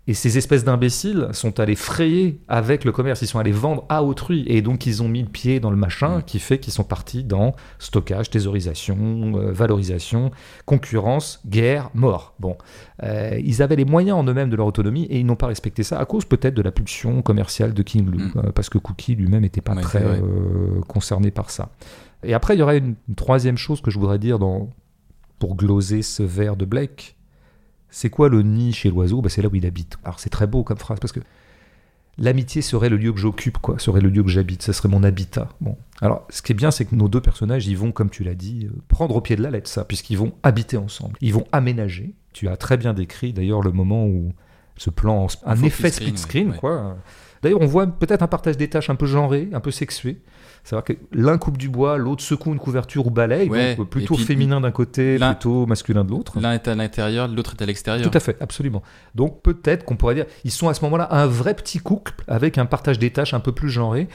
Et 0.07 0.15
ces 0.15 0.39
espèces 0.39 0.65
d'imbéciles 0.65 1.29
sont 1.33 1.61
allés 1.61 1.77
frayer 1.77 2.41
avec 2.49 2.85
le 2.85 2.91
commerce, 2.91 3.23
ils 3.23 3.27
sont 3.29 3.39
allés 3.39 3.53
vendre 3.53 3.85
à 3.89 4.03
autrui. 4.03 4.45
Et 4.49 4.61
donc 4.63 4.87
ils 4.87 5.03
ont 5.03 5.09
mis 5.09 5.23
le 5.23 5.29
pied 5.29 5.61
dans 5.61 5.71
le 5.71 5.77
machin 5.77 6.19
Mm. 6.19 6.23
qui 6.25 6.39
fait 6.41 6.59
qu'ils 6.59 6.73
sont 6.73 6.83
partis 6.85 7.23
dans 7.23 7.55
stockage, 7.79 8.31
thésaurisation, 8.31 8.97
euh, 9.37 9.53
valorisation, 9.53 10.31
concurrence, 10.65 11.41
guerre, 11.47 11.91
mort. 11.95 12.35
Bon, 12.41 12.57
Euh, 13.03 13.39
ils 13.45 13.63
avaient 13.63 13.77
les 13.77 13.85
moyens 13.85 14.19
en 14.19 14.25
eux-mêmes 14.25 14.51
de 14.51 14.57
leur 14.57 14.67
autonomie 14.67 15.05
et 15.05 15.21
ils 15.21 15.25
n'ont 15.27 15.37
pas 15.37 15.47
respecté 15.47 15.83
ça 15.83 15.99
à 15.99 16.05
cause 16.07 16.25
peut-être 16.25 16.55
de 16.55 16.63
la 16.63 16.71
pulsion 16.73 17.23
commerciale 17.23 17.73
de 17.73 17.83
King 17.83 18.07
Louis, 18.11 18.25
Mm. 18.35 18.39
euh, 18.39 18.53
parce 18.53 18.69
que 18.69 18.79
Cookie 18.79 19.15
lui-même 19.15 19.43
n'était 19.43 19.61
pas 19.63 19.75
Ouais, 19.75 19.83
très 19.83 20.03
euh, 20.05 20.81
concerné 20.89 21.31
par 21.31 21.51
ça. 21.51 21.71
Et 22.25 22.35
après, 22.35 22.57
il 22.57 22.59
y 22.59 22.63
aurait 22.63 22.79
une, 22.79 22.97
une 23.09 23.15
troisième 23.15 23.57
chose 23.57 23.81
que 23.81 23.91
je 23.91 23.99
voudrais 23.99 24.19
dire 24.19 24.39
dans, 24.39 24.69
pour 25.39 25.57
gloser 25.57 26.03
ce 26.03 26.23
vers 26.23 26.57
de 26.57 26.65
Blake. 26.67 27.17
C'est 27.91 28.11
quoi 28.11 28.29
le 28.29 28.43
nid 28.43 28.73
chez 28.73 28.91
l'oiseau? 28.91 29.21
Bah, 29.21 29.29
C'est 29.29 29.43
là 29.43 29.49
où 29.49 29.55
il 29.55 29.67
habite. 29.67 29.97
Alors 30.05 30.21
c'est 30.21 30.31
très 30.31 30.47
beau 30.47 30.63
comme 30.63 30.79
phrase 30.79 30.99
parce 31.01 31.13
que 31.13 31.21
l'amitié 32.19 32.63
serait 32.63 32.89
le 32.89 32.97
lieu 32.97 33.13
que 33.13 33.19
j'occupe, 33.19 33.59
quoi. 33.59 33.79
Serait 33.79 34.01
le 34.01 34.09
lieu 34.09 34.23
que 34.23 34.29
j'habite. 34.29 34.63
Ça 34.63 34.73
serait 34.73 34.89
mon 34.89 35.03
habitat. 35.03 35.49
Bon. 35.61 35.77
Alors 36.01 36.27
ce 36.31 36.43
qui 36.43 36.53
est 36.53 36.55
bien, 36.55 36.71
c'est 36.71 36.85
que 36.85 36.95
nos 36.95 37.09
deux 37.09 37.21
personnages, 37.21 37.67
ils 37.67 37.77
vont, 37.77 37.93
comme 37.93 38.11
tu 38.11 38.25
l'as 38.25 38.35
dit, 38.35 38.67
euh, 38.67 38.77
prendre 38.89 39.17
au 39.17 39.21
pied 39.21 39.37
de 39.37 39.43
la 39.43 39.51
lettre 39.51 39.69
ça, 39.69 39.85
puisqu'ils 39.85 40.19
vont 40.19 40.33
habiter 40.43 40.77
ensemble. 40.77 41.17
Ils 41.21 41.35
vont 41.35 41.47
aménager. 41.53 42.15
Tu 42.33 42.49
as 42.49 42.57
très 42.57 42.77
bien 42.77 42.95
décrit 42.95 43.33
d'ailleurs 43.33 43.63
le 43.63 43.73
moment 43.73 44.07
où 44.07 44.33
ce 44.77 44.89
plan, 44.89 45.27
un 45.45 45.63
effet 45.63 45.91
split 45.91 46.17
screen, 46.17 46.51
ouais. 46.51 46.57
quoi. 46.57 46.97
D'ailleurs, 47.43 47.61
on 47.61 47.67
voit 47.67 47.87
peut-être 47.87 48.23
un 48.23 48.29
partage 48.29 48.57
des 48.57 48.69
tâches 48.69 48.91
un 48.91 48.95
peu 48.95 49.07
genré, 49.07 49.49
un 49.53 49.61
peu 49.61 49.71
sexué. 49.71 50.21
C'est-à-dire 50.65 50.85
que 50.85 50.93
l'un 51.13 51.39
coupe 51.39 51.59
du 51.59 51.69
bois, 51.69 51.97
l'autre 51.97 52.23
secoue 52.23 52.53
une 52.53 52.59
couverture 52.59 53.07
ou 53.07 53.11
balaye, 53.11 53.49
Ouais, 53.49 53.75
donc 53.77 53.89
plutôt 53.89 54.15
puis 54.15 54.25
féminin 54.25 54.61
d'un 54.61 54.71
côté, 54.71 55.19
plutôt 55.19 55.67
masculin 55.67 56.05
de 56.05 56.11
l'autre. 56.11 56.39
L'un 56.41 56.53
est 56.53 56.69
à 56.69 56.75
l'intérieur, 56.75 57.29
l'autre 57.29 57.55
est 57.59 57.63
à 57.63 57.67
l'extérieur. 57.67 58.09
Tout 58.09 58.17
à 58.17 58.21
fait, 58.21 58.37
absolument. 58.41 58.83
Donc 59.15 59.43
peut-être 59.43 59.85
qu'on 59.85 59.97
pourrait 59.97 60.15
dire, 60.15 60.27
ils 60.45 60.51
sont 60.51 60.69
à 60.69 60.75
ce 60.75 60.85
moment-là 60.85 61.09
un 61.11 61.27
vrai 61.27 61.55
petit 61.55 61.79
couple 61.79 62.13
avec 62.29 62.59
un 62.59 62.67
partage 62.67 62.99
des 62.99 63.11
tâches 63.11 63.35
un 63.35 63.41
peu 63.41 63.53
plus 63.53 63.71
genré. 63.71 64.09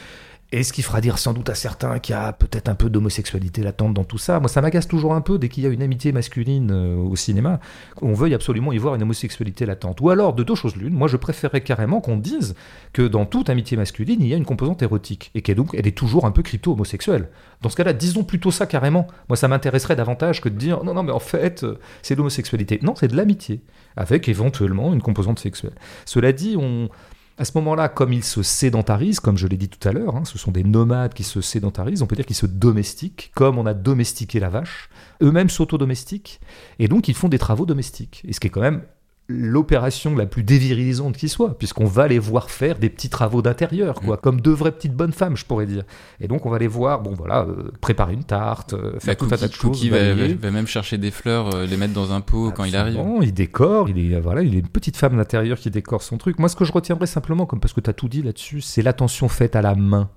Et 0.52 0.64
ce 0.64 0.72
qui 0.72 0.84
fera 0.84 1.02
dire 1.02 1.18
sans 1.18 1.34
doute 1.34 1.50
à 1.50 1.56
certains 1.56 1.98
qu'il 2.00 2.14
y 2.14 2.18
a 2.18 2.32
peut-être 2.32 2.70
un 2.70 2.76
peu 2.76 2.90
d'homosexualité 2.90 3.64
latente 3.64 3.94
dans 3.94 4.04
tout 4.04 4.20
ça. 4.20 4.40
Moi, 4.40 4.48
ça 4.48 4.62
m'agace 4.62 4.88
toujours 4.88 5.14
un 5.16 5.22
peu 5.22 5.40
dès 5.40 5.50
qu'il 5.50 5.64
y 5.64 5.68
a 5.68 5.70
une 5.70 5.82
amitié 5.82 6.12
masculine 6.12 6.72
euh, 6.72 6.96
au 6.96 7.16
cinéma, 7.16 7.60
qu'on 7.96 8.14
veuille 8.14 8.36
absolument 8.36 8.72
y 8.72 8.78
voir 8.78 8.96
une 8.96 9.02
homosexualité 9.02 9.66
latente. 9.66 10.02
Ou 10.02 10.12
alors, 10.12 10.34
de 10.34 10.44
deux 10.44 10.54
choses 10.56 10.76
l'une, 10.76 10.94
moi 10.94 11.08
je 11.08 11.18
préférerais 11.18 11.62
carrément 11.62 12.00
qu'on 12.00 12.18
dise 12.18 12.56
que 12.94 13.02
dans 13.02 13.26
toute 13.26 13.50
amitié 13.50 13.76
masculine, 13.76 14.22
il 14.22 14.28
y 14.28 14.34
a 14.34 14.38
une 14.38 14.46
composante 14.46 14.84
érotique. 14.84 15.32
Et 15.34 15.42
qu'elle 15.42 15.60
est 15.60 15.98
toujours 15.98 16.26
un 16.26 16.32
peu 16.32 16.44
crypto-homosexuelle. 16.44 17.30
Dans 17.62 17.70
ce 17.70 17.76
cas-là, 17.76 17.94
disons 17.94 18.24
plutôt 18.24 18.52
ça 18.52 18.68
carrément. 18.68 19.08
Moi, 19.30 19.38
ça 19.38 19.48
m'intéresserait 19.48 19.96
davantage 19.96 20.42
que 20.42 20.50
de 20.50 20.58
dire 20.58 20.84
non, 20.84 20.94
non, 20.94 21.04
mais 21.04 21.12
en 21.12 21.20
fait, 21.20 21.64
euh, 21.64 21.80
c'est 22.04 22.14
de 22.14 22.20
l'homosexualité. 22.20 22.80
Non, 22.84 22.94
c'est 22.96 23.08
de 23.08 23.18
l'amitié, 23.18 23.62
avec 23.98 24.30
éventuellement 24.30 24.94
une 24.94 25.02
composante 25.02 25.40
sexuelle. 25.40 25.74
Cela 26.06 26.32
dit, 26.32 26.56
on, 26.58 26.90
à 27.38 27.46
ce 27.46 27.52
moment-là, 27.56 27.90
comme 27.90 28.14
ils 28.14 28.24
se 28.24 28.44
sédentarisent, 28.44 29.20
comme 29.20 29.38
je 29.38 29.48
l'ai 29.48 29.58
dit 29.58 29.68
tout 29.68 29.86
à 29.88 29.92
l'heure, 29.92 30.16
hein, 30.16 30.24
ce 30.24 30.38
sont 30.38 30.52
des 30.52 30.64
nomades 30.64 31.14
qui 31.14 31.24
se 31.24 31.42
sédentarisent, 31.42 32.02
on 32.02 32.08
peut 32.08 32.16
dire 32.16 32.26
qu'ils 32.26 32.36
se 32.36 32.46
domestiquent, 32.46 33.32
comme 33.36 33.58
on 33.58 33.66
a 33.66 33.74
domestiqué 33.74 34.40
la 34.40 34.50
vache, 34.50 34.90
eux-mêmes 35.22 35.50
s'autodomestiquent, 35.50 36.40
et 36.80 36.88
donc 36.88 37.08
ils 37.08 37.16
font 37.16 37.28
des 37.28 37.40
travaux 37.40 37.66
domestiques. 37.66 38.22
Et 38.26 38.34
ce 38.34 38.40
qui 38.40 38.48
est 38.48 38.52
quand 38.52 38.62
même 38.62 38.84
l'opération 39.28 40.16
la 40.16 40.28
plus 40.28 40.44
dévirilisante 40.44 41.18
qui 41.18 41.30
soit, 41.30 41.58
puisqu'on 41.58 41.86
va 41.86 42.08
les 42.08 42.20
voir 42.20 42.52
faire 42.52 42.78
des 42.78 42.90
petits 42.90 43.10
travaux 43.10 43.42
d'intérieur, 43.42 43.96
quoi, 43.96 44.18
comme 44.18 44.40
deux 44.40 44.52
vraies 44.54 44.72
petites 44.72 44.94
bonnes 44.94 45.14
femmes, 45.14 45.36
je 45.36 45.46
pourrais 45.46 45.66
dire. 45.66 45.84
Et 46.20 46.28
donc 46.28 46.46
on 46.46 46.50
va 46.52 46.60
les 46.60 46.68
voir, 46.68 47.02
bon 47.02 47.14
voilà, 47.16 47.42
euh, 47.42 47.72
préparer 47.82 48.14
une 48.14 48.24
tarte, 48.24 48.74
euh, 48.74 49.00
faire 49.00 49.18
tout 49.18 49.26
un 49.26 49.30
tas 49.38 49.48
de 49.48 49.54
choses. 49.54 49.72
Cookie 49.78 49.90
va, 49.90 50.14
va- 50.14 50.34
va 50.36 50.52
même 50.52 50.68
chercher 50.68 50.98
des 51.00 51.10
fleurs, 51.10 51.56
euh, 51.56 51.66
les 51.66 51.76
mettre 51.76 51.94
dans 51.94 52.12
un 52.12 52.22
pot 52.22 52.52
quand 52.52 52.66
il 52.66 52.76
arrive. 52.76 52.96
Il 53.24 53.34
décore, 53.34 53.90
il 53.90 54.14
est, 54.14 54.20
voilà, 54.20 54.44
il 54.44 54.54
est 54.56 54.60
une 54.60 54.68
petite 54.68 54.96
femme 54.98 55.16
à 55.16 55.18
l'intérieur 55.18 55.58
qui 55.58 55.72
décore 55.72 56.04
son 56.04 56.18
truc. 56.18 56.38
Moi, 56.38 56.48
ce 56.48 56.56
que 56.56 56.66
je 56.66 56.72
retiendrai 56.72 57.08
simplement, 57.08 57.48
comme 57.48 57.60
parce 57.60 57.74
que 57.74 57.82
tu 57.82 57.90
as 57.90 57.94
tout 57.94 58.08
dit 58.10 58.22
là-dessus, 58.22 58.62
c'est 58.62 58.84
l'attention 58.84 59.28
faite 59.28 59.56
à 59.56 59.62
la 59.64 59.74
main. 59.74 60.10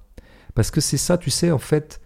Parce 0.54 0.70
que 0.70 0.80
c'est 0.82 0.98
ça, 0.98 1.16
tu 1.16 1.30
sais, 1.30 1.50
en 1.50 1.58
fait, 1.58 2.00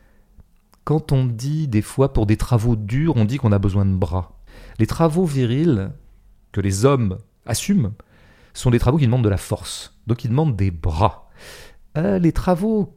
quand 0.84 1.10
on 1.10 1.24
dit 1.24 1.66
des 1.66 1.82
fois 1.82 2.12
pour 2.12 2.26
des 2.26 2.36
travaux 2.36 2.76
durs, 2.76 3.14
on 3.16 3.24
dit 3.24 3.38
qu'on 3.38 3.50
a 3.52 3.58
besoin 3.58 3.86
de 3.86 3.94
bras. 3.94 4.38
Les 4.78 4.86
travaux 4.86 5.24
virils 5.24 5.90
que 6.52 6.60
les 6.60 6.84
hommes 6.84 7.18
assument 7.46 7.92
sont 8.54 8.70
des 8.70 8.78
travaux 8.78 8.98
qui 8.98 9.06
demandent 9.06 9.24
de 9.24 9.28
la 9.28 9.38
force. 9.38 9.98
Donc 10.06 10.24
ils 10.24 10.28
demandent 10.28 10.56
des 10.56 10.70
bras. 10.70 11.30
Euh, 11.96 12.18
les 12.18 12.32
travaux 12.32 12.96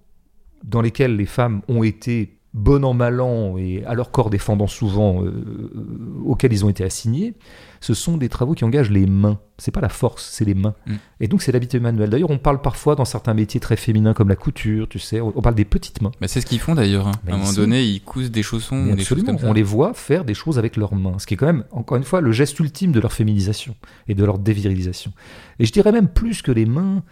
dans 0.64 0.82
lesquels 0.82 1.16
les 1.16 1.26
femmes 1.26 1.62
ont 1.68 1.84
été 1.84 2.40
bon 2.58 2.86
an 2.86 2.94
mal 2.94 3.20
an 3.20 3.58
et 3.58 3.84
à 3.86 3.94
leur 3.96 4.12
corps 4.12 4.30
défendant 4.30 4.68
souvent 4.68 5.22
euh, 5.24 5.28
euh, 5.28 6.24
auxquels 6.24 6.54
ils 6.54 6.64
ont 6.64 6.70
été 6.70 6.86
assignés, 6.86 7.34
ce 7.82 7.94
sont 7.94 8.16
des 8.16 8.30
travaux 8.30 8.54
qui 8.54 8.64
engagent 8.64 8.90
les 8.92 9.06
mains. 9.08 9.40
C'est 9.58 9.72
pas 9.72 9.82
la 9.82 9.90
force, 9.90 10.30
c'est 10.32 10.46
les 10.46 10.54
mains. 10.54 10.74
Mm. 10.88 10.94
Et 11.20 11.28
donc 11.28 11.42
c'est 11.42 11.52
l'habitude 11.52 11.82
manuelle. 11.82 12.10
D'ailleurs, 12.10 12.30
on 12.32 12.38
parle 12.38 12.62
parfois 12.62 12.96
dans 12.96 13.04
certains 13.04 13.34
métiers 13.34 13.60
très 13.60 13.76
féminins 13.76 14.14
comme 14.14 14.30
la 14.30 14.38
couture, 14.38 14.88
tu 14.88 15.00
sais, 15.00 15.20
on 15.20 15.32
parle 15.42 15.56
des 15.56 15.66
petites 15.66 16.02
mains. 16.02 16.12
Bah, 16.22 16.30
c'est 16.30 16.40
ce 16.40 16.46
qu'ils 16.46 16.60
font 16.60 16.76
d'ailleurs. 16.76 17.08
hein. 17.08 17.12
Mais 17.26 17.32
à 17.34 17.36
un 17.36 17.40
moment 17.40 17.52
sont- 17.52 17.58
donné, 17.60 17.84
ils 17.84 18.02
cousent 18.02 18.32
des 18.32 18.42
chaussons 18.42 18.78
Mais 18.78 18.94
ou 18.94 18.96
des 18.96 19.04
choses 19.04 19.18
absolument, 19.20 19.34
comme 19.34 19.40
ça. 19.40 19.50
on 19.50 19.54
les 19.54 19.64
voit 19.64 19.94
faire 19.94 20.24
des 20.24 20.34
choses 20.34 20.58
avec 20.58 20.78
leurs 20.78 20.96
mains, 20.96 21.20
ce 21.20 21.28
qui 21.28 21.34
est 21.34 21.38
quand 21.38 21.46
même, 21.48 21.66
encore 21.72 21.98
une 21.98 22.04
fois, 22.06 22.22
le 22.22 22.32
geste 22.32 22.58
ultime 22.62 22.94
de 22.94 23.02
leur 23.02 23.12
féminisation 23.12 23.76
et 24.08 24.16
de 24.16 24.24
leur 24.24 24.40
dévirilisation. 24.40 25.12
Et 25.60 25.66
je 25.66 25.74
dirais 25.74 25.92
même 25.92 26.08
plus 26.08 26.42
que 26.42 26.54
les 26.54 26.66
mains, 26.66 27.04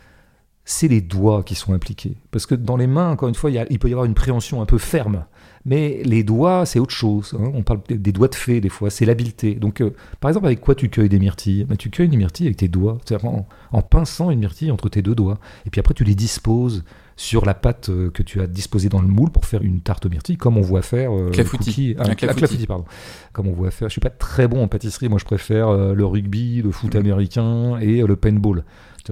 c'est 0.65 0.87
les 0.87 1.01
doigts 1.01 1.43
qui 1.43 1.55
sont 1.55 1.73
impliqués. 1.73 2.15
Parce 2.31 2.45
que 2.45 2.55
dans 2.55 2.77
les 2.77 2.87
mains, 2.87 3.09
encore 3.11 3.27
une 3.27 3.35
fois, 3.35 3.51
il, 3.51 3.55
y 3.55 3.59
a- 3.59 3.65
il 3.69 3.79
peut 3.79 3.89
y 3.89 3.91
avoir 3.91 4.05
une 4.05 4.13
préhension 4.13 4.61
un 4.61 4.65
peu 4.65 4.77
ferme. 4.77 5.25
Mais 5.65 6.01
les 6.03 6.23
doigts, 6.23 6.65
c'est 6.65 6.79
autre 6.79 6.93
chose. 6.93 7.33
hein. 7.39 7.51
On 7.53 7.63
parle 7.63 7.79
des 7.89 8.11
doigts 8.11 8.27
de 8.27 8.35
fée, 8.35 8.59
des 8.59 8.67
fois, 8.67 8.89
c'est 8.89 9.05
l'habileté. 9.05 9.55
Donc, 9.55 9.79
euh, 9.79 9.91
par 10.19 10.29
exemple, 10.29 10.45
avec 10.47 10.59
quoi 10.59 10.75
tu 10.75 10.89
cueilles 10.89 11.07
des 11.07 11.19
myrtilles? 11.19 11.63
Ben, 11.63 11.77
Tu 11.77 11.89
cueilles 11.89 12.09
des 12.09 12.17
myrtilles 12.17 12.47
avec 12.47 12.57
tes 12.57 12.67
doigts, 12.67 12.97
c'est-à-dire 13.05 13.29
en, 13.29 13.47
en 13.71 13.81
pinçant 13.81 14.29
une 14.29 14.39
myrtille 14.39 14.71
entre 14.71 14.89
tes 14.89 15.01
deux 15.01 15.15
doigts. 15.15 15.39
Et 15.65 15.69
puis 15.69 15.79
après, 15.79 15.93
tu 15.93 16.03
les 16.03 16.15
disposes 16.15 16.83
sur 17.15 17.45
la 17.45 17.53
pâte 17.53 17.87
euh, 17.89 18.09
que 18.09 18.23
tu 18.23 18.41
as 18.41 18.47
disposée 18.47 18.89
dans 18.89 19.01
le 19.01 19.07
moule 19.07 19.29
pour 19.29 19.45
faire 19.45 19.61
une 19.61 19.79
tarte 19.79 20.05
aux 20.05 20.09
myrtilles, 20.09 20.35
comme 20.35 20.57
on 20.57 20.61
voit 20.61 20.81
faire 20.81 21.11
euh. 21.15 21.31
Cookie- 21.31 21.95
ah, 21.97 22.13
clafoutis. 22.15 22.35
clafoutis, 22.39 22.67
pardon. 22.67 22.85
Comme 23.31 23.47
on 23.47 23.53
voit 23.53 23.71
faire. 23.71 23.87
Je 23.87 23.93
suis 23.93 24.01
pas 24.01 24.09
très 24.09 24.49
bon 24.49 24.63
en 24.63 24.67
pâtisserie. 24.67 25.07
Moi, 25.07 25.19
je 25.19 25.25
préfère 25.25 25.69
euh, 25.69 25.93
le 25.93 26.05
rugby, 26.05 26.61
le 26.61 26.71
foot 26.71 26.93
Mhm. 26.95 26.99
américain 26.99 27.77
et 27.79 28.01
le 28.01 28.15
paintball. 28.17 28.65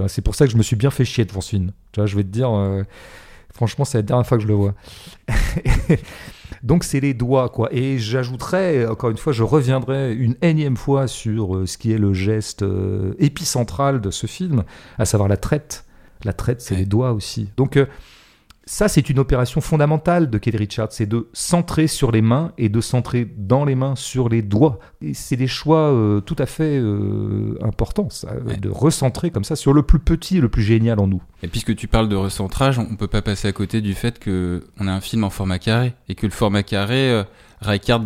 C'est 0.07 0.21
pour 0.21 0.35
ça 0.35 0.45
que 0.47 0.51
je 0.51 0.57
me 0.57 0.63
suis 0.63 0.75
bien 0.75 0.89
fait 0.89 1.05
chier 1.05 1.23
devant 1.23 1.39
ce 1.41 1.49
film. 1.51 1.71
Tu 1.93 1.99
vois, 2.01 2.07
je 2.07 2.15
vais 2.17 2.23
te 2.23 2.29
dire, 2.29 2.49
franchement, 3.53 3.85
c'est 3.85 3.97
la 3.99 4.01
dernière 4.03 4.25
fois 4.25 4.37
que 4.37 4.43
je 4.43 4.47
le 4.47 4.53
vois. 4.53 4.73
Donc 6.63 6.83
c'est 6.83 6.99
les 6.99 7.13
doigts, 7.13 7.49
quoi. 7.49 7.69
Et 7.73 7.97
j'ajouterais, 7.97 8.85
encore 8.85 9.09
une 9.09 9.17
fois, 9.17 9.33
je 9.33 9.43
reviendrai 9.43 10.13
une 10.13 10.35
énième 10.41 10.77
fois 10.77 11.07
sur 11.07 11.55
euh, 11.55 11.65
ce 11.65 11.77
qui 11.77 11.91
est 11.91 11.97
le 11.97 12.13
geste 12.13 12.61
euh, 12.63 13.13
épicentral 13.19 13.99
de 13.99 14.11
ce 14.11 14.27
film, 14.27 14.63
à 14.99 15.05
savoir 15.05 15.27
la 15.27 15.37
traite. 15.37 15.85
La 16.23 16.33
traite, 16.33 16.61
c'est 16.61 16.75
Ouais. 16.75 16.81
les 16.81 16.85
doigts 16.85 17.13
aussi. 17.13 17.49
Donc 17.57 17.77
euh, 17.77 17.87
ça, 18.65 18.87
c'est 18.87 19.09
une 19.09 19.17
opération 19.17 19.59
fondamentale 19.59 20.29
de 20.29 20.37
Kelly 20.37 20.57
Richards, 20.57 20.91
c'est 20.91 21.07
de 21.07 21.29
centrer 21.33 21.87
sur 21.87 22.11
les 22.11 22.21
mains 22.21 22.51
et 22.59 22.69
de 22.69 22.79
centrer 22.79 23.25
dans 23.37 23.65
les 23.65 23.73
mains 23.73 23.95
sur 23.95 24.29
les 24.29 24.43
doigts. 24.43 24.77
C'est 25.13 25.35
des 25.35 25.47
choix 25.47 25.91
euh, 25.91 26.21
tout 26.21 26.35
à 26.37 26.45
fait 26.45 26.77
euh, 26.77 27.57
importants, 27.63 28.09
ça, 28.09 28.33
Ouais. 28.45 28.57
de 28.57 28.69
recentrer 28.69 29.31
comme 29.31 29.43
ça 29.43 29.55
sur 29.55 29.73
le 29.73 29.81
plus 29.81 29.99
petit 29.99 30.37
et 30.37 30.41
le 30.41 30.49
plus 30.49 30.61
génial 30.61 30.99
en 30.99 31.07
nous. 31.07 31.21
Et 31.41 31.47
puisque 31.47 31.75
tu 31.75 31.87
parles 31.87 32.07
de 32.07 32.15
recentrage, 32.15 32.77
on 32.77 32.95
peut 32.95 33.07
pas 33.07 33.21
passer 33.23 33.47
à 33.47 33.51
côté 33.51 33.81
du 33.81 33.95
fait 33.95 34.19
que 34.19 34.63
on 34.79 34.87
a 34.87 34.91
un 34.91 35.01
film 35.01 35.23
en 35.23 35.29
format 35.31 35.59
carré 35.59 35.93
et 36.07 36.15
que 36.15 36.27
le 36.27 36.31
format 36.31 36.63
carré, 36.63 37.11
euh, 37.11 37.23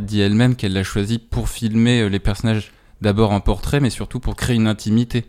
dit 0.04 0.22
elle-même 0.22 0.56
qu'elle 0.56 0.74
l'a 0.74 0.84
choisi 0.84 1.20
pour 1.20 1.50
filmer 1.50 2.02
euh, 2.02 2.08
les 2.08 2.20
personnages 2.20 2.72
d'abord 3.02 3.32
en 3.32 3.42
portrait, 3.42 3.82
mais 3.82 3.90
surtout 3.90 4.20
pour 4.20 4.36
créer 4.36 4.56
une 4.56 4.68
intimité. 4.68 5.26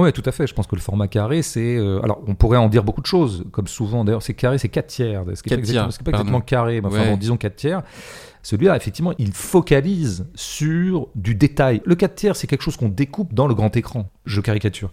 Oui, 0.00 0.12
tout 0.12 0.22
à 0.24 0.32
fait. 0.32 0.46
Je 0.46 0.54
pense 0.54 0.66
que 0.66 0.74
le 0.76 0.80
format 0.80 1.08
carré, 1.08 1.42
c'est. 1.42 1.76
euh, 1.76 2.00
alors, 2.02 2.22
on 2.26 2.34
pourrait 2.34 2.58
en 2.58 2.68
dire 2.68 2.84
beaucoup 2.84 3.00
de 3.00 3.06
choses, 3.06 3.44
comme 3.52 3.66
souvent. 3.66 4.04
D'ailleurs, 4.04 4.22
c'est 4.22 4.34
carré, 4.34 4.58
c'est 4.58 4.68
4 4.68 4.86
tiers. 4.86 5.24
Ce 5.34 5.42
qui 5.42 5.50
n'est 5.50 5.56
pas, 5.56 5.62
tiers, 5.62 5.84
exactement, 5.86 6.40
pas 6.40 6.44
carré, 6.46 6.80
mais 6.80 6.86
enfin, 6.88 7.00
Ouais. 7.00 7.10
bon, 7.10 7.16
disons 7.16 7.36
4 7.36 7.56
tiers. 7.56 7.82
Celui-là, 8.42 8.76
effectivement, 8.76 9.12
il 9.18 9.32
focalise 9.32 10.26
sur 10.34 11.08
du 11.14 11.34
détail. 11.34 11.82
Le 11.84 11.94
4 11.94 12.14
tiers, 12.14 12.36
c'est 12.36 12.46
quelque 12.46 12.62
chose 12.62 12.76
qu'on 12.76 12.88
découpe 12.88 13.34
dans 13.34 13.46
le 13.46 13.54
grand 13.54 13.76
écran. 13.76 14.08
Je 14.24 14.40
caricature. 14.40 14.90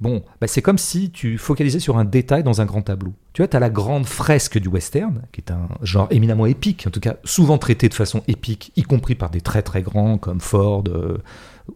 Bon, 0.00 0.22
bah, 0.40 0.46
c'est 0.46 0.62
comme 0.62 0.78
si 0.78 1.10
tu 1.10 1.36
focalisais 1.36 1.78
sur 1.78 1.98
un 1.98 2.06
détail 2.06 2.42
dans 2.42 2.62
un 2.62 2.64
grand 2.64 2.80
tableau. 2.80 3.12
Tu 3.34 3.42
vois, 3.42 3.48
tu 3.48 3.56
as 3.56 3.60
la 3.60 3.68
grande 3.68 4.06
fresque 4.06 4.58
du 4.58 4.66
western, 4.68 5.20
qui 5.30 5.42
est 5.42 5.50
un 5.52 5.68
genre 5.82 6.08
éminemment 6.10 6.46
épique, 6.46 6.86
en 6.86 6.90
tout 6.90 7.00
cas 7.00 7.16
souvent 7.22 7.58
traité 7.58 7.88
de 7.90 7.94
façon 7.94 8.22
épique, 8.26 8.72
y 8.76 8.82
compris 8.82 9.14
par 9.14 9.28
des 9.28 9.42
très 9.42 9.60
très 9.60 9.82
grands 9.82 10.16
comme 10.16 10.40
Ford, 10.40 10.84
euh, 10.88 11.18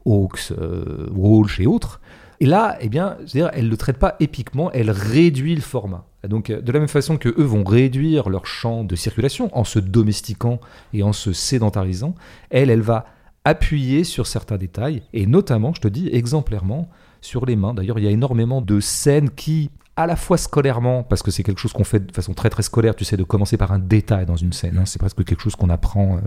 Hawks, 0.06 0.52
euh, 0.58 1.06
Walsh 1.14 1.60
et 1.60 1.66
autres. 1.66 2.00
Et 2.41 2.47
là, 2.47 2.76
eh 2.80 2.89
bien, 2.89 3.16
c'est-à-dire, 3.26 3.51
elle 3.55 3.66
ne 3.66 3.70
le 3.70 3.76
traite 3.76 3.99
pas 3.99 4.16
épiquement, 4.20 4.70
elle 4.72 4.91
réduit 4.91 5.55
le 5.55 5.61
format. 5.61 6.07
Donc, 6.28 6.51
euh, 6.51 6.61
de 6.61 6.72
la 6.72 6.78
même 6.78 6.89
façon 6.89 7.16
que 7.16 7.28
eux 7.28 7.45
vont 7.45 7.64
réduire 7.64 8.28
leur 8.28 8.47
champ 8.47 8.85
de 8.85 8.97
circulation 8.97 9.51
en 9.57 9.64
se 9.64 9.78
domestiquant 9.78 10.61
et 10.93 11.03
en 11.03 11.12
se 11.12 11.32
sédentarisant, 11.32 12.14
elle, 12.51 12.70
elle 12.70 12.80
va 12.80 13.07
appuyer 13.45 14.05
sur 14.05 14.26
certains 14.26 14.57
détails, 14.57 15.03
et 15.12 15.26
notamment, 15.26 15.74
je 15.74 15.82
te 15.82 15.89
dis, 15.89 16.09
exemplairement, 16.11 16.89
sur 17.20 17.45
les 17.45 17.57
mains. 17.57 17.74
D'ailleurs, 17.74 17.99
il 17.99 18.05
y 18.05 18.09
a 18.09 18.11
énormément 18.11 18.62
de 18.62 18.80
scènes 18.80 19.30
qui, 19.30 19.70
à 19.97 20.07
la 20.07 20.16
fois 20.16 20.39
scolairement, 20.39 21.03
parce 21.03 21.22
que 21.22 21.30
c'est 21.30 21.43
quelque 21.43 21.61
chose 21.61 21.72
qu'on 21.72 21.85
fait 21.85 22.07
de 22.07 22.12
façon 22.12 22.32
très 22.32 22.49
très 22.49 22.62
scolaire, 22.62 22.97
tu 22.97 23.05
sais, 23.05 23.16
de 23.16 23.22
commencer 23.22 23.57
par 23.59 23.72
un 23.72 23.78
détail 23.78 24.24
dans 24.24 24.37
une 24.37 24.53
scène, 24.53 24.78
hein, 24.78 24.87
c'est 24.87 24.99
presque 24.99 25.22
quelque 25.24 25.43
chose 25.43 25.57
qu'on 25.57 25.68
apprend 25.68 26.16
euh, 26.16 26.20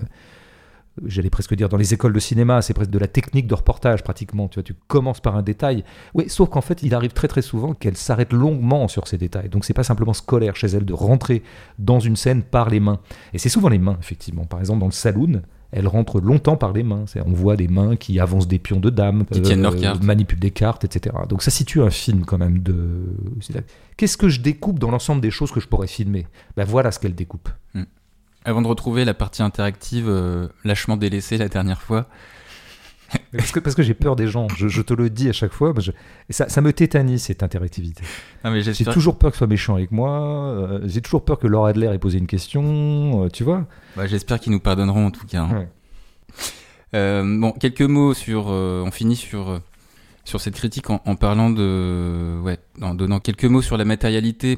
j'allais 1.05 1.29
presque 1.29 1.55
dire 1.55 1.69
dans 1.69 1.77
les 1.77 1.93
écoles 1.93 2.13
de 2.13 2.19
cinéma, 2.19 2.61
c'est 2.61 2.73
presque 2.73 2.91
de 2.91 2.99
la 2.99 3.07
technique 3.07 3.47
de 3.47 3.55
reportage 3.55 4.03
pratiquement. 4.03 4.47
Tu 4.47 4.55
vois, 4.55 4.63
tu 4.63 4.73
commences 4.87 5.19
par 5.19 5.35
un 5.35 5.41
détail. 5.41 5.83
Oui, 6.13 6.25
sauf 6.27 6.49
qu'en 6.49 6.61
fait, 6.61 6.83
il 6.83 6.93
arrive 6.93 7.13
très 7.13 7.27
très 7.27 7.41
souvent 7.41 7.73
qu'elle 7.73 7.97
s'arrête 7.97 8.33
longuement 8.33 8.87
sur 8.87 9.07
ces 9.07 9.17
détails. 9.17 9.49
Donc 9.49 9.65
c'est 9.65 9.73
pas 9.73 9.83
simplement 9.83 10.13
scolaire 10.13 10.55
chez 10.55 10.67
elle 10.67 10.85
de 10.85 10.93
rentrer 10.93 11.43
dans 11.79 11.99
une 11.99 12.15
scène 12.15 12.43
par 12.43 12.69
les 12.69 12.79
mains. 12.79 12.99
Et 13.33 13.37
c'est 13.37 13.49
souvent 13.49 13.69
les 13.69 13.79
mains, 13.79 13.97
effectivement. 14.01 14.45
Par 14.45 14.59
exemple, 14.59 14.79
dans 14.79 14.87
le 14.87 14.91
saloon, 14.91 15.41
elle 15.71 15.87
rentre 15.87 16.19
longtemps 16.19 16.55
par 16.55 16.73
les 16.73 16.83
mains. 16.83 17.05
On 17.25 17.31
voit 17.31 17.55
des 17.55 17.67
mains 17.67 17.95
qui 17.95 18.19
avancent 18.19 18.47
des 18.47 18.59
pions 18.59 18.79
de 18.79 18.89
dames, 18.89 19.25
qui 19.31 19.41
tiennent 19.41 19.67
cartes, 19.79 20.03
manipulent 20.03 20.39
des 20.39 20.51
cartes, 20.51 20.85
etc. 20.85 21.15
Donc 21.27 21.43
ça 21.43 21.51
situe 21.51 21.81
un 21.81 21.89
film 21.89 22.25
quand 22.25 22.37
même 22.37 22.59
de. 22.59 22.75
Qu'est-ce 23.97 24.17
que 24.17 24.29
je 24.29 24.39
découpe 24.39 24.79
dans 24.79 24.91
l'ensemble 24.91 25.21
des 25.21 25.31
choses 25.31 25.51
que 25.51 25.59
je 25.59 25.67
pourrais 25.67 25.87
filmer? 25.87 26.27
Ben 26.55 26.63
voilà 26.63 26.91
ce 26.91 26.99
qu'elle 26.99 27.15
découpe. 27.15 27.49
Hmm. 27.73 27.83
Avant 28.47 28.61
de 28.61 28.67
retrouver 28.67 29.03
la 29.03 29.13
partie 29.13 29.43
interactive 29.43 30.07
euh, 30.07 30.47
lâchement 30.63 30.95
délaissée 30.95 31.37
la 31.37 31.49
dernière 31.49 31.81
fois. 31.81 32.05
parce 33.33 33.51
que, 33.51 33.59
parce 33.59 33.75
que 33.75 33.83
j'ai 33.83 33.93
peur 33.93 34.15
des 34.15 34.27
gens, 34.27 34.47
je, 34.55 34.81
te 34.81 34.93
le 34.93 35.09
dis 35.09 35.27
à 35.27 35.33
chaque 35.33 35.51
fois, 35.51 35.73
ça, 36.29 36.47
ça, 36.47 36.61
me 36.61 36.71
tétanise 36.71 37.23
cette 37.23 37.43
interactivité. 37.43 38.03
j'ai 38.45 38.85
toujours 38.85 39.17
peur 39.17 39.31
que 39.31 39.37
soit 39.37 39.47
méchant 39.47 39.75
avec 39.75 39.91
moi, 39.91 40.21
euh, 40.21 40.79
j'ai 40.85 41.01
toujours 41.01 41.25
peur 41.25 41.39
que 41.39 41.47
Laura 41.47 41.69
Adler 41.69 41.87
ait 41.87 41.99
posé 41.99 42.19
une 42.19 42.27
question, 42.27 43.25
euh, 43.25 43.27
tu 43.27 43.43
vois. 43.43 43.65
Bah, 43.97 44.07
j'espère 44.07 44.39
qu'ils 44.39 44.53
nous 44.53 44.61
pardonneront 44.61 45.07
en 45.07 45.11
tout 45.11 45.27
cas. 45.27 45.45
Hein. 46.93 47.25
bon, 47.25 47.51
quelques 47.51 47.81
mots 47.81 48.13
sur. 48.13 48.47
on 48.47 48.91
finit 48.91 49.17
sur, 49.17 49.59
sur 50.23 50.39
cette 50.39 50.55
critique 50.55 50.89
en, 50.89 51.01
en, 51.05 51.17
parlant 51.17 51.49
de. 51.49 52.39
Ouais, 52.43 52.59
en 52.81 52.95
donnant 52.95 53.19
quelques 53.19 53.45
mots 53.45 53.61
sur 53.61 53.75
la 53.75 53.83
matérialité 53.83 54.57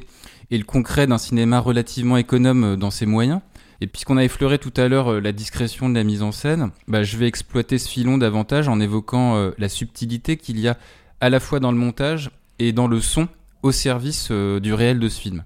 et 0.52 0.58
le 0.58 0.64
concret 0.64 1.08
d'un 1.08 1.18
cinéma 1.18 1.58
relativement 1.58 2.18
économe 2.18 2.76
dans 2.76 2.92
ses 2.92 3.06
moyens. 3.06 3.40
Et 3.80 3.86
puisqu'on 3.86 4.18
a 4.18 4.24
effleuré 4.24 4.58
tout 4.58 4.72
à 4.76 4.88
l'heure 4.88 5.12
euh, 5.12 5.20
la 5.20 5.32
discrétion 5.32 5.88
de 5.88 5.94
la 5.94 6.04
mise 6.04 6.22
en 6.22 6.32
scène, 6.32 6.70
bah, 6.86 7.02
je 7.02 7.16
vais 7.16 7.26
exploiter 7.26 7.78
ce 7.78 7.88
filon 7.88 8.18
davantage 8.18 8.68
en 8.68 8.78
évoquant 8.78 9.36
euh, 9.36 9.52
la 9.58 9.68
subtilité 9.68 10.36
qu'il 10.36 10.60
y 10.60 10.68
a 10.68 10.76
à 11.20 11.30
la 11.30 11.40
fois 11.40 11.60
dans 11.60 11.72
le 11.72 11.78
montage 11.78 12.30
et 12.58 12.72
dans 12.72 12.88
le 12.88 13.00
son 13.00 13.28
au 13.62 13.72
service 13.72 14.28
euh, 14.30 14.60
du 14.60 14.74
réel 14.74 14.98
de 14.98 15.08
ce 15.08 15.20
film. 15.20 15.42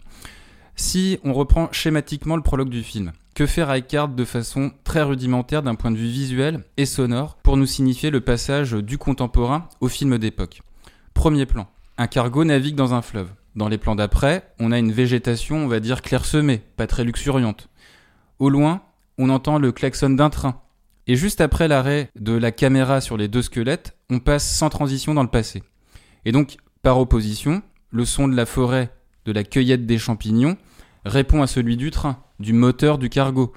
Si 0.76 1.20
on 1.22 1.32
reprend 1.32 1.68
schématiquement 1.70 2.34
le 2.34 2.42
prologue 2.42 2.68
du 2.68 2.82
film, 2.82 3.12
que 3.34 3.46
fait 3.46 3.62
Rijkaard 3.62 4.08
de 4.08 4.24
façon 4.24 4.72
très 4.82 5.02
rudimentaire 5.02 5.62
d'un 5.62 5.76
point 5.76 5.92
de 5.92 5.96
vue 5.96 6.08
visuel 6.08 6.64
et 6.76 6.86
sonore 6.86 7.36
pour 7.42 7.56
nous 7.56 7.66
signifier 7.66 8.10
le 8.10 8.20
passage 8.20 8.72
du 8.72 8.98
contemporain 8.98 9.68
au 9.80 9.88
film 9.88 10.18
d'époque? 10.18 10.62
Premier 11.14 11.46
plan, 11.46 11.68
un 11.98 12.08
cargo 12.08 12.44
navigue 12.44 12.74
dans 12.74 12.94
un 12.94 13.02
fleuve. 13.02 13.28
Dans 13.54 13.68
les 13.68 13.78
plans 13.78 13.94
d'après, 13.94 14.48
on 14.58 14.72
a 14.72 14.78
une 14.78 14.90
végétation, 14.90 15.58
on 15.58 15.68
va 15.68 15.78
dire 15.78 16.02
clairsemée, 16.02 16.60
pas 16.76 16.88
très 16.88 17.04
luxuriante. 17.04 17.68
Au 18.38 18.48
loin, 18.48 18.82
on 19.18 19.30
entend 19.30 19.58
le 19.58 19.72
klaxon 19.72 20.10
d'un 20.10 20.30
train. 20.30 20.60
Et 21.06 21.16
juste 21.16 21.40
après 21.40 21.68
l'arrêt 21.68 22.10
de 22.18 22.32
la 22.32 22.50
caméra 22.50 23.00
sur 23.00 23.16
les 23.16 23.28
deux 23.28 23.42
squelettes, 23.42 23.96
on 24.10 24.18
passe 24.18 24.48
sans 24.48 24.70
transition 24.70 25.14
dans 25.14 25.22
le 25.22 25.28
passé. 25.28 25.62
Et 26.24 26.32
donc, 26.32 26.56
par 26.82 26.98
opposition, 26.98 27.62
le 27.90 28.04
son 28.04 28.26
de 28.26 28.34
la 28.34 28.46
forêt, 28.46 28.90
de 29.24 29.32
la 29.32 29.44
cueillette 29.44 29.86
des 29.86 29.98
champignons, 29.98 30.56
répond 31.04 31.42
à 31.42 31.46
celui 31.46 31.76
du 31.76 31.90
train, 31.90 32.22
du 32.40 32.52
moteur 32.52 32.98
du 32.98 33.08
cargo. 33.08 33.52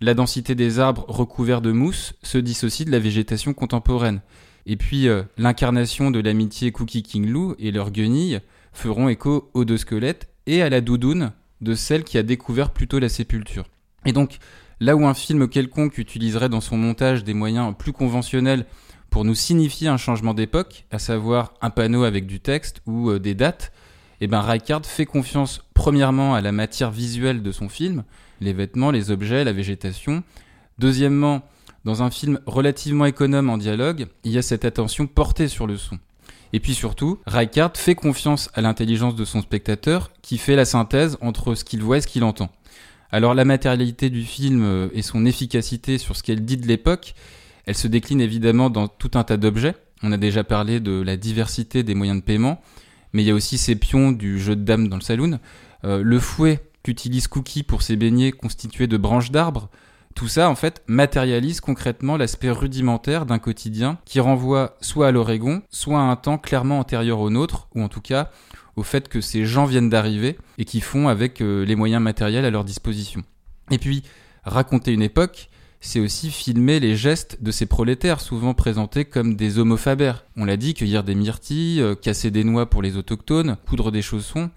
La 0.00 0.14
densité 0.14 0.54
des 0.54 0.78
arbres 0.78 1.04
recouverts 1.08 1.62
de 1.62 1.72
mousse 1.72 2.14
se 2.22 2.38
dissocie 2.38 2.86
de 2.86 2.92
la 2.92 2.98
végétation 2.98 3.54
contemporaine. 3.54 4.22
Et 4.66 4.76
puis, 4.76 5.08
euh, 5.08 5.22
l'incarnation 5.38 6.10
de 6.10 6.18
l'amitié 6.18 6.72
Cookie 6.72 7.02
King 7.02 7.28
Lou 7.28 7.54
et 7.58 7.70
leur 7.70 7.90
guenilles 7.90 8.40
feront 8.72 9.08
écho 9.08 9.50
aux 9.54 9.64
deux 9.64 9.78
squelettes 9.78 10.28
et 10.46 10.62
à 10.62 10.68
la 10.68 10.80
doudoune 10.80 11.32
de 11.60 11.74
celle 11.74 12.04
qui 12.04 12.18
a 12.18 12.22
découvert 12.22 12.70
plutôt 12.70 12.98
la 12.98 13.08
sépulture. 13.08 13.64
Et 14.06 14.12
donc, 14.12 14.38
là 14.80 14.96
où 14.96 15.06
un 15.06 15.14
film 15.14 15.48
quelconque 15.48 15.98
utiliserait 15.98 16.48
dans 16.48 16.60
son 16.60 16.78
montage 16.78 17.24
des 17.24 17.34
moyens 17.34 17.74
plus 17.76 17.92
conventionnels 17.92 18.64
pour 19.10 19.24
nous 19.24 19.34
signifier 19.34 19.88
un 19.88 19.96
changement 19.96 20.32
d'époque, 20.32 20.86
à 20.90 20.98
savoir 20.98 21.54
un 21.60 21.70
panneau 21.70 22.04
avec 22.04 22.26
du 22.26 22.40
texte 22.40 22.80
ou 22.86 23.10
euh, 23.10 23.18
des 23.18 23.34
dates, 23.34 23.72
eh 24.20 24.26
ben 24.26 24.40
Rijkaard 24.40 24.86
fait 24.86 25.06
confiance 25.06 25.62
premièrement 25.74 26.34
à 26.34 26.40
la 26.40 26.52
matière 26.52 26.90
visuelle 26.90 27.42
de 27.42 27.52
son 27.52 27.68
film, 27.68 28.04
les 28.40 28.52
vêtements, 28.52 28.90
les 28.90 29.10
objets, 29.10 29.44
la 29.44 29.52
végétation. 29.52 30.22
Deuxièmement, 30.78 31.42
dans 31.84 32.02
un 32.02 32.10
film 32.10 32.40
relativement 32.46 33.06
économe 33.06 33.50
en 33.50 33.58
dialogue, 33.58 34.06
il 34.24 34.32
y 34.32 34.38
a 34.38 34.42
cette 34.42 34.64
attention 34.64 35.06
portée 35.06 35.48
sur 35.48 35.66
le 35.66 35.76
son. 35.76 35.98
Et 36.52 36.60
puis 36.60 36.74
surtout, 36.74 37.18
Rijkaard 37.26 37.76
fait 37.76 37.94
confiance 37.94 38.50
à 38.54 38.60
l'intelligence 38.60 39.16
de 39.16 39.24
son 39.24 39.42
spectateur 39.42 40.12
qui 40.22 40.38
fait 40.38 40.56
la 40.56 40.64
synthèse 40.64 41.18
entre 41.20 41.54
ce 41.54 41.64
qu'il 41.64 41.82
voit 41.82 41.98
et 41.98 42.00
ce 42.00 42.06
qu'il 42.06 42.24
entend. 42.24 42.50
Alors 43.10 43.34
la 43.34 43.44
matérialité 43.44 44.10
du 44.10 44.22
film 44.22 44.62
euh, 44.62 44.88
et 44.92 45.02
son 45.02 45.26
efficacité 45.26 45.98
sur 45.98 46.16
ce 46.16 46.22
qu'elle 46.22 46.44
dit 46.44 46.56
de 46.56 46.66
l'époque, 46.66 47.14
elle 47.66 47.74
se 47.74 47.88
décline 47.88 48.20
évidemment 48.20 48.70
dans 48.70 48.88
tout 48.88 49.10
un 49.14 49.24
tas 49.24 49.36
d'objets. 49.36 49.74
On 50.02 50.12
a 50.12 50.16
déjà 50.16 50.44
parlé 50.44 50.80
de 50.80 51.00
la 51.00 51.16
diversité 51.16 51.82
des 51.82 51.94
moyens 51.94 52.18
de 52.18 52.24
paiement, 52.24 52.60
mais 53.12 53.22
il 53.22 53.26
y 53.26 53.30
a 53.30 53.34
aussi 53.34 53.58
ces 53.58 53.76
pions 53.76 54.12
du 54.12 54.38
jeu 54.38 54.56
de 54.56 54.62
dames 54.62 54.88
dans 54.88 54.96
le 54.96 55.02
saloon, 55.02 55.38
euh, 55.84 56.02
le 56.02 56.18
fouet 56.18 56.62
qu'utilise 56.82 57.28
Cookie 57.28 57.62
pour 57.62 57.82
ses 57.82 57.96
beignets 57.96 58.32
constitués 58.32 58.86
de 58.86 58.96
branches 58.96 59.30
d'arbres. 59.30 59.68
Tout 60.14 60.28
ça, 60.28 60.48
en 60.48 60.54
fait, 60.54 60.82
matérialise 60.86 61.60
concrètement 61.60 62.16
l'aspect 62.16 62.50
rudimentaire 62.50 63.26
d'un 63.26 63.38
quotidien 63.38 63.98
qui 64.06 64.18
renvoie 64.18 64.76
soit 64.80 65.08
à 65.08 65.10
l'Oregon, 65.10 65.62
soit 65.70 65.98
à 65.98 66.02
un 66.02 66.16
temps 66.16 66.38
clairement 66.38 66.78
antérieur 66.78 67.20
au 67.20 67.28
nôtre, 67.28 67.68
ou 67.74 67.82
en 67.82 67.88
tout 67.88 68.00
cas 68.00 68.30
au 68.76 68.82
fait 68.82 69.08
que 69.08 69.20
ces 69.20 69.44
gens 69.46 69.64
viennent 69.64 69.90
d'arriver 69.90 70.36
et 70.58 70.64
qui 70.64 70.80
font 70.80 71.08
avec 71.08 71.40
euh, 71.40 71.64
les 71.64 71.74
moyens 71.74 72.02
matériels 72.02 72.44
à 72.44 72.50
leur 72.50 72.64
disposition. 72.64 73.22
Et 73.70 73.78
puis, 73.78 74.02
raconter 74.44 74.92
une 74.92 75.02
époque, 75.02 75.48
c'est 75.80 76.00
aussi 76.00 76.30
filmer 76.30 76.80
les 76.80 76.96
gestes 76.96 77.42
de 77.42 77.50
ces 77.50 77.66
prolétaires, 77.66 78.20
souvent 78.20 78.54
présentés 78.54 79.04
comme 79.04 79.36
des 79.36 79.58
homophabères. 79.58 80.24
On 80.36 80.44
l'a 80.44 80.56
dit, 80.56 80.74
cueillir 80.74 81.04
des 81.04 81.14
myrtilles, 81.14 81.80
euh, 81.80 81.94
casser 81.94 82.30
des 82.30 82.44
noix 82.44 82.68
pour 82.68 82.82
les 82.82 82.96
autochtones, 82.96 83.56
coudre 83.66 83.90
des 83.90 84.02
chaussons. 84.02 84.50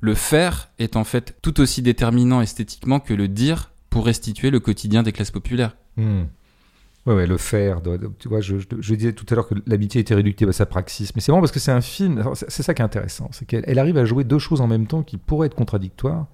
Le 0.00 0.14
faire 0.14 0.70
est 0.78 0.96
en 0.96 1.04
fait 1.04 1.36
tout 1.42 1.60
aussi 1.60 1.82
déterminant 1.82 2.40
esthétiquement 2.40 3.00
que 3.00 3.14
le 3.14 3.28
dire 3.28 3.70
pour 3.90 4.06
restituer 4.06 4.50
le 4.50 4.60
quotidien 4.60 5.02
des 5.02 5.12
classes 5.12 5.30
populaires. 5.30 5.76
Hmm. 5.96 6.22
Ouais, 7.06 7.26
le 7.26 7.38
faire. 7.38 7.80
tu 8.18 8.28
vois, 8.28 8.40
je, 8.40 8.56
disais 8.94 9.12
tout 9.12 9.24
à 9.30 9.34
l'heure 9.34 9.48
que 9.48 9.54
l'amitié 9.66 10.02
était 10.02 10.14
réductible 10.14 10.50
à 10.50 10.52
sa 10.52 10.66
praxis, 10.66 11.14
mais 11.14 11.20
c'est 11.20 11.32
vraiment 11.32 11.42
parce 11.42 11.52
que 11.52 11.60
c'est 11.60 11.72
un 11.72 11.80
film. 11.80 12.22
C'est 12.34 12.62
ça 12.62 12.74
qui 12.74 12.82
est 12.82 12.84
intéressant, 12.84 13.28
c'est 13.32 13.46
qu'elle 13.46 13.78
arrive 13.78 13.96
à 13.96 14.04
jouer 14.04 14.24
deux 14.24 14.38
choses 14.38 14.60
en 14.60 14.66
même 14.66 14.86
temps 14.86 15.02
qui 15.02 15.16
pourraient 15.16 15.46
être 15.46 15.54
contradictoires. 15.54 16.26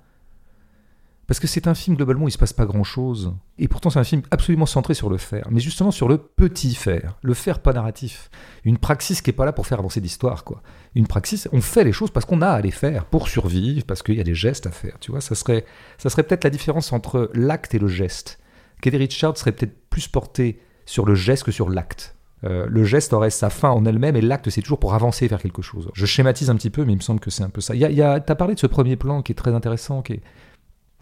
Parce 1.26 1.40
que 1.40 1.48
c'est 1.48 1.66
un 1.66 1.74
film 1.74 1.96
globalement 1.96 2.26
où 2.26 2.28
il 2.28 2.32
se 2.32 2.38
passe 2.38 2.52
pas 2.52 2.66
grand 2.66 2.84
chose. 2.84 3.34
Et 3.58 3.66
pourtant, 3.66 3.90
c'est 3.90 3.98
un 3.98 4.04
film 4.04 4.22
absolument 4.30 4.66
centré 4.66 4.94
sur 4.94 5.10
le 5.10 5.16
faire. 5.16 5.48
Mais 5.50 5.58
justement 5.58 5.90
sur 5.90 6.06
le 6.06 6.18
petit 6.18 6.74
faire. 6.76 7.16
Le 7.22 7.34
faire 7.34 7.58
pas 7.58 7.72
narratif. 7.72 8.30
Une 8.64 8.78
praxis 8.78 9.22
qui 9.22 9.30
est 9.30 9.32
pas 9.32 9.44
là 9.44 9.52
pour 9.52 9.66
faire 9.66 9.80
avancer 9.80 10.00
l'histoire, 10.00 10.44
quoi. 10.44 10.62
Une 10.94 11.08
praxis, 11.08 11.48
on 11.52 11.60
fait 11.60 11.82
les 11.82 11.90
choses 11.90 12.12
parce 12.12 12.26
qu'on 12.26 12.42
a 12.42 12.48
à 12.48 12.60
les 12.60 12.70
faire, 12.70 13.06
pour 13.06 13.28
survivre, 13.28 13.84
parce 13.84 14.04
qu'il 14.04 14.14
y 14.14 14.20
a 14.20 14.24
des 14.24 14.36
gestes 14.36 14.68
à 14.68 14.70
faire. 14.70 14.98
Tu 15.00 15.10
vois, 15.10 15.20
ça 15.20 15.34
serait, 15.34 15.64
ça 15.98 16.10
serait 16.10 16.22
peut-être 16.22 16.44
la 16.44 16.50
différence 16.50 16.92
entre 16.92 17.28
l'acte 17.34 17.74
et 17.74 17.80
le 17.80 17.88
geste. 17.88 18.38
Kelly 18.80 18.98
Richard 18.98 19.36
serait 19.36 19.52
peut-être 19.52 19.88
plus 19.90 20.08
porté 20.08 20.60
sur 20.84 21.04
le 21.04 21.14
geste 21.14 21.44
que 21.44 21.52
sur 21.52 21.68
l'acte. 21.68 22.16
Euh, 22.44 22.66
le 22.68 22.84
geste 22.84 23.12
aurait 23.12 23.30
sa 23.30 23.50
fin 23.50 23.70
en 23.70 23.84
elle-même 23.86 24.14
et 24.14 24.20
l'acte 24.20 24.50
c'est 24.50 24.60
toujours 24.60 24.78
pour 24.78 24.94
avancer 24.94 25.26
vers 25.26 25.40
quelque 25.40 25.62
chose. 25.62 25.90
Je 25.94 26.06
schématise 26.06 26.50
un 26.50 26.56
petit 26.56 26.70
peu, 26.70 26.84
mais 26.84 26.92
il 26.92 26.96
me 26.96 27.02
semble 27.02 27.20
que 27.20 27.30
c'est 27.30 27.42
un 27.42 27.48
peu 27.48 27.60
ça. 27.60 27.74
Y 27.74 28.02
a, 28.02 28.12
as 28.12 28.34
parlé 28.34 28.54
de 28.54 28.60
ce 28.60 28.66
premier 28.66 28.96
plan 28.96 29.22
qui 29.22 29.32
est 29.32 29.36
très 29.36 29.54
intéressant, 29.54 30.02
qui 30.02 30.20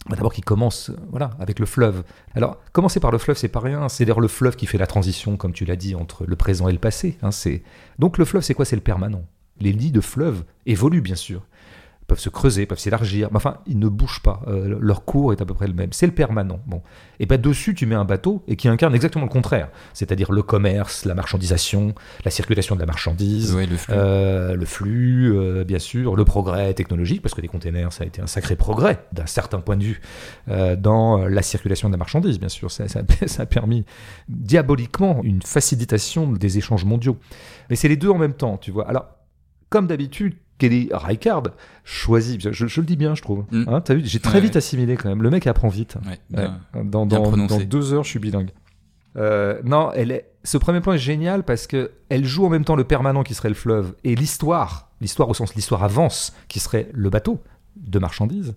bah, 0.09 0.17
d'abord 0.17 0.33
qui 0.33 0.43
commence 0.43 0.91
voilà 1.11 1.31
avec 1.41 1.59
le 1.59 1.67
fleuve. 1.67 2.05
Alors 2.35 2.59
commencer 2.73 3.01
par 3.01 3.11
le 3.11 3.19
fleuve 3.19 3.37
c'est 3.37 3.49
pas 3.49 3.61
rien, 3.61 3.89
c'est 3.89 4.05
d'ailleurs 4.05 4.21
le 4.21 4.29
fleuve 4.29 4.55
qui 4.55 4.67
fait 4.67 4.79
la 4.79 4.87
transition 4.87 5.37
comme 5.37 5.53
tu 5.53 5.65
l'as 5.65 5.77
dit 5.77 5.95
entre 5.95 6.25
le 6.25 6.37
présent 6.37 6.69
et 6.69 6.73
le 6.73 6.79
passé. 6.79 7.19
Hein, 7.23 7.31
donc 7.99 8.19
le 8.19 8.25
fleuve 8.25 8.43
c'est 8.43 8.55
quoi? 8.55 8.65
C'est 8.65 8.77
le 8.77 8.83
permanent. 8.83 9.25
Les 9.61 9.73
lits 9.73 9.93
de 9.93 10.01
fleuve 10.01 10.45
évoluent 10.67 11.01
bien 11.01 11.15
sûr 11.15 11.47
peuvent 12.07 12.19
se 12.19 12.29
creuser, 12.29 12.67
peuvent 12.67 12.79
s'élargir, 12.79 13.29
mais 13.31 13.37
enfin, 13.37 13.59
ils 13.67 13.79
ne 13.79 13.89
bougent 13.89 14.21
pas. 14.21 14.43
Euh, 14.47 14.77
leur 14.81 15.05
cours 15.05 15.33
est 15.33 15.41
à 15.41 15.47
peu 15.47 15.55
près 15.55 15.67
le 15.67 15.75
même. 15.75 15.93
C'est 15.93 16.07
le 16.07 16.13
permanent. 16.13 16.61
Bon. 16.67 16.83
Et 17.19 17.27
ben 17.27 17.41
dessus, 17.41 17.75
tu 17.75 17.87
mets 17.87 17.95
un 17.95 18.05
bateau 18.05 18.43
et 18.47 18.57
qui 18.57 18.69
incarne 18.69 18.95
exactement 18.95 19.25
le 19.25 19.31
contraire, 19.31 19.69
c'est-à-dire 19.93 20.33
le 20.33 20.43
commerce, 20.43 21.05
la 21.05 21.15
marchandisation, 21.15 21.95
la 22.25 22.31
circulation 22.31 22.75
de 22.75 22.81
la 22.81 22.87
marchandise, 22.87 23.57
le 23.57 23.77
flux, 23.77 23.95
euh, 23.95 24.55
le 24.55 24.67
flux 24.67 25.37
euh, 25.37 25.65
bien 25.65 25.79
sûr, 25.79 26.17
le 26.17 26.25
progrès 26.25 26.75
technologique, 26.75 27.23
parce 27.23 27.35
que 27.35 27.41
les 27.41 27.49
containers, 27.49 27.93
ça 27.93 28.05
a 28.05 28.07
été 28.07 28.21
un 28.21 28.27
sacré 28.27 28.57
progrès 28.57 29.05
d'un 29.13 29.27
certain 29.27 29.61
point 29.61 29.77
de 29.77 29.85
vue 29.85 30.01
dans 30.47 31.27
la 31.27 31.43
circulation 31.43 31.89
de 31.89 31.95
la 31.95 31.99
marchandise, 31.99 32.39
bien 32.39 32.49
sûr. 32.49 32.71
Ça, 32.71 32.89
ça, 32.89 33.01
ça 33.27 33.43
a 33.43 33.47
permis 33.47 33.85
diaboliquement 34.29 35.21
une 35.23 35.43
facilitation 35.43 36.31
des 36.31 36.59
échanges 36.59 36.85
mondiaux. 36.85 37.19
Mais 37.71 37.77
c'est 37.77 37.89
les 37.89 37.97
deux 37.97 38.11
en 38.11 38.19
même 38.19 38.35
temps, 38.35 38.59
tu 38.59 38.71
vois. 38.71 38.89
Alors, 38.89 39.07
comme 39.71 39.87
d'habitude, 39.87 40.35
Kelly 40.59 40.89
Reichardt 40.93 41.51
choisit, 41.85 42.53
je, 42.53 42.81
le 42.81 42.87
dis 42.87 42.97
bien, 42.97 43.15
je 43.15 43.23
trouve. 43.23 43.45
Mm. 43.51 43.65
Hein, 43.69 43.83
vu, 43.89 44.03
j'ai 44.05 44.21
très 44.21 44.41
vite 44.41 44.57
assimilé 44.57 44.97
quand 44.97 45.09
même. 45.09 45.23
Le 45.23 45.31
mec 45.31 45.47
apprend 45.47 45.69
vite. 45.69 45.97
dans, 46.75 47.07
deux 47.07 47.93
heures, 47.93 48.05
je 48.05 48.09
suis 48.11 48.19
bilingue. 48.19 48.51
Euh, 49.17 49.61
non, 49.65 49.91
elle 49.93 50.11
est. 50.11 50.31
Ce 50.43 50.59
premier 50.59 50.81
point 50.81 50.95
est 50.95 50.99
génial 50.99 51.45
parce 51.45 51.67
que 51.67 51.93
elle 52.09 52.25
joue 52.25 52.45
en 52.45 52.51
même 52.51 52.65
temps 52.65 52.77
le 52.77 52.85
permanent 52.85 53.23
qui 53.23 53.35
serait 53.35 53.49
le 53.49 53.55
fleuve 53.55 53.95
et 54.05 54.15
l'histoire, 54.15 54.91
l'histoire 55.01 55.29
au 55.29 55.35
sens 55.35 55.55
l'histoire 55.55 55.83
avance, 55.83 56.35
qui 56.49 56.61
serait 56.61 56.91
le 56.93 57.11
bateau 57.11 57.41
de 57.77 57.99
marchandises. 57.99 58.55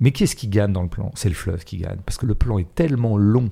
Mais 0.00 0.12
qui 0.12 0.24
est-ce 0.24 0.36
qui 0.36 0.48
gagne 0.48 0.72
dans 0.72 0.82
le 0.82 0.88
plan? 0.88 1.10
C'est 1.14 1.28
le 1.28 1.34
fleuve 1.34 1.64
qui 1.64 1.78
gagne 1.78 1.98
parce 2.04 2.18
que 2.18 2.26
le 2.26 2.34
plan 2.34 2.58
est 2.58 2.74
tellement 2.74 3.16
long 3.16 3.50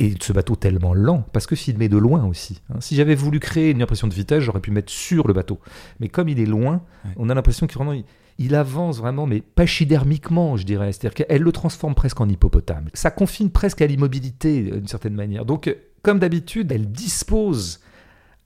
et 0.00 0.14
ce 0.20 0.32
bateau 0.32 0.56
tellement 0.56 0.94
lent, 0.94 1.24
parce 1.32 1.46
que 1.46 1.54
filmé 1.54 1.88
de 1.88 1.96
loin 1.98 2.24
aussi. 2.24 2.62
hein. 2.70 2.78
Si 2.80 2.96
j'avais 2.96 3.14
voulu 3.14 3.38
créer 3.38 3.70
une 3.70 3.82
impression 3.82 4.08
de 4.08 4.14
vitesse, 4.14 4.42
j'aurais 4.42 4.60
pu 4.60 4.70
mettre 4.72 4.90
sur 4.90 5.28
le 5.28 5.34
bateau. 5.34 5.60
Mais 6.00 6.08
comme 6.08 6.28
il 6.28 6.40
est 6.40 6.46
loin, 6.46 6.82
Ouais. 7.04 7.10
on 7.16 7.28
a 7.28 7.34
l'impression 7.34 7.66
qu'il 7.66 7.76
vraiment, 7.76 7.92
il, 7.92 8.04
il 8.38 8.54
avance 8.54 8.98
vraiment, 8.98 9.26
mais 9.26 9.42
pachydermiquement, 9.42 10.56
je 10.56 10.64
dirais. 10.64 10.92
C'est-à-dire 10.92 11.14
qu'elle 11.26 11.42
le 11.42 11.52
transforme 11.52 11.94
presque 11.94 12.20
en 12.20 12.28
hippopotame. 12.28 12.88
Ça 12.94 13.10
confine 13.10 13.50
presque 13.50 13.82
à 13.82 13.86
l'immobilité, 13.86 14.70
euh, 14.72 14.76
d'une 14.78 14.88
certaine 14.88 15.14
manière. 15.14 15.44
Donc, 15.44 15.68
euh, 15.68 15.74
comme 16.02 16.18
d'habitude, 16.18 16.72
elle 16.72 16.90
dispose 16.90 17.80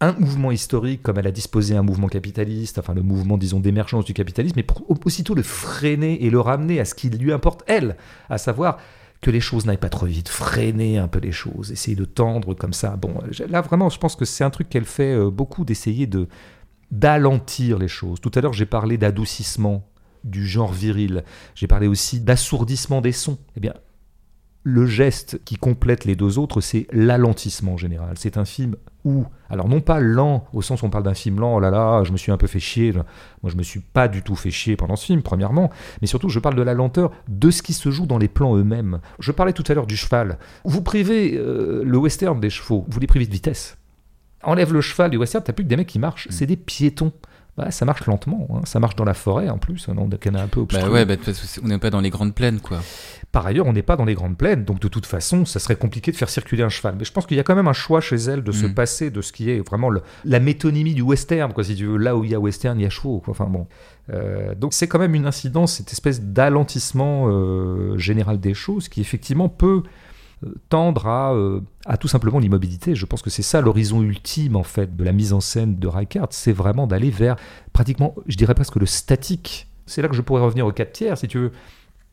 un 0.00 0.12
mouvement 0.18 0.50
historique 0.50 1.02
comme 1.02 1.18
elle 1.18 1.26
a 1.28 1.30
disposé 1.30 1.76
un 1.76 1.82
mouvement 1.82 2.08
capitaliste, 2.08 2.78
enfin 2.78 2.94
le 2.94 3.02
mouvement, 3.02 3.38
disons, 3.38 3.60
d'émergence 3.60 4.04
du 4.04 4.12
capitalisme, 4.12 4.54
mais 4.56 4.64
pour 4.64 4.84
aussitôt 5.06 5.34
le 5.34 5.42
freiner 5.44 6.24
et 6.24 6.30
le 6.30 6.40
ramener 6.40 6.80
à 6.80 6.84
ce 6.84 6.94
qui 6.96 7.08
lui 7.10 7.32
importe, 7.32 7.62
elle, 7.68 7.96
à 8.28 8.36
savoir 8.38 8.78
que 9.24 9.30
les 9.30 9.40
choses 9.40 9.64
n'aillent 9.64 9.78
pas 9.78 9.88
trop 9.88 10.04
vite, 10.04 10.28
freiner 10.28 10.98
un 10.98 11.08
peu 11.08 11.18
les 11.18 11.32
choses, 11.32 11.72
essayer 11.72 11.96
de 11.96 12.04
tendre 12.04 12.52
comme 12.52 12.74
ça. 12.74 12.94
Bon, 12.96 13.14
là 13.48 13.62
vraiment, 13.62 13.88
je 13.88 13.98
pense 13.98 14.16
que 14.16 14.26
c'est 14.26 14.44
un 14.44 14.50
truc 14.50 14.68
qu'elle 14.68 14.84
fait 14.84 15.14
euh, 15.14 15.30
beaucoup 15.30 15.64
d'essayer 15.64 16.06
de 16.06 16.28
d'alentir 16.90 17.78
les 17.78 17.88
choses. 17.88 18.20
Tout 18.20 18.30
à 18.34 18.42
l'heure, 18.42 18.52
j'ai 18.52 18.66
parlé 18.66 18.98
d'adoucissement 18.98 19.88
du 20.24 20.46
genre 20.46 20.74
viril. 20.74 21.24
J'ai 21.54 21.66
parlé 21.66 21.86
aussi 21.86 22.20
d'assourdissement 22.20 23.00
des 23.00 23.12
sons. 23.12 23.38
Eh 23.56 23.60
bien, 23.60 23.72
le 24.64 24.86
geste 24.86 25.40
qui 25.44 25.56
complète 25.56 26.06
les 26.06 26.16
deux 26.16 26.38
autres, 26.38 26.62
c'est 26.62 26.86
l'alentissement 26.90 27.74
en 27.74 27.76
général. 27.76 28.14
C'est 28.16 28.38
un 28.38 28.46
film 28.46 28.76
où, 29.04 29.26
alors 29.50 29.68
non 29.68 29.82
pas 29.82 30.00
lent, 30.00 30.46
au 30.54 30.62
sens 30.62 30.82
où 30.82 30.86
on 30.86 30.90
parle 30.90 31.04
d'un 31.04 31.12
film 31.12 31.38
lent, 31.38 31.56
oh 31.56 31.60
là 31.60 31.70
là, 31.70 32.02
je 32.02 32.12
me 32.12 32.16
suis 32.16 32.32
un 32.32 32.38
peu 32.38 32.46
fait 32.46 32.60
chier. 32.60 32.92
Moi, 32.92 33.52
je 33.52 33.56
me 33.56 33.62
suis 33.62 33.80
pas 33.80 34.08
du 34.08 34.22
tout 34.22 34.34
fait 34.34 34.50
chier 34.50 34.76
pendant 34.76 34.96
ce 34.96 35.04
film, 35.04 35.22
premièrement, 35.22 35.70
mais 36.00 36.06
surtout, 36.06 36.30
je 36.30 36.40
parle 36.40 36.54
de 36.54 36.62
la 36.62 36.72
lenteur 36.72 37.12
de 37.28 37.50
ce 37.50 37.62
qui 37.62 37.74
se 37.74 37.90
joue 37.90 38.06
dans 38.06 38.16
les 38.16 38.28
plans 38.28 38.56
eux-mêmes. 38.56 39.00
Je 39.18 39.32
parlais 39.32 39.52
tout 39.52 39.64
à 39.68 39.74
l'heure 39.74 39.86
du 39.86 39.98
cheval. 39.98 40.38
Vous 40.64 40.80
privez 40.80 41.36
euh, 41.36 41.82
le 41.84 41.98
western 41.98 42.40
des 42.40 42.50
chevaux, 42.50 42.86
vous 42.88 43.00
les 43.00 43.06
privez 43.06 43.26
de 43.26 43.32
vitesse. 43.32 43.76
Enlève 44.42 44.72
le 44.72 44.80
cheval 44.80 45.10
du 45.10 45.18
western, 45.18 45.44
t'as 45.44 45.52
plus 45.52 45.64
que 45.64 45.68
des 45.68 45.76
mecs 45.76 45.88
qui 45.88 45.98
marchent, 45.98 46.28
c'est 46.30 46.46
des 46.46 46.56
piétons. 46.56 47.12
Bah, 47.56 47.70
ça 47.70 47.84
marche 47.84 48.04
lentement, 48.06 48.48
hein. 48.52 48.60
ça 48.64 48.80
marche 48.80 48.96
dans 48.96 49.04
la 49.04 49.14
forêt 49.14 49.48
en 49.48 49.58
plus, 49.58 49.88
hein, 49.88 49.94
on 49.96 50.10
est 50.10 50.26
un 50.40 50.48
peu 50.48 50.58
obstrué. 50.60 50.82
Bah 50.84 50.90
ouais, 50.92 51.04
bah, 51.04 51.14
parce 51.24 51.60
on 51.62 51.68
n'est 51.68 51.78
pas 51.78 51.90
dans 51.90 52.00
les 52.00 52.10
grandes 52.10 52.34
plaines, 52.34 52.58
quoi. 52.58 52.80
Par 53.30 53.46
ailleurs, 53.46 53.66
on 53.66 53.72
n'est 53.72 53.82
pas 53.82 53.94
dans 53.96 54.04
les 54.04 54.14
grandes 54.14 54.36
plaines, 54.36 54.64
donc 54.64 54.80
de 54.80 54.88
toute 54.88 55.06
façon, 55.06 55.44
ça 55.44 55.60
serait 55.60 55.76
compliqué 55.76 56.10
de 56.10 56.16
faire 56.16 56.28
circuler 56.28 56.64
un 56.64 56.68
cheval. 56.68 56.96
Mais 56.98 57.04
je 57.04 57.12
pense 57.12 57.26
qu'il 57.26 57.36
y 57.36 57.40
a 57.40 57.44
quand 57.44 57.54
même 57.54 57.68
un 57.68 57.72
choix 57.72 58.00
chez 58.00 58.16
elle 58.16 58.42
de 58.42 58.50
se 58.50 58.66
Mm. 58.66 58.74
passer 58.74 59.10
de 59.10 59.20
ce 59.22 59.32
qui 59.32 59.50
est 59.50 59.60
vraiment 59.64 59.88
le- 59.88 60.02
la 60.24 60.40
métonymie 60.40 60.94
du 60.94 61.02
western, 61.02 61.52
quoi, 61.52 61.62
si 61.62 61.76
tu 61.76 61.86
veux. 61.86 61.96
Là 61.96 62.16
où 62.16 62.24
il 62.24 62.30
y 62.30 62.34
a 62.34 62.40
western, 62.40 62.78
il 62.78 62.82
y 62.82 62.86
a 62.86 62.90
chevaux. 62.90 63.20
quoi. 63.24 63.30
Enfin 63.32 63.46
bon. 63.46 63.66
Euh, 64.12 64.54
donc 64.56 64.74
c'est 64.74 64.86
quand 64.88 64.98
même 64.98 65.14
une 65.14 65.26
incidence, 65.26 65.74
cette 65.74 65.92
espèce 65.92 66.20
d'alentissement 66.22 67.26
euh, 67.28 67.96
général 67.98 68.38
des 68.40 68.54
choses 68.54 68.88
qui 68.88 69.00
effectivement 69.00 69.48
peut 69.48 69.82
tendre 70.68 71.06
à, 71.06 71.32
euh, 71.32 71.60
à 71.86 71.96
tout 71.96 72.08
simplement 72.08 72.38
l'immobilité. 72.38 72.94
Je 72.94 73.06
pense 73.06 73.22
que 73.22 73.30
c'est 73.30 73.42
ça 73.42 73.60
l'horizon 73.60 74.02
ultime 74.02 74.56
en 74.56 74.62
fait 74.62 74.96
de 74.96 75.04
la 75.04 75.12
mise 75.12 75.32
en 75.32 75.40
scène 75.40 75.76
de 75.76 75.86
Reichardt, 75.86 76.28
c'est 76.30 76.52
vraiment 76.52 76.86
d'aller 76.86 77.10
vers 77.10 77.36
pratiquement, 77.72 78.14
je 78.26 78.36
dirais 78.36 78.54
presque 78.54 78.76
le 78.76 78.86
statique. 78.86 79.68
C'est 79.86 80.02
là 80.02 80.08
que 80.08 80.14
je 80.14 80.22
pourrais 80.22 80.42
revenir 80.42 80.66
au 80.66 80.72
4 80.72 80.92
tiers, 80.92 81.18
si 81.18 81.28
tu 81.28 81.38
veux. 81.38 81.52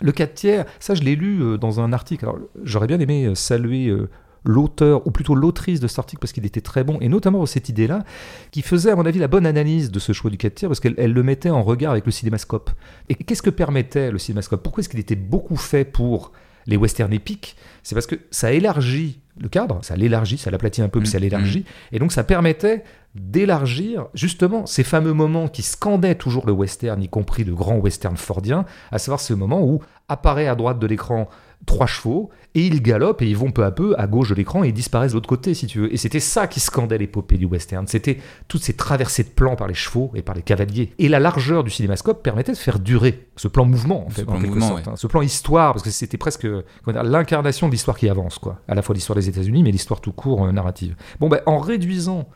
Le 0.02 0.12
4 0.12 0.34
tiers, 0.34 0.66
ça 0.80 0.96
je 0.96 1.04
l'ai 1.04 1.16
lu 1.16 1.42
euh, 1.42 1.58
dans 1.58 1.80
un 1.80 1.94
article. 1.94 2.28
J'aurais 2.64 2.88
bien 2.88 3.00
aimé 3.00 3.26
euh, 3.26 3.36
saluer 3.36 3.88
euh, 3.88 4.10
l'auteur, 4.44 5.06
ou 5.06 5.12
plutôt 5.12 5.36
l'autrice 5.36 5.80
de 5.80 5.88
cet 5.88 6.00
article 6.00 6.20
parce 6.20 6.34
qu'il 6.34 6.46
était 6.46 6.62
très 6.62 6.84
bon, 6.84 6.98
et 7.02 7.08
notamment 7.08 7.46
cette 7.46 7.70
idée-là, 7.70 8.04
qui 8.50 8.64
faisait 8.64 8.90
à 8.90 8.96
mon 8.96 9.06
avis 9.06 9.20
la 9.20 9.28
bonne 9.28 9.46
analyse 9.46 9.92
de 9.92 10.00
ce 10.00 10.12
choix 10.12 10.32
du 10.32 10.38
4 10.38 10.56
tiers 10.56 10.70
parce 10.70 10.80
qu'elle 10.80 10.96
elle 10.98 11.14
le 11.14 11.24
mettait 11.24 11.52
en 11.52 11.62
regard 11.62 11.92
avec 11.92 12.06
le 12.06 12.12
cinémascope. 12.12 12.72
Et 13.10 13.16
qu'est-ce 13.16 13.44
que 13.44 13.52
permettait 13.52 14.12
le 14.12 14.18
cinémascope? 14.18 14.64
Pourquoi 14.64 14.82
est-ce 14.82 14.90
qu'il 14.90 15.00
était 15.00 15.16
beaucoup 15.16 15.58
fait 15.58 15.86
pour 15.86 16.32
les 16.68 16.78
westerns 16.78 17.14
épiques 17.14 17.56
C'est 17.84 17.96
parce 17.96 18.08
que 18.08 18.16
ça 18.32 18.52
élargit 18.52 19.20
le 19.40 19.50
cadre, 19.50 19.80
ça 19.82 19.96
l'élargit, 19.96 20.38
ça 20.38 20.52
l'aplatit 20.52 20.82
un 20.82 20.90
peu, 20.90 21.00
mais 21.00 21.06
ça 21.06 21.18
Mhm. 21.18 21.24
l'élargit, 21.24 21.66
et 21.92 22.00
donc 22.00 22.12
ça 22.12 22.24
permettait 22.24 22.84
d'élargir 23.16 24.08
justement 24.14 24.66
ces 24.66 24.84
fameux 24.84 25.14
moments 25.14 25.48
qui 25.48 25.62
scandaient 25.64 26.16
toujours 26.16 26.46
le 26.46 26.52
western, 26.54 27.02
y 27.02 27.10
compris 27.10 27.44
le 27.44 27.56
grand 27.56 27.78
western 27.78 28.18
fordien, 28.18 28.66
à 28.92 29.00
savoir 29.00 29.20
ce 29.20 29.34
moment 29.34 29.62
où 29.64 29.82
apparaît 30.10 30.48
à 30.48 30.56
droite 30.56 30.80
de 30.80 30.88
l'écran 30.88 31.28
trois 31.66 31.86
chevaux, 31.88 32.30
et 32.56 32.66
ils 32.66 32.82
galopent 32.82 33.22
et 33.22 33.28
ils 33.30 33.38
vont 33.38 33.52
peu 33.52 33.64
à 33.64 33.72
peu 33.72 33.96
à 33.98 34.08
gauche 34.08 34.30
de 34.30 34.36
l'écran 34.36 34.64
et 34.64 34.70
ils 34.70 34.74
disparaissent 34.74 35.12
de 35.12 35.16
l'autre 35.18 35.30
côté, 35.30 35.54
si 35.54 35.68
tu 35.68 35.80
veux. 35.80 35.94
Et 35.94 35.98
c'était 35.98 36.20
ça 36.20 36.48
qui 36.48 36.60
scandait 36.60 36.98
l'épopée 36.98 37.38
du 37.38 37.46
western. 37.46 37.88
C'était 37.88 38.18
toutes 38.50 38.62
ces 38.64 38.74
traversées 38.74 39.24
de 39.24 39.30
plans 39.30 39.56
par 39.56 39.68
les 39.68 39.74
chevaux 39.74 40.12
et 40.16 40.22
par 40.22 40.36
les 40.36 40.42
cavaliers. 40.42 40.92
Et 41.00 41.08
la 41.08 41.20
largeur 41.20 41.64
du 41.64 41.70
cinémascope 41.70 42.22
permettait 42.24 42.52
de 42.52 42.58
faire 42.58 42.80
durer 42.80 43.28
ce 43.38 43.48
plan 43.48 43.64
mouvement, 43.66 44.08
en 44.08 44.10
Ce 44.10 44.16
fait, 44.16 44.24
plan 44.26 44.34
en 44.36 44.40
quelque 44.40 44.50
mouvement, 44.50 44.68
sorte, 44.68 44.86
ouais. 44.86 44.92
hein. 44.92 44.96
Ce 44.98 45.08
plan 45.08 45.22
histoire, 45.22 45.74
parce 45.74 45.84
que 45.84 45.92
c'était 45.92 46.18
presque 46.18 46.48
l'incarnation 46.88 47.68
de 47.68 47.72
l'histoire 47.72 47.98
qui 47.98 48.10
avance, 48.10 48.38
quoi. 48.40 48.60
À 48.68 48.76
la 48.76 48.82
fois 48.82 48.96
l'histoire 48.96 49.16
des 49.16 49.30
États-Unis, 49.30 49.64
mais 49.64 49.72
l'histoire 49.72 50.02
tout 50.02 50.12
court 50.12 50.46
euh, 50.46 50.52
narrative. 50.52 50.96
Bon, 51.20 51.30
ben, 51.30 51.42
en 51.46 51.60
réduisant 51.60 52.28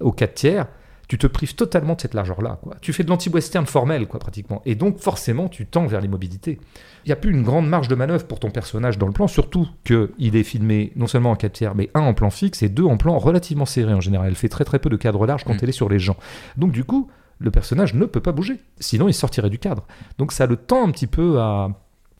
aux 0.00 0.12
4 0.12 0.34
tiers, 0.34 0.66
tu 1.08 1.18
te 1.18 1.26
prives 1.26 1.54
totalement 1.54 1.94
de 1.94 2.00
cette 2.00 2.14
largeur-là. 2.14 2.58
Quoi. 2.62 2.76
Tu 2.80 2.92
fais 2.92 3.04
de 3.04 3.08
l'anti-western 3.08 3.64
formel, 3.66 4.06
quoi, 4.08 4.18
pratiquement. 4.18 4.60
Et 4.66 4.74
donc, 4.74 4.98
forcément, 4.98 5.48
tu 5.48 5.64
tends 5.66 5.86
vers 5.86 6.00
l'immobilité. 6.00 6.58
Il 7.04 7.08
n'y 7.08 7.12
a 7.12 7.16
plus 7.16 7.30
une 7.30 7.44
grande 7.44 7.68
marge 7.68 7.86
de 7.86 7.94
manœuvre 7.94 8.26
pour 8.26 8.40
ton 8.40 8.50
personnage 8.50 8.98
dans 8.98 9.06
le 9.06 9.12
plan, 9.12 9.28
surtout 9.28 9.68
qu'il 9.84 10.34
est 10.36 10.42
filmé 10.42 10.92
non 10.96 11.06
seulement 11.06 11.30
en 11.30 11.36
4 11.36 11.52
tiers, 11.52 11.74
mais 11.76 11.90
un 11.94 12.00
en 12.00 12.14
plan 12.14 12.30
fixe 12.30 12.62
et 12.62 12.68
deux 12.68 12.84
en 12.84 12.96
plan 12.96 13.16
relativement 13.18 13.66
serré 13.66 13.94
en 13.94 14.00
général. 14.00 14.26
Elle 14.28 14.34
fait 14.34 14.48
très 14.48 14.64
très 14.64 14.80
peu 14.80 14.88
de 14.90 14.96
cadre 14.96 15.24
large 15.26 15.44
quand 15.44 15.54
Mm. 15.54 15.58
elle 15.62 15.68
est 15.68 15.72
sur 15.72 15.88
les 15.88 16.00
gens. 16.00 16.16
Donc, 16.56 16.72
du 16.72 16.82
coup, 16.82 17.08
le 17.38 17.50
personnage 17.52 17.94
ne 17.94 18.06
peut 18.06 18.20
pas 18.20 18.32
bouger. 18.32 18.56
Sinon, 18.80 19.06
il 19.08 19.14
sortirait 19.14 19.50
du 19.50 19.58
cadre. 19.60 19.86
Donc, 20.18 20.32
ça 20.32 20.46
le 20.46 20.56
tend 20.56 20.86
un 20.86 20.90
petit 20.90 21.06
peu 21.06 21.38
à, 21.38 21.68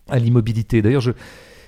à 0.09 0.18
l'immobilité. 0.20 0.82
D'ailleurs, 0.82 1.01
je, 1.01 1.11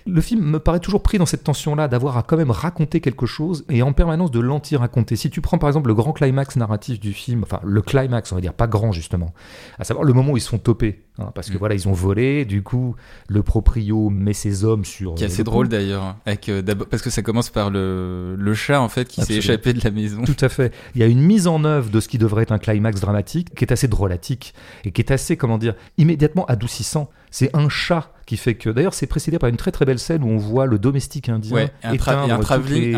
le 0.08 0.20
film 0.20 0.42
me 0.42 0.58
paraît 0.58 0.80
toujours 0.80 1.02
pris 1.02 1.18
dans 1.18 1.26
cette 1.26 1.44
tension-là 1.44 1.88
d'avoir 1.88 2.16
à 2.16 2.22
quand 2.22 2.36
même 2.36 2.50
raconter 2.50 3.00
quelque 3.00 3.26
chose 3.26 3.64
et 3.68 3.82
en 3.82 3.92
permanence 3.92 4.30
de 4.30 4.40
l'anti-raconter. 4.40 5.16
Si 5.16 5.30
tu 5.30 5.40
prends 5.40 5.58
par 5.58 5.68
exemple 5.68 5.88
le 5.88 5.94
grand 5.94 6.12
climax 6.12 6.56
narratif 6.56 6.98
du 7.00 7.12
film, 7.12 7.42
enfin 7.42 7.60
le 7.64 7.82
climax, 7.82 8.32
on 8.32 8.34
va 8.36 8.40
dire 8.40 8.54
pas 8.54 8.66
grand 8.66 8.92
justement, 8.92 9.32
à 9.78 9.84
savoir 9.84 10.04
le 10.04 10.12
moment 10.12 10.32
où 10.32 10.36
ils 10.36 10.40
se 10.40 10.48
font 10.48 10.58
toper, 10.58 11.02
hein, 11.18 11.30
parce 11.34 11.50
que 11.50 11.54
Mm. 11.54 11.58
voilà, 11.58 11.74
ils 11.74 11.88
ont 11.88 11.92
volé, 11.92 12.44
du 12.44 12.62
coup, 12.62 12.96
le 13.28 13.42
proprio 13.42 14.10
met 14.10 14.32
ses 14.32 14.64
hommes 14.64 14.84
sur. 14.84 15.14
Qui 15.14 15.24
est 15.24 15.26
assez 15.26 15.38
le 15.38 15.44
drôle 15.44 15.68
d'ailleurs, 15.68 16.16
avec 16.26 16.48
euh, 16.48 16.62
parce 16.90 17.02
que 17.02 17.10
ça 17.10 17.22
commence 17.22 17.50
par 17.50 17.70
le, 17.70 18.34
le 18.36 18.54
chat 18.54 18.80
en 18.80 18.88
fait 18.88 19.08
qui 19.08 19.22
s'est 19.22 19.34
échappé 19.34 19.72
de 19.72 19.80
la 19.84 19.90
maison. 19.90 20.22
Tout 20.24 20.36
à 20.40 20.48
fait. 20.48 20.72
Il 20.94 21.00
y 21.00 21.04
a 21.04 21.06
une 21.06 21.20
mise 21.20 21.46
en 21.46 21.64
œuvre 21.64 21.90
de 21.90 22.00
ce 22.00 22.08
qui 22.08 22.18
devrait 22.18 22.42
être 22.44 22.52
un 22.52 22.58
climax 22.58 23.00
dramatique 23.00 23.54
qui 23.54 23.64
est 23.64 23.72
assez 23.72 23.88
drôlatique 23.88 24.54
et 24.84 24.90
qui 24.90 25.00
est 25.00 25.10
assez, 25.10 25.36
comment 25.36 25.58
dire, 25.58 25.74
immédiatement 25.98 26.44
adoucissant. 26.46 27.10
C'est 27.30 27.54
un 27.54 27.68
chat 27.68 28.12
qui 28.28 28.36
fait 28.36 28.54
que. 28.54 28.70
D'ailleurs, 28.70 28.94
c'est 28.94 29.06
précédé 29.06 29.38
par 29.38 29.48
une 29.48 29.56
très 29.56 29.72
très 29.72 29.84
belle 29.84 29.98
scène 29.98 30.22
où 30.22 30.28
on 30.28 30.36
voit 30.36 30.66
le 30.66 30.78
domestique 30.78 31.28
indien 31.28 31.54
Ouais, 31.56 31.64
et 31.82 31.86
un, 31.86 31.92
tra- 31.94 32.12
et 32.28 32.30
un 32.30 32.38
travelling, 32.38 32.82
les- 32.92 32.94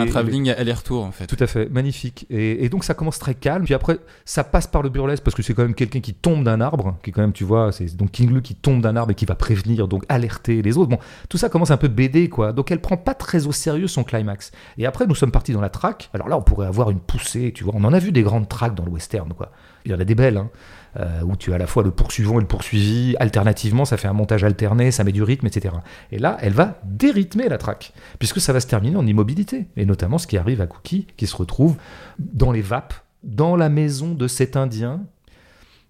aller-retour 0.52 1.04
en 1.04 1.12
fait. 1.12 1.26
Tout 1.26 1.36
à 1.40 1.46
fait, 1.46 1.70
magnifique. 1.70 2.26
Et, 2.30 2.64
et 2.64 2.68
donc 2.68 2.84
ça 2.84 2.94
commence 2.94 3.18
très 3.18 3.34
calme. 3.34 3.64
Puis 3.64 3.72
après, 3.74 3.98
ça 4.24 4.44
passe 4.44 4.66
par 4.66 4.82
le 4.82 4.88
burlesque 4.88 5.22
parce 5.22 5.34
que 5.34 5.42
c'est 5.42 5.54
quand 5.54 5.62
même 5.62 5.74
quelqu'un 5.74 6.00
qui 6.00 6.12
tombe 6.14 6.44
d'un 6.44 6.60
arbre, 6.60 6.98
qui 7.02 7.10
est 7.10 7.12
quand 7.12 7.22
même, 7.22 7.32
tu 7.32 7.44
vois, 7.44 7.72
c'est 7.72 7.96
donc 7.96 8.10
King 8.10 8.34
Lu 8.34 8.42
qui 8.42 8.54
tombe 8.54 8.82
d'un 8.82 8.96
arbre 8.96 9.12
et 9.12 9.14
qui 9.14 9.24
va 9.24 9.34
prévenir, 9.36 9.88
donc 9.88 10.04
alerter 10.08 10.60
les 10.62 10.76
autres. 10.76 10.90
Bon, 10.90 10.98
tout 11.28 11.38
ça 11.38 11.48
commence 11.48 11.70
un 11.70 11.76
peu 11.76 11.88
BD, 11.88 12.28
quoi. 12.28 12.52
Donc 12.52 12.70
elle 12.70 12.80
prend 12.80 12.96
pas 12.96 13.14
très 13.14 13.46
au 13.46 13.52
sérieux 13.52 13.86
son 13.86 14.02
climax. 14.04 14.50
Et 14.78 14.86
après, 14.86 15.06
nous 15.06 15.14
sommes 15.14 15.30
partis 15.32 15.52
dans 15.52 15.60
la 15.60 15.68
track. 15.70 16.10
Alors 16.12 16.28
là, 16.28 16.36
on 16.36 16.42
pourrait 16.42 16.66
avoir 16.66 16.90
une 16.90 17.00
poussée, 17.00 17.52
tu 17.54 17.64
vois. 17.64 17.74
On 17.76 17.84
en 17.84 17.92
a 17.92 17.98
vu 17.98 18.10
des 18.12 18.22
grandes 18.22 18.48
tracks 18.48 18.74
dans 18.74 18.84
le 18.84 18.90
western, 18.90 19.32
quoi. 19.32 19.52
Il 19.84 19.92
y 19.92 19.94
en 19.94 20.00
a 20.00 20.04
des 20.04 20.14
belles, 20.14 20.36
hein. 20.36 20.50
euh, 20.98 21.22
où 21.22 21.36
tu 21.36 21.52
as 21.52 21.56
à 21.56 21.58
la 21.58 21.66
fois 21.66 21.82
le 21.82 21.90
poursuivant 21.90 22.38
et 22.38 22.40
le 22.40 22.46
poursuivi. 22.46 23.16
Alternativement, 23.20 23.84
ça 23.84 23.96
fait 23.96 24.08
un 24.08 24.12
montage 24.12 24.44
alterné, 24.44 24.90
ça 24.90 25.04
met 25.04 25.12
du 25.12 25.22
rythme, 25.22 25.46
etc. 25.46 25.74
Et 26.12 26.18
là, 26.18 26.36
elle 26.40 26.52
va 26.52 26.80
dérythmer 26.84 27.48
la 27.48 27.58
track, 27.58 27.92
puisque 28.18 28.40
ça 28.40 28.52
va 28.52 28.60
se 28.60 28.66
terminer 28.66 28.96
en 28.96 29.06
immobilité. 29.06 29.66
Et 29.76 29.86
notamment 29.86 30.18
ce 30.18 30.26
qui 30.26 30.36
arrive 30.36 30.60
à 30.60 30.66
Cookie, 30.66 31.06
qui 31.16 31.26
se 31.26 31.36
retrouve 31.36 31.76
dans 32.18 32.52
les 32.52 32.62
vapes, 32.62 32.94
dans 33.22 33.56
la 33.56 33.68
maison 33.68 34.14
de 34.14 34.28
cet 34.28 34.56
Indien, 34.56 35.00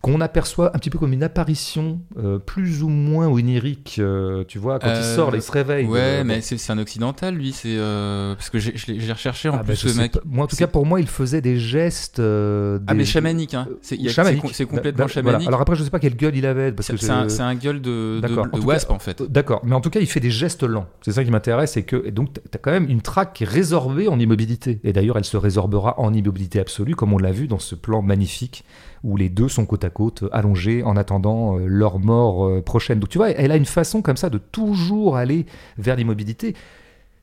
qu'on 0.03 0.23
aperçoit 0.23 0.75
un 0.75 0.79
petit 0.79 0.89
peu 0.89 0.99
comme 0.99 1.13
une 1.13 1.23
apparition 1.23 2.01
euh, 2.17 2.39
plus 2.39 2.83
ou 2.83 2.89
moins 2.89 3.29
onirique, 3.29 3.97
euh, 3.99 4.45
tu 4.49 4.59
vois, 4.59 4.79
quand 4.79 4.87
il 4.89 4.93
Euh, 4.97 5.15
sort, 5.17 5.31
là, 5.31 5.37
il 5.37 5.43
se 5.43 5.53
réveille. 5.53 5.85
Ouais, 5.87 5.99
euh, 6.01 6.25
mais 6.25 6.41
c'est 6.41 6.57
c'est 6.57 6.73
un 6.73 6.79
occidental 6.79 7.35
lui, 7.35 7.53
c'est 7.53 7.77
euh, 7.77 8.35
parce 8.35 8.49
que 8.49 8.59
j'ai 8.59 9.13
recherché 9.13 9.51
en 9.51 9.55
Ah, 9.55 9.59
bah, 9.59 9.65
plus 9.65 9.83
je 9.83 9.89
ce 9.89 9.99
mec. 9.99 10.13
pas. 10.13 10.21
Moi, 10.25 10.45
en 10.45 10.47
tout 10.49 10.57
c'est- 10.57 10.65
cas, 10.65 10.69
pour 10.69 10.87
moi, 10.87 11.01
il 11.01 11.07
faisait 11.07 11.43
des 11.43 11.59
gestes. 11.59 12.19
euh, 12.19 12.79
Ah 12.87 12.93
des- 12.93 12.99
mais 12.99 13.05
chamanique, 13.05 13.53
hein. 13.53 13.69
C'est 13.83 13.97
c'est 14.01 14.09
chamanique. 14.09 14.43
c'est 14.55 14.65
Bah, 14.65 14.71
complètement 14.77 15.05
bah, 15.05 15.11
voilà. 15.13 15.29
chamanique. 15.33 15.49
Alors 15.49 15.61
après, 15.61 15.77
je 15.77 15.85
sais 15.85 15.91
pas 15.91 15.99
quelle 15.99 16.17
gueule 16.17 16.35
il 16.37 16.47
avait, 16.47 16.73
parce 16.73 16.87
C'est 16.87 16.95
que 16.95 17.01
c'est 17.01 17.11
un, 17.11 17.29
c'est 17.29 17.43
un 17.43 17.55
gueule 17.55 17.83
de, 17.83 18.17
de, 18.17 18.21
D'accord. 18.23 18.47
de 18.49 18.59
wasp 18.61 18.91
en 18.91 18.99
fait. 18.99 19.23
D'accord, 19.23 19.61
mais 19.65 19.75
en 19.75 19.81
tout 19.83 19.91
cas, 19.91 20.01
il 20.01 20.07
fait 20.07 20.21
des 20.21 20.31
gestes 20.31 20.63
lents. 20.63 20.87
C'est 21.03 21.13
ça 21.13 21.23
qui 21.25 21.31
m'intéresse, 21.31 21.77
et 21.77 21.83
que 21.83 22.03
et 22.07 22.11
donc 22.11 22.33
tu 22.33 22.41
as 22.55 22.59
quand 22.59 22.71
même 22.71 22.89
une 22.89 23.03
traque 23.03 23.35
qui 23.35 23.45
est 23.45 23.49
résorbée 23.49 24.09
en 24.09 24.19
immobilité. 24.19 24.81
Et 24.83 24.95
d'ailleurs, 24.95 25.19
elle 25.19 25.25
se 25.27 25.37
résorbera 25.37 26.01
en 26.01 26.15
immobilité 26.15 26.59
absolue, 26.59 26.97
comme 26.97 27.13
on 27.13 27.19
l'a 27.19 27.33
vu 27.33 27.49
dans 27.49 27.59
ce 27.59 27.75
plan 27.75 28.01
magnifique 28.01 28.65
où 29.03 29.17
les 29.17 29.29
deux 29.29 29.49
sont 29.49 29.67
côte 29.67 29.85
à 29.85 29.91
côte, 29.91 30.25
allongés, 30.33 30.83
en 30.83 30.97
attendant 30.97 31.59
euh, 31.59 31.67
leur 31.67 31.99
mort 31.99 32.47
euh, 32.47 32.63
prochaine. 32.63 33.01
Donc 33.01 33.09
tu 33.09 33.19
vois, 33.19 33.31
elle 33.31 33.53
a 33.53 33.57
une 33.57 33.65
façon 33.65 34.03
comme 34.03 34.17
ça 34.17 34.31
de 34.31 34.39
toujours 34.39 35.17
aller 35.17 35.47
vers 35.79 35.97
l'immobilité. 35.97 36.55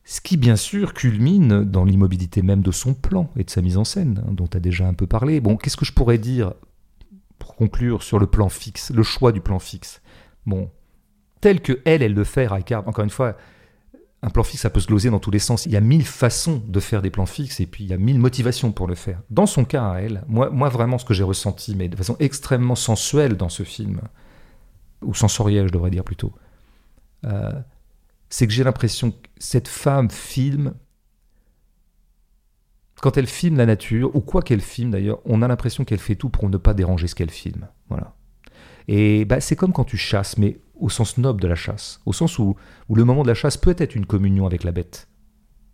Ce 0.03 0.21
qui, 0.21 0.37
bien 0.37 0.55
sûr, 0.55 0.93
culmine 0.93 1.63
dans 1.63 1.83
l'immobilité 1.83 2.41
même 2.41 2.61
de 2.61 2.71
son 2.71 2.93
plan 2.93 3.29
et 3.35 3.43
de 3.43 3.49
sa 3.49 3.61
mise 3.61 3.77
en 3.77 3.83
scène, 3.83 4.23
hein, 4.25 4.31
dont 4.31 4.47
tu 4.47 4.55
as 4.55 4.61
déjà 4.61 4.87
un 4.87 4.93
peu 4.93 5.05
parlé. 5.05 5.41
Bon, 5.41 5.57
qu'est-ce 5.57 5.77
que 5.77 5.85
je 5.85 5.91
pourrais 5.91 6.17
dire 6.17 6.53
pour 7.39 7.55
conclure 7.55 8.03
sur 8.03 8.17
le 8.17 8.25
plan 8.25 8.49
fixe, 8.49 8.91
le 8.91 9.03
choix 9.03 9.31
du 9.31 9.41
plan 9.41 9.59
fixe? 9.59 10.01
Bon, 10.45 10.71
tel 11.41 11.61
que 11.61 11.81
elle, 11.83 12.01
elle 12.01 12.13
le 12.13 12.23
fait, 12.23 12.47
Ricard, 12.47 12.87
encore 12.87 13.03
une 13.03 13.09
fois, 13.09 13.35
un 14.23 14.29
plan 14.29 14.43
fixe, 14.43 14.63
ça 14.63 14.69
peut 14.69 14.79
se 14.79 14.87
gloser 14.87 15.09
dans 15.09 15.19
tous 15.19 15.31
les 15.31 15.39
sens. 15.39 15.65
Il 15.65 15.71
y 15.71 15.75
a 15.75 15.81
mille 15.81 16.05
façons 16.05 16.61
de 16.65 16.79
faire 16.79 17.01
des 17.01 17.11
plans 17.11 17.27
fixes 17.27 17.59
et 17.59 17.67
puis 17.67 17.83
il 17.83 17.89
y 17.89 17.93
a 17.93 17.97
mille 17.97 18.19
motivations 18.19 18.71
pour 18.71 18.87
le 18.87 18.95
faire. 18.95 19.21
Dans 19.29 19.45
son 19.45 19.63
cas 19.63 19.91
à 19.91 19.99
elle, 19.99 20.23
moi, 20.27 20.49
moi 20.49 20.69
vraiment 20.69 20.97
ce 20.97 21.05
que 21.05 21.13
j'ai 21.13 21.23
ressenti, 21.23 21.75
mais 21.75 21.87
de 21.87 21.95
façon 21.95 22.15
extrêmement 22.19 22.75
sensuelle 22.75 23.37
dans 23.37 23.49
ce 23.49 23.63
film, 23.63 24.01
ou 25.03 25.13
sensorielle 25.13 25.67
je 25.67 25.73
devrais 25.73 25.91
dire 25.91 26.03
plutôt, 26.03 26.33
euh, 27.25 27.51
c'est 28.29 28.47
que 28.47 28.53
j'ai 28.53 28.63
l'impression 28.63 29.11
que 29.11 29.17
cette 29.37 29.67
femme 29.67 30.09
filme, 30.09 30.73
quand 33.01 33.17
elle 33.17 33.27
filme 33.27 33.57
la 33.57 33.67
nature, 33.67 34.15
ou 34.15 34.21
quoi 34.21 34.41
qu'elle 34.41 34.61
filme 34.61 34.91
d'ailleurs, 34.91 35.19
on 35.25 35.43
a 35.43 35.47
l'impression 35.47 35.85
qu'elle 35.85 35.99
fait 35.99 36.15
tout 36.15 36.29
pour 36.29 36.49
ne 36.49 36.57
pas 36.57 36.73
déranger 36.73 37.07
ce 37.07 37.13
qu'elle 37.13 37.29
filme. 37.29 37.67
Voilà. 37.89 38.15
Et 38.87 39.25
bah, 39.25 39.41
c'est 39.41 39.55
comme 39.55 39.73
quand 39.73 39.83
tu 39.83 39.97
chasses, 39.97 40.37
mais 40.37 40.59
au 40.79 40.89
sens 40.89 41.17
noble 41.17 41.41
de 41.41 41.47
la 41.47 41.55
chasse, 41.55 42.01
au 42.05 42.13
sens 42.13 42.39
où, 42.39 42.55
où 42.89 42.95
le 42.95 43.03
moment 43.03 43.23
de 43.23 43.27
la 43.27 43.33
chasse 43.33 43.57
peut 43.57 43.75
être 43.77 43.95
une 43.95 44.05
communion 44.05 44.45
avec 44.45 44.63
la 44.63 44.71
bête, 44.71 45.07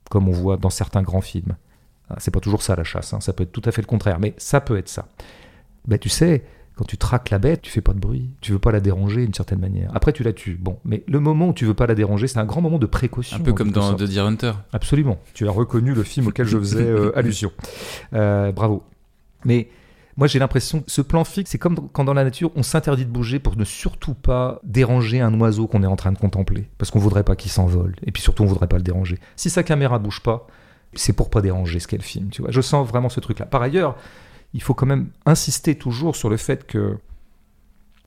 comme 0.09 0.27
on 0.29 0.31
voit 0.31 0.57
dans 0.57 0.69
certains 0.69 1.01
grands 1.01 1.21
films. 1.21 1.55
Ah, 2.09 2.15
c'est 2.19 2.31
pas 2.31 2.39
toujours 2.39 2.61
ça 2.61 2.75
la 2.75 2.83
chasse, 2.83 3.13
hein, 3.13 3.21
ça 3.21 3.33
peut 3.33 3.43
être 3.43 3.51
tout 3.51 3.61
à 3.65 3.71
fait 3.71 3.81
le 3.81 3.87
contraire, 3.87 4.19
mais 4.19 4.33
ça 4.37 4.61
peut 4.61 4.77
être 4.77 4.89
ça. 4.89 5.07
Ben, 5.87 5.97
tu 5.97 6.09
sais, 6.09 6.43
quand 6.75 6.85
tu 6.85 6.97
traques 6.97 7.29
la 7.29 7.39
bête, 7.39 7.61
tu 7.61 7.71
fais 7.71 7.81
pas 7.81 7.93
de 7.93 7.99
bruit, 7.99 8.31
tu 8.41 8.51
veux 8.51 8.59
pas 8.59 8.71
la 8.71 8.79
déranger 8.79 9.23
d'une 9.23 9.33
certaine 9.33 9.59
manière. 9.59 9.91
Après, 9.93 10.11
tu 10.11 10.23
la 10.23 10.33
tues. 10.33 10.57
Bon, 10.59 10.79
mais 10.85 11.03
le 11.07 11.19
moment 11.19 11.49
où 11.49 11.53
tu 11.53 11.65
veux 11.65 11.75
pas 11.75 11.85
la 11.85 11.93
déranger, 11.93 12.27
c'est 12.27 12.39
un 12.39 12.45
grand 12.45 12.61
moment 12.61 12.79
de 12.79 12.85
précaution. 12.85 13.37
Un 13.37 13.41
peu 13.41 13.53
comme 13.53 13.71
dans 13.71 13.93
The 13.93 14.03
Deer 14.03 14.25
Hunter. 14.25 14.53
Absolument. 14.71 15.19
Tu 15.33 15.47
as 15.47 15.51
reconnu 15.51 15.93
le 15.93 16.03
film 16.03 16.27
auquel 16.27 16.47
je 16.47 16.57
faisais 16.57 16.83
euh, 16.83 17.11
allusion. 17.17 17.51
Euh, 18.13 18.51
bravo. 18.51 18.83
Mais 19.45 19.67
moi, 20.15 20.27
j'ai 20.27 20.39
l'impression 20.39 20.81
que 20.81 20.91
ce 20.91 21.01
plan 21.01 21.23
fixe, 21.23 21.51
c'est 21.51 21.57
comme 21.57 21.89
quand 21.91 22.03
dans 22.03 22.13
la 22.13 22.23
nature, 22.23 22.51
on 22.55 22.63
s'interdit 22.63 23.05
de 23.05 23.09
bouger 23.09 23.39
pour 23.39 23.57
ne 23.57 23.63
surtout 23.63 24.13
pas 24.13 24.59
déranger 24.63 25.21
un 25.21 25.39
oiseau 25.39 25.67
qu'on 25.67 25.81
est 25.81 25.87
en 25.87 25.95
train 25.95 26.11
de 26.11 26.17
contempler. 26.17 26.69
Parce 26.77 26.91
qu'on 26.91 26.99
voudrait 26.99 27.23
pas 27.23 27.35
qu'il 27.35 27.51
s'envole. 27.51 27.95
Et 28.05 28.11
puis 28.11 28.21
surtout, 28.21 28.43
on 28.43 28.45
voudrait 28.45 28.67
pas 28.67 28.77
le 28.77 28.83
déranger. 28.83 29.19
Si 29.35 29.49
sa 29.49 29.63
caméra 29.63 29.97
bouge 29.97 30.21
pas, 30.21 30.47
c'est 30.93 31.13
pour 31.13 31.29
pas 31.29 31.41
déranger 31.41 31.79
ce 31.79 31.87
qu'elle 31.87 32.03
filme. 32.03 32.29
Tu 32.29 32.41
vois, 32.41 32.51
je 32.51 32.61
sens 32.61 32.87
vraiment 32.87 33.09
ce 33.09 33.19
truc-là. 33.19 33.47
Par 33.47 33.61
ailleurs, 33.61 33.95
il 34.53 34.61
faut 34.61 34.75
quand 34.75 34.85
même 34.85 35.09
insister 35.25 35.75
toujours 35.75 36.15
sur 36.15 36.29
le 36.29 36.37
fait 36.37 36.67
que 36.67 36.97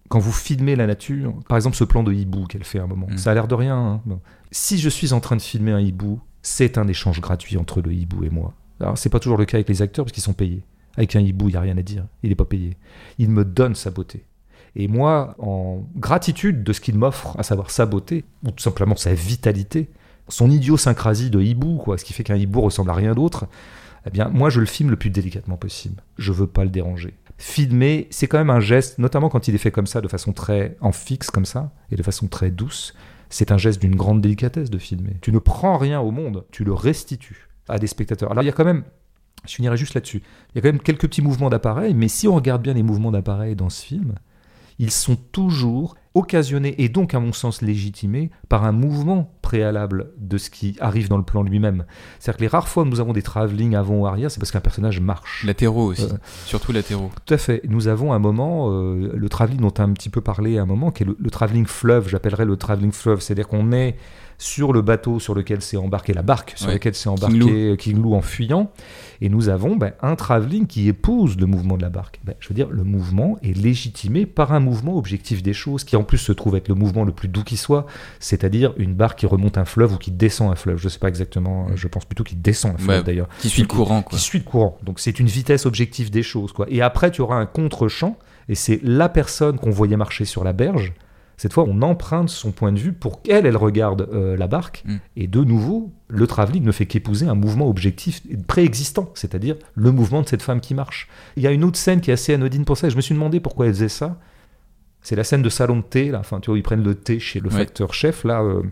quand 0.09 0.21
vous 0.21 0.33
filmez 0.33 0.77
la 0.77 0.87
nature, 0.87 1.35
par 1.49 1.57
exemple 1.57 1.77
ce 1.77 1.83
plan 1.83 2.05
de 2.05 2.13
hibou 2.13 2.47
qu'elle 2.47 2.63
fait 2.63 2.79
à 2.79 2.85
un 2.85 2.87
moment, 2.87 3.09
mm. 3.11 3.19
ça 3.19 3.33
a 3.33 3.35
l'air 3.35 3.49
de 3.49 3.55
rien. 3.57 3.77
Hein. 4.09 4.19
Si 4.53 4.79
je 4.79 4.89
suis 4.89 5.13
en 5.13 5.19
train 5.19 5.35
de 5.35 5.43
filmer 5.43 5.73
un 5.73 5.81
hibou, 5.81 6.21
c'est 6.43 6.79
un 6.79 6.87
échange 6.87 7.21
gratuit 7.21 7.57
entre 7.57 7.81
le 7.81 7.93
hibou 7.93 8.23
et 8.23 8.31
moi. 8.31 8.55
Alors 8.79 8.97
c'est 8.97 9.09
pas 9.09 9.19
toujours 9.19 9.39
le 9.39 9.45
cas 9.45 9.57
avec 9.57 9.69
les 9.69 9.83
acteurs 9.83 10.05
parce 10.05 10.13
qu'ils 10.13 10.23
sont 10.23 10.33
payés. 10.33 10.63
Avec 10.97 11.17
un 11.17 11.21
hibou, 11.21 11.49
il 11.49 11.53
n'y 11.53 11.57
a 11.57 11.61
rien 11.61 11.77
à 11.77 11.83
dire. 11.83 12.07
Il 12.23 12.31
n'est 12.31 12.37
pas 12.37 12.45
payé. 12.45 12.77
Il 13.19 13.31
me 13.31 13.45
donne 13.45 13.75
sa 13.75 13.91
beauté. 13.91 14.25
Et 14.75 14.89
moi, 14.89 15.35
en 15.39 15.85
gratitude 15.97 16.63
de 16.63 16.73
ce 16.73 16.81
qu'il 16.81 16.99
m'offre, 16.99 17.35
à 17.39 17.43
savoir 17.43 17.71
sa 17.71 17.87
beauté, 17.87 18.25
ou 18.45 18.51
tout 18.51 18.63
simplement 18.63 18.97
sa 18.97 19.15
vitalité, 19.15 19.89
son 20.29 20.51
idiosyncrasie 20.51 21.31
de 21.31 21.41
hibou, 21.41 21.77
quoi, 21.77 21.97
ce 21.99 22.05
qui 22.05 22.13
fait 22.13 22.25
qu'un 22.25 22.37
hibou 22.37 22.61
ressemble 22.61 22.91
à 22.91 22.95
rien 22.95 23.15
d'autre, 23.15 23.47
eh 24.07 24.11
bien, 24.11 24.29
moi, 24.29 24.51
je 24.51 24.61
le 24.61 24.67
filme 24.67 24.91
le 24.91 24.97
plus 24.97 25.11
délicatement 25.11 25.57
possible. 25.57 26.03
Je 26.19 26.33
veux 26.33 26.47
pas 26.47 26.65
le 26.65 26.71
déranger. 26.71 27.15
Filmer, 27.39 28.07
c'est 28.11 28.29
quand 28.29 28.39
même 28.39 28.51
un 28.51 28.61
geste, 28.61 28.99
notamment 28.99 29.29
quand 29.29 29.49
il 29.49 29.55
est 29.55 29.59
fait 29.59 29.71
comme 29.71 29.87
ça, 29.87 30.01
de 30.01 30.09
façon 30.09 30.33
très 30.33 30.77
en 30.81 30.93
fixe, 30.93 31.31
comme 31.31 31.45
ça, 31.45 31.73
et 31.91 31.97
de 31.97 32.03
façon 32.03 32.29
très 32.29 32.51
douce. 32.51 32.95
C'est 33.31 33.51
un 33.51 33.59
geste 33.59 33.81
d'une 33.81 33.97
grande 33.97 34.21
délicatesse 34.21 34.71
de 34.71 34.79
filmer. 34.79 35.17
Tu 35.23 35.33
ne 35.33 35.39
prends 35.39 35.77
rien 35.77 36.01
au 36.01 36.13
monde, 36.13 36.45
tu 36.53 36.65
le 36.65 36.73
restitues 36.73 37.49
à 37.69 37.79
des 37.79 37.89
spectateurs. 37.89 38.31
Alors, 38.31 38.45
il 38.45 38.47
y 38.47 38.51
a 38.51 38.53
quand 38.53 38.65
même 38.65 38.85
je 39.47 39.55
finirai 39.55 39.77
juste 39.77 39.95
là-dessus. 39.95 40.23
Il 40.51 40.57
y 40.57 40.59
a 40.59 40.63
quand 40.63 40.69
même 40.69 40.81
quelques 40.81 41.09
petits 41.09 41.23
mouvements 41.23 41.51
d'appareil, 41.51 41.95
mais 41.95 42.09
si 42.09 42.29
on 42.29 42.35
regarde 42.35 42.63
bien 42.63 42.75
les 42.75 42.83
mouvements 42.83 43.13
d'appareil 43.13 43.57
dans 43.57 43.71
ce 43.71 43.85
film, 43.85 44.15
ils 44.79 44.91
sont 44.91 45.17
toujours 45.17 45.97
occasionnés 46.15 46.75
et 46.83 46.89
donc 46.89 47.15
à 47.15 47.21
mon 47.21 47.33
sens 47.33 47.63
légitimés 47.63 48.31
par 48.49 48.65
un 48.65 48.73
mouvement 48.73 49.31
préalable 49.43 50.13
de 50.19 50.39
ce 50.39 50.51
qui 50.51 50.77
arrive 50.81 51.09
dans 51.09 51.19
le 51.19 51.23
plan 51.23 51.43
lui-même. 51.43 51.85
C'est-à-dire 52.19 52.39
que 52.39 52.43
les 52.43 52.49
rares 52.49 52.69
fois 52.69 52.83
où 52.83 52.87
nous 52.87 53.01
avons 53.01 53.13
des 53.13 53.23
travelling 53.23 53.75
avant 53.75 53.97
ou 53.97 54.07
arrière, 54.07 54.31
c'est 54.31 54.41
parce 54.41 54.51
qu'un 54.51 54.61
personnage 54.61 55.01
marche. 55.01 55.45
Latéraux 55.45 55.93
aussi, 55.93 56.05
euh, 56.05 56.17
surtout 56.45 56.73
latéraux. 56.73 57.11
Tout 57.25 57.35
à 57.35 57.39
fait. 57.39 57.63
Nous 57.69 57.89
avons 57.89 58.13
un 58.13 58.19
moment, 58.19 58.71
euh, 58.71 59.13
le 59.15 59.29
travelling 59.29 59.61
dont 59.61 59.71
tu 59.71 59.81
as 59.81 59.85
un 59.85 59.93
petit 59.93 60.11
peu 60.11 60.21
parlé 60.21 60.59
à 60.59 60.63
un 60.63 60.67
moment, 60.67 60.91
qui 60.91 61.03
est 61.03 61.07
le, 61.07 61.17
le 61.19 61.31
travelling 61.31 61.67
fleuve, 61.67 62.09
j'appellerais 62.09 62.47
le 62.47 62.57
travelling 62.57 62.93
fleuve, 62.93 63.21
c'est-à-dire 63.21 63.49
qu'on 63.49 63.73
est 63.73 63.97
sur 64.39 64.73
le 64.73 64.83
bateau 64.83 65.19
sur 65.19 65.35
lequel 65.35 65.63
s'est 65.63 65.77
embarqué 65.77 66.13
la 66.13 66.23
barque, 66.23 66.55
sur 66.57 66.69
laquelle 66.69 66.95
s'est 66.95 67.09
embarqué 67.09 67.77
King 67.79 68.03
Lou. 68.03 68.15
en 68.15 68.23
fuyant. 68.23 68.71
Et 69.21 69.29
nous 69.29 69.49
avons 69.49 69.77
ben, 69.77 69.93
un 70.03 70.15
travelling 70.15 70.67
qui 70.67 70.89
épouse 70.89 71.39
le 71.39 71.47
mouvement 71.47 71.77
de 71.77 71.83
la 71.83 71.89
barque. 71.89 72.21
Ben, 72.25 72.35
je 72.39 72.49
veux 72.49 72.55
dire, 72.55 72.69
le 72.71 72.85
mouvement 72.85 73.39
est 73.43 73.57
légitimé 73.57 74.27
par 74.27 74.53
un 74.53 74.61
mouvement 74.61 74.97
objectif 74.97 75.43
des 75.43 75.55
choses, 75.55 75.85
qui 75.85 75.97
en 75.97 76.03
plus 76.03 76.19
se 76.19 76.33
trouve 76.33 76.57
être 76.57 76.69
le 76.69 76.75
mouvement 76.75 77.05
le 77.05 77.13
plus 77.13 77.29
doux 77.29 77.45
qui 77.45 77.57
soit, 77.57 77.87
c'est-à-dire 78.21 78.75
une 78.77 78.95
barque 78.95 79.21
qui 79.21 79.27
remonte 79.27 79.59
un 79.59 79.65
fleuve 79.65 79.95
ou 79.95 79.99
qui 79.99 80.11
descend 80.11 80.53
un 80.53 80.57
fleuve. 80.57 80.79
Je 80.79 80.85
ne 80.85 80.91
sais 80.91 80.99
pas 80.99 81.09
exactement, 81.09 81.69
mm. 81.69 81.77
je 81.77 81.89
pense 81.89 82.05
plutôt 82.05 82.25
qu'il 82.25 82.41
descend 82.41 82.75
un 82.75 82.79
fleuve 82.79 83.05
d'ailleurs. 83.05 83.29
Qui 83.41 83.49
suit 83.49 83.63
le 83.63 83.69
courant. 83.69 84.03
Quoi. 84.03 84.19
Qui 84.19 84.23
suit 84.23 84.39
le 84.39 84.45
courant. 84.45 84.79
Donc 84.83 85.01
c'est 85.01 85.19
une 85.19 85.29
vitesse 85.29 85.67
objective 85.67 86.11
des 86.11 86.23
choses. 86.23 86.53
Quoi. 86.53 86.67
Et 86.69 86.83
après, 86.83 87.11
tu 87.11 87.23
auras 87.23 87.37
un 87.37 87.47
contre-champ, 87.47 88.19
et 88.49 88.55
c'est 88.55 88.81
la 88.83 89.09
personne 89.09 89.59
qu'on 89.59 89.71
voyait 89.71 89.97
marcher 89.97 90.25
sur 90.25 90.45
la 90.45 90.53
berge 90.53 90.93
cette 91.37 91.53
fois, 91.53 91.65
on 91.69 91.83
emprunte 91.83 92.31
son 92.31 92.51
point 92.51 92.73
de 92.73 92.79
vue 92.79 92.93
pour 92.93 93.23
qu'elle, 93.23 93.47
elle 93.47 93.57
regarde 93.57 94.09
euh, 94.13 94.37
la 94.37 94.47
barque. 94.47 94.83
Mm. 94.87 94.97
Et 95.17 95.27
de 95.27 95.45
nouveau, 95.45 95.93
le 96.09 96.27
travelling 96.27 96.65
ne 96.65 96.73
fait 96.73 96.87
qu'épouser 96.87 97.27
un 97.27 97.35
mouvement 97.35 97.69
objectif 97.69 98.23
préexistant, 98.47 99.11
c'est-à-dire 99.15 99.57
le 99.75 99.93
mouvement 99.93 100.23
de 100.23 100.29
cette 100.29 100.43
femme 100.43 100.61
qui 100.61 100.75
marche. 100.75 101.09
Il 101.37 101.43
y 101.43 101.47
a 101.47 101.51
une 101.51 101.65
autre 101.65 101.79
scène 101.79 102.01
qui 102.01 102.11
est 102.11 102.15
assez 102.15 102.33
anodine 102.33 102.65
pour 102.65 102.79
ça, 102.79 102.87
et 102.87 102.91
je 102.91 102.97
me 102.97 103.03
suis 103.03 103.15
demandé 103.15 103.41
pourquoi 103.41 103.67
elle 103.67 103.75
faisait 103.75 103.89
ça. 103.89 104.19
C'est 105.03 105.17
la 105.17 105.25
scène 105.25 105.43
de 105.43 105.51
salon 105.51 105.77
de 105.77 105.83
thé, 105.83 106.11
là. 106.11 106.21
Enfin, 106.21 106.41
tu 106.41 106.51
vois, 106.51 106.59
ils 106.59 106.63
prennent 106.63 106.83
le 106.83 106.95
thé 106.95 107.21
chez 107.21 107.41
le 107.41 107.51
facteur 107.51 107.95
chef, 107.95 108.25
là. 108.25 108.43
Euh, 108.43 108.63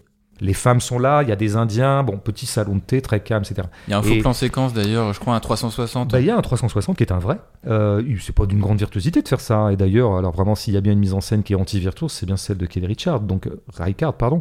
les 0.41 0.53
femmes 0.53 0.81
sont 0.81 0.99
là, 0.99 1.23
il 1.23 1.29
y 1.29 1.33
a 1.33 1.37
des 1.37 1.57
Indiens, 1.57 2.03
bon, 2.03 2.19
petit 2.19 2.47
salon 2.47 2.77
de 2.77 2.81
thé, 2.81 3.01
très 3.01 3.21
calme, 3.21 3.45
etc. 3.49 3.69
Il 3.87 3.93
y 3.93 3.95
a 3.95 3.99
un 3.99 4.03
faux 4.03 4.19
plan 4.21 4.33
séquence 4.33 4.73
d'ailleurs, 4.73 5.13
je 5.13 5.21
crois 5.21 5.35
un 5.35 5.41
360. 5.41 6.11
Bah, 6.11 6.21
il 6.21 6.27
y 6.27 6.31
a 6.31 6.37
un 6.37 6.43
360 6.43 6.97
qui 6.97 7.05
est 7.05 7.13
un 7.13 7.19
vrai. 7.19 7.39
Euh, 7.67 8.03
c'est 8.21 8.35
pas 8.35 8.47
d'une 8.47 8.61
grande 8.61 8.79
virtuosité 8.79 9.23
de 9.23 9.29
faire 9.29 9.41
ça. 9.41 9.73
Et 9.73 9.77
d'ailleurs, 9.77 10.17
alors 10.17 10.33
vraiment, 10.33 10.55
s'il 10.55 10.75
y 10.75 10.77
a 10.77 10.81
bien 10.81 10.93
une 10.93 10.99
mise 10.99 11.15
en 11.15 11.21
scène 11.21 11.43
qui 11.43 11.53
est 11.53 11.57
anti-virtuose, 11.57 12.13
c'est 12.13 12.27
bien 12.27 12.37
celle 12.37 12.57
de 12.57 12.67
Kelly 12.67 12.87
Richard, 12.87 13.21
donc 13.21 13.47
euh, 13.47 13.63
Ricard, 13.79 14.15
pardon. 14.15 14.41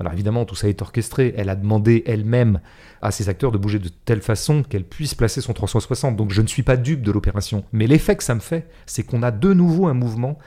Alors 0.00 0.12
évidemment, 0.12 0.44
tout 0.44 0.54
ça 0.54 0.68
est 0.68 0.80
orchestré. 0.80 1.34
Elle 1.36 1.48
a 1.48 1.56
demandé 1.56 2.02
elle-même 2.06 2.60
à 3.02 3.10
ses 3.10 3.28
acteurs 3.28 3.52
de 3.52 3.58
bouger 3.58 3.78
de 3.78 3.88
telle 3.88 4.22
façon 4.22 4.62
qu'elle 4.62 4.84
puisse 4.84 5.14
placer 5.14 5.40
son 5.40 5.52
360. 5.52 6.16
Donc 6.16 6.30
je 6.30 6.40
ne 6.40 6.46
suis 6.46 6.62
pas 6.62 6.76
dupe 6.76 7.02
de 7.02 7.12
l'opération. 7.12 7.64
Mais 7.72 7.86
l'effet 7.86 8.16
que 8.16 8.24
ça 8.24 8.34
me 8.34 8.40
fait, 8.40 8.66
c'est 8.86 9.02
qu'on 9.02 9.22
a 9.22 9.30
de 9.30 9.52
nouveau 9.52 9.88
un 9.88 9.94
mouvement 9.94 10.38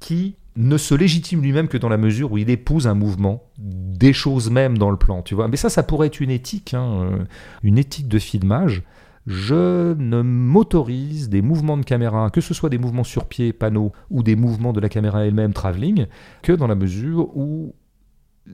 qui 0.00 0.36
ne 0.56 0.76
se 0.76 0.94
légitime 0.94 1.42
lui-même 1.42 1.68
que 1.68 1.76
dans 1.76 1.88
la 1.88 1.96
mesure 1.96 2.32
où 2.32 2.38
il 2.38 2.50
épouse 2.50 2.86
un 2.86 2.94
mouvement, 2.94 3.44
des 3.58 4.12
choses 4.12 4.50
même 4.50 4.78
dans 4.78 4.90
le 4.90 4.96
plan, 4.96 5.22
tu 5.22 5.34
vois. 5.34 5.48
Mais 5.48 5.56
ça, 5.56 5.68
ça 5.68 5.82
pourrait 5.82 6.08
être 6.08 6.20
une 6.20 6.30
éthique, 6.30 6.74
hein, 6.74 7.08
euh, 7.12 7.24
une 7.62 7.78
éthique 7.78 8.08
de 8.08 8.18
filmage. 8.18 8.82
Je 9.26 9.94
ne 9.94 10.22
m'autorise 10.22 11.28
des 11.28 11.42
mouvements 11.42 11.76
de 11.76 11.84
caméra, 11.84 12.30
que 12.30 12.40
ce 12.40 12.54
soit 12.54 12.70
des 12.70 12.78
mouvements 12.78 13.04
sur 13.04 13.26
pied, 13.26 13.52
panneau, 13.52 13.92
ou 14.08 14.22
des 14.22 14.36
mouvements 14.36 14.72
de 14.72 14.80
la 14.80 14.88
caméra 14.88 15.26
elle-même, 15.26 15.52
travelling, 15.52 16.06
que 16.42 16.52
dans 16.52 16.68
la 16.68 16.76
mesure 16.76 17.36
où 17.36 17.74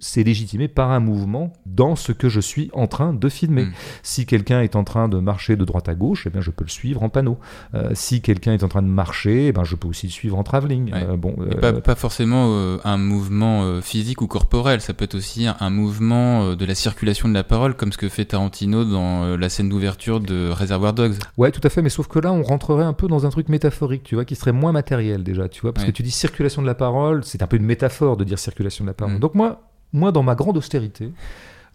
c'est 0.01 0.23
légitimé 0.23 0.69
par 0.69 0.91
un 0.91 1.01
mouvement 1.01 1.53
dans 1.67 1.97
ce 1.97 2.13
que 2.13 2.29
je 2.29 2.41
suis 2.41 2.71
en 2.73 2.87
train 2.87 3.13
de 3.13 3.29
filmer. 3.29 3.65
Hmm. 3.65 3.73
Si 4.03 4.27
quelqu'un 4.27 4.63
est 4.63 4.77
en 4.77 4.85
train 4.85 5.09
de 5.09 5.19
marcher 5.19 5.57
de 5.57 5.65
droite 5.65 5.89
à 5.89 5.95
gauche, 5.95 6.27
eh 6.27 6.31
bien, 6.31 6.41
je 6.41 6.51
peux 6.51 6.65
le 6.65 6.71
suivre 6.71 7.03
en 7.03 7.09
panneau. 7.09 7.39
Euh, 7.75 7.91
si 7.95 8.21
quelqu'un 8.21 8.53
est 8.53 8.63
en 8.63 8.69
train 8.69 8.83
de 8.83 8.89
marcher, 8.89 9.49
eh 9.49 9.53
ben, 9.53 9.65
je 9.65 9.77
peux 9.77 9.89
aussi 9.89 10.07
le 10.07 10.13
suivre 10.13 10.39
en 10.39 10.43
travelling. 10.43 10.93
Euh, 10.95 11.17
bon, 11.17 11.37
pas, 11.61 11.73
pas, 11.73 11.95
forcément 11.95 12.49
euh, 12.51 12.79
un 12.85 12.97
mouvement 12.97 13.81
physique 13.81 14.23
ou 14.23 14.27
corporel, 14.27 14.81
ça 14.81 14.95
peut 14.95 15.05
être 15.05 15.15
aussi 15.15 15.47
un, 15.47 15.71
mouvement 15.71 16.55
de 16.55 16.65
la 16.65 16.75
circulation 16.75 17.29
de 17.29 17.35
la 17.35 17.45
parole, 17.45 17.75
comme 17.75 17.93
ce 17.93 17.99
que 17.99 18.09
fait 18.09 18.25
Tarantino 18.25 18.85
dans 18.85 19.37
la 19.37 19.49
scène 19.49 19.69
d'ouverture 19.69 20.21
de 20.21 20.51
Reservoir 20.51 20.93
Dogs. 20.93 21.15
Ouais, 21.37 21.51
tout 21.51 21.61
à 21.65 21.71
fait, 21.71 21.83
mais 21.83 21.89
sauf 21.89 22.09
que 22.09 22.19
là, 22.19 22.33
on 22.33 22.43
rentrerait 22.43 22.85
un 22.85 22.93
peu 22.93 23.09
dans 23.09 23.27
un 23.27 23.31
truc 23.31 23.49
métaphorique, 23.49 24.03
tu 24.03 24.15
vois, 24.15 24.25
qui 24.25 24.35
serait 24.35 24.53
moins 24.53 24.73
matériel 24.73 25.23
déjà, 25.23 25.49
tu 25.49 25.61
vois, 25.63 25.73
parce 25.73 25.87
que 25.87 25.91
tu 25.91 26.03
dis 26.03 26.11
circulation 26.11 26.63
de 26.63 26.67
la 26.67 26.75
parole, 26.75 27.25
c'est 27.25 27.43
un 27.43 27.47
peu 27.47 27.57
une 27.57 27.67
métaphore 27.67 28.17
de 28.17 28.25
dire 28.25 28.39
circulation 28.39 28.85
de 28.85 28.91
la 28.91 28.95
parole. 28.95 29.17
Hmm. 29.17 29.21
Donc 29.21 29.35
moi, 29.35 29.61
moi, 29.93 30.13
dans 30.13 30.23
ma 30.23 30.35
grande 30.35 30.57
austérité, 30.57 31.13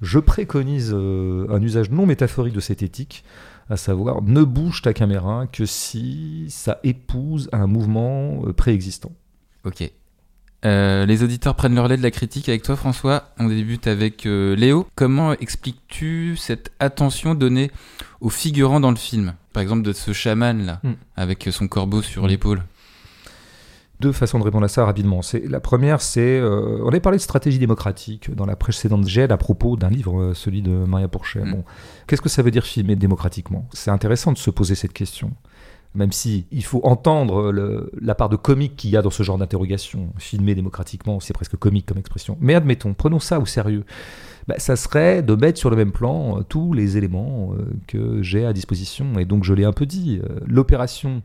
je 0.01 0.19
préconise 0.19 0.91
euh, 0.93 1.47
un 1.49 1.61
usage 1.61 1.89
non 1.89 2.05
métaphorique 2.05 2.53
de 2.53 2.59
cette 2.59 2.83
éthique, 2.83 3.23
à 3.69 3.77
savoir 3.77 4.21
ne 4.21 4.43
bouge 4.43 4.81
ta 4.81 4.93
caméra 4.93 5.47
que 5.47 5.65
si 5.65 6.45
ça 6.49 6.79
épouse 6.83 7.49
un 7.51 7.67
mouvement 7.67 8.43
euh, 8.45 8.53
préexistant. 8.53 9.11
Ok. 9.65 9.91
Euh, 10.65 11.05
les 11.05 11.23
auditeurs 11.23 11.55
prennent 11.55 11.75
leur 11.75 11.87
lait 11.87 11.97
de 11.97 12.03
la 12.03 12.11
critique 12.11 12.49
avec 12.49 12.63
toi, 12.63 12.75
François. 12.75 13.29
On 13.37 13.47
débute 13.47 13.85
avec 13.85 14.23
Léo. 14.25 14.87
Comment 14.95 15.33
expliques-tu 15.33 16.35
cette 16.35 16.71
attention 16.79 17.35
donnée 17.35 17.69
aux 18.21 18.29
figurants 18.29 18.79
dans 18.79 18.89
le 18.89 18.97
film? 18.97 19.35
Par 19.53 19.61
exemple, 19.61 19.83
de 19.83 19.93
ce 19.93 20.13
chaman 20.13 20.65
là, 20.65 20.79
hmm. 20.83 20.93
avec 21.15 21.47
son 21.51 21.67
corbeau 21.67 22.01
sur 22.01 22.27
l'épaule 22.27 22.63
deux 23.99 24.11
façons 24.11 24.37
de 24.37 24.43
répondre 24.43 24.65
à 24.65 24.67
ça 24.67 24.85
rapidement. 24.85 25.21
C'est, 25.21 25.39
la 25.47 25.59
première, 25.59 26.01
c'est. 26.01 26.39
Euh, 26.39 26.81
on 26.83 26.89
avait 26.89 26.99
parlé 26.99 27.17
de 27.17 27.21
stratégie 27.23 27.57
démocratique 27.59 28.33
dans 28.35 28.45
la 28.45 28.55
précédente 28.55 29.07
GED 29.07 29.31
à 29.31 29.37
propos 29.37 29.75
d'un 29.75 29.89
livre, 29.89 30.19
euh, 30.21 30.33
celui 30.35 30.61
de 30.61 30.71
Maria 30.71 31.07
Pourchet. 31.07 31.43
Mm. 31.43 31.51
Bon, 31.51 31.63
qu'est-ce 32.05 32.21
que 32.21 32.29
ça 32.29 32.43
veut 32.43 32.51
dire 32.51 32.63
filmer 32.65 32.95
démocratiquement? 32.95 33.67
C'est 33.73 33.89
intéressant 33.89 34.31
de 34.31 34.37
se 34.37 34.49
poser 34.51 34.75
cette 34.75 34.93
question. 34.93 35.31
même 35.95 36.11
si 36.11 36.45
il 36.51 36.63
faut 36.63 36.81
entendre 36.83 37.51
le- 37.51 37.89
la 37.99 38.13
part 38.13 38.29
de 38.29 38.35
comique 38.35 38.75
qu'il 38.75 38.91
y 38.91 38.97
a 38.97 39.01
dans 39.01 39.09
ce 39.09 39.23
genre 39.23 39.39
d'interrogation, 39.39 40.09
filmé 40.19 40.53
démocratiquement, 40.53 41.19
c'est 41.19 41.33
presque 41.33 41.55
comique 41.55 41.87
comme 41.87 41.97
expression. 41.97 42.37
Mais 42.39 42.53
admettons, 42.53 42.93
prenons 42.93 43.19
ça 43.19 43.39
au 43.39 43.47
sérieux. 43.47 43.83
Bah, 44.47 44.55
ça 44.59 44.75
serait 44.75 45.23
de 45.23 45.33
mettre 45.33 45.57
sur 45.57 45.71
le 45.71 45.75
même 45.75 45.91
plan 45.91 46.37
euh, 46.37 46.43
tous 46.43 46.73
les 46.73 46.97
éléments 46.97 47.53
euh, 47.57 47.65
que 47.87 48.21
j'ai 48.21 48.45
à 48.45 48.53
disposition. 48.53 49.17
Et 49.17 49.25
donc, 49.25 49.43
je 49.43 49.55
l'ai 49.55 49.63
un 49.65 49.71
peu 49.73 49.87
dit, 49.87 50.21
l'opération, 50.45 51.23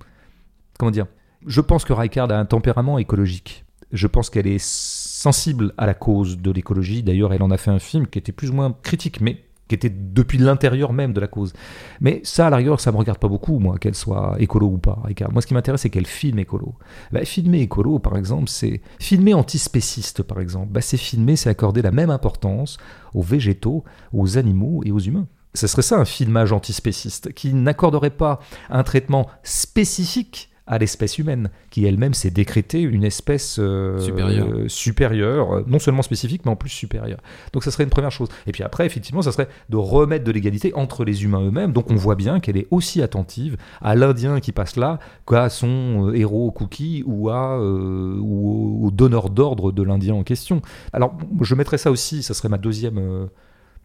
comment 0.78 0.92
dire, 0.92 1.06
je 1.47 1.61
pense 1.61 1.84
que 1.84 1.93
Rijkaard 1.93 2.30
a 2.30 2.38
un 2.38 2.45
tempérament 2.45 2.99
écologique. 2.99 3.64
Je 3.93 4.07
pense 4.07 4.30
qu'elle 4.30 4.47
est 4.47 4.62
sensible 4.62 5.74
à 5.76 5.86
la 5.86 5.95
cause 5.95 6.38
de 6.38 6.51
l'écologie. 6.51 7.03
D'ailleurs, 7.03 7.32
elle 7.32 7.43
en 7.43 7.51
a 7.51 7.59
fait 7.59 7.70
un 7.70 7.78
film 7.78 8.07
qui 8.07 8.18
était 8.18 8.32
plus 8.32 8.51
ou 8.51 8.55
moins 8.55 8.74
critique, 8.82 9.20
mais 9.20 9.45
qui 9.68 9.74
était 9.74 9.90
depuis 9.90 10.38
l'intérieur 10.38 10.93
même 10.93 11.12
de 11.12 11.20
la 11.20 11.26
cause. 11.26 11.53
Mais 12.01 12.20
ça, 12.24 12.47
à 12.47 12.51
la 12.51 12.57
rigueur, 12.57 12.80
ça 12.80 12.93
me 12.93 12.97
regarde 12.97 13.18
pas 13.18 13.28
beaucoup, 13.28 13.59
moi, 13.59 13.78
qu'elle 13.78 13.95
soit 13.95 14.36
écolo 14.38 14.66
ou 14.66 14.78
pas, 14.78 14.99
Rijkaard. 15.05 15.32
Moi, 15.32 15.43
ce 15.43 15.47
qui 15.47 15.55
m'intéresse, 15.55 15.82
c'est 15.82 15.90
qu'elle 15.90 16.07
filme 16.07 16.38
écolo. 16.38 16.74
Bah, 17.11 17.24
filmer 17.24 17.61
écolo, 17.61 17.99
par 17.99 18.16
exemple, 18.16 18.49
c'est 18.49 18.80
filmer 18.99 19.34
antispéciste, 19.34 20.22
par 20.22 20.40
exemple. 20.40 20.72
Bah, 20.72 20.80
c'est 20.80 20.97
filmer, 20.97 21.36
c'est 21.36 21.51
accorder 21.51 21.82
la 21.82 21.90
même 21.90 22.11
importance 22.11 22.78
aux 23.14 23.22
végétaux, 23.22 23.84
aux 24.12 24.38
animaux 24.38 24.82
et 24.84 24.90
aux 24.90 24.99
humains. 24.99 25.26
Ce 25.55 25.66
serait 25.66 25.82
ça 25.82 25.99
un 25.99 26.07
filmage 26.07 26.53
antispéciste 26.53 27.32
qui 27.34 27.53
n'accorderait 27.53 28.11
pas 28.11 28.40
un 28.70 28.82
traitement 28.82 29.28
spécifique 29.43 30.51
à 30.66 30.78
l'espèce 30.78 31.18
humaine, 31.18 31.50
qui 31.70 31.84
elle-même 31.84 32.14
s'est 32.14 32.30
décrétée 32.30 32.80
une 32.80 33.02
espèce 33.02 33.56
euh, 33.58 33.98
Supérieure. 33.98 34.46
euh, 34.48 34.68
supérieure, 34.68 35.52
euh, 35.56 35.64
non 35.66 35.78
seulement 35.80 36.02
spécifique, 36.02 36.42
mais 36.44 36.52
en 36.52 36.56
plus 36.56 36.70
supérieure. 36.70 37.18
Donc 37.52 37.64
ça 37.64 37.70
serait 37.72 37.82
une 37.82 37.90
première 37.90 38.12
chose. 38.12 38.28
Et 38.46 38.52
puis 38.52 38.62
après, 38.62 38.86
effectivement, 38.86 39.22
ça 39.22 39.32
serait 39.32 39.48
de 39.70 39.76
remettre 39.76 40.24
de 40.24 40.30
l'égalité 40.30 40.72
entre 40.74 41.04
les 41.04 41.24
humains 41.24 41.42
eux-mêmes. 41.42 41.72
Donc 41.72 41.90
on 41.90 41.96
voit 41.96 42.14
bien 42.14 42.38
qu'elle 42.38 42.56
est 42.56 42.68
aussi 42.70 43.02
attentive 43.02 43.56
à 43.80 43.96
l'Indien 43.96 44.38
qui 44.38 44.52
passe 44.52 44.76
là 44.76 45.00
qu'à 45.26 45.48
son 45.48 46.08
euh, 46.08 46.14
héros 46.14 46.52
Cookie 46.52 47.02
ou, 47.06 47.28
à, 47.28 47.58
ou 47.58 48.82
au, 48.82 48.86
au 48.86 48.90
donneur 48.92 49.30
d'ordre 49.30 49.72
de 49.72 49.82
l'Indien 49.82 50.14
en 50.14 50.22
question. 50.22 50.62
Alors 50.92 51.16
je 51.40 51.54
mettrais 51.56 51.78
ça 51.78 51.90
aussi, 51.90 52.22
ça 52.22 52.34
serait 52.34 52.48
ma 52.48 52.58
deuxième 52.58 53.28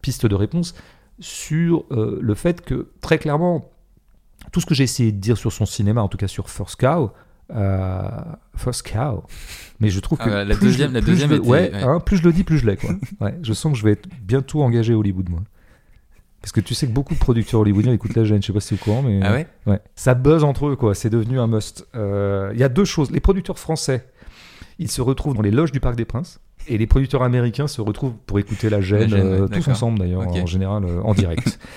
piste 0.00 0.26
de 0.26 0.34
réponse, 0.34 0.74
sur 1.18 1.84
le 1.90 2.34
fait 2.34 2.60
que 2.60 2.90
très 3.00 3.18
clairement, 3.18 3.70
tout 4.52 4.60
ce 4.60 4.66
que 4.66 4.74
j'ai 4.74 4.84
essayé 4.84 5.12
de 5.12 5.18
dire 5.18 5.36
sur 5.36 5.52
son 5.52 5.66
cinéma, 5.66 6.02
en 6.02 6.08
tout 6.08 6.18
cas 6.18 6.28
sur 6.28 6.48
First 6.50 6.76
Cow, 6.80 7.10
euh, 7.54 8.08
First 8.56 8.90
Cow, 8.90 9.24
mais 9.80 9.88
je 9.90 10.00
trouve 10.00 10.18
Ah 10.20 10.24
que 10.24 10.30
la 10.30 10.54
plus 10.54 10.66
deuxième- 10.66 10.90
je, 10.90 10.94
la 10.94 11.00
plus 11.02 11.10
deuxième 11.12 11.30
je 11.30 11.34
le- 11.34 11.40
était- 11.40 11.48
ouais, 11.50 11.70
ouais. 11.72 11.82
hein, 11.82 12.00
plus 12.00 12.16
je 12.18 12.22
le 12.24 12.32
dis, 12.32 12.44
plus 12.44 12.58
je 12.58 12.66
l'ai 12.66 12.76
quoi. 12.76 12.90
Ouais, 13.20 13.34
je 13.42 13.52
sens 13.52 13.72
que 13.72 13.78
je 13.78 13.84
vais 13.84 13.92
être 13.92 14.06
bientôt 14.22 14.62
engagé 14.62 14.92
à 14.92 14.96
Hollywood 14.98 15.28
moi. 15.30 15.40
Parce 16.40 16.52
que 16.52 16.60
tu 16.60 16.74
sais 16.74 16.86
que 16.86 16.92
beaucoup 16.92 17.14
de 17.14 17.18
producteurs 17.18 17.60
hollywoodiens 17.60 17.92
écoutent 17.92 18.14
la 18.14 18.24
gêne, 18.24 18.40
je 18.40 18.46
sais 18.46 18.52
pas 18.52 18.60
si 18.60 18.68
tu 18.68 18.74
es 18.74 18.78
au 18.80 18.84
courant, 18.84 19.02
mais 19.02 19.20
Ah 19.24 19.32
ouais? 19.32 19.46
Ouais. 19.66 19.80
Ça 19.96 20.14
buzz 20.14 20.44
entre 20.44 20.68
eux, 20.68 20.76
quoi. 20.76 20.94
C'est 20.94 21.10
devenu 21.10 21.40
un 21.40 21.48
must. 21.48 21.86
Euh, 21.96 22.50
Il 22.54 22.60
y 22.60 22.62
a 22.62 22.68
deux 22.68 22.84
choses. 22.84 23.10
Les 23.10 23.18
producteurs 23.18 23.58
français, 23.58 24.06
ils 24.78 24.88
se 24.90 25.00
retrouvent 25.02 25.34
dans 25.34 25.42
les 25.42 25.50
loges 25.50 25.72
du 25.72 25.80
Parc 25.80 25.96
des 25.96 26.04
Princes. 26.04 26.38
Et 26.68 26.78
les 26.78 26.86
producteurs 26.86 27.22
américains 27.22 27.66
se 27.66 27.80
retrouvent 27.80 28.14
pour 28.26 28.38
écouter 28.38 28.68
la 28.70 28.80
gêne, 28.80 29.10
La 29.10 29.16
gêne, 29.16 29.26
euh, 29.26 29.48
tous 29.48 29.68
ensemble 29.68 29.98
d'ailleurs, 29.98 30.26
en 30.28 30.46
général, 30.46 30.84
euh, 30.84 31.00
en 31.02 31.14
direct. 31.14 31.58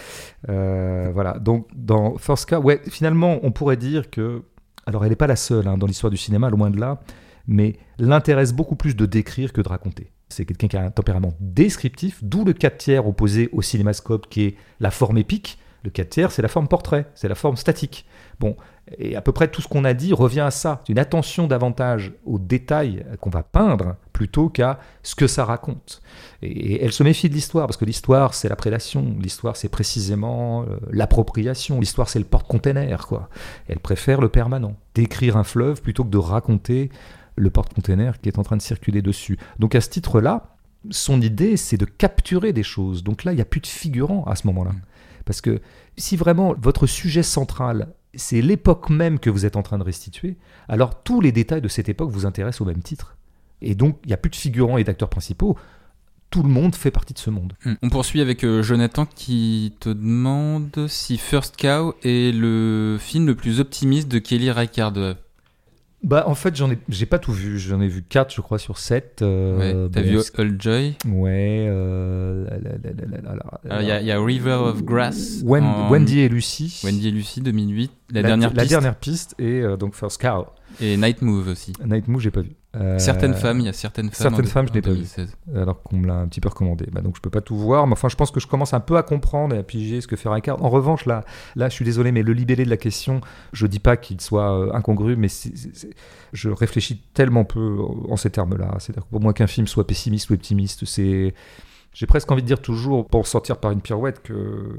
Euh, 0.50 1.12
voilà. 1.14 1.38
Donc, 1.38 1.68
dans 1.76 2.18
First 2.18 2.50
Cow, 2.50 2.64
ouais, 2.64 2.82
finalement, 2.90 3.38
on 3.44 3.52
pourrait 3.52 3.78
dire 3.78 4.10
que. 4.10 4.42
Alors, 4.88 5.04
elle 5.04 5.12
n'est 5.12 5.16
pas 5.16 5.28
la 5.28 5.36
seule 5.36 5.68
hein, 5.68 5.78
dans 5.78 5.86
l'histoire 5.86 6.10
du 6.10 6.18
cinéma, 6.18 6.50
loin 6.50 6.72
de 6.72 6.80
là. 6.80 7.00
Mais 7.46 7.76
l'intéresse 8.00 8.52
beaucoup 8.52 8.76
plus 8.76 8.96
de 8.96 9.06
décrire 9.06 9.54
que 9.54 9.62
de 9.62 9.70
raconter. 9.70 10.12
C'est 10.30 10.46
quelqu'un 10.46 10.68
qui 10.68 10.78
a 10.78 10.82
un 10.82 10.90
tempérament 10.90 11.36
descriptif, 11.40 12.24
d'où 12.24 12.44
le 12.44 12.54
4 12.54 12.78
tiers 12.80 13.08
opposé 13.08 13.50
au 13.52 13.62
cinémascope 13.62 14.30
qui 14.30 14.46
est 14.46 14.56
la 14.80 14.90
forme 14.90 15.20
épique. 15.20 15.60
Le 15.84 15.92
4 15.92 16.10
tiers, 16.10 16.32
c'est 16.32 16.42
la 16.42 16.48
forme 16.48 16.68
portrait, 16.68 17.06
c'est 17.14 17.28
la 17.28 17.36
forme 17.36 17.56
statique. 17.56 18.08
Bon, 18.42 18.56
et 18.98 19.16
à 19.16 19.22
peu 19.22 19.32
près 19.32 19.50
tout 19.50 19.62
ce 19.62 19.68
qu'on 19.68 19.86
a 19.86 19.94
dit 19.94 20.14
revient 20.14 20.40
à 20.40 20.50
ça, 20.50 20.82
une 20.90 20.98
attention 20.98 21.46
davantage 21.46 22.12
aux 22.26 22.40
détails 22.40 23.06
qu'on 23.20 23.30
va 23.30 23.44
peindre 23.44 23.98
plutôt 24.14 24.50
qu'à 24.50 24.80
ce 25.04 25.14
que 25.14 25.28
ça 25.28 25.46
raconte. 25.46 26.02
Et, 26.42 26.84
elle 26.84 26.92
se 26.92 27.04
méfie 27.04 27.30
de 27.30 27.36
l'histoire, 27.36 27.68
parce 27.68 27.78
que 27.78 27.86
l'histoire, 27.86 28.34
c'est 28.34 28.50
la 28.50 28.56
prédation, 28.56 29.16
l'histoire, 29.22 29.58
c'est 29.58 29.70
précisément 29.70 30.64
euh, 30.64 30.80
l'appropriation, 30.90 31.80
l'histoire, 31.80 32.10
c'est 32.10 32.18
le 32.18 32.26
porte-container, 32.26 33.06
quoi. 33.06 33.30
Elle 33.68 33.80
préfère 33.80 34.20
le 34.20 34.30
permanent, 34.30 34.76
d'écrire 34.96 35.38
un 35.38 35.44
fleuve 35.44 35.84
plutôt 35.84 36.04
que 36.04 36.10
de 36.10 36.18
raconter 36.18 36.90
le 37.36 37.52
porte-container 37.52 38.20
qui 38.20 38.28
est 38.28 38.40
en 38.40 38.44
train 38.44 38.58
de 38.58 38.64
circuler 38.64 39.04
dessus. 39.04 39.38
Donc 39.60 39.76
à 39.76 39.82
ce 39.82 39.90
titre-là, 39.90 40.56
son 40.90 41.22
idée, 41.22 41.58
c'est 41.58 41.78
de 41.78 41.86
capturer 41.86 42.54
des 42.54 42.64
choses. 42.64 43.04
Donc 43.04 43.24
là, 43.24 43.34
il 43.34 43.36
n'y 43.36 43.42
a 43.42 43.46
plus 43.46 43.62
de 43.62 43.68
figurant 43.68 44.24
à 44.24 44.36
ce 44.36 44.48
moment-là. 44.48 44.72
Parce 45.26 45.42
que 45.42 45.62
si 45.96 46.18
vraiment 46.18 46.56
votre 46.60 46.88
sujet 46.88 47.24
central, 47.24 47.94
c'est 48.14 48.42
l'époque 48.42 48.90
même 48.90 49.20
que 49.20 49.30
vous 49.30 49.46
êtes 49.46 49.56
en 49.56 49.64
train 49.64 49.78
de 49.78 49.84
restituer, 49.84 50.38
alors 50.68 51.04
tous 51.04 51.22
les 51.22 51.32
détails 51.32 51.62
de 51.62 51.68
cette 51.68 51.90
époque 51.90 52.12
vous 52.12 52.26
intéressent 52.26 52.62
au 52.62 52.66
même 52.66 52.82
titre. 52.82 53.16
Et 53.62 53.76
donc, 53.76 53.98
il 54.04 54.08
n'y 54.08 54.14
a 54.14 54.18
plus 54.18 54.32
de 54.32 54.36
figurants 54.36 54.78
et 54.78 54.84
d'acteurs 54.84 55.10
principaux. 55.10 55.58
Tout 56.30 56.44
le 56.44 56.50
monde 56.50 56.76
fait 56.76 56.92
partie 56.92 57.14
de 57.14 57.20
ce 57.20 57.30
monde. 57.30 57.54
Hmm. 57.66 57.74
On 57.84 57.90
poursuit 57.90 58.22
avec 58.22 58.44
euh, 58.44 58.64
Jonathan 58.64 59.06
qui 59.06 59.74
te 59.80 59.90
demande 59.90 60.88
si 60.88 61.18
First 61.18 61.58
Cow 61.58 61.94
est 62.04 62.34
le 62.34 62.98
film 63.00 63.28
le 63.28 63.36
plus 63.36 63.60
optimiste 63.60 64.08
de 64.08 64.20
Kelly 64.20 64.50
Reichardt. 64.50 65.16
Bah, 66.04 66.24
en 66.28 66.34
fait, 66.34 66.56
j'en 66.56 66.72
ai, 66.72 66.80
j'ai 66.90 67.06
pas 67.06 67.20
tout 67.20 67.32
vu. 67.32 67.60
J'en 67.60 67.80
ai 67.80 67.88
vu 67.88 68.02
4, 68.02 68.34
je 68.34 68.42
crois, 68.42 68.58
sur 68.58 68.80
7. 68.80 69.20
ouais. 69.22 69.76
T'as 69.92 70.02
vu 70.02 70.18
All 70.38 70.56
Joy 70.60 70.96
Ouais. 71.08 71.68
euh, 71.70 72.46
la- 72.50 72.58
la- 72.58 72.78
la- 72.84 73.22
la- 73.22 73.36
la- 73.36 73.60
la- 73.64 73.82
Il 73.82 73.88
y, 73.88 73.92
a- 73.92 74.02
il 74.02 74.08
y 74.08 74.12
a 74.12 74.20
River 74.24 74.54
of 74.54 74.84
Grass. 74.84 75.42
Wen- 75.46 75.64
en- 75.64 75.90
Wendy 75.92 76.20
et 76.22 76.30
Lucie. 76.30 76.82
Wendy 76.84 77.08
et 77.08 77.12
Lucie 77.12 77.42
2008. 77.42 77.92
La, 78.12 78.22
La, 78.24 78.28
dernière 78.30 78.50
la 78.54 78.62
piste. 78.64 78.70
dernière 78.72 78.96
piste 78.96 79.36
et 79.40 79.62
euh, 79.62 79.78
donc 79.78 79.94
First 79.96 80.20
Cow. 80.22 80.48
Et 80.80 80.96
Night 80.98 81.22
Move 81.22 81.48
aussi. 81.50 81.74
Night 81.86 82.08
Move, 82.08 82.22
j'ai 82.22 82.32
pas 82.32 82.42
vu. 82.42 82.52
Euh, 82.76 82.98
Certaines 83.00 83.34
femmes, 83.34 83.60
il 83.60 83.66
y 83.66 83.70
a 83.70 83.74
certaines 83.74 84.10
femmes. 84.12 84.30
certaines 84.34 84.46
en- 84.46 84.50
femmes, 84.50 84.68
je 84.70 84.74
n'ai 84.74 84.82
pas 84.82 84.90
vu. 84.92 84.96
2016. 84.98 85.36
alors 85.56 85.84
qu'on 85.84 85.98
me 85.98 86.08
l'a 86.08 86.16
un 86.16 86.28
petit 86.28 86.40
peu 86.40 86.48
recommandé. 86.50 86.86
Bah, 86.92 87.02
donc 87.02 87.18
je 87.18 87.22
peux 87.22 87.30
pas 87.30 87.42
tout 87.42 87.58
voir, 87.58 87.86
mais 87.86 87.94
enfin 87.94 88.08
je 88.08 88.16
pense 88.16 88.32
que 88.32 88.40
je 88.40 88.48
commence 88.48 88.74
un 88.74 88.80
peu 88.80 88.96
à 88.98 89.04
comprendre 89.04 89.54
et 89.54 89.58
à 89.58 89.64
piger 89.64 90.00
ce 90.00 90.08
que 90.08 90.16
fait 90.16 90.30
Ricard. 90.30 90.64
En 90.64 90.70
revanche, 90.70 91.06
là, 91.06 91.26
là, 91.56 91.68
je 91.68 91.74
suis 91.74 91.84
désolé, 91.86 92.12
mais 92.14 92.24
le 92.24 92.32
libellé 92.34 92.64
de 92.64 92.70
la 92.70 92.78
question, 92.78 93.20
je 93.52 93.68
dis 93.68 93.80
pas 93.80 93.98
qu'il 93.98 94.22
soit 94.22 94.58
euh, 94.58 94.72
incongru, 94.74 95.16
mais 95.18 95.28
je 96.34 96.50
réfléchis 96.50 97.02
tellement 97.14 97.44
peu 97.44 97.78
en 98.10 98.16
ces 98.16 98.30
termes-là. 98.30 98.76
C'est-à-dire 98.80 99.04
que 99.04 99.10
pour 99.10 99.20
moi 99.22 99.34
qu'un 99.34 99.48
film 99.48 99.68
soit 99.68 99.86
pessimiste 99.86 100.30
ou 100.30 100.34
optimiste, 100.34 100.86
c'est, 100.86 101.34
j'ai 101.94 102.06
presque 102.06 102.32
envie 102.32 102.42
de 102.42 102.48
dire 102.48 102.62
toujours, 102.62 103.06
pour 103.08 103.28
sortir 103.28 103.58
par 103.58 103.72
une 103.72 103.82
pirouette, 103.82 104.22
que 104.24 104.78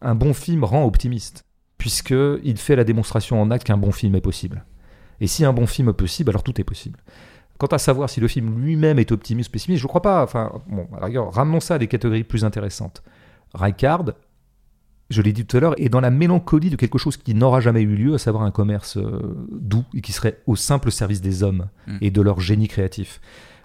un 0.00 0.14
bon 0.14 0.32
film 0.34 0.62
rend 0.62 0.84
optimiste, 0.84 1.44
puisque 1.78 2.14
il 2.44 2.56
fait 2.58 2.76
la 2.76 2.84
démonstration 2.84 3.40
en 3.42 3.50
acte 3.50 3.66
qu'un 3.66 3.78
bon 3.78 3.90
film 3.92 4.14
est 4.14 4.20
possible. 4.20 4.64
Et 5.20 5.26
si 5.26 5.44
un 5.44 5.52
bon 5.52 5.66
film 5.66 5.88
est 5.88 5.94
possible, 5.94 6.30
alors 6.30 6.42
tout 6.42 6.60
est 6.60 6.64
possible. 6.64 6.98
Quant 7.58 7.68
à 7.68 7.78
savoir 7.78 8.10
si 8.10 8.20
le 8.20 8.28
film 8.28 8.62
lui-même 8.62 8.98
est 8.98 9.12
optimiste 9.12 9.48
ou 9.48 9.52
pessimiste, 9.52 9.80
je 9.80 9.86
ne 9.86 9.88
crois 9.88 10.02
pas. 10.02 10.22
Enfin, 10.22 10.52
bon, 10.68 10.86
à 10.94 11.00
la 11.00 11.06
rigueur, 11.06 11.32
ramenons 11.32 11.60
ça 11.60 11.76
à 11.76 11.78
des 11.78 11.86
catégories 11.86 12.24
plus 12.24 12.44
intéressantes. 12.44 13.02
Rijkaard, 13.54 14.12
je 15.08 15.22
l'ai 15.22 15.32
dit 15.32 15.46
tout 15.46 15.56
à 15.56 15.60
l'heure, 15.60 15.74
est 15.80 15.88
dans 15.88 16.00
la 16.00 16.10
mélancolie 16.10 16.68
de 16.68 16.76
quelque 16.76 16.98
chose 16.98 17.16
qui 17.16 17.34
n'aura 17.34 17.60
jamais 17.60 17.80
eu 17.80 17.94
lieu, 17.94 18.14
à 18.14 18.18
savoir 18.18 18.44
un 18.44 18.50
commerce 18.50 18.98
euh, 18.98 19.46
doux 19.50 19.84
et 19.94 20.00
qui 20.02 20.12
serait 20.12 20.42
au 20.46 20.56
simple 20.56 20.90
service 20.90 21.20
des 21.20 21.42
hommes 21.42 21.68
Mm. 21.86 21.98
et 22.00 22.10
de 22.10 22.20
leur 22.20 22.40
génie 22.40 22.68
créatif. 22.68 23.20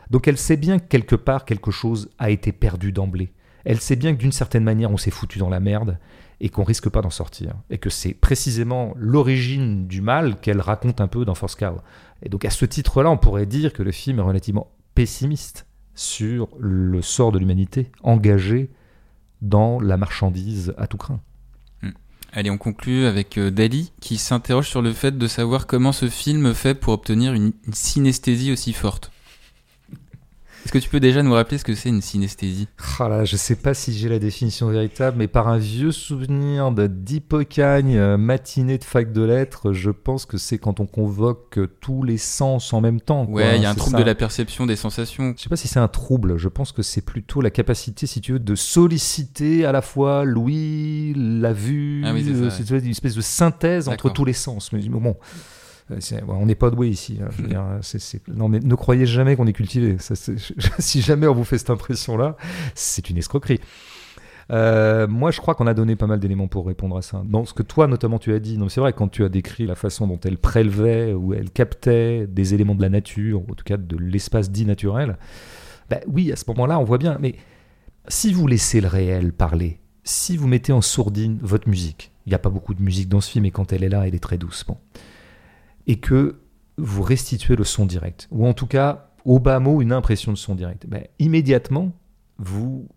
Donc 0.10 0.28
elle 0.28 0.38
sait 0.38 0.58
bien 0.58 0.80
que 0.80 0.88
quelque 0.88 1.16
part 1.16 1.46
quelque 1.46 1.72
chose 1.72 2.10
a 2.20 2.30
été 2.30 2.52
perdu 2.52 2.92
d'emblée. 2.92 3.32
Elle 3.66 3.80
sait 3.80 3.96
bien 3.96 4.14
que 4.14 4.20
d'une 4.20 4.32
certaine 4.32 4.64
manière 4.64 4.92
on 4.92 4.98
s'est 4.98 5.12
foutu 5.12 5.40
dans 5.40 5.50
la 5.50 5.60
merde 5.60 5.98
et 6.42 6.50
qu'on 6.50 6.64
risque 6.64 6.90
pas 6.90 7.02
d'en 7.02 7.12
sortir. 7.12 7.54
Et 7.70 7.78
que 7.78 7.92
c'est 7.92 8.14
précisément 8.14 8.94
l'origine 8.98 9.88
du 9.88 10.02
mal 10.02 10.40
qu'elle 10.42 10.60
raconte 10.60 11.00
un 11.00 11.08
peu 11.08 11.24
dans 11.24 11.36
Force 11.36 11.56
Cow. 11.56 11.78
Et 12.24 12.30
donc 12.30 12.44
à 12.44 12.50
ce 12.50 12.66
titre-là, 12.66 13.12
on 13.12 13.18
pourrait 13.18 13.46
dire 13.46 13.72
que 13.72 13.84
le 13.84 13.92
film 13.92 14.20
est 14.20 14.24
relativement 14.24 14.72
pessimiste 14.96 15.68
sur 15.94 16.50
le 16.60 17.02
sort 17.04 17.32
de 17.32 17.38
l'humanité 17.38 17.92
engagée 18.02 18.72
dans 19.42 19.80
la 19.80 19.98
marchandise 19.98 20.74
à 20.78 20.88
tout 20.88 20.98
craint. 20.98 21.22
Allez, 22.34 22.50
on 22.50 22.58
conclut 22.58 23.06
avec 23.06 23.38
euh, 23.38 23.52
Dali 23.52 23.92
qui 24.00 24.18
s'interroge 24.18 24.70
sur 24.70 24.82
le 24.82 24.94
fait 24.94 25.18
de 25.18 25.28
savoir 25.28 25.68
comment 25.68 25.92
ce 25.92 26.08
film 26.08 26.54
fait 26.54 26.76
pour 26.76 26.94
obtenir 26.94 27.34
une 27.34 27.52
synesthésie 27.74 28.54
aussi 28.54 28.72
forte. 28.72 29.12
Est-ce 30.64 30.72
que 30.72 30.78
tu 30.78 30.90
peux 30.90 31.00
déjà 31.00 31.24
nous 31.24 31.34
rappeler 31.34 31.58
ce 31.58 31.64
que 31.64 31.74
c'est 31.74 31.90
une 31.90 32.02
synesthésie? 32.02 32.68
Ah 33.00 33.10
là, 33.10 33.26
je 33.26 33.36
sais 33.36 33.56
pas 33.56 33.74
si 33.74 33.94
j'ai 33.98 34.10
la 34.10 34.20
définition 34.20 34.68
véritable, 34.70 35.18
mais 35.18 35.28
par 35.28 35.48
un 35.48 35.58
vieux 35.58 35.92
souvenir 35.92 36.72
d'hypocagne 36.72 37.98
euh, 37.98 38.16
matinée 38.18 38.78
de 38.78 38.84
fac 38.84 39.12
de 39.12 39.24
lettres, 39.24 39.74
je 39.74 39.90
pense 39.90 40.26
que 40.28 40.38
c'est 40.38 40.60
quand 40.60 40.80
on 40.80 40.86
convoque 40.86 41.58
euh, 41.58 41.68
tous 41.82 42.04
les 42.04 42.18
sens 42.20 42.74
en 42.74 42.82
même 42.82 43.02
temps. 43.02 43.26
Ouais, 43.26 43.58
il 43.58 43.64
y 43.64 43.66
a 43.66 43.70
un 43.72 43.74
C'est 43.74 43.80
trouble 43.80 43.98
ça. 43.98 44.04
de 44.04 44.08
la 44.08 44.16
perception 44.16 44.66
des 44.68 44.76
sensations. 44.76 45.34
Je 45.36 45.42
sais 45.42 45.50
pas 45.50 45.56
si 45.56 45.68
c'est 45.68 45.80
un 45.80 45.88
trouble, 45.88 46.38
je 46.38 46.48
pense 46.48 46.72
que 46.72 46.84
c'est 46.84 47.02
plutôt 47.02 47.42
la 47.42 47.50
capacité, 47.50 48.06
si 48.06 48.22
tu 48.22 48.34
veux, 48.34 48.40
de 48.40 48.56
solliciter 48.56 49.66
à 49.66 49.72
la 49.72 49.82
fois 49.82 50.26
l'ouïe, 50.26 51.14
la 51.18 51.54
vue, 51.54 52.04
Ah 52.06 52.14
oui, 52.14 52.24
c'est 52.24 52.72
euh, 52.72 52.76
ouais. 52.78 52.84
une 52.86 52.92
espèce 52.92 53.16
de 53.16 53.22
synthèse 53.22 53.90
entre 53.90 54.12
tous 54.12 54.26
les 54.26 54.34
sens. 54.34 54.72
Mais 54.74 54.82
bon, 54.88 55.16
euh, 55.92 56.20
on 56.28 56.46
n'est 56.46 56.56
pas 56.56 56.70
doué 56.70 56.90
ici. 56.90 57.20
hein, 57.22 57.28
je 57.36 57.42
veux 57.42 57.48
dire, 57.50 57.64
c'est- 57.82 58.00
c'est- 58.00 58.28
Non, 58.28 58.48
mais 58.50 58.60
ne 58.60 58.76
croyez 58.76 59.06
jamais 59.06 59.36
qu'on 59.36 59.48
est 59.48 59.54
cultivé. 59.54 59.98
Ça, 60.00 60.16
si 60.80 61.02
jamais 61.02 61.28
on 61.28 61.34
vous 61.34 61.44
fait 61.44 61.58
cette 61.58 61.70
impression-là, 61.70 62.36
c'est 62.76 63.10
une 63.10 63.18
escroquerie. 63.18 63.60
Euh, 64.52 65.08
moi, 65.08 65.32
je 65.32 65.40
crois 65.40 65.56
qu'on 65.56 65.68
a 65.68 65.74
donné 65.74 65.96
pas 65.96 66.08
mal 66.08 66.20
d'éléments 66.20 66.48
pour 66.48 66.68
répondre 66.68 66.98
à 66.98 67.02
ça. 67.02 67.22
Dans 67.26 67.46
ce 67.46 67.54
que 67.54 67.64
toi, 67.64 67.88
notamment, 67.88 68.20
tu 68.20 68.34
as 68.34 68.40
dit, 68.40 68.58
non, 68.58 68.68
c'est 68.68 68.82
vrai, 68.82 68.92
quand 68.92 69.08
tu 69.08 69.24
as 69.24 69.30
décrit 69.30 69.66
la 69.66 69.76
façon 69.76 70.08
dont 70.08 70.20
elle 70.26 70.38
prélevait 70.38 71.14
ou 71.14 71.34
elle 71.34 71.50
captait 71.52 72.28
des 72.28 72.54
éléments 72.54 72.76
de 72.76 72.82
la 72.82 72.90
nature, 72.90 73.42
en 73.50 73.54
tout 73.54 73.64
cas 73.64 73.78
de 73.78 73.96
l'espace 73.98 74.52
dit 74.52 74.66
naturel, 74.66 75.18
bah, 75.90 76.00
oui, 76.08 76.32
à 76.34 76.36
ce 76.36 76.44
moment-là, 76.50 76.80
on 76.80 76.84
voit 76.84 76.98
bien. 76.98 77.18
Mais 77.22 77.36
si 78.10 78.34
vous 78.34 78.46
laissez 78.46 78.82
le 78.82 78.88
réel 78.88 79.32
parler, 79.32 79.80
si 80.04 80.36
vous 80.36 80.48
mettez 80.48 80.74
en 80.74 80.82
sourdine 80.82 81.40
votre 81.42 81.70
musique, 81.70 82.12
il 82.26 82.30
n'y 82.30 82.36
a 82.36 82.40
pas 82.40 82.50
beaucoup 82.50 82.74
de 82.74 82.82
musique 82.82 83.08
dans 83.08 83.22
ce 83.22 83.30
film, 83.32 83.46
et 83.46 83.52
quand 83.52 83.72
elle 83.72 83.84
est 83.84 83.90
là, 83.90 84.06
elle 84.06 84.16
est 84.16 84.20
très 84.20 84.38
douce, 84.38 84.66
bon, 84.68 84.76
et 85.88 86.00
que 86.00 86.40
vous 86.78 87.04
restituez 87.04 87.56
le 87.56 87.64
son 87.64 87.86
direct, 87.86 88.28
ou 88.32 88.48
en 88.48 88.54
tout 88.54 88.68
cas, 88.68 89.12
au 89.26 89.40
bas 89.40 89.60
mot, 89.60 89.82
une 89.82 89.92
impression 89.92 90.32
de 90.32 90.38
son 90.38 90.56
direct, 90.56 90.86
bah, 90.88 91.00
immédiatement, 91.20 91.92
vous 92.38 92.88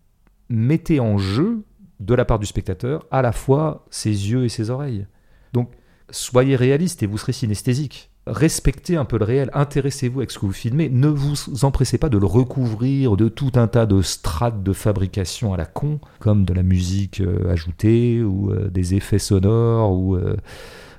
mettez 0.48 1.00
en 1.00 1.18
jeu, 1.18 1.64
de 2.00 2.14
la 2.14 2.24
part 2.24 2.38
du 2.38 2.46
spectateur, 2.46 3.06
à 3.10 3.22
la 3.22 3.32
fois 3.32 3.86
ses 3.90 4.10
yeux 4.10 4.44
et 4.44 4.48
ses 4.48 4.70
oreilles. 4.70 5.06
Donc, 5.52 5.70
soyez 6.10 6.56
réaliste 6.56 7.02
et 7.02 7.06
vous 7.06 7.18
serez 7.18 7.32
synesthésique. 7.32 8.10
Respectez 8.26 8.96
un 8.96 9.04
peu 9.04 9.18
le 9.18 9.24
réel, 9.26 9.50
intéressez-vous 9.52 10.20
avec 10.20 10.30
ce 10.30 10.38
que 10.38 10.46
vous 10.46 10.52
filmez, 10.52 10.88
ne 10.88 11.08
vous 11.08 11.64
empressez 11.64 11.98
pas 11.98 12.08
de 12.08 12.16
le 12.16 12.24
recouvrir 12.24 13.16
de 13.16 13.28
tout 13.28 13.52
un 13.54 13.68
tas 13.68 13.84
de 13.84 14.00
strates 14.00 14.62
de 14.62 14.72
fabrication 14.72 15.52
à 15.52 15.58
la 15.58 15.66
con, 15.66 16.00
comme 16.20 16.46
de 16.46 16.54
la 16.54 16.62
musique 16.62 17.20
euh, 17.20 17.52
ajoutée 17.52 18.22
ou 18.22 18.50
euh, 18.50 18.70
des 18.70 18.94
effets 18.94 19.18
sonores 19.18 19.92
ou, 19.92 20.16
euh, 20.16 20.36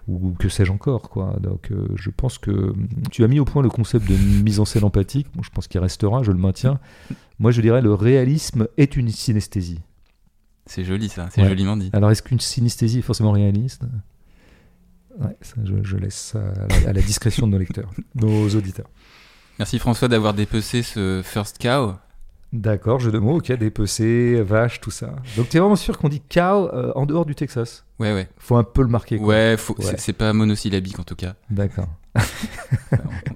ou 0.08 0.34
que 0.38 0.50
sais-je 0.50 0.72
encore. 0.72 1.10
Quoi. 1.10 1.38
Donc 1.42 1.72
je 1.96 2.10
pense 2.10 2.38
que 2.38 2.74
tu 3.12 3.24
as 3.24 3.28
mis 3.28 3.40
au 3.40 3.46
point 3.46 3.62
le 3.64 3.70
concept 3.70 4.08
de 4.10 4.16
mise 4.44 4.60
en 4.60 4.66
scène 4.66 4.84
empathique, 4.84 5.28
je 5.42 5.50
pense 5.50 5.68
qu'il 5.68 5.80
restera, 5.82 6.24
je 6.24 6.32
le 6.32 6.38
maintiens. 6.38 6.80
Moi 7.40 7.52
je 7.52 7.62
dirais 7.62 7.82
le 7.82 7.94
réalisme 7.94 8.68
est 8.78 8.96
une 8.96 9.10
synesthésie. 9.10 9.80
C'est 10.68 10.84
joli 10.84 11.10
ça, 11.10 11.28
c'est 11.32 11.42
Ouais. 11.42 11.50
joliment 11.50 11.78
dit. 11.78 11.90
Alors 11.94 12.12
est-ce 12.12 12.24
qu'une 12.24 12.40
synesthésie 12.40 13.00
est 13.00 13.04
forcément 13.04 13.32
réaliste? 13.32 13.84
Ouais, 15.20 15.38
ça, 15.42 15.56
je, 15.64 15.76
je 15.84 15.98
laisse 15.98 16.16
ça 16.34 16.40
à 16.40 16.68
la, 16.84 16.90
à 16.90 16.94
la 16.94 17.02
discrétion 17.02 17.48
de 17.48 17.52
nos 17.54 17.58
lecteurs, 17.58 17.90
nos 18.16 18.50
auditeurs. 18.50 18.90
Merci 19.60 19.80
François 19.80 20.08
d'avoir 20.10 20.34
dépecé 20.34 20.84
ce 20.84 21.22
First 21.24 21.58
Cow. 21.62 21.94
D'accord, 22.54 23.00
jeu 23.00 23.12
de 23.12 23.20
mots, 23.20 23.38
ok, 23.38 23.52
dépecé, 23.54 24.42
vache, 24.42 24.80
tout 24.80 24.92
ça. 24.92 25.16
Donc 25.36 25.50
t'es 25.50 25.60
vraiment 25.60 25.76
sûr 25.76 25.98
qu'on 25.98 26.08
dit 26.10 26.22
cow 26.22 26.40
euh, 26.74 26.92
en 26.96 27.06
dehors 27.06 27.26
du 27.26 27.36
Texas? 27.36 27.84
Ouais, 28.00 28.14
ouais. 28.14 28.30
Faut 28.38 28.56
un 28.56 28.64
peu 28.64 28.82
le 28.82 28.88
marquer. 28.88 29.18
Quoi. 29.18 29.28
Ouais, 29.28 29.56
faut- 29.58 29.76
Ouais. 29.78 29.96
c'est- 29.98 30.14
pas 30.14 30.32
monosyllabique 30.32 30.98
en 31.00 31.04
tout 31.04 31.16
cas. 31.16 31.34
D'accord. 31.50 31.90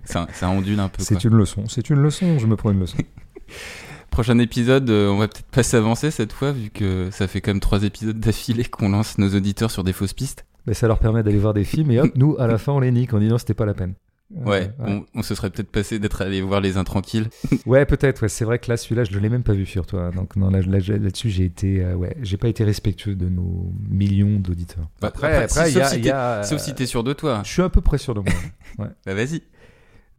ça, 0.06 0.27
ça 0.34 0.49
ondule 0.49 0.80
un 0.80 0.88
peu. 0.90 1.03
C'est 1.03 1.23
une 1.23 1.36
leçon, 1.36 1.64
c'est 1.68 1.90
une 1.90 2.02
leçon, 2.02 2.40
je 2.40 2.48
me 2.48 2.56
prends 2.56 2.72
une 2.72 2.80
leçon. 2.80 2.98
Prochain 4.11 4.40
épisode, 4.40 4.90
euh, 4.90 5.10
on 5.10 5.18
va 5.18 5.27
peut-être 5.27 5.45
pas 5.52 5.64
s'avancer 5.64 6.11
cette 6.11 6.34
fois, 6.34 6.52
vu 6.52 6.69
que 6.69 7.10
ça 7.11 7.27
fait 7.27 7.41
quand 7.41 7.52
même 7.52 7.60
trois 7.60 7.84
épisodes 7.84 8.19
d'affilée 8.19 8.64
qu'on 8.65 8.90
lance 8.90 9.18
nos 9.18 9.30
auditeurs 9.36 9.69
sur 9.72 9.84
des 9.84 9.94
fausses 9.94 10.14
pistes. 10.14 10.45
Mais 10.65 10.73
ça 10.73 10.88
leur 10.88 10.99
permet 10.99 11.23
d'aller 11.23 11.38
voir 11.38 11.53
des 11.53 11.64
films 11.64 11.91
et 11.91 11.99
hop, 11.99 12.10
nous, 12.15 12.36
à 12.40 12.48
la 12.48 12.57
fin, 12.57 12.72
on 12.72 12.80
les 12.80 12.91
nique 12.91 13.14
en 13.14 13.19
disant 13.19 13.38
c'était 13.38 13.53
pas 13.53 13.65
la 13.65 13.73
peine. 13.73 13.94
Ouais, 14.35 14.72
On, 14.80 15.03
on 15.15 15.23
se 15.23 15.34
serait 15.34 15.49
peut-être 15.49 15.72
passé 15.72 15.97
d'être 15.97 16.22
allé 16.22 16.41
voir 16.41 16.61
les 16.61 16.77
intranquilles. 16.77 17.27
Ouais, 17.65 17.85
peut-être. 17.85 18.22
Ouais, 18.22 18.30
c'est 18.30 18.45
vrai 18.45 18.60
que 18.60 18.69
là, 18.69 18.77
celui-là, 18.77 19.03
je 19.03 19.11
ne 19.14 19.19
l'ai 19.19 19.30
même 19.30 19.41
pas 19.43 19.53
vu 19.53 19.65
sur 19.65 19.88
toi. 19.88 20.11
Donc 20.11 20.35
non, 20.35 20.49
là, 20.51 20.60
là-dessus, 20.61 21.30
j'ai 21.31 21.45
été, 21.45 21.84
euh, 21.84 21.95
ouais, 21.95 22.15
j'ai 22.22 22.38
pas 22.38 22.47
été 22.47 22.64
respectueux 22.64 23.15
de 23.15 23.27
nos 23.27 23.73
millions 23.89 24.39
d'auditeurs. 24.39 24.88
Bah, 25.01 25.07
Après, 25.07 25.27
après, 25.27 25.43
après, 25.45 25.69
si- 25.72 25.72
il 25.72 25.77
y 25.77 25.81
a, 25.81 25.84
sauf 25.84 25.93
si 25.93 25.99
y 25.99 26.01
t'es- 26.03 26.11
a, 26.11 26.43
Sauf 26.43 26.60
euh, 26.60 26.64
si 26.64 26.76
t'es 26.76 26.85
sûr 26.85 27.03
de 27.03 27.14
toi. 27.14 27.41
Je 27.43 27.51
suis 27.51 27.61
un 27.64 27.69
peu 27.69 27.81
près 27.81 27.97
sûr 27.97 28.14
de 28.14 28.19
moi. 28.22 28.88
Bah 29.06 29.14
vas-y. 29.15 29.41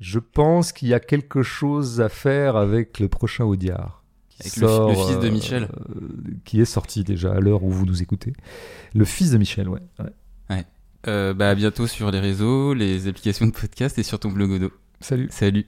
Je 0.00 0.18
pense 0.18 0.72
qu'il 0.72 0.88
y 0.88 0.94
a 0.94 1.00
quelque 1.00 1.42
chose 1.42 2.00
à 2.00 2.08
faire 2.08 2.56
avec 2.56 2.98
le 2.98 3.08
prochain 3.08 3.44
Audiard. 3.44 4.02
Avec 4.40 4.56
le 4.56 4.66
fi- 4.66 4.88
le 4.88 4.94
fils 5.06 5.18
de 5.20 5.28
euh, 5.28 5.30
Michel. 5.30 5.62
euh, 5.64 6.08
qui 6.44 6.60
est 6.60 6.64
sorti 6.64 7.04
déjà 7.04 7.32
à 7.34 7.40
l'heure 7.40 7.62
où 7.62 7.70
vous 7.70 7.86
nous 7.86 8.02
écoutez. 8.02 8.32
Le 8.94 9.04
fils 9.04 9.30
de 9.30 9.38
Michel, 9.38 9.68
ouais. 9.68 9.80
ouais. 10.50 10.64
Euh, 11.08 11.32
bah 11.32 11.50
à 11.50 11.54
bientôt 11.54 11.86
sur 11.86 12.10
les 12.10 12.20
réseaux, 12.20 12.74
les 12.74 13.08
applications 13.08 13.46
de 13.46 13.52
podcast 13.52 13.98
et 13.98 14.02
sur 14.02 14.18
ton 14.18 14.30
blog 14.30 14.50
Odo. 14.50 14.70
Salut. 15.00 15.28
Salut. 15.30 15.58